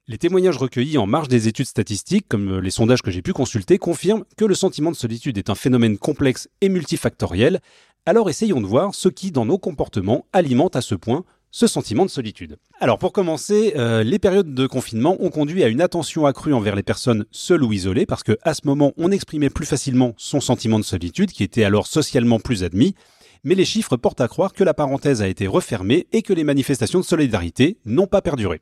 Les 0.08 0.18
témoignages 0.18 0.58
recueillis 0.58 0.98
en 0.98 1.08
marge 1.08 1.28
des 1.28 1.50
études 1.50 1.68
statistiques, 1.68 2.30
comme 2.30 2.54
euh, 2.54 2.62
les 2.62 2.72
sondages 2.72 3.02
que 3.02 3.12
j'ai 3.12 3.22
pu 3.22 3.34
consulter, 3.34 3.78
confirment 3.78 4.24
que 4.38 4.46
le 4.46 4.56
sentiment 4.56 4.92
de 4.92 4.96
solitude 4.96 5.38
est 5.38 5.50
un 5.50 5.56
phénomène 5.56 5.98
complexe 5.98 6.48
et 6.62 6.70
multifactoriel. 6.70 7.60
Alors 8.06 8.30
essayons 8.30 8.62
de 8.62 8.66
voir 8.66 8.96
ce 8.96 9.10
qui, 9.10 9.32
dans 9.32 9.46
nos 9.46 9.58
comportements, 9.58 10.26
alimente 10.32 10.78
à 10.78 10.82
ce 10.82 10.96
point 10.96 11.26
ce 11.52 11.68
sentiment 11.68 12.06
de 12.06 12.10
solitude. 12.10 12.58
Alors 12.80 13.00
pour 13.00 13.12
commencer, 13.12 13.74
euh, 13.76 14.04
les 14.04 14.20
périodes 14.20 14.54
de 14.54 14.68
confinement 14.68 15.18
ont 15.20 15.30
conduit 15.30 15.64
à 15.64 15.68
une 15.68 15.82
attention 15.82 16.26
accrue 16.26 16.54
envers 16.54 16.76
les 16.76 16.84
personnes 16.84 17.26
seules 17.32 17.64
ou 17.64 17.74
isolées, 17.74 18.06
parce 18.06 18.24
que 18.24 18.38
à 18.44 18.54
ce 18.54 18.62
moment, 18.66 18.94
on 18.98 19.12
exprimait 19.12 19.50
plus 19.50 19.66
facilement 19.66 20.14
son 20.18 20.40
sentiment 20.40 20.80
de 20.80 20.86
solitude, 20.86 21.32
qui 21.32 21.44
était 21.44 21.64
alors 21.64 21.88
socialement 21.88 22.40
plus 22.40 22.64
admis. 22.64 22.96
Mais 23.44 23.56
les 23.56 23.66
chiffres 23.66 23.96
portent 23.96 24.22
à 24.22 24.28
croire 24.28 24.54
que 24.54 24.64
la 24.64 24.74
parenthèse 24.74 25.22
a 25.22 25.28
été 25.28 25.48
refermée 25.48 26.08
et 26.12 26.22
que 26.22 26.34
les 26.34 26.44
manifestations 26.44 27.00
de 27.00 27.06
solidarité 27.06 27.78
n'ont 27.86 28.08
pas 28.08 28.22
perduré. 28.22 28.62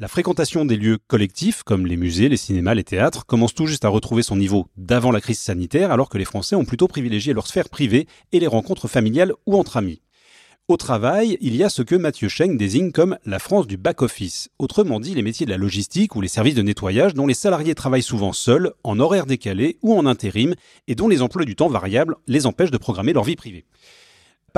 La 0.00 0.06
fréquentation 0.06 0.64
des 0.64 0.76
lieux 0.76 0.98
collectifs, 1.08 1.64
comme 1.64 1.84
les 1.84 1.96
musées, 1.96 2.28
les 2.28 2.36
cinémas, 2.36 2.74
les 2.74 2.84
théâtres, 2.84 3.26
commence 3.26 3.52
tout 3.52 3.66
juste 3.66 3.84
à 3.84 3.88
retrouver 3.88 4.22
son 4.22 4.36
niveau 4.36 4.68
d'avant 4.76 5.10
la 5.10 5.20
crise 5.20 5.40
sanitaire, 5.40 5.90
alors 5.90 6.08
que 6.08 6.18
les 6.18 6.24
Français 6.24 6.54
ont 6.54 6.64
plutôt 6.64 6.86
privilégié 6.86 7.34
leur 7.34 7.48
sphère 7.48 7.68
privée 7.68 8.06
et 8.30 8.38
les 8.38 8.46
rencontres 8.46 8.86
familiales 8.86 9.32
ou 9.44 9.56
entre 9.56 9.76
amis. 9.76 10.00
Au 10.70 10.76
travail, 10.76 11.38
il 11.40 11.56
y 11.56 11.64
a 11.64 11.70
ce 11.70 11.80
que 11.80 11.94
Mathieu 11.94 12.28
Cheng 12.28 12.58
désigne 12.58 12.92
comme 12.92 13.16
la 13.24 13.38
France 13.38 13.66
du 13.66 13.78
back-office, 13.78 14.50
autrement 14.58 15.00
dit 15.00 15.14
les 15.14 15.22
métiers 15.22 15.46
de 15.46 15.50
la 15.50 15.56
logistique 15.56 16.14
ou 16.14 16.20
les 16.20 16.28
services 16.28 16.56
de 16.56 16.60
nettoyage 16.60 17.14
dont 17.14 17.26
les 17.26 17.32
salariés 17.32 17.74
travaillent 17.74 18.02
souvent 18.02 18.34
seuls, 18.34 18.74
en 18.84 19.00
horaire 19.00 19.24
décalé 19.24 19.78
ou 19.80 19.96
en 19.96 20.04
intérim, 20.04 20.54
et 20.86 20.94
dont 20.94 21.08
les 21.08 21.22
emplois 21.22 21.46
du 21.46 21.56
temps 21.56 21.70
variables 21.70 22.16
les 22.26 22.44
empêchent 22.44 22.70
de 22.70 22.76
programmer 22.76 23.14
leur 23.14 23.24
vie 23.24 23.34
privée. 23.34 23.64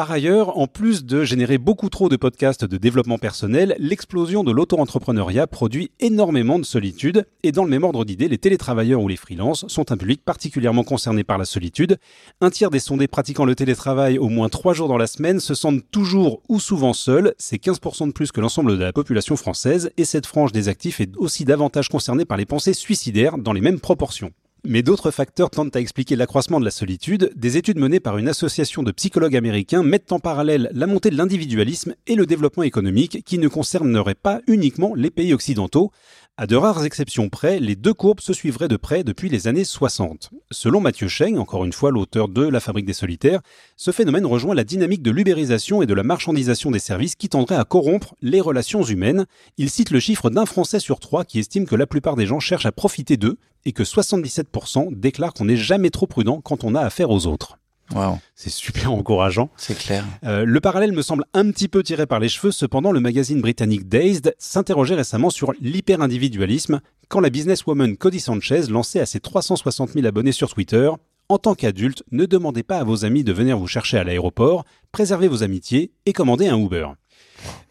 Par 0.01 0.12
ailleurs, 0.12 0.57
en 0.57 0.66
plus 0.66 1.05
de 1.05 1.24
générer 1.24 1.59
beaucoup 1.59 1.90
trop 1.90 2.09
de 2.09 2.16
podcasts 2.16 2.64
de 2.64 2.78
développement 2.78 3.18
personnel, 3.18 3.76
l'explosion 3.78 4.42
de 4.44 4.51
l'auto-entrepreneuriat 4.51 5.46
produit 5.46 5.90
énormément 6.01 6.59
de 6.59 6.64
solitude, 6.64 7.26
et 7.42 7.53
dans 7.53 7.64
le 7.64 7.68
même 7.68 7.84
ordre 7.84 8.07
d'idées, 8.07 8.28
les 8.28 8.38
télétravailleurs 8.38 9.03
ou 9.03 9.09
les 9.09 9.16
freelances 9.16 9.66
sont 9.68 9.92
un 9.92 9.98
public 9.98 10.24
particulièrement 10.24 10.84
concerné 10.84 11.22
par 11.22 11.36
la 11.36 11.44
solitude. 11.44 11.98
Un 12.40 12.48
tiers 12.48 12.70
des 12.70 12.78
sondés 12.78 13.09
pratiquant 13.09 13.44
le 13.44 13.55
télétravail 13.55 14.16
au 14.16 14.30
moins 14.30 14.48
trois 14.48 14.72
jours 14.72 14.88
dans 14.88 14.96
la 14.96 15.07
semaine 15.07 15.38
se 15.38 15.53
sentent 15.53 15.84
toujours 15.90 16.40
ou 16.48 16.61
souvent 16.61 16.94
seuls, 16.94 17.34
c'est 17.36 17.62
15% 17.62 18.07
de 18.07 18.12
plus 18.12 18.32
que 18.32 18.40
l'ensemble 18.40 18.78
de 18.78 18.82
la 18.82 18.94
population 18.94 19.36
française, 19.36 19.90
et 19.98 20.07
cette 20.07 20.24
frange 20.24 20.53
des 20.53 20.68
actifs 20.68 21.03
est 21.03 21.14
aussi 21.18 21.44
davantage 21.44 21.90
concernée 21.90 22.24
par 22.24 22.38
les 22.38 22.46
pensées 22.46 22.72
suicidaires 22.72 23.36
dans 23.36 23.53
les 23.53 23.61
mêmes 23.61 23.80
proportions. 23.80 24.32
Mais 24.65 24.83
d'autres 24.83 25.11
facteurs 25.11 25.49
tentent 25.49 25.75
à 25.75 25.81
expliquer 25.81 26.17
l'accroissement 26.17 26.61
de 26.61 26.65
la 26.65 26.71
solitude. 26.71 27.33
Des 27.35 27.57
études 27.57 27.79
menées 27.79 28.01
par 28.01 28.19
une 28.19 28.29
association 28.29 28.83
de 28.83 28.93
psychologues 28.93 29.37
américains 29.37 29.83
mettent 29.83 30.13
en 30.13 30.19
parallèle 30.19 30.71
la 30.75 30.87
montée 30.87 31.11
de 31.11 31.17
l'individualisme 31.17 31.95
et 32.07 32.15
le 32.15 32.27
développement 32.27 32.63
économique 32.63 33.25
qui 33.25 33.39
ne 33.39 33.49
concerneraient 33.49 34.15
pas 34.15 34.41
uniquement 34.47 34.95
les 34.95 35.11
pays 35.11 35.33
occidentaux. 35.33 35.93
À 36.41 36.47
de 36.47 36.57
rares 36.57 36.86
exceptions 36.86 37.28
près, 37.28 37.61
les 37.61 37.76
deux 37.76 37.93
courbes 37.93 38.22
se 38.22 38.32
suivraient 38.32 38.66
de 38.66 38.78
près 38.78 39.05
depuis 39.05 39.28
les 39.28 39.47
années 39.47 39.62
60. 39.62 40.30
Selon 40.51 40.80
Mathieu 40.80 41.07
Cheng, 41.07 41.36
encore 41.36 41.66
une 41.66 41.74
fois 41.74 41.91
l'auteur 41.91 42.28
de 42.28 42.49
La 42.49 42.61
fabrique 42.61 42.86
des 42.86 42.95
solitaires, 42.95 43.43
ce 43.76 43.91
phénomène 43.91 44.24
rejoint 44.24 44.55
la 44.55 44.64
dynamique 44.64 45.03
de 45.03 45.11
l'ubérisation 45.11 45.82
et 45.82 45.86
de 45.86 45.93
la 45.93 46.03
marchandisation 46.03 46.70
des 46.70 46.78
services 46.78 47.14
qui 47.14 47.28
tendrait 47.28 47.57
à 47.57 47.64
corrompre 47.64 48.14
les 48.22 48.41
relations 48.41 48.82
humaines. 48.82 49.26
Il 49.59 49.68
cite 49.68 49.91
le 49.91 50.01
chiffre 50.01 50.30
d'un 50.30 50.47
Français 50.47 50.80
sur 50.80 50.99
trois 50.99 51.26
qui 51.26 51.41
estime 51.41 51.66
que 51.66 51.76
la 51.76 51.86
plupart 51.86 52.16
des 52.16 52.24
gens 52.24 52.41
cherchent 52.41 52.64
à 52.64 52.72
profiter 52.72 53.18
d'eux 53.18 53.36
et 53.66 53.72
que 53.72 53.82
77% 53.82 54.99
déclarent 54.99 55.34
qu'on 55.34 55.45
n'est 55.45 55.59
jamais 55.59 55.91
trop 55.91 56.07
prudent 56.07 56.41
quand 56.41 56.64
on 56.64 56.74
a 56.74 56.80
affaire 56.80 57.11
aux 57.11 57.26
autres. 57.26 57.60
Wow, 57.95 58.18
C'est 58.34 58.51
super 58.51 58.93
encourageant. 58.93 59.51
c'est 59.57 59.76
clair. 59.76 60.05
Euh, 60.24 60.45
le 60.45 60.61
parallèle 60.61 60.93
me 60.93 61.03
semble 61.03 61.24
un 61.34 61.51
petit 61.51 61.68
peu 61.68 61.82
tiré 61.82 62.07
par 62.07 62.20
les 62.20 62.28
cheveux, 62.28 62.53
cependant 62.53 62.93
le 62.93 63.01
magazine 63.01 63.41
britannique 63.41 63.88
Dazed 63.88 64.34
s'interrogeait 64.38 64.95
récemment 64.95 65.30
sur 65.30 65.53
l'hyper-individualisme 65.61 66.80
quand 67.09 67.20
la 67.20 67.30
businesswoman 67.30 67.97
Cody 67.97 68.20
Sanchez 68.20 68.62
lançait 68.70 69.01
à 69.01 69.07
ses 69.07 69.20
360 69.20 69.91
000 69.95 70.07
abonnés 70.07 70.32
sur 70.32 70.49
Twitter 70.53 70.91
En 71.28 71.38
tant 71.38 71.55
qu'adulte, 71.55 72.05
ne 72.12 72.26
demandez 72.26 72.62
pas 72.62 72.78
à 72.78 72.84
vos 72.84 73.05
amis 73.05 73.24
de 73.24 73.32
venir 73.32 73.59
vous 73.59 73.66
chercher 73.66 73.99
à 73.99 74.05
l'aéroport, 74.05 74.64
préservez 74.93 75.28
vos 75.28 75.43
amitiés 75.43 75.93
et 76.07 76.12
commandez 76.12 76.49
un 76.49 76.59
Uber. 76.59 76.86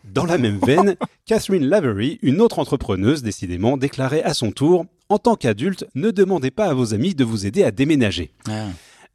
Dans 0.04 0.26
la 0.26 0.38
même 0.38 0.60
veine, 0.66 0.96
Catherine 1.26 1.66
Lavery, 1.66 2.20
une 2.22 2.42
autre 2.42 2.60
entrepreneuse 2.60 3.22
décidément, 3.24 3.78
déclarait 3.78 4.24
à 4.24 4.34
son 4.34 4.52
tour 4.52 4.86
En 5.08 5.18
tant 5.18 5.36
qu'adulte, 5.36 5.86
ne 5.96 6.12
demandez 6.12 6.52
pas 6.52 6.66
à 6.66 6.74
vos 6.74 6.94
amis 6.94 7.16
de 7.16 7.24
vous 7.24 7.46
aider 7.46 7.64
à 7.64 7.72
déménager. 7.72 8.32
Ah. 8.50 8.68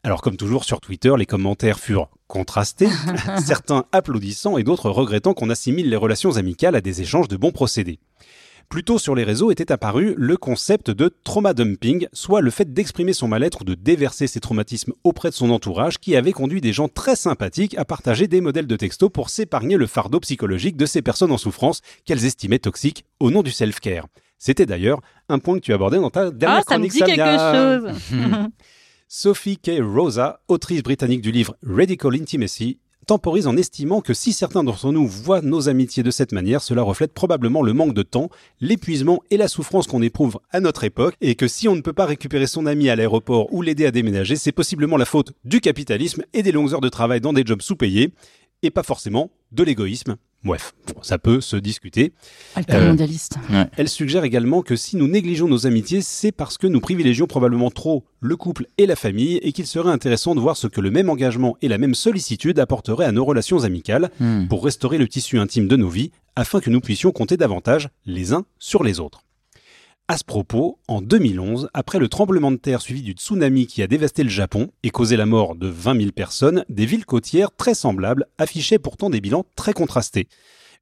Alors 0.05 0.21
comme 0.21 0.37
toujours 0.37 0.65
sur 0.65 0.83
Twitter, 0.83 1.15
les 1.17 1.25
commentaires 1.25 1.81
furent 1.81 2.11
contrastés, 2.27 2.91
certains 3.43 3.87
applaudissant 3.91 4.59
et 4.59 4.63
d'autres 4.63 4.91
regrettant 4.91 5.33
qu'on 5.33 5.49
assimile 5.49 5.89
les 5.89 5.97
relations 5.97 6.37
amicales 6.37 6.77
à 6.77 6.83
des 6.83 7.01
échanges 7.01 7.27
de 7.27 7.39
bons 7.39 7.53
procédés. 7.53 7.99
Plus 8.69 8.85
tôt 8.85 8.99
sur 8.99 9.15
les 9.15 9.25
réseaux 9.25 9.51
était 9.51 9.73
apparu 9.73 10.15
le 10.19 10.37
concept 10.37 10.91
de 10.91 11.09
trauma 11.25 11.55
dumping, 11.55 12.07
soit 12.13 12.43
le 12.43 12.51
fait 12.51 12.71
d'exprimer 12.75 13.15
son 13.15 13.29
mal-être 13.29 13.63
ou 13.63 13.65
de 13.65 13.73
déverser 13.73 14.27
ses 14.27 14.41
traumatismes 14.41 14.93
auprès 15.05 15.31
de 15.31 15.35
son 15.35 15.49
entourage, 15.49 15.99
qui 15.99 16.17
avait 16.17 16.33
conduit 16.33 16.61
des 16.61 16.75
gens 16.75 16.89
très 16.89 17.17
sympathiques 17.17 17.77
à 17.79 17.87
partager 17.87 18.29
des 18.29 18.43
modèles 18.43 18.67
de 18.67 18.77
texto 18.77 19.09
pour 19.09 19.31
s'épargner 19.31 19.79
le 19.79 19.87
fardeau 19.87 20.21
psychologique 20.21 20.77
de 20.77 20.87
ces 20.87 21.01
personnes 21.01 21.33
en 21.33 21.39
souffrance 21.39 21.81
qu'elles 22.05 22.27
estimaient 22.27 22.59
toxiques 22.59 23.07
au 23.21 23.31
nom 23.31 23.43
du 23.43 23.53
self-care. 23.53 24.07
C'était 24.37 24.67
d'ailleurs 24.67 25.01
un 25.31 25.39
point 25.39 25.55
que 25.55 25.65
tu 25.65 25.73
abordais 25.73 25.97
dans 25.97 26.11
ta 26.11 26.31
dernière 26.31 26.59
Ah, 26.59 26.63
ça 26.69 26.79
me 26.79 26.89
chronique 26.89 26.93
dit 26.93 27.15
quelque 27.15 27.39
chose. 27.39 28.49
Sophie 29.17 29.59
K. 29.59 29.81
Rosa, 29.81 30.41
autrice 30.49 30.83
britannique 30.83 31.21
du 31.21 31.31
livre 31.31 31.57
Radical 31.65 32.17
Intimacy, 32.17 32.79
temporise 33.07 33.47
en 33.47 33.57
estimant 33.57 34.01
que 34.01 34.13
si 34.13 34.33
certains 34.33 34.65
d'entre 34.65 34.91
nous 34.91 35.07
voient 35.07 35.41
nos 35.41 35.69
amitiés 35.69 36.03
de 36.03 36.11
cette 36.11 36.33
manière, 36.33 36.61
cela 36.61 36.83
reflète 36.83 37.13
probablement 37.13 37.63
le 37.63 37.73
manque 37.73 37.95
de 37.95 38.03
temps, 38.03 38.29
l'épuisement 38.61 39.23
et 39.31 39.37
la 39.37 39.47
souffrance 39.47 39.87
qu'on 39.87 40.03
éprouve 40.03 40.41
à 40.51 40.59
notre 40.59 40.83
époque, 40.83 41.15
et 41.21 41.37
que 41.37 41.47
si 41.47 41.69
on 41.69 41.77
ne 41.77 41.81
peut 41.81 41.93
pas 41.93 42.07
récupérer 42.07 42.49
son 42.49 42.67
ami 42.67 42.89
à 42.89 42.97
l'aéroport 42.97 43.55
ou 43.55 43.63
l'aider 43.63 43.87
à 43.87 43.93
déménager, 43.93 44.35
c'est 44.35 44.51
possiblement 44.51 44.97
la 44.97 45.05
faute 45.05 45.33
du 45.45 45.61
capitalisme 45.61 46.25
et 46.33 46.43
des 46.43 46.51
longues 46.51 46.73
heures 46.73 46.81
de 46.81 46.89
travail 46.89 47.21
dans 47.21 47.33
des 47.33 47.47
jobs 47.47 47.63
sous-payés, 47.63 48.13
et 48.63 48.73
pas 48.73 48.83
forcément 48.83 49.31
de 49.53 49.63
l'égoïsme. 49.63 50.17
Bref, 50.45 50.75
bon, 50.95 51.03
ça 51.03 51.19
peut 51.19 51.41
se 51.41 51.57
discuter. 51.57 52.13
Altermondialiste. 52.55 53.37
Elle 53.77 53.89
suggère 53.89 54.25
également 54.25 54.61
que 54.63 54.77
si 54.77 54.97
nous 54.97 55.09
négligeons 55.09 55.49
nos 55.49 55.67
amitiés, 55.67 56.03
c'est 56.03 56.33
parce 56.33 56.59
que 56.59 56.67
nous 56.67 56.81
privilégions 56.81 57.27
probablement 57.27 57.71
trop 57.71 58.05
le 58.21 58.37
couple 58.37 58.67
et 58.77 58.85
la 58.87 58.97
famille 58.97 59.37
et 59.39 59.53
qu'il 59.53 59.67
serait 59.67 59.91
intéressant 59.91 60.35
de 60.35 60.41
voir 60.41 60.57
ce 60.57 60.67
que 60.67 60.81
le 60.83 60.91
même 60.91 61.09
engagement 61.09 61.57
et 61.63 61.69
la 61.69 61.79
même 61.79 61.95
sollicitude 61.95 62.59
apporteraient 62.59 63.07
à 63.07 63.13
nos 63.13 63.25
relations 63.25 63.65
amicales 63.65 64.11
Hmm. 64.21 64.47
pour 64.49 64.65
restaurer 64.65 64.99
le 64.99 65.09
tissu 65.09 65.39
intime 65.39 65.67
de 65.67 65.77
nos 65.77 65.89
vies 65.89 66.11
afin 66.37 66.61
que 66.61 66.69
nous 66.71 66.81
puissions 66.81 67.11
compter 67.11 67.37
davantage 67.37 67.89
les 68.07 68.33
uns 68.33 68.45
sur 68.59 68.85
les 68.85 69.01
autres. 69.01 69.24
À 70.07 70.19
ce 70.19 70.25
propos, 70.25 70.79
en 70.87 71.01
2011, 71.01 71.71
après 71.73 71.99
le 71.99 72.09
tremblement 72.09 72.51
de 72.51 72.59
terre 72.59 72.83
suivi 72.83 73.01
du 73.01 73.13
tsunami 73.13 73.67
qui 73.67 73.83
a 73.83 73.87
dévasté 73.87 74.23
le 74.23 74.29
Japon 74.29 74.71
et 74.83 74.91
causé 74.91 75.17
la 75.17 75.25
mort 75.25 75.57
de 75.57 75.67
20 75.67 75.97
000 75.99 76.13
personnes, 76.13 76.63
des 76.69 76.85
villes 76.85 77.07
côtières 77.07 77.57
très 77.57 77.73
semblables 77.73 78.27
affichaient 78.37 78.79
pourtant 78.79 79.09
des 79.09 79.23
bilans 79.23 79.47
très 79.57 79.73
contrastés. 79.73 80.29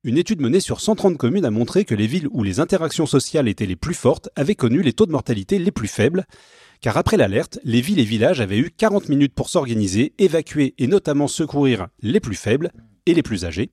Une 0.02 0.18
étude 0.18 0.40
menée 0.40 0.58
sur 0.58 0.80
130 0.80 1.16
communes 1.18 1.44
a 1.44 1.52
montré 1.52 1.84
que 1.84 1.94
les 1.94 2.08
villes 2.08 2.26
où 2.32 2.42
les 2.42 2.58
interactions 2.58 3.06
sociales 3.06 3.46
étaient 3.46 3.64
les 3.64 3.76
plus 3.76 3.94
fortes 3.94 4.28
avaient 4.34 4.56
connu 4.56 4.82
les 4.82 4.92
taux 4.92 5.06
de 5.06 5.12
mortalité 5.12 5.60
les 5.60 5.70
plus 5.70 5.86
faibles, 5.86 6.26
car 6.80 6.96
après 6.96 7.16
l'alerte, 7.16 7.60
les 7.62 7.80
villes 7.80 8.00
et 8.00 8.04
villages 8.04 8.40
avaient 8.40 8.58
eu 8.58 8.72
40 8.76 9.08
minutes 9.08 9.34
pour 9.34 9.50
s'organiser, 9.50 10.14
évacuer 10.18 10.74
et 10.78 10.88
notamment 10.88 11.28
secourir 11.28 11.86
les 12.00 12.18
plus 12.18 12.34
faibles 12.34 12.72
et 13.06 13.14
les 13.14 13.22
plus 13.22 13.44
âgés. 13.44 13.70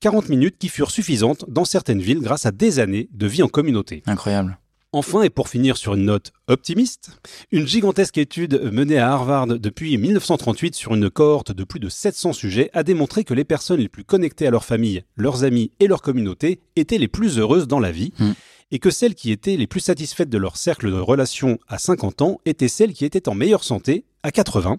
40 0.00 0.28
minutes 0.28 0.58
qui 0.58 0.68
furent 0.68 0.90
suffisantes 0.90 1.44
dans 1.48 1.64
certaines 1.64 2.02
villes 2.02 2.20
grâce 2.20 2.46
à 2.46 2.50
des 2.50 2.80
années 2.80 3.08
de 3.12 3.26
vie 3.28 3.44
en 3.44 3.48
communauté. 3.48 4.02
Incroyable. 4.06 4.58
Enfin, 4.92 5.20
et 5.22 5.28
pour 5.28 5.50
finir 5.50 5.76
sur 5.76 5.94
une 5.94 6.06
note 6.06 6.32
optimiste, 6.46 7.10
une 7.52 7.66
gigantesque 7.66 8.16
étude 8.16 8.58
menée 8.72 8.96
à 8.96 9.12
Harvard 9.12 9.46
depuis 9.46 9.98
1938 9.98 10.74
sur 10.74 10.94
une 10.94 11.10
cohorte 11.10 11.52
de 11.52 11.62
plus 11.64 11.78
de 11.78 11.90
700 11.90 12.32
sujets 12.32 12.70
a 12.72 12.82
démontré 12.82 13.24
que 13.24 13.34
les 13.34 13.44
personnes 13.44 13.80
les 13.80 13.90
plus 13.90 14.04
connectées 14.04 14.46
à 14.46 14.50
leur 14.50 14.64
famille, 14.64 15.02
leurs 15.16 15.44
amis 15.44 15.72
et 15.78 15.88
leur 15.88 16.00
communauté 16.00 16.60
étaient 16.74 16.96
les 16.96 17.08
plus 17.08 17.38
heureuses 17.38 17.68
dans 17.68 17.80
la 17.80 17.90
vie, 17.92 18.12
Mm. 18.18 18.30
et 18.70 18.78
que 18.78 18.90
celles 18.90 19.14
qui 19.14 19.30
étaient 19.30 19.56
les 19.58 19.66
plus 19.66 19.80
satisfaites 19.80 20.30
de 20.30 20.38
leur 20.38 20.56
cercle 20.56 20.90
de 20.90 20.98
relations 20.98 21.58
à 21.68 21.76
50 21.76 22.22
ans 22.22 22.40
étaient 22.46 22.68
celles 22.68 22.94
qui 22.94 23.04
étaient 23.04 23.28
en 23.28 23.34
meilleure 23.34 23.64
santé 23.64 24.04
à 24.22 24.30
80. 24.30 24.78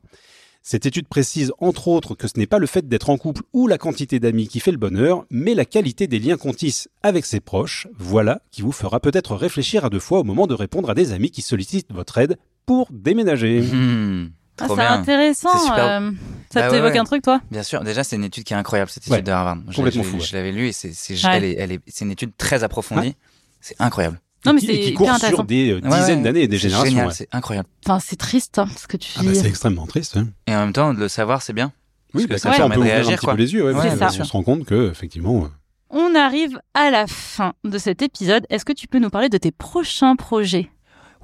Cette 0.61 0.85
étude 0.85 1.07
précise 1.07 1.51
entre 1.59 1.87
autres 1.87 2.15
que 2.15 2.27
ce 2.27 2.37
n'est 2.37 2.45
pas 2.45 2.59
le 2.59 2.67
fait 2.67 2.87
d'être 2.87 3.09
en 3.09 3.17
couple 3.17 3.41
ou 3.53 3.65
la 3.67 3.77
quantité 3.77 4.19
d'amis 4.19 4.47
qui 4.47 4.59
fait 4.59 4.71
le 4.71 4.77
bonheur, 4.77 5.25
mais 5.31 5.55
la 5.55 5.65
qualité 5.65 6.05
des 6.07 6.19
liens 6.19 6.37
qu'on 6.37 6.53
tisse 6.53 6.89
avec 7.01 7.25
ses 7.25 7.39
proches. 7.39 7.87
Voilà 7.97 8.41
qui 8.51 8.61
vous 8.61 8.71
fera 8.73 8.99
peut-être 8.99 9.35
réfléchir 9.35 9.85
à 9.85 9.89
deux 9.89 9.99
fois 9.99 10.19
au 10.19 10.23
moment 10.23 10.47
de 10.47 10.53
répondre 10.53 10.89
à 10.89 10.93
des 10.93 11.11
amis 11.13 11.31
qui 11.31 11.41
sollicitent 11.41 11.91
votre 11.91 12.17
aide 12.17 12.37
pour 12.65 12.87
déménager. 12.91 13.61
Hmm. 13.61 14.29
Ah, 14.61 14.67
c'est 14.67 14.81
intéressant. 14.81 15.57
Super. 15.57 16.01
euh, 16.01 16.11
ça 16.51 16.61
Bah 16.63 16.69
t'évoque 16.69 16.91
ouais. 16.91 16.99
un 16.99 17.05
truc, 17.05 17.21
toi? 17.23 17.39
Bien 17.49 17.63
sûr. 17.63 17.81
Déjà, 17.81 18.03
c'est 18.03 18.17
une 18.17 18.25
étude 18.25 18.43
qui 18.43 18.53
est 18.53 18.57
incroyable, 18.57 18.91
cette 18.91 19.03
étude 19.03 19.13
Ouais. 19.13 19.21
de 19.21 19.31
Harvard. 19.31 19.57
Je- 19.69 19.75
Complètement 19.77 20.03
je, 20.03 20.09
fou, 20.09 20.17
ouais. 20.17 20.21
Je 20.23 20.35
l'avais 20.35 20.51
lue 20.51 20.67
et 20.67 20.71
c'est, 20.73 20.91
c'est, 20.91 21.13
Ouais. 21.25 21.37
elle 21.37 21.43
est, 21.45 21.55
elle 21.57 21.71
est, 21.71 21.79
c'est 21.87 22.03
une 22.03 22.11
étude 22.11 22.35
très 22.37 22.63
approfondie. 22.65 23.15
C'est 23.61 23.75
incroyable. 23.79 24.19
Non, 24.45 24.53
mais 24.53 24.59
Et 24.63 24.65
qui- 24.65 24.67
c'est 24.67 24.81
qui 24.81 24.93
court 24.93 25.15
sur 25.17 25.43
des 25.43 25.71
euh, 25.71 25.79
Ouais, 25.81 25.99
dizaines 25.99 26.17
ouais. 26.19 26.23
d'années 26.23 26.43
et 26.43 26.47
des 26.47 26.57
générations. 26.57 27.09
c'est 27.11 27.27
incroyable. 27.31 27.67
Enfin, 27.85 27.99
c'est 27.99 28.15
triste, 28.15 28.57
hein, 28.59 28.67
ce 28.77 28.87
que 28.87 28.95
tu 28.97 29.11
Ah 29.17 29.23
bah, 29.23 29.31
dis. 29.31 29.39
c'est 29.39 29.47
extrêmement 29.47 29.85
triste. 29.85 30.15
hein. 30.17 30.27
Et 30.47 30.55
en 30.55 30.59
même 30.61 30.73
temps, 30.73 30.93
de 30.93 30.99
le 30.99 31.07
savoir, 31.09 31.41
c'est 31.41 31.53
bien. 31.53 31.71
Oui, 32.13 32.25
Parce 32.25 32.41
que 32.41 32.47
bah, 32.47 32.53
ça 32.53 32.57
permet 32.57 32.75
de 32.77 32.81
un 32.81 32.83
réagir, 32.85 33.17
petit 33.17 33.25
quoi. 33.25 33.33
peu 33.35 33.39
les 33.41 33.53
yeux. 33.53 33.65
ouais, 33.65 33.73
on 33.75 34.23
se 34.23 34.31
rend 34.31 34.43
compte 34.43 34.65
que 34.65 34.89
effectivement, 34.89 35.43
euh, 35.43 35.47
On 35.91 36.15
arrive 36.15 36.59
à 36.73 36.89
la 36.89 37.05
fin 37.07 37.53
de 37.63 37.77
cet 37.77 38.01
épisode. 38.01 38.45
Est-ce 38.49 38.63
que 38.65 38.73
tu 38.73 38.87
peux 38.87 38.99
nous 38.99 39.09
parler 39.09 39.27
de 39.29 39.37
tes 39.37 39.51
prochains 39.51 40.15
projets? 40.15 40.69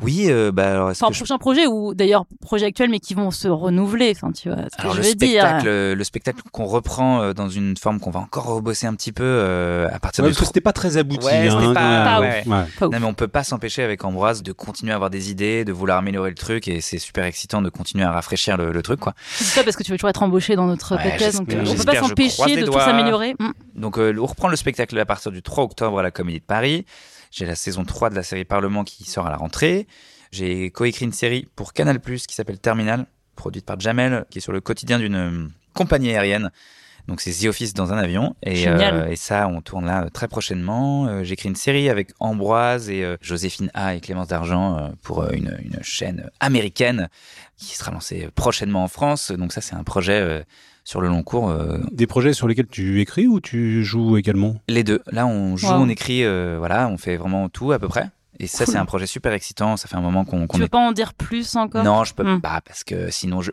Oui, 0.01 0.25
euh, 0.29 0.51
bah 0.51 0.71
alors, 0.71 0.89
Enfin, 0.89 1.07
que 1.07 1.13
je- 1.13 1.19
prochains 1.19 1.37
projets 1.37 1.67
ou 1.67 1.93
d'ailleurs 1.93 2.25
projets 2.41 2.65
actuels 2.65 2.89
mais 2.89 2.99
qui 2.99 3.13
vont 3.13 3.31
se 3.31 3.47
renouveler. 3.47 4.11
Enfin, 4.15 4.31
tu 4.33 4.49
vois 4.49 4.57
ce 4.69 4.75
que 4.75 4.81
je 4.93 4.97
le 4.97 5.03
veux 5.07 5.15
dire. 5.15 5.41
spectacle, 5.41 5.67
euh, 5.67 5.95
le 5.95 6.03
spectacle 6.03 6.41
qu'on 6.51 6.65
reprend 6.65 7.21
euh, 7.21 7.33
dans 7.33 7.47
une 7.49 7.77
forme 7.77 7.99
qu'on 7.99 8.11
va 8.11 8.19
encore 8.19 8.45
rebosser 8.45 8.87
un 8.87 8.93
petit 8.93 9.13
peu 9.13 9.23
euh, 9.23 9.87
à 9.91 9.99
partir 9.99 10.23
ouais, 10.23 10.29
du 10.29 10.33
parce 10.33 10.41
que 10.41 10.47
c'était 10.47 10.61
pas 10.61 10.73
très 10.73 10.97
abouti. 10.97 11.25
Ouais, 11.25 11.49
c'était 11.49 11.63
hein, 11.65 11.73
pas- 11.73 12.19
ouais. 12.19 12.43
Pas 12.45 12.87
ouf. 12.87 12.91
Non 12.93 12.99
mais 12.99 13.05
on 13.05 13.13
peut 13.13 13.27
pas 13.29 13.43
s'empêcher 13.45 13.83
avec 13.83 14.03
Ambroise 14.03 14.43
de 14.43 14.51
continuer 14.51 14.91
à 14.91 14.95
avoir 14.95 15.09
des 15.09 15.31
idées, 15.31 15.63
de 15.63 15.71
vouloir 15.71 15.97
améliorer 15.99 16.29
le 16.29 16.35
truc 16.35 16.67
et 16.67 16.81
c'est 16.81 16.99
super 16.99 17.23
excitant 17.25 17.61
de 17.61 17.69
continuer 17.69 18.03
à 18.03 18.11
rafraîchir 18.11 18.57
le, 18.57 18.71
le 18.73 18.81
truc 18.81 18.99
quoi. 18.99 19.13
C'est 19.31 19.43
ça 19.45 19.63
parce 19.63 19.75
que 19.77 19.83
tu 19.83 19.91
veux 19.91 19.97
toujours 19.97 20.09
être 20.09 20.23
embauché 20.23 20.55
dans 20.55 20.65
notre 20.67 20.97
Ouais, 20.97 21.03
podcast, 21.09 21.37
donc 21.37 21.53
euh, 21.53 21.63
on 21.67 21.73
peut 21.75 21.83
pas 21.83 21.95
s'empêcher 21.95 22.57
de 22.57 22.65
tout 22.65 22.73
s'améliorer. 22.73 23.35
Mm. 23.39 23.51
Donc 23.75 23.97
euh, 23.97 24.13
on 24.19 24.25
reprend 24.25 24.49
le 24.49 24.55
spectacle 24.57 24.99
à 24.99 25.05
partir 25.05 25.31
du 25.31 25.41
3 25.41 25.63
octobre 25.63 25.99
à 25.99 26.03
la 26.03 26.11
Comédie 26.11 26.39
de 26.39 26.45
Paris. 26.45 26.85
J'ai 27.32 27.45
la 27.45 27.55
saison 27.55 27.84
3 27.86 28.09
de 28.09 28.15
la 28.15 28.23
série 28.23 28.45
Parlement 28.45 28.84
qui 28.84 29.03
sort 29.05 29.28
à 29.28 29.30
la 29.30 29.38
rentrée. 29.38 29.88
J'ai 30.32 30.69
coécrit 30.71 31.05
une 31.05 31.13
série 31.13 31.47
pour 31.55 31.73
Canal+ 31.73 31.99
qui 32.01 32.36
s'appelle 32.36 32.59
Terminal, 32.59 33.05
produite 33.36 33.65
par 33.65 33.80
Jamel, 33.80 34.26
qui 34.30 34.39
est 34.39 34.41
sur 34.41 34.51
le 34.51 34.61
quotidien 34.61 34.99
d'une 34.99 35.15
euh, 35.15 35.47
compagnie 35.73 36.09
aérienne. 36.11 36.51
Donc 37.07 37.21
c'est 37.21 37.32
The 37.32 37.45
Office 37.45 37.76
dans 37.76 37.93
un 37.93 37.97
avion 37.99 38.36
et, 38.41 38.55
Génial. 38.55 38.95
euh, 38.95 39.07
et 39.11 39.15
ça 39.15 39.47
on 39.47 39.61
tourne 39.61 39.86
là 39.86 40.05
euh, 40.05 40.09
très 40.09 40.28
prochainement. 40.28 41.05
Euh, 41.07 41.23
J'écris 41.23 41.49
une 41.49 41.55
série 41.55 41.88
avec 41.88 42.09
Ambroise 42.19 42.89
et 42.89 43.05
Joséphine 43.21 43.69
A 43.76 43.93
et 43.93 44.01
Clémence 44.01 44.30
d'Argent 44.30 44.91
pour 45.03 45.23
une, 45.32 45.55
une 45.61 45.78
chaîne 45.84 46.32
américaine 46.39 47.09
qui 47.57 47.76
sera 47.76 47.91
lancée 47.91 48.30
prochainement 48.34 48.84
en 48.84 48.88
France. 48.88 49.32
Donc 49.32 49.53
ça 49.53 49.61
c'est 49.61 49.76
un 49.76 49.84
projet 49.84 50.43
sur 50.86 51.01
le 51.01 51.09
long 51.09 51.21
cours 51.23 51.49
euh, 51.49 51.79
Des 51.91 52.07
projets 52.07 52.31
sur 52.31 52.47
lesquels 52.47 52.67
tu 52.67 53.01
écris 53.01 53.27
ou 53.27 53.41
tu 53.41 53.83
joues 53.83 54.15
également? 54.15 54.55
Les 54.69 54.86
deux. 54.86 55.01
Là, 55.11 55.27
on 55.27 55.57
joue, 55.57 55.67
Wow. 55.67 55.73
on 55.81 55.89
écrit, 55.89 56.23
euh, 56.23 56.55
voilà, 56.59 56.88
on 56.88 56.97
fait 56.97 57.17
vraiment 57.17 57.49
tout 57.49 57.73
à 57.73 57.79
peu 57.79 57.89
près. 57.89 58.09
Et 58.39 58.47
ça, 58.47 58.65
Cool. 58.65 58.73
c'est 58.73 58.79
un 58.79 58.86
projet 58.86 59.07
super 59.07 59.31
excitant. 59.33 59.77
Ça 59.77 59.88
fait 59.88 59.95
un 59.95 60.01
moment 60.01 60.23
qu'on 60.25 60.45
Tu 60.47 60.57
veux 60.59 60.65
est. 60.65 60.69
pas 60.69 60.77
en 60.77 60.91
dire 60.91 61.13
plus 61.13 61.55
encore? 61.55 61.83
Non, 61.83 62.03
je 62.03 62.13
peux 62.13 62.23
Hmm. 62.23 62.39
pas 62.41 62.61
parce 62.61 62.83
que 62.83 63.09
sinon 63.09 63.41
je. 63.41 63.51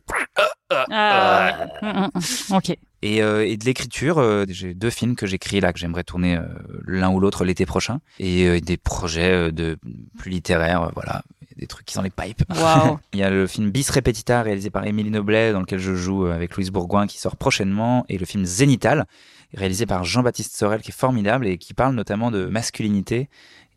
Ah, 0.71 1.53
ouais. 1.83 1.89
Mm, 1.89 1.99
mm, 2.01 2.11
mm. 2.15 2.55
Ok. 2.57 2.77
Et, 3.05 3.23
euh, 3.23 3.47
et 3.47 3.57
de 3.57 3.65
l'écriture, 3.65 4.19
euh, 4.19 4.45
j'ai 4.49 4.75
deux 4.75 4.91
films 4.91 5.17
que 5.17 5.27
j'écris 5.27 5.61
là 5.61 5.73
que 5.73 5.79
j'aimerais 5.79 6.05
tourner 6.05 6.37
euh, 6.37 6.43
l'un 6.87 7.11
ou 7.11 7.19
l'autre 7.21 7.45
l'été 7.45 7.67
prochain. 7.67 7.99
Et 8.19 8.47
euh, 8.47 8.61
des 8.61 8.77
projets 8.77 9.33
euh, 9.33 9.51
de 9.51 9.77
plus 10.19 10.31
littéraires, 10.31 10.83
euh, 10.83 10.91
voilà, 10.95 11.23
des 11.63 11.67
trucs 11.69 11.87
qui 11.87 11.95
sont 11.95 12.03
les 12.03 12.11
pipes. 12.11 12.43
Il 13.15 13.21
y 13.21 13.23
a 13.23 13.31
le 13.31 13.47
film 13.47 13.71
Bis 13.71 13.89
Repetita 13.91 14.43
réalisé 14.43 14.71
par 14.71 14.87
Émilie 14.87 15.11
Noblet 15.11 15.53
dans 15.53 15.61
lequel 15.61 15.79
je 15.79 15.95
joue 15.95 16.27
avec 16.27 16.57
Louise 16.57 16.71
Bourgoin 16.71 17.07
qui 17.07 17.19
sort 17.19 17.37
prochainement 17.37 18.05
et 18.09 18.19
le 18.19 18.27
film 18.27 18.45
Zénital 18.45 19.07
réalisé 19.55 19.87
par 19.87 20.03
Jean-Baptiste 20.05 20.57
Sorel 20.57 20.81
qui 20.81 20.91
est 20.91 20.95
formidable 20.95 21.47
et 21.47 21.59
qui 21.59 21.75
parle 21.75 21.95
notamment 21.95 22.31
de 22.31 22.47
masculinité 22.47 23.29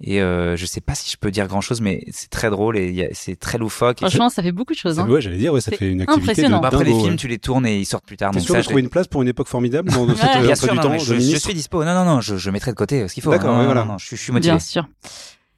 et 0.02 0.22
euh, 0.22 0.58
je 0.58 0.66
sais 0.66 0.82
pas 0.82 0.94
si 0.96 1.10
je 1.10 1.16
peux 1.18 1.32
dire 1.32 1.48
grand 1.48 1.62
chose 1.62 1.80
mais 1.82 2.04
c'est 2.12 2.30
très 2.30 2.50
drôle 2.50 2.78
et 2.78 3.10
c'est 3.14 3.38
très 3.40 3.58
loufoque. 3.58 4.00
Franchement, 4.00 4.30
ça 4.30 4.42
fait 4.44 4.52
beaucoup 4.52 4.74
de 4.74 4.78
choses. 4.78 5.00
Hein. 5.00 5.08
Ouais, 5.08 5.22
j'allais 5.22 5.38
dire, 5.38 5.54
ouais, 5.54 5.62
ça 5.62 5.72
fait 5.72 5.90
une 5.90 6.02
activité 6.02 6.32
impressionnant. 6.32 6.60
de 6.60 6.66
après 6.66 6.84
les 6.84 6.92
films 6.94 7.12
ouais. 7.12 7.16
tu 7.16 7.28
les 7.30 7.40
tournes 7.40 7.66
et 7.66 7.78
ils 7.80 7.86
sortent 7.86 8.06
plus 8.06 8.18
tard 8.18 8.32
T'es 8.32 8.40
donc 8.40 8.46
sûr 8.46 8.54
ça 8.56 8.60
de 8.60 8.64
je 8.64 8.68
trouver 8.70 8.82
une 8.82 8.90
place 8.90 9.08
pour 9.08 9.22
une 9.22 9.28
époque 9.30 9.48
formidable 9.48 9.90
dans 9.92 10.08
cette 10.16 10.24
Ouais. 10.24 10.38
euh, 10.38 10.46
Bien 10.46 10.56
sûr, 10.56 10.70
du 10.70 10.76
non, 10.78 10.82
temps 10.82 10.98
je, 10.98 11.16
je 11.16 11.36
suis 11.38 11.54
dispo. 11.54 11.84
Non, 11.86 11.94
non, 11.94 12.04
non, 12.06 12.20
je, 12.22 12.36
je 12.36 12.50
mettrai 12.52 12.72
de 12.72 12.76
côté 12.76 13.02
euh, 13.04 13.08
ce 13.08 13.14
qu'il 13.14 13.24
faut. 13.24 13.32
D'accord, 13.32 13.52
Non, 13.52 13.60
ouais, 13.60 13.60
non, 13.62 13.66
voilà. 13.68 13.82
non, 13.86 13.92
non, 13.94 13.98
je, 13.98 14.06
suis- 14.06 14.18
je 14.18 14.22
suis 14.22 14.32
motivé. 14.34 14.52
Bien 14.54 14.60
sûr. 14.60 14.88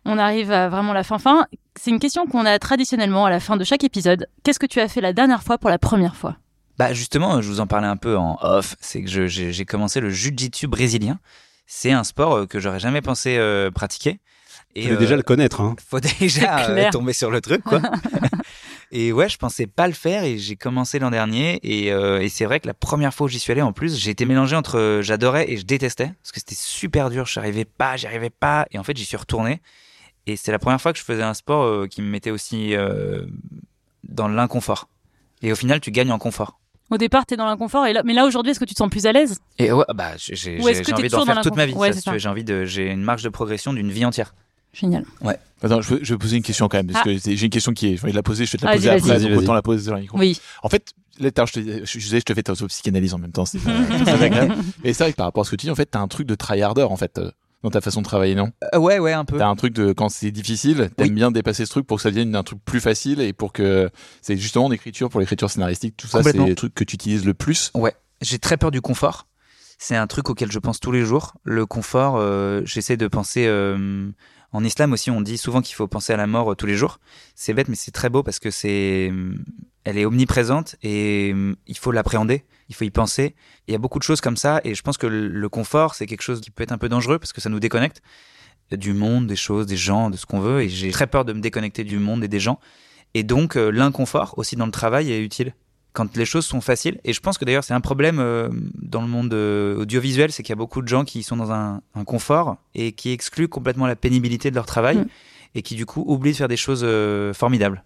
On 0.07 0.17
arrive 0.17 0.51
à 0.51 0.69
vraiment 0.69 0.93
la 0.93 1.03
fin 1.03 1.19
fin. 1.19 1.45
C'est 1.77 1.91
une 1.91 1.99
question 1.99 2.25
qu'on 2.27 2.45
a 2.45 2.57
traditionnellement 2.59 3.25
à 3.25 3.29
la 3.29 3.41
fin 3.41 3.57
de 3.57 3.63
chaque 3.63 3.83
épisode. 3.83 4.27
Qu'est-ce 4.43 4.57
que 4.57 4.65
tu 4.65 4.79
as 4.79 4.87
fait 4.87 5.01
la 5.01 5.11
dernière 5.11 5.43
fois 5.43 5.57
pour 5.57 5.69
la 5.69 5.77
première 5.77 6.15
fois? 6.15 6.37
Bah 6.77 6.93
justement, 6.93 7.41
je 7.41 7.49
vous 7.49 7.59
en 7.59 7.67
parlais 7.67 7.87
un 7.87 7.97
peu 7.97 8.17
en 8.17 8.37
off, 8.41 8.75
c'est 8.79 9.03
que 9.03 9.27
j'ai 9.27 9.65
commencé 9.65 9.99
le 9.99 10.09
jiu-jitsu 10.09 10.67
brésilien. 10.67 11.19
C'est 11.65 11.91
un 11.91 12.05
sport 12.05 12.33
euh, 12.33 12.45
que 12.45 12.59
j'aurais 12.61 12.79
jamais 12.79 13.01
pensé 13.01 13.35
euh, 13.37 13.69
pratiquer. 13.69 14.21
Tu 14.75 14.83
Et 14.83 14.87
veux 14.87 14.95
euh, 14.95 14.99
déjà 14.99 15.15
le 15.15 15.23
connaître. 15.23 15.59
Hein. 15.61 15.75
faut 15.89 15.99
déjà 16.19 16.69
euh, 16.69 16.91
tomber 16.91 17.13
sur 17.13 17.31
le 17.31 17.41
truc, 17.41 17.63
quoi. 17.63 17.81
et 18.91 19.11
ouais, 19.11 19.27
je 19.27 19.37
pensais 19.37 19.67
pas 19.67 19.87
le 19.87 19.93
faire 19.93 20.23
et 20.23 20.37
j'ai 20.37 20.55
commencé 20.55 20.99
l'an 20.99 21.09
dernier. 21.09 21.59
Et, 21.63 21.91
euh, 21.91 22.21
et 22.21 22.29
c'est 22.29 22.45
vrai 22.45 22.59
que 22.59 22.67
la 22.67 22.73
première 22.73 23.13
fois 23.13 23.25
où 23.25 23.27
j'y 23.27 23.39
suis 23.39 23.51
allé, 23.51 23.61
en 23.61 23.73
plus, 23.73 23.97
j'ai 23.97 24.11
été 24.11 24.25
mélangé 24.25 24.55
entre 24.55 24.99
j'adorais 25.01 25.51
et 25.51 25.57
je 25.57 25.65
détestais 25.65 26.13
parce 26.21 26.31
que 26.31 26.39
c'était 26.39 26.55
super 26.55 27.09
dur. 27.09 27.25
Je 27.25 27.39
n'arrivais 27.39 27.65
pas, 27.65 27.97
j'y 27.97 28.05
arrivais 28.05 28.29
pas. 28.29 28.67
Et 28.71 28.77
en 28.77 28.83
fait, 28.83 28.95
j'y 28.95 29.05
suis 29.05 29.17
retourné. 29.17 29.61
Et 30.27 30.35
c'est 30.35 30.51
la 30.51 30.59
première 30.59 30.79
fois 30.81 30.93
que 30.93 30.99
je 30.99 31.03
faisais 31.03 31.23
un 31.23 31.33
sport 31.33 31.63
euh, 31.63 31.87
qui 31.87 32.01
me 32.01 32.07
mettait 32.09 32.31
aussi 32.31 32.75
euh, 32.75 33.25
dans 34.07 34.27
l'inconfort. 34.27 34.89
Et 35.41 35.51
au 35.51 35.55
final, 35.55 35.79
tu 35.79 35.89
gagnes 35.91 36.11
en 36.11 36.19
confort. 36.19 36.59
Au 36.89 36.97
départ, 36.97 37.25
t'es 37.25 37.35
dans 37.35 37.45
l'inconfort, 37.45 37.85
et 37.85 37.93
là, 37.93 38.01
mais 38.05 38.13
là 38.13 38.25
aujourd'hui, 38.25 38.51
est-ce 38.51 38.59
que 38.59 38.65
tu 38.65 38.73
te 38.73 38.77
sens 38.79 38.89
plus 38.89 39.05
à 39.05 39.11
l'aise? 39.11 39.39
Et 39.57 39.71
ouais, 39.71 39.83
bah, 39.93 40.11
j'ai 40.17 40.59
envie 40.61 40.73
d'en 40.83 41.01
toujours 41.01 41.25
dans 41.25 41.33
faire 41.33 41.41
toute 41.41 41.55
ma 41.55 41.65
vie. 41.65 41.73
Ouais, 41.73 41.91
tu 41.91 41.99
j'ai 42.19 42.29
envie 42.29 42.45
de, 42.45 42.63
j'ai 42.65 42.91
une 42.91 43.01
marge 43.03 43.23
de 43.23 43.29
progression 43.29 43.73
d'une 43.73 43.91
vie 43.91 44.05
entière. 44.05 44.33
Génial. 44.73 45.05
Attends, 45.63 45.81
je 45.81 45.95
veux, 45.95 45.99
je 46.03 46.13
veux 46.13 46.17
poser 46.17 46.37
une 46.37 46.43
question 46.43 46.67
quand 46.67 46.77
même, 46.77 46.87
parce 46.87 46.99
Ah. 47.05 47.09
que 47.09 47.17
j'ai 47.17 47.43
une 47.45 47.49
question 47.49 47.73
qui 47.73 47.87
est, 47.87 47.97
j'ai 47.97 48.03
envie 48.03 48.11
de 48.11 48.15
la 48.17 48.23
poser, 48.23 48.45
je 48.45 48.51
vais 48.51 48.57
te 48.57 48.65
la 48.65 48.73
poser 48.73 48.89
après, 48.89 49.19
donc 49.19 49.37
autant 49.39 49.53
la 49.53 49.61
poser 49.61 49.83
sur 49.83 49.95
le 49.95 50.01
micro. 50.01 50.17
Oui. 50.17 50.39
En 50.63 50.69
fait, 50.69 50.93
là, 51.19 51.29
je, 51.45 51.51
te, 51.53 51.59
je, 51.59 51.85
je 51.85 51.97
disais, 51.99 52.19
je 52.19 52.25
te 52.25 52.33
fais 52.33 52.43
ta 52.43 52.53
psychanalyse 52.53 53.13
en 53.13 53.17
même 53.17 53.31
temps, 53.31 53.45
c'est 53.45 53.59
très 54.05 54.23
agréable. 54.23 54.55
Et 54.83 54.93
c'est 54.93 55.03
vrai 55.03 55.11
que 55.11 55.17
par 55.17 55.25
rapport 55.25 55.41
à 55.41 55.45
ce 55.45 55.51
que 55.51 55.55
tu 55.55 55.65
dis, 55.65 55.71
en 55.71 55.75
fait, 55.75 55.87
t'as 55.87 55.99
un 55.99 56.07
truc 56.07 56.27
de 56.27 56.35
tryharder, 56.35 56.83
en 56.83 56.95
fait. 56.95 57.19
Dans 57.63 57.71
ta 57.71 57.81
façon 57.81 58.01
de 58.01 58.05
travailler, 58.05 58.35
non? 58.35 58.51
Euh, 58.75 58.77
ouais, 58.77 58.99
ouais, 58.99 59.13
un 59.13 59.25
peu. 59.25 59.37
T'as 59.37 59.47
un 59.47 59.55
truc 59.55 59.73
de 59.73 59.91
quand 59.91 60.09
c'est 60.09 60.29
difficile, 60.31 60.89
t'aimes 60.95 61.07
Oui. 61.07 61.13
bien 61.13 61.31
dépasser 61.31 61.65
ce 61.65 61.71
truc 61.71 61.87
pour 61.87 61.97
que 61.97 62.03
ça 62.03 62.11
devienne 62.11 62.35
un 62.35 62.43
truc 62.43 62.59
plus 62.63 62.79
facile 62.79 63.19
et 63.19 63.33
pour 63.33 63.51
que 63.51 63.89
c'est 64.21 64.37
justement 64.37 64.69
l'écriture 64.69 65.09
pour 65.09 65.19
l'écriture 65.19 65.49
scénaristique, 65.49 65.97
tout 65.97 66.07
ça, 66.07 66.21
c'est 66.21 66.37
les 66.37 66.53
trucs 66.55 66.75
que 66.75 66.83
tu 66.83 66.95
utilises 66.95 67.25
le 67.25 67.33
plus? 67.33 67.71
Ouais, 67.73 67.95
j'ai 68.21 68.37
très 68.37 68.57
peur 68.57 68.69
du 68.69 68.79
confort. 68.81 69.27
C'est 69.79 69.95
un 69.95 70.07
truc 70.07 70.29
auquel 70.29 70.51
je 70.51 70.59
pense 70.59 70.79
tous 70.79 70.91
les 70.91 71.03
jours. 71.03 71.33
Le 71.43 71.65
confort, 71.65 72.15
euh, 72.17 72.61
j'essaie 72.65 72.97
de 72.97 73.07
penser. 73.07 73.45
euh, 73.47 74.09
en 74.53 74.63
islam 74.63 74.93
aussi, 74.93 75.11
on 75.11 75.21
dit 75.21 75.37
souvent 75.37 75.61
qu'il 75.61 75.75
faut 75.75 75.87
penser 75.87 76.13
à 76.13 76.17
la 76.17 76.25
mort 76.25 76.55
tous 76.55 76.65
les 76.67 76.75
jours. 76.75 76.99
C'est 77.35 77.53
bête, 77.53 77.67
mais 77.67 77.75
c'est 77.75 77.91
très 77.91 78.09
beau 78.09 78.23
parce 78.23 78.39
que 78.39 78.49
c'est, 78.49 79.11
elle 79.83 79.97
est 79.97 80.05
omniprésente 80.05 80.77
et 80.83 81.35
il 81.67 81.77
faut 81.77 81.91
l'appréhender. 81.91 82.45
Il 82.69 82.75
faut 82.75 82.83
y 82.83 82.89
penser. 82.89 83.35
Il 83.67 83.71
y 83.71 83.75
a 83.75 83.77
beaucoup 83.77 83.99
de 83.99 84.03
choses 84.03 84.21
comme 84.21 84.37
ça 84.37 84.61
et 84.63 84.75
je 84.75 84.81
pense 84.81 84.97
que 84.97 85.07
le, 85.07 85.49
confort, 85.49 85.95
c'est 85.95 86.05
quelque 86.05 86.21
chose 86.21 86.41
qui 86.41 86.51
peut 86.51 86.63
être 86.63 86.71
un 86.71 86.77
peu 86.77 86.89
dangereux 86.89 87.19
parce 87.19 87.33
que 87.33 87.41
ça 87.41 87.49
nous 87.49 87.59
déconnecte 87.59 88.01
du 88.71 88.93
monde, 88.93 89.27
des 89.27 89.37
choses, 89.37 89.65
des 89.65 89.77
gens, 89.77 90.09
de 90.09 90.17
ce 90.17 90.25
qu'on 90.25 90.39
veut. 90.39 90.61
Et 90.61 90.69
j'ai 90.69 90.91
très 90.91 91.07
peur 91.07 91.23
de 91.23 91.33
me 91.33 91.39
déconnecter 91.39 91.83
du 91.83 91.99
monde 91.99 92.23
et 92.23 92.27
des 92.27 92.39
gens. 92.39 92.59
Et 93.13 93.23
donc, 93.23 93.55
euh, 93.55 93.69
l'inconfort 93.69 94.33
aussi 94.37 94.55
dans 94.55 94.65
le 94.65 94.71
travail 94.71 95.11
est 95.11 95.21
utile 95.21 95.53
quand 95.93 96.15
les 96.15 96.25
choses 96.25 96.45
sont 96.45 96.61
faciles. 96.61 96.99
Et 97.05 97.13
je 97.13 97.21
pense 97.21 97.37
que 97.37 97.45
d'ailleurs, 97.45 97.63
c'est 97.63 97.73
un 97.73 97.81
problème 97.81 98.19
euh, 98.19 98.49
dans 98.75 99.01
le 99.01 99.07
monde 99.07 99.33
euh, 99.33 99.77
audiovisuel, 99.77 100.31
c'est 100.31 100.43
qu'il 100.43 100.51
y 100.51 100.53
a 100.53 100.57
beaucoup 100.57 100.81
de 100.81 100.87
gens 100.87 101.05
qui 101.05 101.23
sont 101.23 101.37
dans 101.37 101.51
un, 101.51 101.81
un 101.95 102.03
confort 102.03 102.57
et 102.75 102.91
qui 102.91 103.11
excluent 103.11 103.47
complètement 103.47 103.87
la 103.87 103.95
pénibilité 103.95 104.51
de 104.51 104.55
leur 104.55 104.65
travail 104.65 104.97
Mm. 104.97 105.07
et 105.55 105.61
qui 105.61 105.75
du 105.75 105.85
coup 105.85 106.03
oublient 106.07 106.31
de 106.31 106.37
faire 106.37 106.47
des 106.47 106.57
choses 106.57 106.81
euh, 106.83 107.33
formidables 107.33 107.83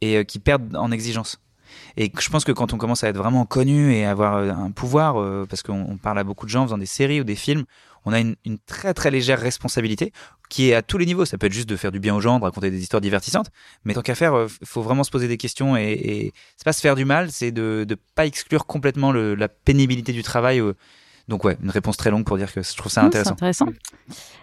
et 0.00 0.24
qui 0.24 0.38
perdent 0.40 0.74
en 0.74 0.90
exigence. 0.90 1.40
Et 1.96 2.10
je 2.18 2.28
pense 2.30 2.44
que 2.44 2.52
quand 2.52 2.72
on 2.72 2.78
commence 2.78 3.04
à 3.04 3.08
être 3.08 3.16
vraiment 3.16 3.44
connu 3.44 3.92
et 3.94 4.04
avoir 4.06 4.36
euh, 4.36 4.50
un 4.50 4.70
pouvoir, 4.70 5.20
euh, 5.20 5.46
parce 5.48 5.62
qu'on 5.62 5.84
on 5.88 5.96
parle 5.98 6.18
à 6.18 6.24
beaucoup 6.24 6.46
de 6.46 6.50
gens 6.50 6.62
en 6.62 6.66
faisant 6.66 6.78
des 6.78 6.86
séries 6.86 7.20
ou 7.20 7.24
des 7.24 7.34
films, 7.36 7.64
on 8.04 8.12
a 8.12 8.18
une, 8.20 8.34
une 8.44 8.58
très 8.58 8.94
très 8.94 9.10
légère 9.10 9.38
responsabilité 9.38 10.12
qui 10.48 10.70
est 10.70 10.74
à 10.74 10.82
tous 10.82 10.98
les 10.98 11.06
niveaux. 11.06 11.24
Ça 11.24 11.38
peut 11.38 11.46
être 11.46 11.52
juste 11.52 11.68
de 11.68 11.76
faire 11.76 11.92
du 11.92 12.00
bien 12.00 12.14
aux 12.14 12.20
gens, 12.20 12.38
de 12.38 12.44
raconter 12.44 12.70
des 12.70 12.80
histoires 12.82 13.00
divertissantes, 13.00 13.50
mais 13.84 13.94
tant 13.94 14.02
qu'à 14.02 14.14
faire, 14.14 14.34
euh, 14.34 14.48
faut 14.64 14.82
vraiment 14.82 15.04
se 15.04 15.10
poser 15.10 15.28
des 15.28 15.36
questions 15.36 15.76
et, 15.76 15.92
et 15.92 16.32
c'est 16.56 16.64
pas 16.64 16.72
se 16.72 16.80
faire 16.80 16.96
du 16.96 17.04
mal, 17.04 17.30
c'est 17.30 17.52
de 17.52 17.86
ne 17.88 17.94
pas 18.14 18.26
exclure 18.26 18.66
complètement 18.66 19.12
le, 19.12 19.34
la 19.34 19.48
pénibilité 19.48 20.12
du 20.12 20.22
travail. 20.22 20.60
euh. 20.60 20.74
Donc 21.28 21.44
ouais, 21.44 21.56
une 21.62 21.70
réponse 21.70 21.96
très 21.96 22.10
longue 22.10 22.24
pour 22.24 22.36
dire 22.36 22.52
que 22.52 22.62
je 22.62 22.74
trouve 22.76 22.90
ça 22.90 23.02
Mmh, 23.02 23.06
intéressant. 23.06 23.36
C'est 23.38 23.44
intéressant. 23.44 23.66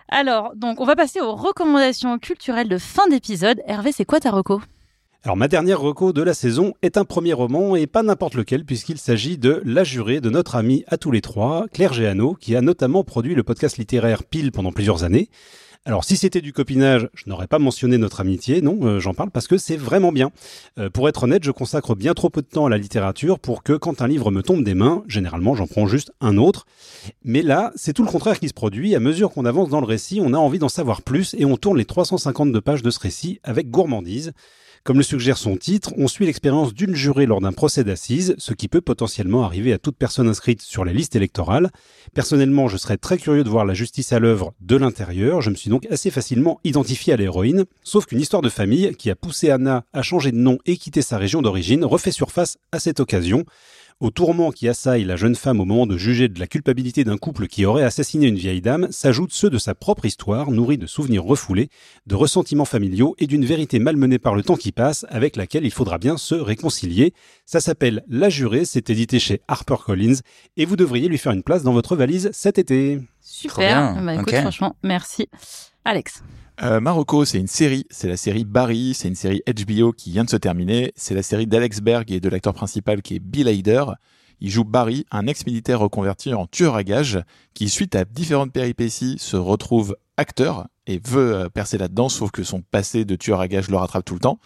Alors, 0.08 0.54
donc, 0.56 0.80
on 0.80 0.86
va 0.86 0.96
passer 0.96 1.20
aux 1.20 1.36
recommandations 1.36 2.18
culturelles 2.20 2.70
de 2.70 2.78
fin 2.78 3.08
d'épisode. 3.08 3.62
Hervé, 3.68 3.92
c'est 3.92 4.06
quoi 4.06 4.20
ta 4.20 4.32
reco? 4.32 4.62
Alors 5.26 5.36
ma 5.36 5.50
dernière 5.50 5.82
reco 5.82 6.14
de 6.14 6.22
la 6.22 6.34
saison 6.34 6.76
est 6.82 6.96
un 6.96 7.04
premier 7.04 7.34
roman 7.34 7.76
et 7.76 7.88
pas 7.88 8.04
n'importe 8.04 8.36
lequel 8.36 8.64
puisqu'il 8.64 8.98
s'agit 8.98 9.38
de 9.38 9.62
La 9.66 9.84
Jurée 9.84 10.22
de 10.22 10.30
notre 10.30 10.56
amie 10.56 10.86
à 10.88 10.96
tous 10.96 11.12
les 11.12 11.20
trois, 11.20 11.66
Claire 11.74 11.92
Géano, 11.92 12.36
qui 12.36 12.56
a 12.56 12.62
notamment 12.62 13.04
produit 13.04 13.36
le 13.36 13.44
podcast 13.44 13.78
littéraire 13.78 14.24
Pile 14.24 14.54
pendant 14.54 14.72
plusieurs 14.72 15.04
années. 15.04 15.28
Alors 15.84 16.06
si 16.06 16.16
c'était 16.16 16.40
du 16.40 16.54
copinage, 16.54 17.10
je 17.14 17.26
n'aurais 17.28 17.48
pas 17.48 17.60
mentionné 17.60 17.98
notre 17.98 18.22
amitié, 18.22 18.62
non, 18.62 18.80
euh, 18.84 19.02
j'en 19.02 19.14
parle 19.14 19.30
parce 19.30 19.48
que 19.48 19.58
c'est 19.58 19.76
vraiment 19.76 20.14
bien. 20.14 20.32
Euh, 20.78 20.90
pour 20.90 21.10
être 21.10 21.24
honnête, 21.24 21.44
je 21.44 21.52
consacre 21.52 21.96
bien 21.96 22.14
trop 22.14 22.30
peu 22.30 22.42
de 22.42 22.48
temps 22.48 22.68
à 22.68 22.70
la 22.70 22.78
littérature 22.78 23.40
pour 23.40 23.62
que 23.62 23.74
quand 23.74 24.02
un 24.02 24.08
livre 24.08 24.32
me 24.32 24.42
tombe 24.42 24.64
des 24.64 24.74
mains, 24.74 25.04
généralement 25.10 25.54
j'en 25.54 25.68
prends 25.68 25.86
juste 25.86 26.14
un 26.22 26.38
autre. 26.38 26.66
Mais 27.26 27.42
là, 27.42 27.74
c'est 27.76 27.92
tout 27.92 28.06
le 28.06 28.12
contraire 28.12 28.40
qui 28.40 28.48
se 28.48 28.54
produit. 28.54 28.96
À 28.96 29.02
mesure 29.02 29.32
qu'on 29.32 29.44
avance 29.44 29.68
dans 29.68 29.82
le 29.82 29.86
récit, 29.86 30.22
on 30.24 30.34
a 30.34 30.38
envie 30.38 30.60
d'en 30.60 30.70
savoir 30.70 31.02
plus 31.02 31.36
et 31.38 31.44
on 31.44 31.58
tourne 31.58 31.78
les 31.78 31.86
352 31.86 32.62
pages 32.62 32.84
de 32.84 32.90
ce 32.90 33.00
récit 33.02 33.42
avec 33.44 33.70
gourmandise. 33.70 34.32
Comme 34.90 34.98
le 34.98 35.04
suggère 35.04 35.38
son 35.38 35.56
titre, 35.56 35.94
on 35.98 36.08
suit 36.08 36.26
l'expérience 36.26 36.74
d'une 36.74 36.96
jurée 36.96 37.28
lors 37.28 37.42
d'un 37.42 37.52
procès 37.52 37.84
d'assises, 37.84 38.34
ce 38.40 38.56
qui 38.56 38.68
peut 38.68 38.82
potentiellement 38.82 39.44
arriver 39.44 39.72
à 39.72 39.78
toute 39.78 39.96
personne 39.96 40.28
inscrite 40.28 40.64
sur 40.64 40.84
la 40.84 40.94
liste 40.94 41.16
électorale. 41.16 41.70
Personnellement, 42.16 42.68
je 42.68 42.78
serais 42.78 42.98
très 42.98 43.20
curieux 43.20 43.44
de 43.44 43.50
voir 43.50 43.66
la 43.66 43.76
justice 43.76 44.14
à 44.14 44.18
l'œuvre 44.18 44.56
de 44.62 44.76
l'intérieur, 44.76 45.42
je 45.42 45.52
me 45.52 45.56
suis 45.56 45.70
donc 45.70 45.86
assez 45.92 46.10
facilement 46.10 46.60
identifié 46.64 47.14
à 47.14 47.18
l'héroïne, 47.18 47.66
sauf 47.84 48.08
qu'une 48.08 48.20
histoire 48.20 48.42
de 48.42 48.50
famille 48.50 48.96
qui 48.96 49.12
a 49.12 49.16
poussé 49.16 49.52
Anna 49.52 49.86
à 49.94 50.02
changer 50.02 50.32
de 50.32 50.38
nom 50.38 50.58
et 50.66 50.76
quitter 50.76 51.04
sa 51.04 51.20
région 51.20 51.44
d'origine 51.44 51.86
refait 51.86 52.10
surface 52.10 52.58
à 52.72 52.80
cette 52.80 53.00
occasion. 53.00 53.46
Au 54.02 54.12
tourment 54.12 54.52
qui 54.52 54.70
assaille 54.70 55.04
la 55.04 55.18
jeune 55.18 55.36
femme 55.36 55.60
au 55.60 55.66
moment 55.66 55.86
de 55.86 55.98
juger 55.98 56.30
de 56.30 56.40
la 56.40 56.48
culpabilité 56.48 57.04
d'un 57.04 57.18
couple 57.18 57.48
qui 57.48 57.66
aurait 57.66 57.84
assassiné 57.84 58.28
une 58.28 58.38
vieille 58.38 58.62
dame 58.62 58.88
s'ajoutent 58.92 59.34
ceux 59.34 59.50
de 59.50 59.58
sa 59.58 59.76
propre 59.76 60.06
histoire, 60.06 60.52
nourris 60.52 60.78
de 60.78 60.88
souvenirs 60.88 61.26
refoulés, 61.26 61.68
de 62.08 62.16
ressentiments 62.16 62.64
familiaux 62.64 63.14
et 63.20 63.28
d'une 63.28 63.44
vérité 63.44 63.78
malmenée 63.78 64.18
par 64.18 64.36
le 64.36 64.44
temps 64.44 64.56
qui 64.56 64.72
passe, 64.72 65.06
avec 65.10 65.36
laquelle 65.36 65.66
il 65.66 65.72
faudra 65.72 65.98
bien 65.98 66.16
se 66.16 66.34
réconcilier. 66.34 67.14
Ça 67.46 67.60
s'appelle 67.60 68.06
La 68.08 68.30
Jurée, 68.30 68.64
c'est 68.64 68.90
édité 68.90 69.20
chez 69.20 69.42
HarperCollins, 69.50 70.22
et 70.56 70.64
vous 70.64 70.78
devriez 70.78 71.10
lui 71.10 71.18
faire 71.18 71.34
une 71.34 71.44
place 71.44 71.64
dans 71.64 71.74
votre 71.74 71.98
valise 71.98 72.30
cet 72.32 72.58
été. 72.58 73.02
Super. 73.20 74.02
Bah, 74.02 74.16
écoute, 74.16 74.34
franchement, 74.34 74.78
merci. 74.82 75.28
Alex. 75.84 76.24
Euh, 76.62 76.82
Marocco, 76.82 77.24
c'est 77.24 77.40
une 77.40 77.48
série, 77.48 77.86
c'est 77.90 78.10
la 78.10 78.18
série 78.18 78.44
Barry, 78.44 78.94
c'est 78.94 79.08
une 79.08 79.16
série 79.16 79.42
HBO 79.48 79.94
qui 79.94 80.12
vient 80.12 80.26
de 80.26 80.30
se 80.30 80.36
terminer. 80.36 80.92
C'est 80.96 81.16
la 81.16 81.24
série 81.24 81.48
d'Alex 81.48 81.80
Berg 81.80 82.12
et 82.12 82.20
de 82.20 82.28
l'acteur 82.28 82.54
principal 82.54 83.02
qui 83.02 83.16
est 83.16 83.20
Bill 83.20 83.48
Hader. 83.48 83.86
Il 84.42 84.50
joue 84.50 84.66
Barry, 84.66 85.06
un 85.12 85.28
ex-militaire 85.28 85.80
reconverti 85.80 86.34
en 86.34 86.48
tueur 86.48 86.76
à 86.76 86.84
gages, 86.84 87.20
qui 87.54 87.70
suite 87.70 87.96
à 87.96 88.04
différentes 88.04 88.52
péripéties 88.52 89.16
se 89.20 89.38
retrouve 89.38 89.96
acteur 90.18 90.68
et 90.86 91.00
veut 91.06 91.36
euh, 91.36 91.50
percer 91.50 91.78
là-dedans, 91.78 92.10
sauf 92.10 92.32
que 92.32 92.44
son 92.44 92.62
passé 92.62 93.06
de 93.06 93.16
tueur 93.16 93.40
à 93.40 93.48
gages 93.48 93.70
le 93.70 93.78
rattrape 93.78 94.04
tout 94.04 94.16
le 94.16 94.20
temps. 94.20 94.40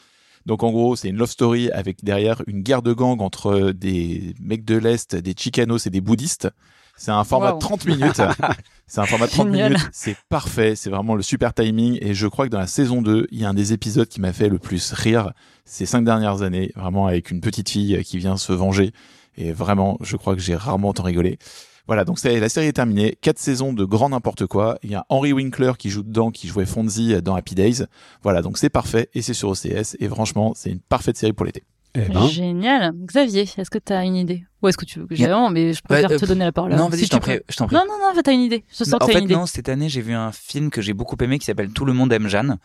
Donc 0.45 0.61
en 0.61 0.71
gros, 0.71 0.95
c'est 0.95 1.09
une 1.09 1.17
love 1.17 1.31
story 1.31 1.71
avec 1.71 2.03
derrière 2.03 2.43
une 2.45 2.61
guerre 2.61 2.83
de 2.83 2.93
gang 2.93 3.21
entre 3.21 3.71
des 3.71 4.35
mecs 4.39 4.65
de 4.65 4.77
l'Est, 4.77 5.15
des 5.15 5.33
Chicanos 5.35 5.87
et 5.87 5.89
des 5.89 6.01
bouddhistes. 6.01 6.49
C'est 6.95 7.11
un 7.11 7.23
format 7.23 7.49
Wow. 7.51 7.55
de 7.55 7.59
30 7.59 7.85
minutes. 7.85 8.21
c'est 8.87 9.01
un 9.01 9.05
format 9.05 9.25
de 9.27 9.31
30 9.31 9.47
Génial. 9.47 9.71
minutes. 9.73 9.89
C'est 9.91 10.15
parfait. 10.29 10.75
C'est 10.75 10.89
vraiment 10.89 11.15
le 11.15 11.21
super 11.23 11.53
timing. 11.53 11.97
Et 12.01 12.13
je 12.13 12.27
crois 12.27 12.45
que 12.45 12.51
dans 12.51 12.59
la 12.59 12.67
saison 12.67 13.01
2, 13.01 13.27
il 13.31 13.39
y 13.41 13.45
a 13.45 13.49
un 13.49 13.53
des 13.53 13.73
épisodes 13.73 14.07
qui 14.07 14.21
m'a 14.21 14.31
fait 14.33 14.49
le 14.49 14.59
plus 14.59 14.93
rire 14.93 15.31
ces 15.65 15.85
cinq 15.85 16.03
dernières 16.05 16.41
années. 16.43 16.71
Vraiment 16.75 17.07
avec 17.07 17.31
une 17.31 17.41
petite 17.41 17.69
fille 17.69 18.01
qui 18.03 18.17
vient 18.19 18.37
se 18.37 18.53
venger. 18.53 18.91
Et 19.37 19.51
vraiment, 19.51 19.97
je 20.01 20.15
crois 20.17 20.35
que 20.35 20.41
j'ai 20.41 20.55
rarement 20.55 20.89
autant 20.89 21.03
rigolé. 21.03 21.39
Voilà, 21.87 22.05
donc 22.05 22.17
c'est 22.19 22.39
la 22.39 22.47
série 22.47 22.67
est 22.67 22.73
terminée. 22.73 23.17
Quatre 23.19 23.39
saisons 23.39 23.73
de 23.73 23.83
grand 23.83 24.07
n'importe 24.09 24.45
quoi. 24.45 24.77
Il 24.83 24.91
y 24.91 24.95
a 24.95 25.05
Henry 25.09 25.33
Winkler 25.33 25.73
qui 25.77 25.89
joue 25.89 26.03
dedans, 26.03 26.31
qui 26.31 26.47
jouait 26.47 26.65
Fonzie 26.65 27.21
dans 27.21 27.35
Happy 27.35 27.55
Days. 27.55 27.83
Voilà, 28.21 28.41
donc 28.41 28.57
c'est 28.57 28.69
parfait 28.69 29.09
et 29.13 29.21
c'est 29.21 29.33
sur 29.33 29.49
OCS. 29.49 29.97
Et 29.99 30.07
franchement, 30.07 30.53
c'est 30.55 30.69
une 30.69 30.79
parfaite 30.79 31.17
série 31.17 31.33
pour 31.33 31.45
l'été. 31.45 31.63
Eh 31.95 32.01
ben, 32.09 32.27
Génial. 32.27 32.91
Xavier, 33.05 33.41
est-ce 33.57 33.69
que 33.69 33.77
tu 33.77 33.93
as 33.93 34.03
une 34.03 34.15
idée? 34.15 34.43
Ou 34.61 34.67
est-ce 34.67 34.77
que 34.77 34.85
tu 34.85 34.99
veux 34.99 35.05
que 35.07 35.13
j'aille 35.15 35.27
avant 35.27 35.49
Mais 35.51 35.73
je 35.73 35.81
préfère 35.81 36.11
euh, 36.11 36.17
te 36.17 36.25
donner 36.25 36.45
la 36.45 36.51
parole. 36.51 36.73
Non, 36.73 36.89
vas-y, 36.89 37.01
tu 37.01 37.05
je 37.05 37.09
t'en 37.11 37.19
peux. 37.19 37.33
prie. 37.33 37.39
Je 37.49 37.55
t'en 37.55 37.67
prie. 37.67 37.75
Non, 37.75 37.83
non, 37.87 37.97
non, 38.15 38.21
t'as 38.21 38.33
une 38.33 38.39
idée. 38.41 38.63
Je 38.71 38.83
sens 38.83 38.93
en 38.93 38.97
que 38.99 39.11
fait, 39.11 39.19
une 39.19 39.25
idée. 39.25 39.35
non, 39.35 39.45
cette 39.45 39.69
année, 39.69 39.89
j'ai 39.89 40.01
vu 40.01 40.13
un 40.13 40.31
film 40.31 40.71
que 40.71 40.81
j'ai 40.81 40.93
beaucoup 40.93 41.15
aimé 41.21 41.37
qui 41.37 41.45
s'appelle 41.45 41.69
Tout 41.71 41.85
le 41.85 41.93
monde 41.93 42.11
aime 42.11 42.27
Jeanne, 42.27 42.57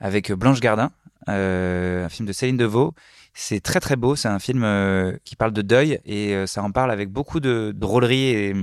avec 0.00 0.30
Blanche 0.32 0.60
Gardin, 0.60 0.90
euh, 1.28 2.06
un 2.06 2.08
film 2.08 2.26
de 2.28 2.32
Céline 2.32 2.56
Deveau. 2.56 2.94
C'est 3.34 3.60
très 3.60 3.78
très 3.80 3.96
beau, 3.96 4.16
c'est 4.16 4.28
un 4.28 4.38
film 4.40 4.62
euh, 4.64 5.12
qui 5.24 5.36
parle 5.36 5.52
de 5.52 5.62
deuil 5.62 6.00
et 6.04 6.34
euh, 6.34 6.46
ça 6.46 6.62
en 6.62 6.70
parle 6.72 6.90
avec 6.90 7.08
beaucoup 7.10 7.38
de 7.40 7.72
drôlerie 7.76 8.30
et, 8.30 8.54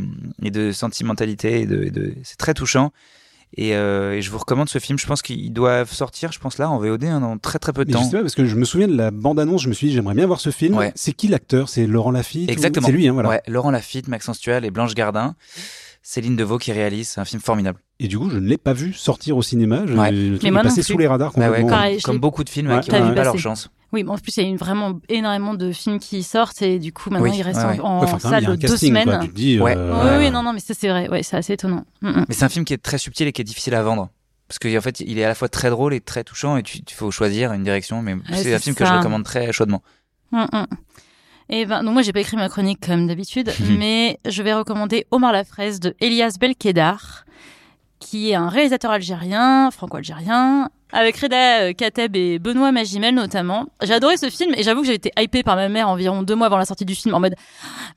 et 0.44 0.52
de 0.52 0.72
sentimentalité. 0.72 1.62
Et 1.62 1.66
de, 1.66 1.84
et 1.84 1.92
de- 1.92 2.14
c'est 2.24 2.38
très 2.38 2.54
touchant. 2.54 2.92
Et, 3.58 3.76
euh, 3.76 4.14
et 4.14 4.22
je 4.22 4.30
vous 4.32 4.38
recommande 4.38 4.68
ce 4.68 4.80
film. 4.80 5.00
Je 5.00 5.06
pense 5.08 5.22
qu'il 5.22 5.54
doit 5.54 5.86
sortir, 5.86 6.32
je 6.34 6.40
pense 6.40 6.58
là, 6.58 6.70
en 6.70 6.78
VOD 6.78 7.06
hein, 7.06 7.22
dans 7.22 7.38
très 7.38 7.58
très 7.58 7.72
peu 7.72 7.86
de 7.86 7.92
temps. 7.94 8.02
justement, 8.02 8.22
parce 8.22 8.36
que 8.36 8.46
je 8.46 8.56
me 8.56 8.66
souviens 8.66 8.88
de 8.90 8.98
la 8.98 9.12
bande-annonce, 9.12 9.62
je 9.64 9.70
me 9.70 9.74
suis 9.74 9.88
dit, 9.88 9.94
j'aimerais 9.94 10.14
bien 10.16 10.28
voir 10.28 10.42
ce 10.42 10.50
film. 10.50 10.76
Ouais. 10.76 10.92
C'est 10.96 11.14
qui 11.14 11.28
l'acteur? 11.30 11.70
C'est 11.70 11.88
Laurent 11.88 12.12
Lafitte 12.12 12.50
ou- 12.50 12.52
Exactement. 12.52 12.86
C'est 12.88 12.92
lui, 12.94 13.08
hein, 13.08 13.14
voilà. 13.14 13.30
Ouais, 13.30 13.42
Laurent 13.48 13.72
Lafitte, 13.72 14.08
Maxence 14.10 14.40
Tual 14.40 14.66
et 14.66 14.72
Blanche 14.72 14.94
Gardin. 14.94 15.36
Céline 16.08 16.36
Deveau 16.36 16.60
qui 16.60 16.72
réalise, 16.72 17.08
c'est 17.10 17.20
un 17.20 17.26
film 17.26 17.42
formidable. 17.42 17.80
Et 18.00 18.08
du 18.08 18.20
coup, 18.20 18.30
je 18.30 18.38
ne 18.38 18.48
l'ai 18.48 18.60
pas 18.60 18.74
vu 18.74 18.94
sortir 18.94 19.36
au 19.38 19.42
cinéma. 19.42 19.86
Je, 19.88 19.94
Ouais. 19.96 20.12
Le 20.12 20.38
truc 20.38 20.52
est 20.52 20.52
passé 20.54 20.84
sous 20.84 21.00
les 21.00 21.08
radars 21.08 21.32
Bah 21.36 21.50
ouais, 21.50 21.62
complètement. 21.62 21.68
comme, 21.70 21.78
Pareil, 22.04 22.20
beaucoup 22.20 22.44
de 22.44 22.50
films 22.50 22.68
Ouais, 22.68 22.76
ouais, 22.76 22.82
qui 22.82 22.92
n'ont 22.92 23.16
pas 23.16 23.24
leur 23.24 23.40
chance. 23.40 23.72
Oui, 23.92 24.04
mais 24.04 24.12
en 24.12 24.18
plus, 24.20 24.38
il 24.38 24.44
y 24.44 24.46
a 24.46 24.50
une, 24.50 24.58
vraiment 24.58 25.00
énormément 25.10 25.56
de 25.56 25.72
films 25.72 25.98
qui 25.98 26.22
sortent 26.22 26.62
et 26.62 26.78
du 26.78 26.94
coup, 26.94 27.10
maintenant, 27.10 27.28
Oui, 27.28 27.36
il 27.38 27.42
reste 27.42 27.60
ouais, 27.62 27.66
ouais. 27.66 27.80
en, 27.80 28.02
Ouais, 28.02 28.12
même, 28.12 28.20
salle 28.20 28.46
deux 28.46 28.58
casting, 28.58 28.90
semaines. 28.90 29.06
quoi. 29.10 29.18
Tu 29.18 29.30
te 29.30 29.34
dis, 29.36 29.60
Ouais. 29.60 29.76
euh, 29.76 29.94
Oui, 30.04 30.10
Ouais. 30.10 30.18
oui, 30.28 30.32
non, 30.32 30.44
non, 30.44 30.54
mais 30.54 30.60
ça, 30.60 30.76
c'est 30.78 30.90
vrai. 30.90 31.10
Ouais, 31.10 31.24
c'est 31.24 31.38
assez 31.38 31.54
étonnant. 31.54 31.84
Mm, 32.04 32.10
mm. 32.10 32.26
Mais 32.30 32.36
c'est 32.36 32.46
un 32.46 32.50
film 32.50 32.66
qui 32.66 32.74
est 32.74 32.78
très 32.84 33.00
subtil 33.00 33.26
et 33.28 33.32
qui 33.32 33.42
est 33.42 33.46
difficile 33.46 33.74
à 33.74 33.82
vendre. 33.82 34.10
Parce 34.48 34.60
qu'en 34.60 34.82
fait, 34.82 35.00
il 35.00 35.18
est 35.18 35.24
à 35.24 35.30
la 35.30 35.34
fois 35.36 35.50
très 35.50 35.72
drôle 35.72 35.96
et 35.96 36.02
très 36.02 36.24
touchant 36.24 36.56
et 36.58 36.62
tu- 36.62 36.78
il 36.88 36.94
faut 36.94 37.10
choisir 37.10 37.52
une 37.54 37.64
direction. 37.64 38.04
Mais 38.04 38.16
c'est 38.30 38.44
c'est 38.44 38.54
un 38.54 38.60
film 38.60 38.76
que 38.76 38.86
je 38.86 38.94
recommande 38.94 39.24
très 39.24 39.52
chaudement. 39.52 39.82
Mm, 40.32 40.44
mm. 40.54 40.66
Et 41.50 41.66
ben, 41.66 41.84
donc 41.84 41.94
moi, 41.94 42.02
j'ai 42.02 42.14
pas 42.14 42.22
écrit 42.22 42.38
ma 42.38 42.50
chronique 42.50 42.86
comme 42.86 43.08
d'habitude, 43.08 43.52
mais 43.78 44.20
je 44.26 44.42
vais 44.44 44.54
recommander 44.54 45.06
Omar 45.12 45.32
la 45.32 45.44
fraise 45.44 45.80
de 45.80 45.96
Elias 46.00 46.38
Belkedar, 46.40 47.26
qui 48.00 48.32
est 48.32 48.36
un 48.36 48.50
réalisateur 48.50 48.92
algérien, 48.92 49.70
franco-algérien, 49.72 50.70
avec 50.96 51.18
Reda 51.18 51.62
euh, 51.62 51.74
Kateb 51.74 52.16
et 52.16 52.40
Benoît 52.40 52.72
Magimel 52.72 53.14
notamment. 53.14 53.68
J'ai 53.84 53.94
adoré 53.94 54.16
ce 54.18 54.30
film 54.30 54.54
et 54.56 54.64
j'avoue 54.64 54.82
que 54.82 54.88
j'ai 54.88 54.94
été 54.94 55.12
hypée 55.20 55.44
par 55.44 55.56
ma 55.58 55.68
mère 55.68 55.90
environ 55.90 56.24
deux 56.24 56.36
mois 56.36 56.48
avant 56.48 56.58
la 56.58 56.66
sortie 56.66 56.86
du 56.86 56.96
film 56.96 57.14
en 57.14 57.20
mode 57.20 57.36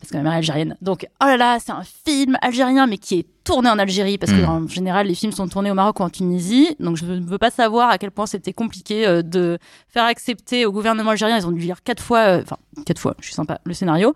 parce 0.01 0.11
que 0.11 0.17
ma 0.17 0.25
mère 0.25 0.33
est 0.33 0.37
algérienne. 0.39 0.77
Donc 0.83 1.07
oh 1.23 1.25
là 1.27 1.37
là, 1.37 1.59
c'est 1.65 1.73
un 1.73 1.85
film 2.07 2.37
algérien 2.43 2.87
mais 2.87 2.99
qui 2.99 3.21
est 3.21 3.27
tourné 3.45 3.71
en 3.71 3.79
Algérie 3.79 4.19
parce 4.19 4.33
que 4.33 4.39
Mm. 4.39 4.49
en 4.49 4.69
général 4.69 5.07
les 5.07 5.15
films 5.15 5.33
sont 5.33 5.49
tournés 5.49 5.71
au 5.71 5.75
Maroc 5.75 6.01
ou 6.01 6.03
en 6.03 6.11
Tunisie. 6.11 6.75
Donc 6.81 6.97
je 6.97 7.05
ne 7.07 7.21
veux 7.25 7.39
pas 7.39 7.51
savoir 7.51 7.89
à 7.89 7.99
quel 7.99 8.11
point 8.11 8.27
c'était 8.27 8.53
compliqué 8.53 9.07
euh, 9.07 9.23
de 9.23 9.59
faire 9.89 10.05
accepter 10.05 10.67
au 10.67 10.73
gouvernement 10.73 11.13
algérien. 11.13 11.39
Ils 11.39 11.47
ont 11.47 11.53
dû 11.53 11.61
lire 11.63 11.83
quatre 11.83 12.03
fois, 12.03 12.19
euh, 12.19 12.43
enfin 12.43 12.57
quatre 12.85 12.99
fois, 13.01 13.15
je 13.21 13.27
suis 13.27 13.35
sympa, 13.35 13.61
le 13.65 13.75
scénario. 13.75 14.13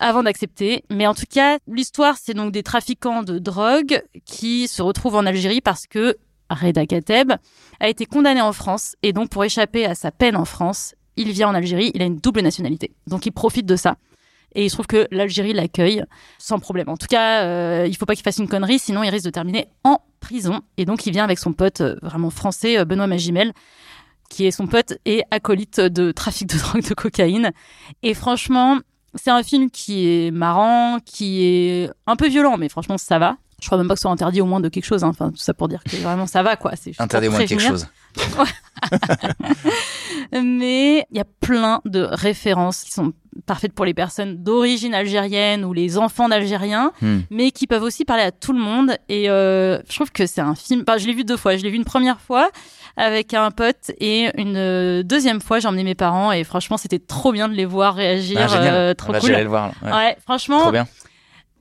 avant 0.00 0.22
d'accepter. 0.24 0.82
Mais 0.90 1.06
en 1.06 1.14
tout 1.14 1.26
cas, 1.30 1.58
l'histoire, 1.68 2.16
c'est 2.20 2.34
donc 2.34 2.52
des 2.52 2.62
trafiquants 2.64 3.22
de 3.22 3.38
drogue 3.38 4.02
qui 4.24 4.66
se 4.66 4.82
retrouvent 4.82 5.14
en 5.14 5.24
Algérie 5.26 5.60
parce 5.60 5.86
que 5.86 6.16
Reda 6.50 6.86
Kateb 6.86 7.32
a 7.80 7.88
été 7.88 8.06
condamné 8.06 8.40
en 8.40 8.52
France 8.52 8.96
et 9.02 9.12
donc 9.12 9.30
pour 9.30 9.44
échapper 9.44 9.86
à 9.86 9.94
sa 9.94 10.10
peine 10.10 10.36
en 10.36 10.44
France, 10.44 10.94
il 11.16 11.30
vient 11.32 11.48
en 11.48 11.54
Algérie, 11.54 11.90
il 11.94 12.02
a 12.02 12.04
une 12.04 12.18
double 12.18 12.40
nationalité. 12.40 12.92
Donc 13.06 13.26
il 13.26 13.32
profite 13.32 13.66
de 13.66 13.76
ça. 13.76 13.96
Et 14.54 14.64
il 14.64 14.70
se 14.70 14.76
trouve 14.76 14.86
que 14.86 15.08
l'Algérie 15.10 15.52
l'accueille 15.52 16.04
sans 16.38 16.58
problème. 16.58 16.88
En 16.88 16.96
tout 16.96 17.08
cas, 17.08 17.42
euh, 17.42 17.86
il 17.88 17.96
faut 17.96 18.06
pas 18.06 18.14
qu'il 18.14 18.22
fasse 18.22 18.38
une 18.38 18.48
connerie, 18.48 18.78
sinon 18.78 19.02
il 19.02 19.10
risque 19.10 19.24
de 19.24 19.30
terminer 19.30 19.68
en 19.82 19.98
prison. 20.20 20.60
Et 20.76 20.84
donc 20.84 21.06
il 21.06 21.12
vient 21.12 21.24
avec 21.24 21.38
son 21.38 21.52
pote 21.52 21.80
euh, 21.80 21.96
vraiment 22.02 22.30
français, 22.30 22.78
euh, 22.78 22.84
Benoît 22.84 23.06
Magimel, 23.06 23.52
qui 24.30 24.46
est 24.46 24.52
son 24.52 24.66
pote 24.66 24.94
et 25.04 25.22
acolyte 25.30 25.80
de 25.80 26.12
trafic 26.12 26.48
de 26.48 26.58
drogue 26.58 26.88
de 26.88 26.94
cocaïne. 26.94 27.52
Et 28.02 28.14
franchement, 28.14 28.78
c'est 29.14 29.30
un 29.30 29.42
film 29.42 29.70
qui 29.70 30.08
est 30.08 30.30
marrant, 30.30 30.98
qui 31.04 31.44
est 31.44 31.90
un 32.06 32.16
peu 32.16 32.28
violent, 32.28 32.56
mais 32.56 32.68
franchement 32.68 32.98
ça 32.98 33.18
va. 33.18 33.36
Je 33.60 33.66
crois 33.66 33.78
même 33.78 33.88
pas 33.88 33.94
que 33.94 33.98
ce 33.98 34.02
soit 34.02 34.10
interdit 34.10 34.40
au 34.40 34.46
moins 34.46 34.60
de 34.60 34.68
quelque 34.68 34.84
chose. 34.84 35.04
hein. 35.04 35.08
Enfin, 35.08 35.30
tout 35.30 35.36
ça 35.38 35.54
pour 35.54 35.68
dire 35.68 35.82
que 35.84 35.96
vraiment 35.96 36.26
ça 36.26 36.42
va, 36.42 36.56
quoi. 36.56 36.72
Interdit 36.98 37.28
au 37.28 37.30
moins 37.30 37.40
quelque 37.40 37.54
prévenir. 37.64 37.70
chose. 37.70 37.86
Mais 40.32 41.06
il 41.10 41.16
y 41.16 41.20
a 41.20 41.24
plein 41.40 41.80
de 41.84 42.00
références 42.00 42.82
qui 42.82 42.90
sont 42.92 43.12
parfaites 43.46 43.72
pour 43.72 43.84
les 43.84 43.94
personnes 43.94 44.42
d'origine 44.42 44.94
algérienne 44.94 45.64
ou 45.64 45.72
les 45.72 45.98
enfants 45.98 46.28
d'Algériens, 46.28 46.92
Hmm. 47.00 47.20
mais 47.30 47.50
qui 47.50 47.66
peuvent 47.66 47.82
aussi 47.82 48.04
parler 48.04 48.22
à 48.22 48.30
tout 48.30 48.52
le 48.52 48.60
monde. 48.60 48.96
Et 49.08 49.28
euh, 49.30 49.78
je 49.88 49.94
trouve 49.94 50.12
que 50.12 50.26
c'est 50.26 50.40
un 50.40 50.54
film. 50.54 50.84
Enfin, 50.86 50.98
je 50.98 51.06
l'ai 51.06 51.14
vu 51.14 51.24
deux 51.24 51.36
fois. 51.36 51.56
Je 51.56 51.62
l'ai 51.64 51.70
vu 51.70 51.76
une 51.76 51.84
première 51.84 52.20
fois 52.20 52.50
avec 52.96 53.34
un 53.34 53.50
pote 53.50 53.90
et 53.98 54.30
une 54.40 54.56
euh, 54.56 55.02
deuxième 55.02 55.40
fois 55.40 55.58
j'ai 55.58 55.66
emmené 55.66 55.82
mes 55.82 55.96
parents 55.96 56.30
et 56.30 56.44
franchement 56.44 56.76
c'était 56.76 57.00
trop 57.00 57.32
bien 57.32 57.48
de 57.48 57.54
les 57.54 57.64
voir 57.64 57.94
réagir. 57.96 58.38
Ah, 58.40 58.54
euh, 58.62 58.94
trop 58.94 59.12
Bah, 59.12 59.18
cool. 59.20 59.32
Le 59.32 59.44
voir. 59.44 59.72
Ouais. 59.82 59.90
Ouais, 59.92 60.16
franchement, 60.22 60.60
Trop 60.60 60.70
bien. 60.70 60.86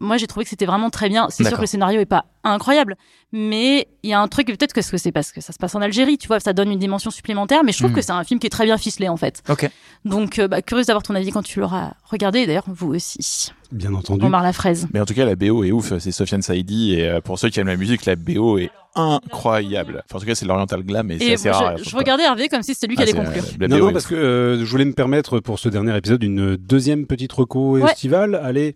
Moi 0.03 0.17
j'ai 0.17 0.27
trouvé 0.27 0.43
que 0.43 0.49
c'était 0.49 0.65
vraiment 0.65 0.89
très 0.89 1.09
bien. 1.09 1.27
C'est 1.29 1.43
sûr 1.43 1.55
que 1.55 1.61
le 1.61 1.67
scénario 1.67 1.99
est 1.99 2.05
pas 2.05 2.25
incroyable, 2.43 2.95
mais 3.31 3.87
il 4.03 4.09
y 4.09 4.13
a 4.13 4.19
un 4.21 4.27
truc 4.27 4.47
peut-être 4.47 4.73
que 4.73 4.81
c'est 4.81 5.11
parce 5.11 5.31
que 5.31 5.41
ça 5.41 5.53
se 5.53 5.57
passe 5.57 5.73
en 5.75 5.81
Algérie, 5.81 6.17
tu 6.17 6.27
vois, 6.27 6.39
ça 6.39 6.53
donne 6.53 6.71
une 6.71 6.79
dimension 6.79 7.09
supplémentaire. 7.09 7.63
Mais 7.63 7.71
je 7.71 7.79
trouve 7.79 7.91
Mm. 7.91 7.95
que 7.95 8.01
c'est 8.01 8.11
un 8.11 8.23
film 8.23 8.39
qui 8.39 8.47
est 8.47 8.51
très 8.51 8.65
bien 8.65 8.77
ficelé 8.77 9.07
en 9.09 9.17
fait. 9.17 9.41
Ok. 9.49 9.69
Donc 10.05 10.37
euh, 10.39 10.47
bah, 10.47 10.61
curieuse 10.61 10.87
d'avoir 10.87 11.03
ton 11.03 11.15
avis 11.15 11.31
quand 11.31 11.41
tu 11.43 11.59
l'auras 11.59 11.93
regardé. 12.03 12.39
Et 12.39 12.45
D'ailleurs 12.47 12.65
vous 12.67 12.93
aussi. 12.93 13.51
Bien 13.71 13.93
entendu. 13.93 14.25
Omar 14.25 14.43
la 14.43 14.53
fraise. 14.53 14.87
Mais 14.93 14.99
en 14.99 15.05
tout 15.05 15.13
cas, 15.15 15.25
la 15.25 15.35
BO 15.35 15.63
est 15.63 15.71
ouf. 15.71 15.97
C'est 15.97 16.11
Sofiane 16.11 16.41
Saïdi. 16.41 16.93
Et 16.93 17.09
euh, 17.09 17.21
pour 17.21 17.39
ceux 17.39 17.49
qui 17.49 17.59
aiment 17.59 17.67
la 17.67 17.77
musique, 17.77 18.05
la 18.05 18.15
BO 18.15 18.57
est 18.59 18.69
incroyable. 18.95 20.03
Enfin, 20.05 20.17
en 20.17 20.19
tout 20.19 20.25
cas, 20.25 20.35
c'est 20.35 20.45
l'Oriental 20.45 20.83
Glam 20.83 21.09
et 21.11 21.19
c'est 21.19 21.33
assez 21.33 21.49
bon, 21.49 21.55
rare. 21.57 21.77
je, 21.77 21.89
je 21.89 21.95
regardais 21.95 22.23
Hervé 22.23 22.47
comme 22.49 22.61
si 22.63 22.73
c'était 22.73 22.87
lui 22.87 22.95
qui 22.95 23.01
Ah, 23.01 23.03
allait 23.03 23.13
conclure. 23.13 23.43
euh, 23.61 23.67
Non, 23.67 23.77
non, 23.77 23.91
parce 23.93 24.07
que 24.07 24.15
euh, 24.15 24.59
je 24.59 24.69
voulais 24.69 24.85
me 24.85 24.93
permettre 24.93 25.39
pour 25.39 25.59
ce 25.59 25.69
dernier 25.69 25.95
épisode 25.97 26.23
une 26.23 26.55
deuxième 26.55 27.05
petite 27.07 27.31
reco 27.33 27.77
Ouais. 27.79 27.91
estivale. 27.91 28.35
Allez, 28.35 28.75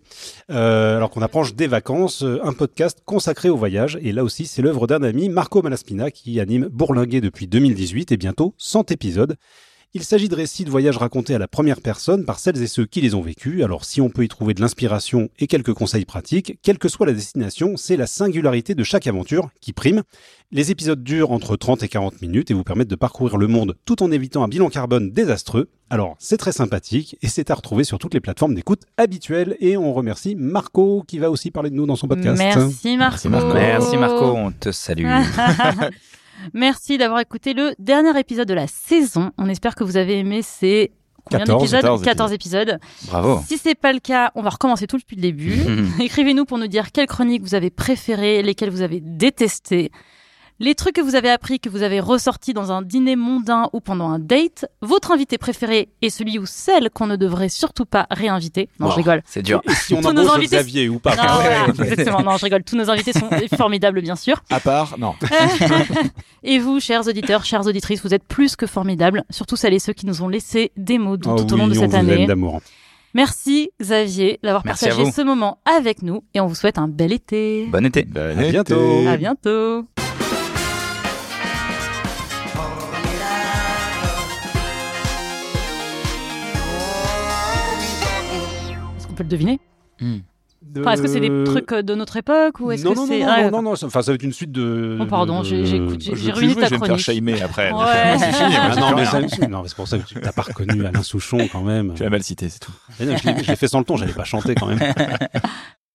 euh, 0.50 0.96
alors 0.96 1.10
qu'on 1.10 1.22
approche 1.22 1.54
des 1.54 1.66
vacances, 1.66 2.22
euh, 2.22 2.40
un 2.42 2.52
podcast 2.52 2.98
consacré 3.04 3.48
au 3.48 3.56
voyage. 3.56 3.98
Et 4.02 4.12
là 4.12 4.24
aussi, 4.24 4.46
c'est 4.46 4.62
l'œuvre 4.62 4.86
d'un 4.86 5.02
ami, 5.02 5.28
Marco 5.28 5.62
Malaspina, 5.62 6.10
qui 6.10 6.40
anime 6.40 6.68
Bourlinguer 6.70 7.20
depuis 7.20 7.46
2018 7.46 8.12
et 8.12 8.16
bientôt 8.16 8.54
100 8.58 8.90
épisodes. 8.90 9.36
Il 9.94 10.04
s'agit 10.04 10.28
de 10.28 10.34
récits 10.34 10.66
de 10.66 10.70
voyages 10.70 10.98
racontés 10.98 11.34
à 11.34 11.38
la 11.38 11.48
première 11.48 11.80
personne 11.80 12.26
par 12.26 12.38
celles 12.38 12.62
et 12.62 12.66
ceux 12.66 12.84
qui 12.84 13.00
les 13.00 13.14
ont 13.14 13.22
vécus. 13.22 13.64
Alors 13.64 13.86
si 13.86 14.02
on 14.02 14.10
peut 14.10 14.22
y 14.22 14.28
trouver 14.28 14.52
de 14.52 14.60
l'inspiration 14.60 15.30
et 15.38 15.46
quelques 15.46 15.72
conseils 15.72 16.04
pratiques, 16.04 16.58
quelle 16.62 16.76
que 16.76 16.90
soit 16.90 17.06
la 17.06 17.14
destination, 17.14 17.78
c'est 17.78 17.96
la 17.96 18.06
singularité 18.06 18.74
de 18.74 18.84
chaque 18.84 19.06
aventure 19.06 19.48
qui 19.62 19.72
prime. 19.72 20.02
Les 20.52 20.70
épisodes 20.70 21.02
durent 21.02 21.32
entre 21.32 21.56
30 21.56 21.84
et 21.84 21.88
40 21.88 22.20
minutes 22.20 22.50
et 22.50 22.54
vous 22.54 22.64
permettent 22.64 22.88
de 22.88 22.96
parcourir 22.96 23.38
le 23.38 23.46
monde 23.46 23.76
tout 23.86 24.02
en 24.02 24.12
évitant 24.12 24.44
un 24.44 24.48
bilan 24.48 24.68
carbone 24.68 25.10
désastreux. 25.10 25.70
Alors 25.88 26.16
c'est 26.18 26.36
très 26.36 26.52
sympathique 26.52 27.16
et 27.22 27.28
c'est 27.28 27.50
à 27.50 27.54
retrouver 27.54 27.84
sur 27.84 27.98
toutes 27.98 28.12
les 28.12 28.20
plateformes 28.20 28.54
d'écoute 28.54 28.82
habituelles. 28.98 29.56
Et 29.58 29.78
on 29.78 29.94
remercie 29.94 30.36
Marco 30.36 31.02
qui 31.08 31.18
va 31.18 31.30
aussi 31.30 31.50
parler 31.50 31.70
de 31.70 31.76
nous 31.76 31.86
dans 31.86 31.96
son 31.96 32.08
podcast. 32.08 32.36
Merci 32.36 32.98
Marco. 32.98 33.28
Marco. 33.30 33.54
Merci 33.54 33.96
Marco, 33.96 34.24
on 34.36 34.52
te 34.52 34.70
salue. 34.70 35.06
Merci 36.52 36.98
d'avoir 36.98 37.20
écouté 37.20 37.54
le 37.54 37.74
dernier 37.78 38.18
épisode 38.18 38.48
de 38.48 38.54
la 38.54 38.66
saison. 38.66 39.32
On 39.38 39.48
espère 39.48 39.74
que 39.74 39.84
vous 39.84 39.96
avez 39.96 40.18
aimé 40.18 40.42
ces 40.42 40.92
combien 41.24 41.44
14, 41.44 41.60
d'épisodes 41.60 41.82
14 41.82 42.02
14 42.02 42.32
épisodes. 42.32 42.78
Bravo. 43.06 43.40
Si 43.46 43.58
c'est 43.58 43.74
pas 43.74 43.92
le 43.92 44.00
cas, 44.00 44.32
on 44.34 44.42
va 44.42 44.50
recommencer 44.50 44.86
tout 44.86 44.98
depuis 44.98 45.16
le 45.16 45.22
début. 45.22 45.58
Écrivez-nous 46.00 46.44
pour 46.44 46.58
nous 46.58 46.66
dire 46.68 46.92
quelles 46.92 47.06
chroniques 47.06 47.42
vous 47.42 47.54
avez 47.54 47.70
préférées, 47.70 48.42
lesquelles 48.42 48.70
vous 48.70 48.82
avez 48.82 49.00
détestées, 49.00 49.90
les 50.60 50.74
trucs 50.74 50.96
que 50.96 51.00
vous 51.00 51.14
avez 51.14 51.30
appris, 51.30 51.60
que 51.60 51.68
vous 51.68 51.82
avez 51.82 52.00
ressortis 52.00 52.52
dans 52.52 52.72
un 52.72 52.82
dîner 52.82 53.14
mondain 53.16 53.68
ou 53.72 53.80
pendant 53.80 54.08
un 54.08 54.18
date, 54.18 54.66
votre 54.82 55.12
invité 55.12 55.38
préféré 55.38 55.88
et 56.02 56.10
celui 56.10 56.38
ou 56.38 56.46
celle 56.46 56.90
qu'on 56.90 57.06
ne 57.06 57.16
devrait 57.16 57.48
surtout 57.48 57.84
pas 57.84 58.06
réinviter. 58.10 58.68
Non, 58.80 58.86
Oh, 58.88 58.90
je 58.90 58.96
rigole. 58.96 59.22
C'est 59.24 59.42
dur. 59.42 59.60
Et 59.68 59.72
si 59.74 59.94
on 59.94 60.00
Tous 60.00 60.12
nos 60.12 60.28
invités- 60.30 60.56
Xavier 60.56 60.88
ou 60.88 60.98
pas 60.98 61.14
Non, 61.16 61.74
exactement. 61.84 62.22
Non, 62.22 62.36
je 62.36 62.44
rigole. 62.44 62.64
Tous 62.64 62.76
nos 62.76 62.90
invités 62.90 63.12
sont 63.12 63.28
formidables, 63.56 64.00
bien 64.02 64.16
sûr. 64.16 64.42
À 64.50 64.58
part, 64.60 64.96
non. 64.98 65.14
Et 66.42 66.58
vous, 66.58 66.80
chers 66.80 67.06
auditeurs, 67.06 67.44
chères 67.44 67.66
auditrices, 67.66 68.02
vous 68.02 68.14
êtes 68.14 68.24
plus 68.24 68.56
que 68.56 68.66
formidables. 68.66 69.24
Surtout 69.30 69.56
celles 69.56 69.74
et 69.74 69.78
ceux 69.78 69.92
qui 69.92 70.06
nous 70.06 70.22
ont 70.22 70.28
laissé 70.28 70.72
des 70.76 70.98
mots 70.98 71.16
doux 71.16 71.30
Oh 71.32 71.42
tout 71.42 71.54
au 71.54 71.56
long 71.56 71.64
oui, 71.66 71.72
de 71.74 71.78
on 71.78 71.80
cette 71.82 71.90
vous 71.90 71.96
aime 71.96 72.10
année. 72.10 72.26
d'amour. 72.26 72.60
Merci 73.14 73.70
Xavier 73.80 74.38
d'avoir 74.42 74.62
partagé 74.62 75.10
ce 75.10 75.22
moment 75.22 75.58
avec 75.64 76.02
nous 76.02 76.22
et 76.34 76.40
on 76.40 76.46
vous 76.46 76.54
souhaite 76.54 76.78
un 76.78 76.88
bel 76.88 77.12
été. 77.12 77.66
Bon 77.70 77.84
été. 77.84 78.02
Bon 78.02 78.20
À 78.38 78.42
été. 78.42 78.50
bientôt. 78.50 79.08
À 79.08 79.16
bientôt. 79.16 79.84
Peut 89.18 89.24
le 89.24 89.28
deviner. 89.28 89.60
Enfin, 90.80 90.92
Est-ce 90.92 91.02
que 91.02 91.08
c'est 91.08 91.20
des 91.20 91.44
trucs 91.44 91.70
euh, 91.72 91.82
de 91.82 91.94
notre 91.94 92.16
époque 92.16 92.58
ou 92.60 92.72
est-ce 92.72 92.84
non, 92.84 92.90
que 92.92 92.96
non, 92.96 93.06
c'est 93.06 93.20
non, 93.20 93.26
Ah, 93.30 93.42
non, 93.44 93.50
non, 93.50 93.62
non, 93.62 93.72
enfin, 93.72 94.02
ça 94.02 94.10
va 94.10 94.14
être 94.16 94.24
une 94.24 94.32
suite 94.32 94.50
de. 94.50 94.98
Oh, 95.00 95.06
pardon, 95.06 95.42
j'ai- 95.44 95.64
j'ai 95.64 95.76
écouté- 95.76 96.12
ruiné 96.12 96.26
ta 96.26 96.32
jouer, 96.32 96.42
je 96.42 96.50
vais 96.50 96.64
me 96.64 96.68
faire 96.68 96.78
chronique. 96.80 96.98
shamer 96.98 97.42
après. 97.42 97.70
Ouais. 97.72 97.78
Ah 97.80 98.74
non, 98.76 99.62
mais, 99.62 99.68
c'est 99.68 99.76
pour 99.76 99.86
ça 99.86 99.98
que 99.98 100.06
tu 100.06 100.18
n'as 100.18 100.32
pas 100.32 100.42
reconnu 100.42 100.84
Alain 100.84 101.02
Souchon 101.02 101.48
quand 101.50 101.62
même. 101.62 101.94
Tu 101.94 102.02
l'as 102.02 102.10
mal 102.10 102.22
cité, 102.24 102.48
c'est 102.48 102.58
tout. 102.58 102.72
Mais 102.98 103.06
non, 103.06 103.16
je 103.16 103.28
l'ai- 103.28 103.44
je 103.44 103.48
l'ai 103.50 103.56
fait 103.56 103.68
sans 103.68 103.78
le 103.78 103.84
ton, 103.84 103.96
j'allais 103.96 104.12
pas 104.12 104.24
chanter 104.24 104.54
quand 104.56 104.66
même. 104.66 104.78